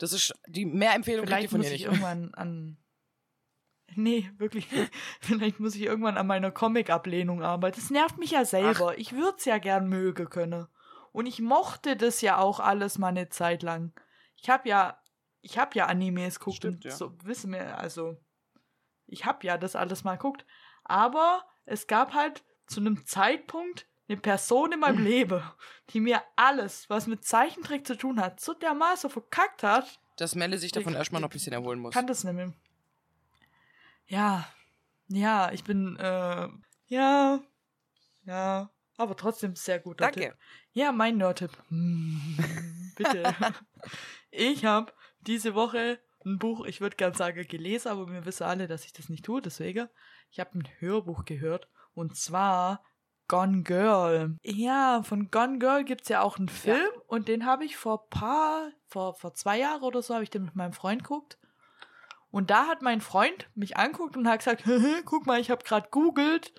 Das 0.04 0.12
ist 0.12 0.34
die 0.48 0.66
mehr 0.66 0.96
Empfehlung 0.96 1.26
kriegt 1.26 1.44
ihr 1.44 1.48
Vielleicht 1.48 1.52
von 1.52 1.60
muss 1.60 1.68
ich 1.68 1.72
nicht. 1.74 1.86
irgendwann 1.86 2.34
an. 2.34 2.78
Nee, 3.96 4.32
wirklich. 4.38 4.68
Vielleicht 5.22 5.60
muss 5.60 5.76
ich 5.76 5.84
irgendwann 5.84 6.18
an 6.18 6.26
meiner 6.26 6.52
Comic-Ablehnung 6.52 7.44
arbeiten. 7.44 7.80
Das 7.80 7.92
nervt 7.92 8.18
mich 8.18 8.32
ja 8.32 8.44
selber. 8.44 8.98
Ich 8.98 9.14
würde 9.14 9.38
es 9.38 9.46
ja 9.46 9.60
gern 9.60 9.88
mögen 9.88 10.30
können. 10.30 10.68
Und 11.12 11.28
ich 11.28 11.40
mochte 11.40 11.96
das 11.96 12.20
ja 12.22 12.40
auch 12.40 12.60
alles 12.60 12.98
mal 12.98 13.10
eine 13.10 13.30
Zeit 13.30 13.62
lang. 13.62 13.94
Ich 14.36 14.50
habe 14.50 14.68
ja, 14.68 15.00
ich 15.42 15.58
habe 15.60 15.78
ja 15.78 15.86
Animes 15.86 16.40
geguckt 16.40 16.58
Stimmt, 16.58 16.78
und 16.78 16.86
ja. 16.86 16.92
so 16.92 17.14
wissen 17.24 17.54
wir, 17.54 17.78
also 17.78 18.18
ich 19.06 19.26
habe 19.26 19.46
ja 19.46 19.58
das 19.58 19.76
alles 19.76 20.04
mal 20.04 20.16
geguckt. 20.16 20.46
Aber 20.84 21.46
es 21.66 21.88
gab 21.88 22.14
halt 22.14 22.44
zu 22.66 22.80
einem 22.82 23.06
Zeitpunkt 23.06 23.88
eine 24.08 24.18
Person 24.18 24.74
in 24.74 24.80
meinem 24.80 25.04
Leben, 25.04 25.42
die 25.90 26.00
mir 26.00 26.22
alles, 26.36 26.90
was 26.90 27.08
mit 27.08 27.24
Zeichentrick 27.26 27.88
zu 27.88 27.98
tun 27.98 28.20
hat, 28.20 28.40
so 28.40 28.54
dermaßen 28.54 29.10
verkackt 29.10 29.64
hat. 29.64 30.00
Dass 30.18 30.36
Melle 30.36 30.58
sich 30.58 30.72
davon 30.72 30.94
erstmal 30.94 31.22
noch 31.22 31.30
ein 31.30 31.34
bisschen 31.34 31.54
erholen 31.54 31.80
muss. 31.80 31.94
Kann 31.94 32.08
das 32.08 32.24
nicht 32.24 32.34
mehr. 32.34 32.54
Ja, 34.08 34.48
ja, 35.08 35.52
ich 35.52 35.64
bin, 35.64 35.96
äh, 35.98 36.48
ja, 36.88 37.42
ja, 38.26 38.70
aber 38.98 39.16
trotzdem 39.16 39.56
sehr 39.56 39.80
guter 39.80 40.06
Danke. 40.06 40.20
Tipp. 40.20 40.38
Ja, 40.74 40.92
mein 40.92 41.18
Nerd-Tipp. 41.18 41.52
Hm. 41.70 42.38
bitte. 42.96 43.36
ich 44.32 44.66
habe 44.66 44.92
diese 45.22 45.56
Woche 45.56 46.00
ein 46.26 46.40
Buch, 46.40 46.66
ich 46.66 46.82
würde 46.82 46.96
gern 46.96 47.14
sagen 47.14 47.48
gelesen, 47.48 47.90
aber 47.90 48.12
wir 48.12 48.26
wissen 48.26 48.44
alle, 48.44 48.68
dass 48.68 48.86
ich 48.86 48.94
das 48.94 49.10
nicht 49.10 49.26
tue, 49.26 49.42
deswegen. 49.42 49.90
Ich 50.30 50.40
habe 50.40 50.58
ein 50.58 50.68
Hörbuch 50.80 51.26
gehört 51.26 51.68
und 51.94 52.16
zwar 52.16 52.84
Gone 53.28 53.64
Girl. 53.64 54.38
Ja, 54.44 55.04
von 55.04 55.32
Gone 55.32 55.60
Girl 55.60 55.84
gibt's 55.84 56.10
ja 56.10 56.22
auch 56.22 56.38
einen 56.38 56.50
Film 56.50 56.78
ja. 56.78 57.02
und 57.08 57.28
den 57.28 57.46
habe 57.46 57.66
ich 57.66 57.78
vor 57.78 58.10
paar, 58.10 58.72
vor, 58.88 59.16
vor 59.16 59.34
zwei 59.34 59.60
Jahren 59.60 59.84
oder 59.84 60.02
so, 60.02 60.14
habe 60.14 60.24
ich 60.24 60.30
den 60.30 60.46
mit 60.46 60.56
meinem 60.56 60.74
Freund 60.74 61.04
geguckt. 61.04 61.38
Und 62.32 62.50
da 62.50 62.68
hat 62.68 62.82
mein 62.82 63.02
Freund 63.02 63.48
mich 63.56 63.78
anguckt 63.78 64.18
und 64.18 64.28
hat 64.28 64.40
gesagt, 64.40 64.64
guck 65.06 65.26
mal, 65.26 65.40
ich 65.40 65.52
habe 65.52 65.64
gerade 65.64 65.90
googelt, 65.90 66.54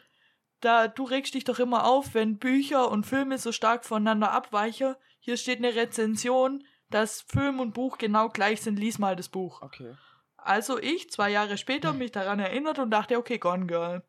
da 0.60 0.88
du 0.88 1.04
regst 1.04 1.34
dich 1.34 1.44
doch 1.44 1.58
immer 1.58 1.84
auf, 1.84 2.14
wenn 2.14 2.38
Bücher 2.38 2.90
und 2.90 3.04
Filme 3.04 3.38
so 3.38 3.52
stark 3.52 3.84
voneinander 3.84 4.30
abweichen. 4.30 4.94
Hier 5.18 5.36
steht 5.36 5.58
eine 5.58 5.74
Rezension, 5.74 6.64
dass 6.90 7.22
Film 7.22 7.60
und 7.60 7.74
Buch 7.74 7.98
genau 7.98 8.28
gleich 8.28 8.62
sind, 8.62 8.78
lies 8.78 8.98
mal 8.98 9.16
das 9.16 9.28
Buch. 9.28 9.62
Okay. 9.62 9.96
Also 10.36 10.78
ich, 10.78 11.10
zwei 11.10 11.30
Jahre 11.30 11.58
später, 11.58 11.92
mich 11.92 12.12
daran 12.12 12.38
erinnert 12.38 12.78
und 12.78 12.90
dachte, 12.90 13.18
okay, 13.18 13.38
Gone 13.38 13.66
Girl 13.66 14.04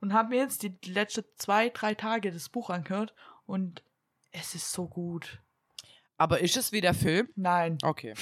und 0.00 0.12
habe 0.12 0.30
mir 0.30 0.38
jetzt 0.38 0.62
die 0.62 0.76
letzten 0.86 1.24
zwei, 1.36 1.70
drei 1.70 1.94
Tage 1.94 2.32
das 2.32 2.48
Buch 2.48 2.70
angehört 2.70 3.14
und 3.46 3.82
es 4.32 4.54
ist 4.54 4.72
so 4.72 4.86
gut. 4.86 5.40
Aber 6.18 6.40
ist 6.40 6.56
es 6.56 6.72
wie 6.72 6.80
der 6.80 6.94
Film? 6.94 7.28
Nein. 7.36 7.78
Okay. 7.82 8.14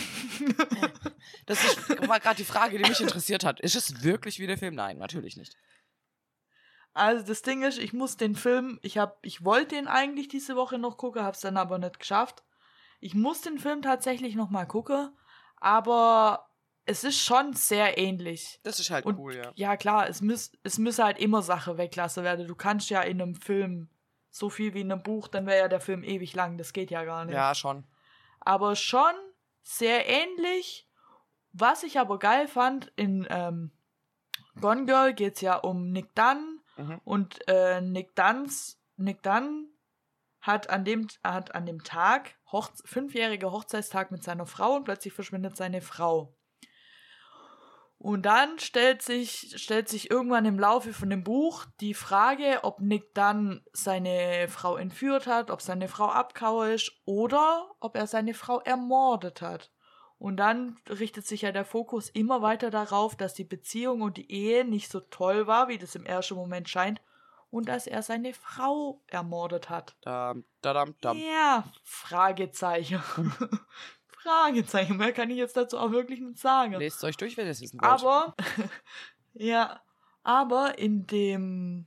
das 1.47 1.65
ist, 1.65 2.09
war 2.09 2.19
gerade 2.19 2.37
die 2.37 2.45
Frage, 2.45 2.77
die 2.77 2.89
mich 2.89 3.01
interessiert 3.01 3.45
hat. 3.45 3.61
Ist 3.61 3.77
es 3.77 4.03
wirklich 4.03 4.41
wie 4.41 4.49
der 4.49 4.59
Film? 4.59 4.75
Nein, 4.75 4.99
natürlich 4.99 5.37
nicht. 5.37 5.57
Also 6.93 7.27
das 7.27 7.43
Ding 7.43 7.63
ist, 7.63 7.79
ich 7.79 7.93
muss 7.93 8.17
den 8.17 8.37
Film, 8.37 8.79
ich 8.83 8.99
habe, 8.99 9.17
ich 9.23 9.45
wollte 9.45 9.75
den 9.75 9.89
eigentlich 9.89 10.29
diese 10.29 10.55
Woche 10.57 10.79
noch 10.79 10.97
gucken, 10.97 11.23
habe 11.23 11.35
es 11.35 11.41
dann 11.41 11.57
aber 11.57 11.79
nicht 11.79 11.99
geschafft. 11.99 12.45
Ich 13.01 13.15
muss 13.15 13.41
den 13.41 13.59
Film 13.59 13.83
tatsächlich 13.83 14.37
noch 14.37 14.51
mal 14.51 14.65
gucken, 14.65 15.11
aber 15.57 16.49
es 16.87 17.05
ist 17.05 17.21
schon 17.21 17.55
sehr 17.55 17.99
ähnlich. 17.99 18.61
Das 18.63 18.79
ist 18.79 18.91
halt 18.91 19.07
und, 19.07 19.19
cool, 19.19 19.37
ja. 19.37 19.53
Ja, 19.55 19.77
klar, 19.77 20.09
es, 20.09 20.21
müß, 20.21 20.53
es 20.63 20.79
müsse 20.79 21.05
halt 21.05 21.19
immer 21.19 21.43
Sache 21.43 21.79
weglassen 21.79 22.25
werden. 22.25 22.47
Du 22.47 22.55
kannst 22.55 22.91
ja 22.91 23.01
in 23.01 23.21
einem 23.21 23.35
Film 23.35 23.89
so 24.31 24.51
viel 24.51 24.75
wie 24.75 24.81
in 24.81 24.93
einem 24.93 25.03
Buch, 25.03 25.29
dann 25.29 25.47
wäre 25.47 25.59
ja 25.59 25.69
der 25.69 25.81
Film 25.81 26.03
ewig 26.03 26.35
lang. 26.35 26.59
Das 26.59 26.73
geht 26.73 26.91
ja 26.91 27.05
gar 27.05 27.25
nicht. 27.25 27.35
Ja, 27.35 27.55
schon. 27.55 27.87
Aber 28.41 28.77
schon 28.77 29.15
sehr 29.63 30.09
ähnlich. 30.09 30.89
Was 31.53 31.85
ich 31.85 31.99
aber 31.99 32.19
geil 32.19 32.49
fand, 32.49 32.93
in 32.97 33.27
ähm, 33.31 33.71
Gone 34.61 34.87
Girl 34.87 35.15
geht 35.15 35.37
es 35.37 35.41
ja 35.41 35.57
um 35.57 35.91
Nick 35.91 36.15
Dunn. 36.15 36.61
Mhm. 36.77 37.01
Und 37.05 37.49
äh, 37.49 37.81
Nick 37.81 38.15
Dunns, 38.17 38.81
Nick 38.97 39.23
Dunn 39.23 39.69
hat 40.41 40.69
an 40.69 40.85
dem, 40.85 41.09
hat 41.23 41.55
an 41.55 41.65
dem 41.65 41.83
Tag, 41.85 42.35
Hochze 42.51 42.83
fünfjähriger 42.87 43.53
Hochzeitstag 43.53 44.11
mit 44.11 44.23
seiner 44.23 44.47
Frau 44.47 44.75
und 44.75 44.85
plötzlich 44.85 45.15
verschwindet 45.15 45.57
seine 45.57 45.81
Frau. 45.81 46.37
Und 48.05 48.27
dann 48.27 48.59
stellt 48.59 49.01
sich, 49.01 49.55
stellt 49.57 49.89
sich 49.89 50.11
irgendwann 50.11 50.45
im 50.45 50.59
Laufe 50.59 50.93
von 50.93 51.09
dem 51.09 51.25
Buch 51.25 51.65
die 51.81 51.95
Frage, 51.95 52.59
ob 52.61 52.81
Nick 52.81 53.15
dann 53.15 53.65
seine 53.73 54.47
Frau 54.49 54.77
entführt 54.77 55.27
hat, 55.27 55.51
ob 55.51 55.63
seine 55.63 55.89
Frau 55.89 56.09
abkauer 56.09 56.67
ist 56.67 56.93
oder 57.07 57.75
ob 57.81 57.97
er 57.97 58.07
seine 58.07 58.35
Frau 58.35 58.61
ermordet 58.61 59.41
hat. 59.41 59.71
Und 60.19 60.37
dann 60.37 60.77
richtet 60.87 61.27
sich 61.27 61.41
ja 61.41 61.51
der 61.51 61.65
Fokus 61.65 62.11
immer 62.11 62.43
weiter 62.43 62.69
darauf, 62.69 63.17
dass 63.17 63.33
die 63.33 63.45
Beziehung 63.45 64.03
und 64.03 64.19
die 64.19 64.31
Ehe 64.31 64.67
nicht 64.67 64.91
so 64.91 65.01
toll 65.01 65.47
war, 65.47 65.69
wie 65.69 65.79
das 65.79 65.95
im 65.95 66.05
ersten 66.05 66.35
Moment 66.35 66.69
scheint, 66.69 67.01
und 67.49 67.71
dass 67.71 67.87
er 67.87 68.03
seine 68.03 68.35
Frau 68.35 69.01
ermordet 69.07 69.71
hat. 69.71 69.97
Dam, 70.03 70.45
dadam, 70.61 70.95
dam. 71.01 71.17
Ja, 71.17 71.65
Fragezeichen. 71.83 73.03
Fragezeichen. 74.25 74.97
Mehr 74.97 75.13
kann 75.13 75.31
ich 75.31 75.37
jetzt 75.37 75.57
dazu 75.57 75.79
auch 75.79 75.93
wirklich 75.93 76.21
nicht 76.21 76.39
sagen. 76.39 76.75
Lest 76.75 77.05
euch 77.05 77.17
durch, 77.17 77.37
wenn 77.37 77.47
ihr 77.47 77.53
es 77.53 77.61
wissen 77.61 77.81
wollt. 77.81 77.91
Aber, 77.91 78.35
ja, 79.35 79.81
aber 80.23 80.79
in 80.79 81.07
dem, 81.07 81.87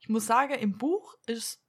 ich 0.00 0.08
muss 0.08 0.26
sagen, 0.26 0.54
im 0.54 0.78
Buch 0.78 1.14
ist 1.26 1.62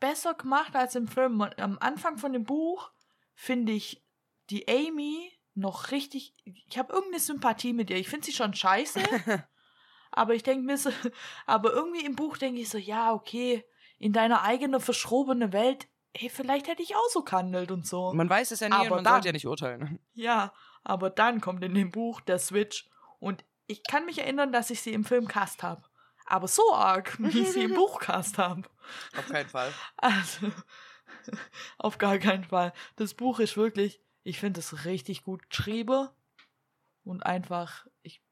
besser 0.00 0.34
gemacht 0.34 0.74
als 0.74 0.94
im 0.96 1.08
Film. 1.08 1.40
Am 1.40 1.78
Anfang 1.80 2.18
von 2.18 2.32
dem 2.32 2.44
Buch 2.44 2.90
finde 3.34 3.72
ich 3.72 4.02
die 4.50 4.68
Amy 4.68 5.32
noch 5.54 5.92
richtig, 5.92 6.34
ich 6.44 6.78
habe 6.78 6.92
irgendeine 6.92 7.20
Sympathie 7.20 7.72
mit 7.72 7.90
ihr. 7.90 7.96
Ich 7.96 8.08
finde 8.08 8.26
sie 8.26 8.32
schon 8.32 8.54
scheiße. 8.54 9.00
aber 10.10 10.34
ich 10.34 10.42
denke 10.42 10.64
mir 10.64 10.76
so, 10.76 10.90
aber 11.46 11.72
irgendwie 11.72 12.04
im 12.04 12.16
Buch 12.16 12.36
denke 12.36 12.60
ich 12.60 12.68
so, 12.68 12.78
ja, 12.78 13.12
okay, 13.12 13.64
in 13.98 14.12
deiner 14.12 14.42
eigenen 14.42 14.80
verschrobenen 14.80 15.52
Welt 15.52 15.88
hey, 16.16 16.28
vielleicht 16.28 16.68
hätte 16.68 16.82
ich 16.82 16.94
auch 16.94 17.08
so 17.10 17.22
gehandelt 17.22 17.70
und 17.70 17.86
so. 17.86 18.12
Man 18.12 18.30
weiß 18.30 18.52
es 18.52 18.60
ja 18.60 18.68
nie 18.68 18.74
aber 18.74 18.84
und 18.84 18.90
man 18.90 19.04
dann, 19.04 19.12
sollte 19.14 19.28
ja 19.28 19.32
nicht 19.32 19.46
urteilen. 19.46 19.98
Ja, 20.14 20.52
aber 20.84 21.10
dann 21.10 21.40
kommt 21.40 21.64
in 21.64 21.74
dem 21.74 21.90
Buch 21.90 22.20
der 22.20 22.38
Switch 22.38 22.88
und 23.18 23.44
ich 23.66 23.82
kann 23.82 24.06
mich 24.06 24.18
erinnern, 24.18 24.52
dass 24.52 24.70
ich 24.70 24.82
sie 24.82 24.92
im 24.92 25.04
Film 25.04 25.26
cast 25.26 25.62
habe. 25.62 25.82
Aber 26.26 26.48
so 26.48 26.72
arg, 26.72 27.16
wie 27.18 27.40
ich 27.40 27.52
sie 27.52 27.64
im 27.64 27.74
Buch 27.74 27.98
cast 27.98 28.38
habe. 28.38 28.62
Auf 29.16 29.28
keinen 29.28 29.48
Fall. 29.48 29.72
Also, 29.96 30.52
auf 31.78 31.98
gar 31.98 32.18
keinen 32.18 32.44
Fall. 32.44 32.72
Das 32.96 33.14
Buch 33.14 33.40
ist 33.40 33.56
wirklich, 33.56 34.00
ich 34.22 34.38
finde 34.38 34.60
es 34.60 34.84
richtig 34.84 35.24
gut 35.24 35.48
geschrieben 35.50 36.08
und 37.04 37.24
einfach, 37.24 37.86
ich 38.02 38.22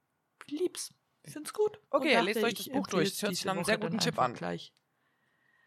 lieb's. 0.46 0.94
Ich 1.24 1.32
find's 1.32 1.52
gut. 1.52 1.80
Okay, 1.90 2.20
lest 2.20 2.42
euch 2.42 2.54
das 2.54 2.68
Buch 2.68 2.86
durch. 2.88 3.10
Das 3.10 3.22
hört 3.22 3.34
sich 3.34 3.44
nach 3.44 3.54
einem 3.54 3.64
sehr 3.64 3.78
guten 3.78 3.98
Tipp 3.98 4.18
an. 4.18 4.34
Gleich. 4.34 4.72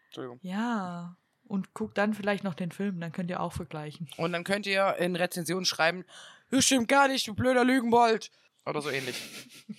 Entschuldigung. 0.08 0.38
Ja 0.42 1.16
und 1.46 1.74
guckt 1.74 1.98
dann 1.98 2.14
vielleicht 2.14 2.44
noch 2.44 2.54
den 2.54 2.72
Film, 2.72 3.00
dann 3.00 3.12
könnt 3.12 3.30
ihr 3.30 3.40
auch 3.40 3.52
vergleichen. 3.52 4.08
Und 4.16 4.32
dann 4.32 4.44
könnt 4.44 4.66
ihr 4.66 4.96
in 4.98 5.16
Rezensionen 5.16 5.64
schreiben, 5.64 6.04
das 6.50 6.64
stimmt 6.64 6.88
gar 6.88 7.08
nicht, 7.08 7.26
du 7.26 7.34
blöder 7.34 7.64
Lügenbold. 7.64 8.30
Oder 8.64 8.82
so 8.82 8.90
ähnlich. 8.90 9.16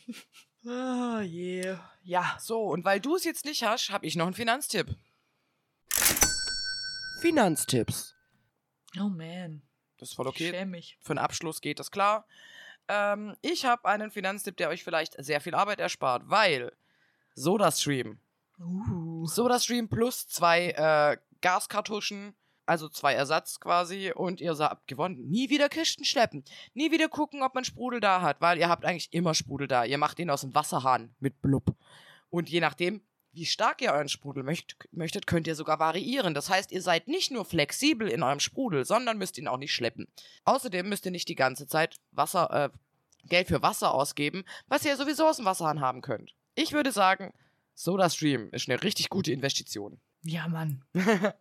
ah, 0.65 1.21
je. 1.21 1.75
Ja. 2.03 2.37
So, 2.39 2.63
und 2.63 2.85
weil 2.85 2.99
du 2.99 3.15
es 3.15 3.23
jetzt 3.23 3.45
nicht 3.45 3.63
hast, 3.63 3.89
habe 3.89 4.05
ich 4.05 4.15
noch 4.15 4.25
einen 4.25 4.35
Finanztipp. 4.35 4.95
Finanztipps. 7.19 8.15
Oh 8.99 9.09
man. 9.09 9.61
Das 9.97 10.09
ist 10.09 10.15
voll 10.15 10.27
okay. 10.27 10.45
Ich 10.45 10.49
schäme 10.51 10.71
mich. 10.71 10.97
Für 11.01 11.11
einen 11.11 11.19
Abschluss 11.19 11.61
geht 11.61 11.79
das 11.79 11.91
klar. 11.91 12.25
Ähm, 12.87 13.35
ich 13.41 13.65
habe 13.65 13.85
einen 13.85 14.11
Finanztipp, 14.11 14.57
der 14.57 14.69
euch 14.69 14.83
vielleicht 14.83 15.21
sehr 15.23 15.41
viel 15.41 15.55
Arbeit 15.55 15.79
erspart, 15.79 16.23
weil 16.25 16.71
SodaStream. 17.35 18.19
Uh. 18.59 19.27
SodaStream 19.27 19.89
plus 19.89 20.27
zwei 20.27 20.69
äh, 20.69 21.17
Gaskartuschen, 21.41 22.35
also 22.65 22.89
zwei 22.89 23.13
Ersatz 23.13 23.59
quasi, 23.59 24.11
und 24.13 24.41
ihr 24.41 24.57
habt 24.57 24.87
gewonnen. 24.87 25.29
Nie 25.29 25.49
wieder 25.49 25.69
Kisten 25.69 26.05
schleppen. 26.05 26.43
Nie 26.73 26.91
wieder 26.91 27.07
gucken, 27.07 27.41
ob 27.43 27.55
man 27.55 27.63
Sprudel 27.63 27.99
da 27.99 28.21
hat, 28.21 28.41
weil 28.41 28.57
ihr 28.57 28.69
habt 28.69 28.85
eigentlich 28.85 29.13
immer 29.13 29.33
Sprudel 29.33 29.67
da. 29.67 29.85
Ihr 29.85 29.97
macht 29.97 30.19
ihn 30.19 30.29
aus 30.29 30.41
dem 30.41 30.53
Wasserhahn 30.53 31.15
mit 31.19 31.41
Blub. 31.41 31.75
Und 32.29 32.49
je 32.49 32.59
nachdem, 32.59 33.01
wie 33.31 33.45
stark 33.45 33.81
ihr 33.81 33.93
euren 33.93 34.09
Sprudel 34.09 34.43
möcht 34.43 34.77
möchtet, 34.91 35.27
könnt 35.27 35.47
ihr 35.47 35.55
sogar 35.55 35.79
variieren. 35.79 36.33
Das 36.33 36.49
heißt, 36.49 36.71
ihr 36.71 36.81
seid 36.81 37.07
nicht 37.07 37.31
nur 37.31 37.45
flexibel 37.45 38.07
in 38.07 38.23
eurem 38.23 38.39
Sprudel, 38.39 38.83
sondern 38.83 39.17
müsst 39.17 39.37
ihn 39.37 39.47
auch 39.47 39.57
nicht 39.57 39.73
schleppen. 39.73 40.07
Außerdem 40.43 40.89
müsst 40.89 41.05
ihr 41.05 41.11
nicht 41.11 41.29
die 41.29 41.35
ganze 41.35 41.67
Zeit 41.67 41.97
Wasser, 42.11 42.71
äh, 42.73 42.77
Geld 43.27 43.47
für 43.47 43.61
Wasser 43.61 43.93
ausgeben, 43.93 44.43
was 44.67 44.85
ihr 44.85 44.97
sowieso 44.97 45.27
aus 45.27 45.37
dem 45.37 45.45
Wasserhahn 45.45 45.81
haben 45.81 46.01
könnt. 46.01 46.33
Ich 46.55 46.73
würde 46.73 46.91
sagen, 46.91 47.33
SodaStream 47.75 48.49
ist 48.51 48.67
eine 48.67 48.81
richtig 48.81 49.09
gute 49.09 49.31
Investition. 49.31 49.99
Ja, 50.23 50.47
Mann. 50.47 50.83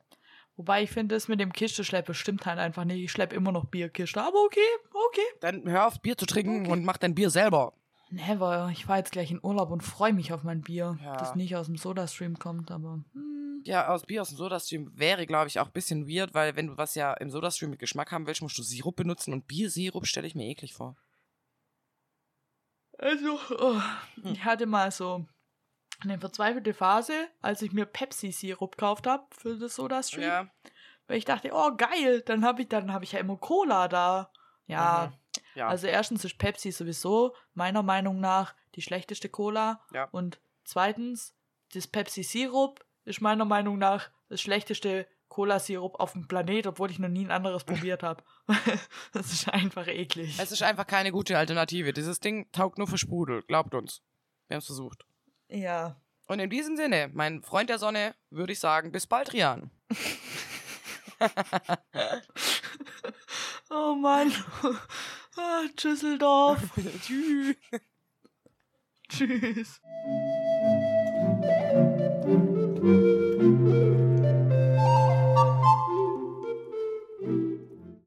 Wobei 0.57 0.82
ich 0.82 0.90
finde, 0.90 1.15
das 1.15 1.28
mit 1.28 1.39
dem 1.39 1.53
Kiste 1.53 1.85
stimmt 1.85 2.47
halt 2.47 2.59
einfach 2.59 2.85
nicht. 2.85 3.03
Ich 3.03 3.12
schleppe 3.12 3.36
immer 3.36 3.53
noch 3.53 3.66
Bierkiste. 3.66 4.23
Aber 4.23 4.43
okay, 4.43 4.61
okay. 5.09 5.27
Dann 5.40 5.69
hör 5.69 5.86
auf, 5.86 6.01
Bier 6.01 6.16
zu 6.16 6.24
trinken 6.24 6.62
okay. 6.62 6.70
und 6.70 6.85
mach 6.85 6.97
dein 6.97 7.15
Bier 7.15 7.28
selber. 7.28 7.74
Never. 8.09 8.70
Ich 8.73 8.86
fahre 8.86 9.01
jetzt 9.01 9.12
gleich 9.12 9.31
in 9.31 9.43
Urlaub 9.43 9.70
und 9.70 9.82
freue 9.82 10.12
mich 10.12 10.32
auf 10.32 10.44
mein 10.44 10.62
Bier, 10.62 10.98
ja. 11.03 11.16
das 11.16 11.35
nicht 11.35 11.57
aus 11.57 11.66
dem 11.66 11.77
Sodastream 11.77 12.39
kommt, 12.39 12.70
aber. 12.70 13.05
Hm. 13.12 13.62
Ja, 13.65 13.89
aus 13.89 14.07
Bier 14.07 14.23
aus 14.23 14.28
dem 14.28 14.39
Sodastream 14.39 14.93
wäre, 14.94 15.27
glaube 15.27 15.48
ich, 15.48 15.59
auch 15.59 15.66
ein 15.66 15.73
bisschen 15.73 16.09
weird, 16.09 16.32
weil 16.32 16.55
wenn 16.55 16.69
du 16.69 16.77
was 16.78 16.94
ja 16.94 17.12
im 17.15 17.31
Sodastream 17.31 17.70
mit 17.70 17.81
Geschmack 17.81 18.12
haben 18.12 18.27
willst, 18.27 18.43
musst 18.43 18.57
du 18.57 18.62
Sirup 18.62 18.94
benutzen 18.94 19.32
und 19.32 19.48
Biersirup 19.48 20.07
stelle 20.07 20.27
ich 20.28 20.36
mir 20.36 20.47
eklig 20.47 20.73
vor. 20.73 20.97
Also, 22.97 23.39
oh, 23.59 23.81
hm. 24.23 24.32
ich 24.32 24.44
hatte 24.44 24.66
mal 24.66 24.90
so 24.90 25.27
eine 26.02 26.18
verzweifelte 26.18 26.74
Phase, 26.74 27.28
als 27.40 27.62
ich 27.62 27.73
mir 27.73 27.86
Pepsi-Sirup 27.86 28.77
gekauft 28.77 29.06
habe 29.06 29.24
für 29.31 29.56
das 29.56 29.77
Soda-Stream. 29.77 30.23
Ja. 30.23 30.51
Weil 31.06 31.18
ich 31.18 31.24
dachte, 31.24 31.51
oh 31.52 31.77
geil, 31.77 32.23
dann 32.23 32.44
habe 32.44 32.62
ich, 32.62 32.68
dann 32.68 33.02
ich 33.02 33.12
ja 33.12 33.20
immer 33.20 33.36
Cola 33.36 33.89
da. 33.89 34.31
Ja. 34.66 35.12
Mhm. 35.12 35.40
ja. 35.55 35.68
Also 35.68 35.86
erstens 35.86 36.24
ist 36.24 36.39
Pepsi 36.39 36.73
sowieso 36.73 37.35
meiner 37.55 37.82
Meinung 37.82 38.20
nach 38.20 38.55
die 38.74 38.82
schlechteste 38.82 39.28
Cola. 39.28 39.81
Ja. 39.93 40.09
Und 40.10 40.40
zweitens, 40.64 41.35
das 41.73 41.86
Pepsi-Sirup 41.86 42.85
ist 43.05 43.20
meiner 43.20 43.44
Meinung 43.44 43.78
nach 43.78 44.10
das 44.28 44.40
schlechteste 44.40 45.06
Cola-Sirup 45.28 46.01
auf 46.01 46.12
dem 46.12 46.28
Planet, 46.28 46.66
obwohl 46.66 46.90
ich 46.90 46.98
noch 46.98 47.09
nie 47.09 47.24
ein 47.24 47.31
anderes 47.31 47.64
probiert 47.64 48.02
habe. 48.02 48.23
das 49.12 49.32
ist 49.32 49.48
einfach 49.48 49.86
eklig. 49.86 50.39
Es 50.39 50.52
ist 50.52 50.62
einfach 50.62 50.86
keine 50.86 51.12
gute 51.12 51.39
Alternative. 51.39 51.93
Dieses 51.93 52.20
Ding 52.20 52.51
taugt 52.52 52.78
nur 52.78 52.86
für 52.86 52.98
Sprudel. 52.98 53.43
Glaubt 53.43 53.74
uns. 53.74 54.02
Wir 54.48 54.55
haben 54.55 54.60
es 54.60 54.66
versucht. 54.66 55.06
Ja. 55.48 55.97
Und 56.27 56.40
in 56.40 56.51
diesem 56.51 56.77
Sinne, 56.77 57.10
mein 57.12 57.43
Freund 57.43 57.70
der 57.70 57.78
Sonne, 57.78 58.14
würde 58.31 58.52
ich 58.52 58.59
sagen, 58.59 58.90
bis 58.93 59.06
bald, 59.06 59.32
Rian. 59.32 59.70
oh 63.70 63.94
Mann. 63.94 64.32
Ah, 65.36 65.62
Tschüsseldorf. 65.77 66.60
Tschüss. 67.02 67.56
Tschüss. 69.09 69.81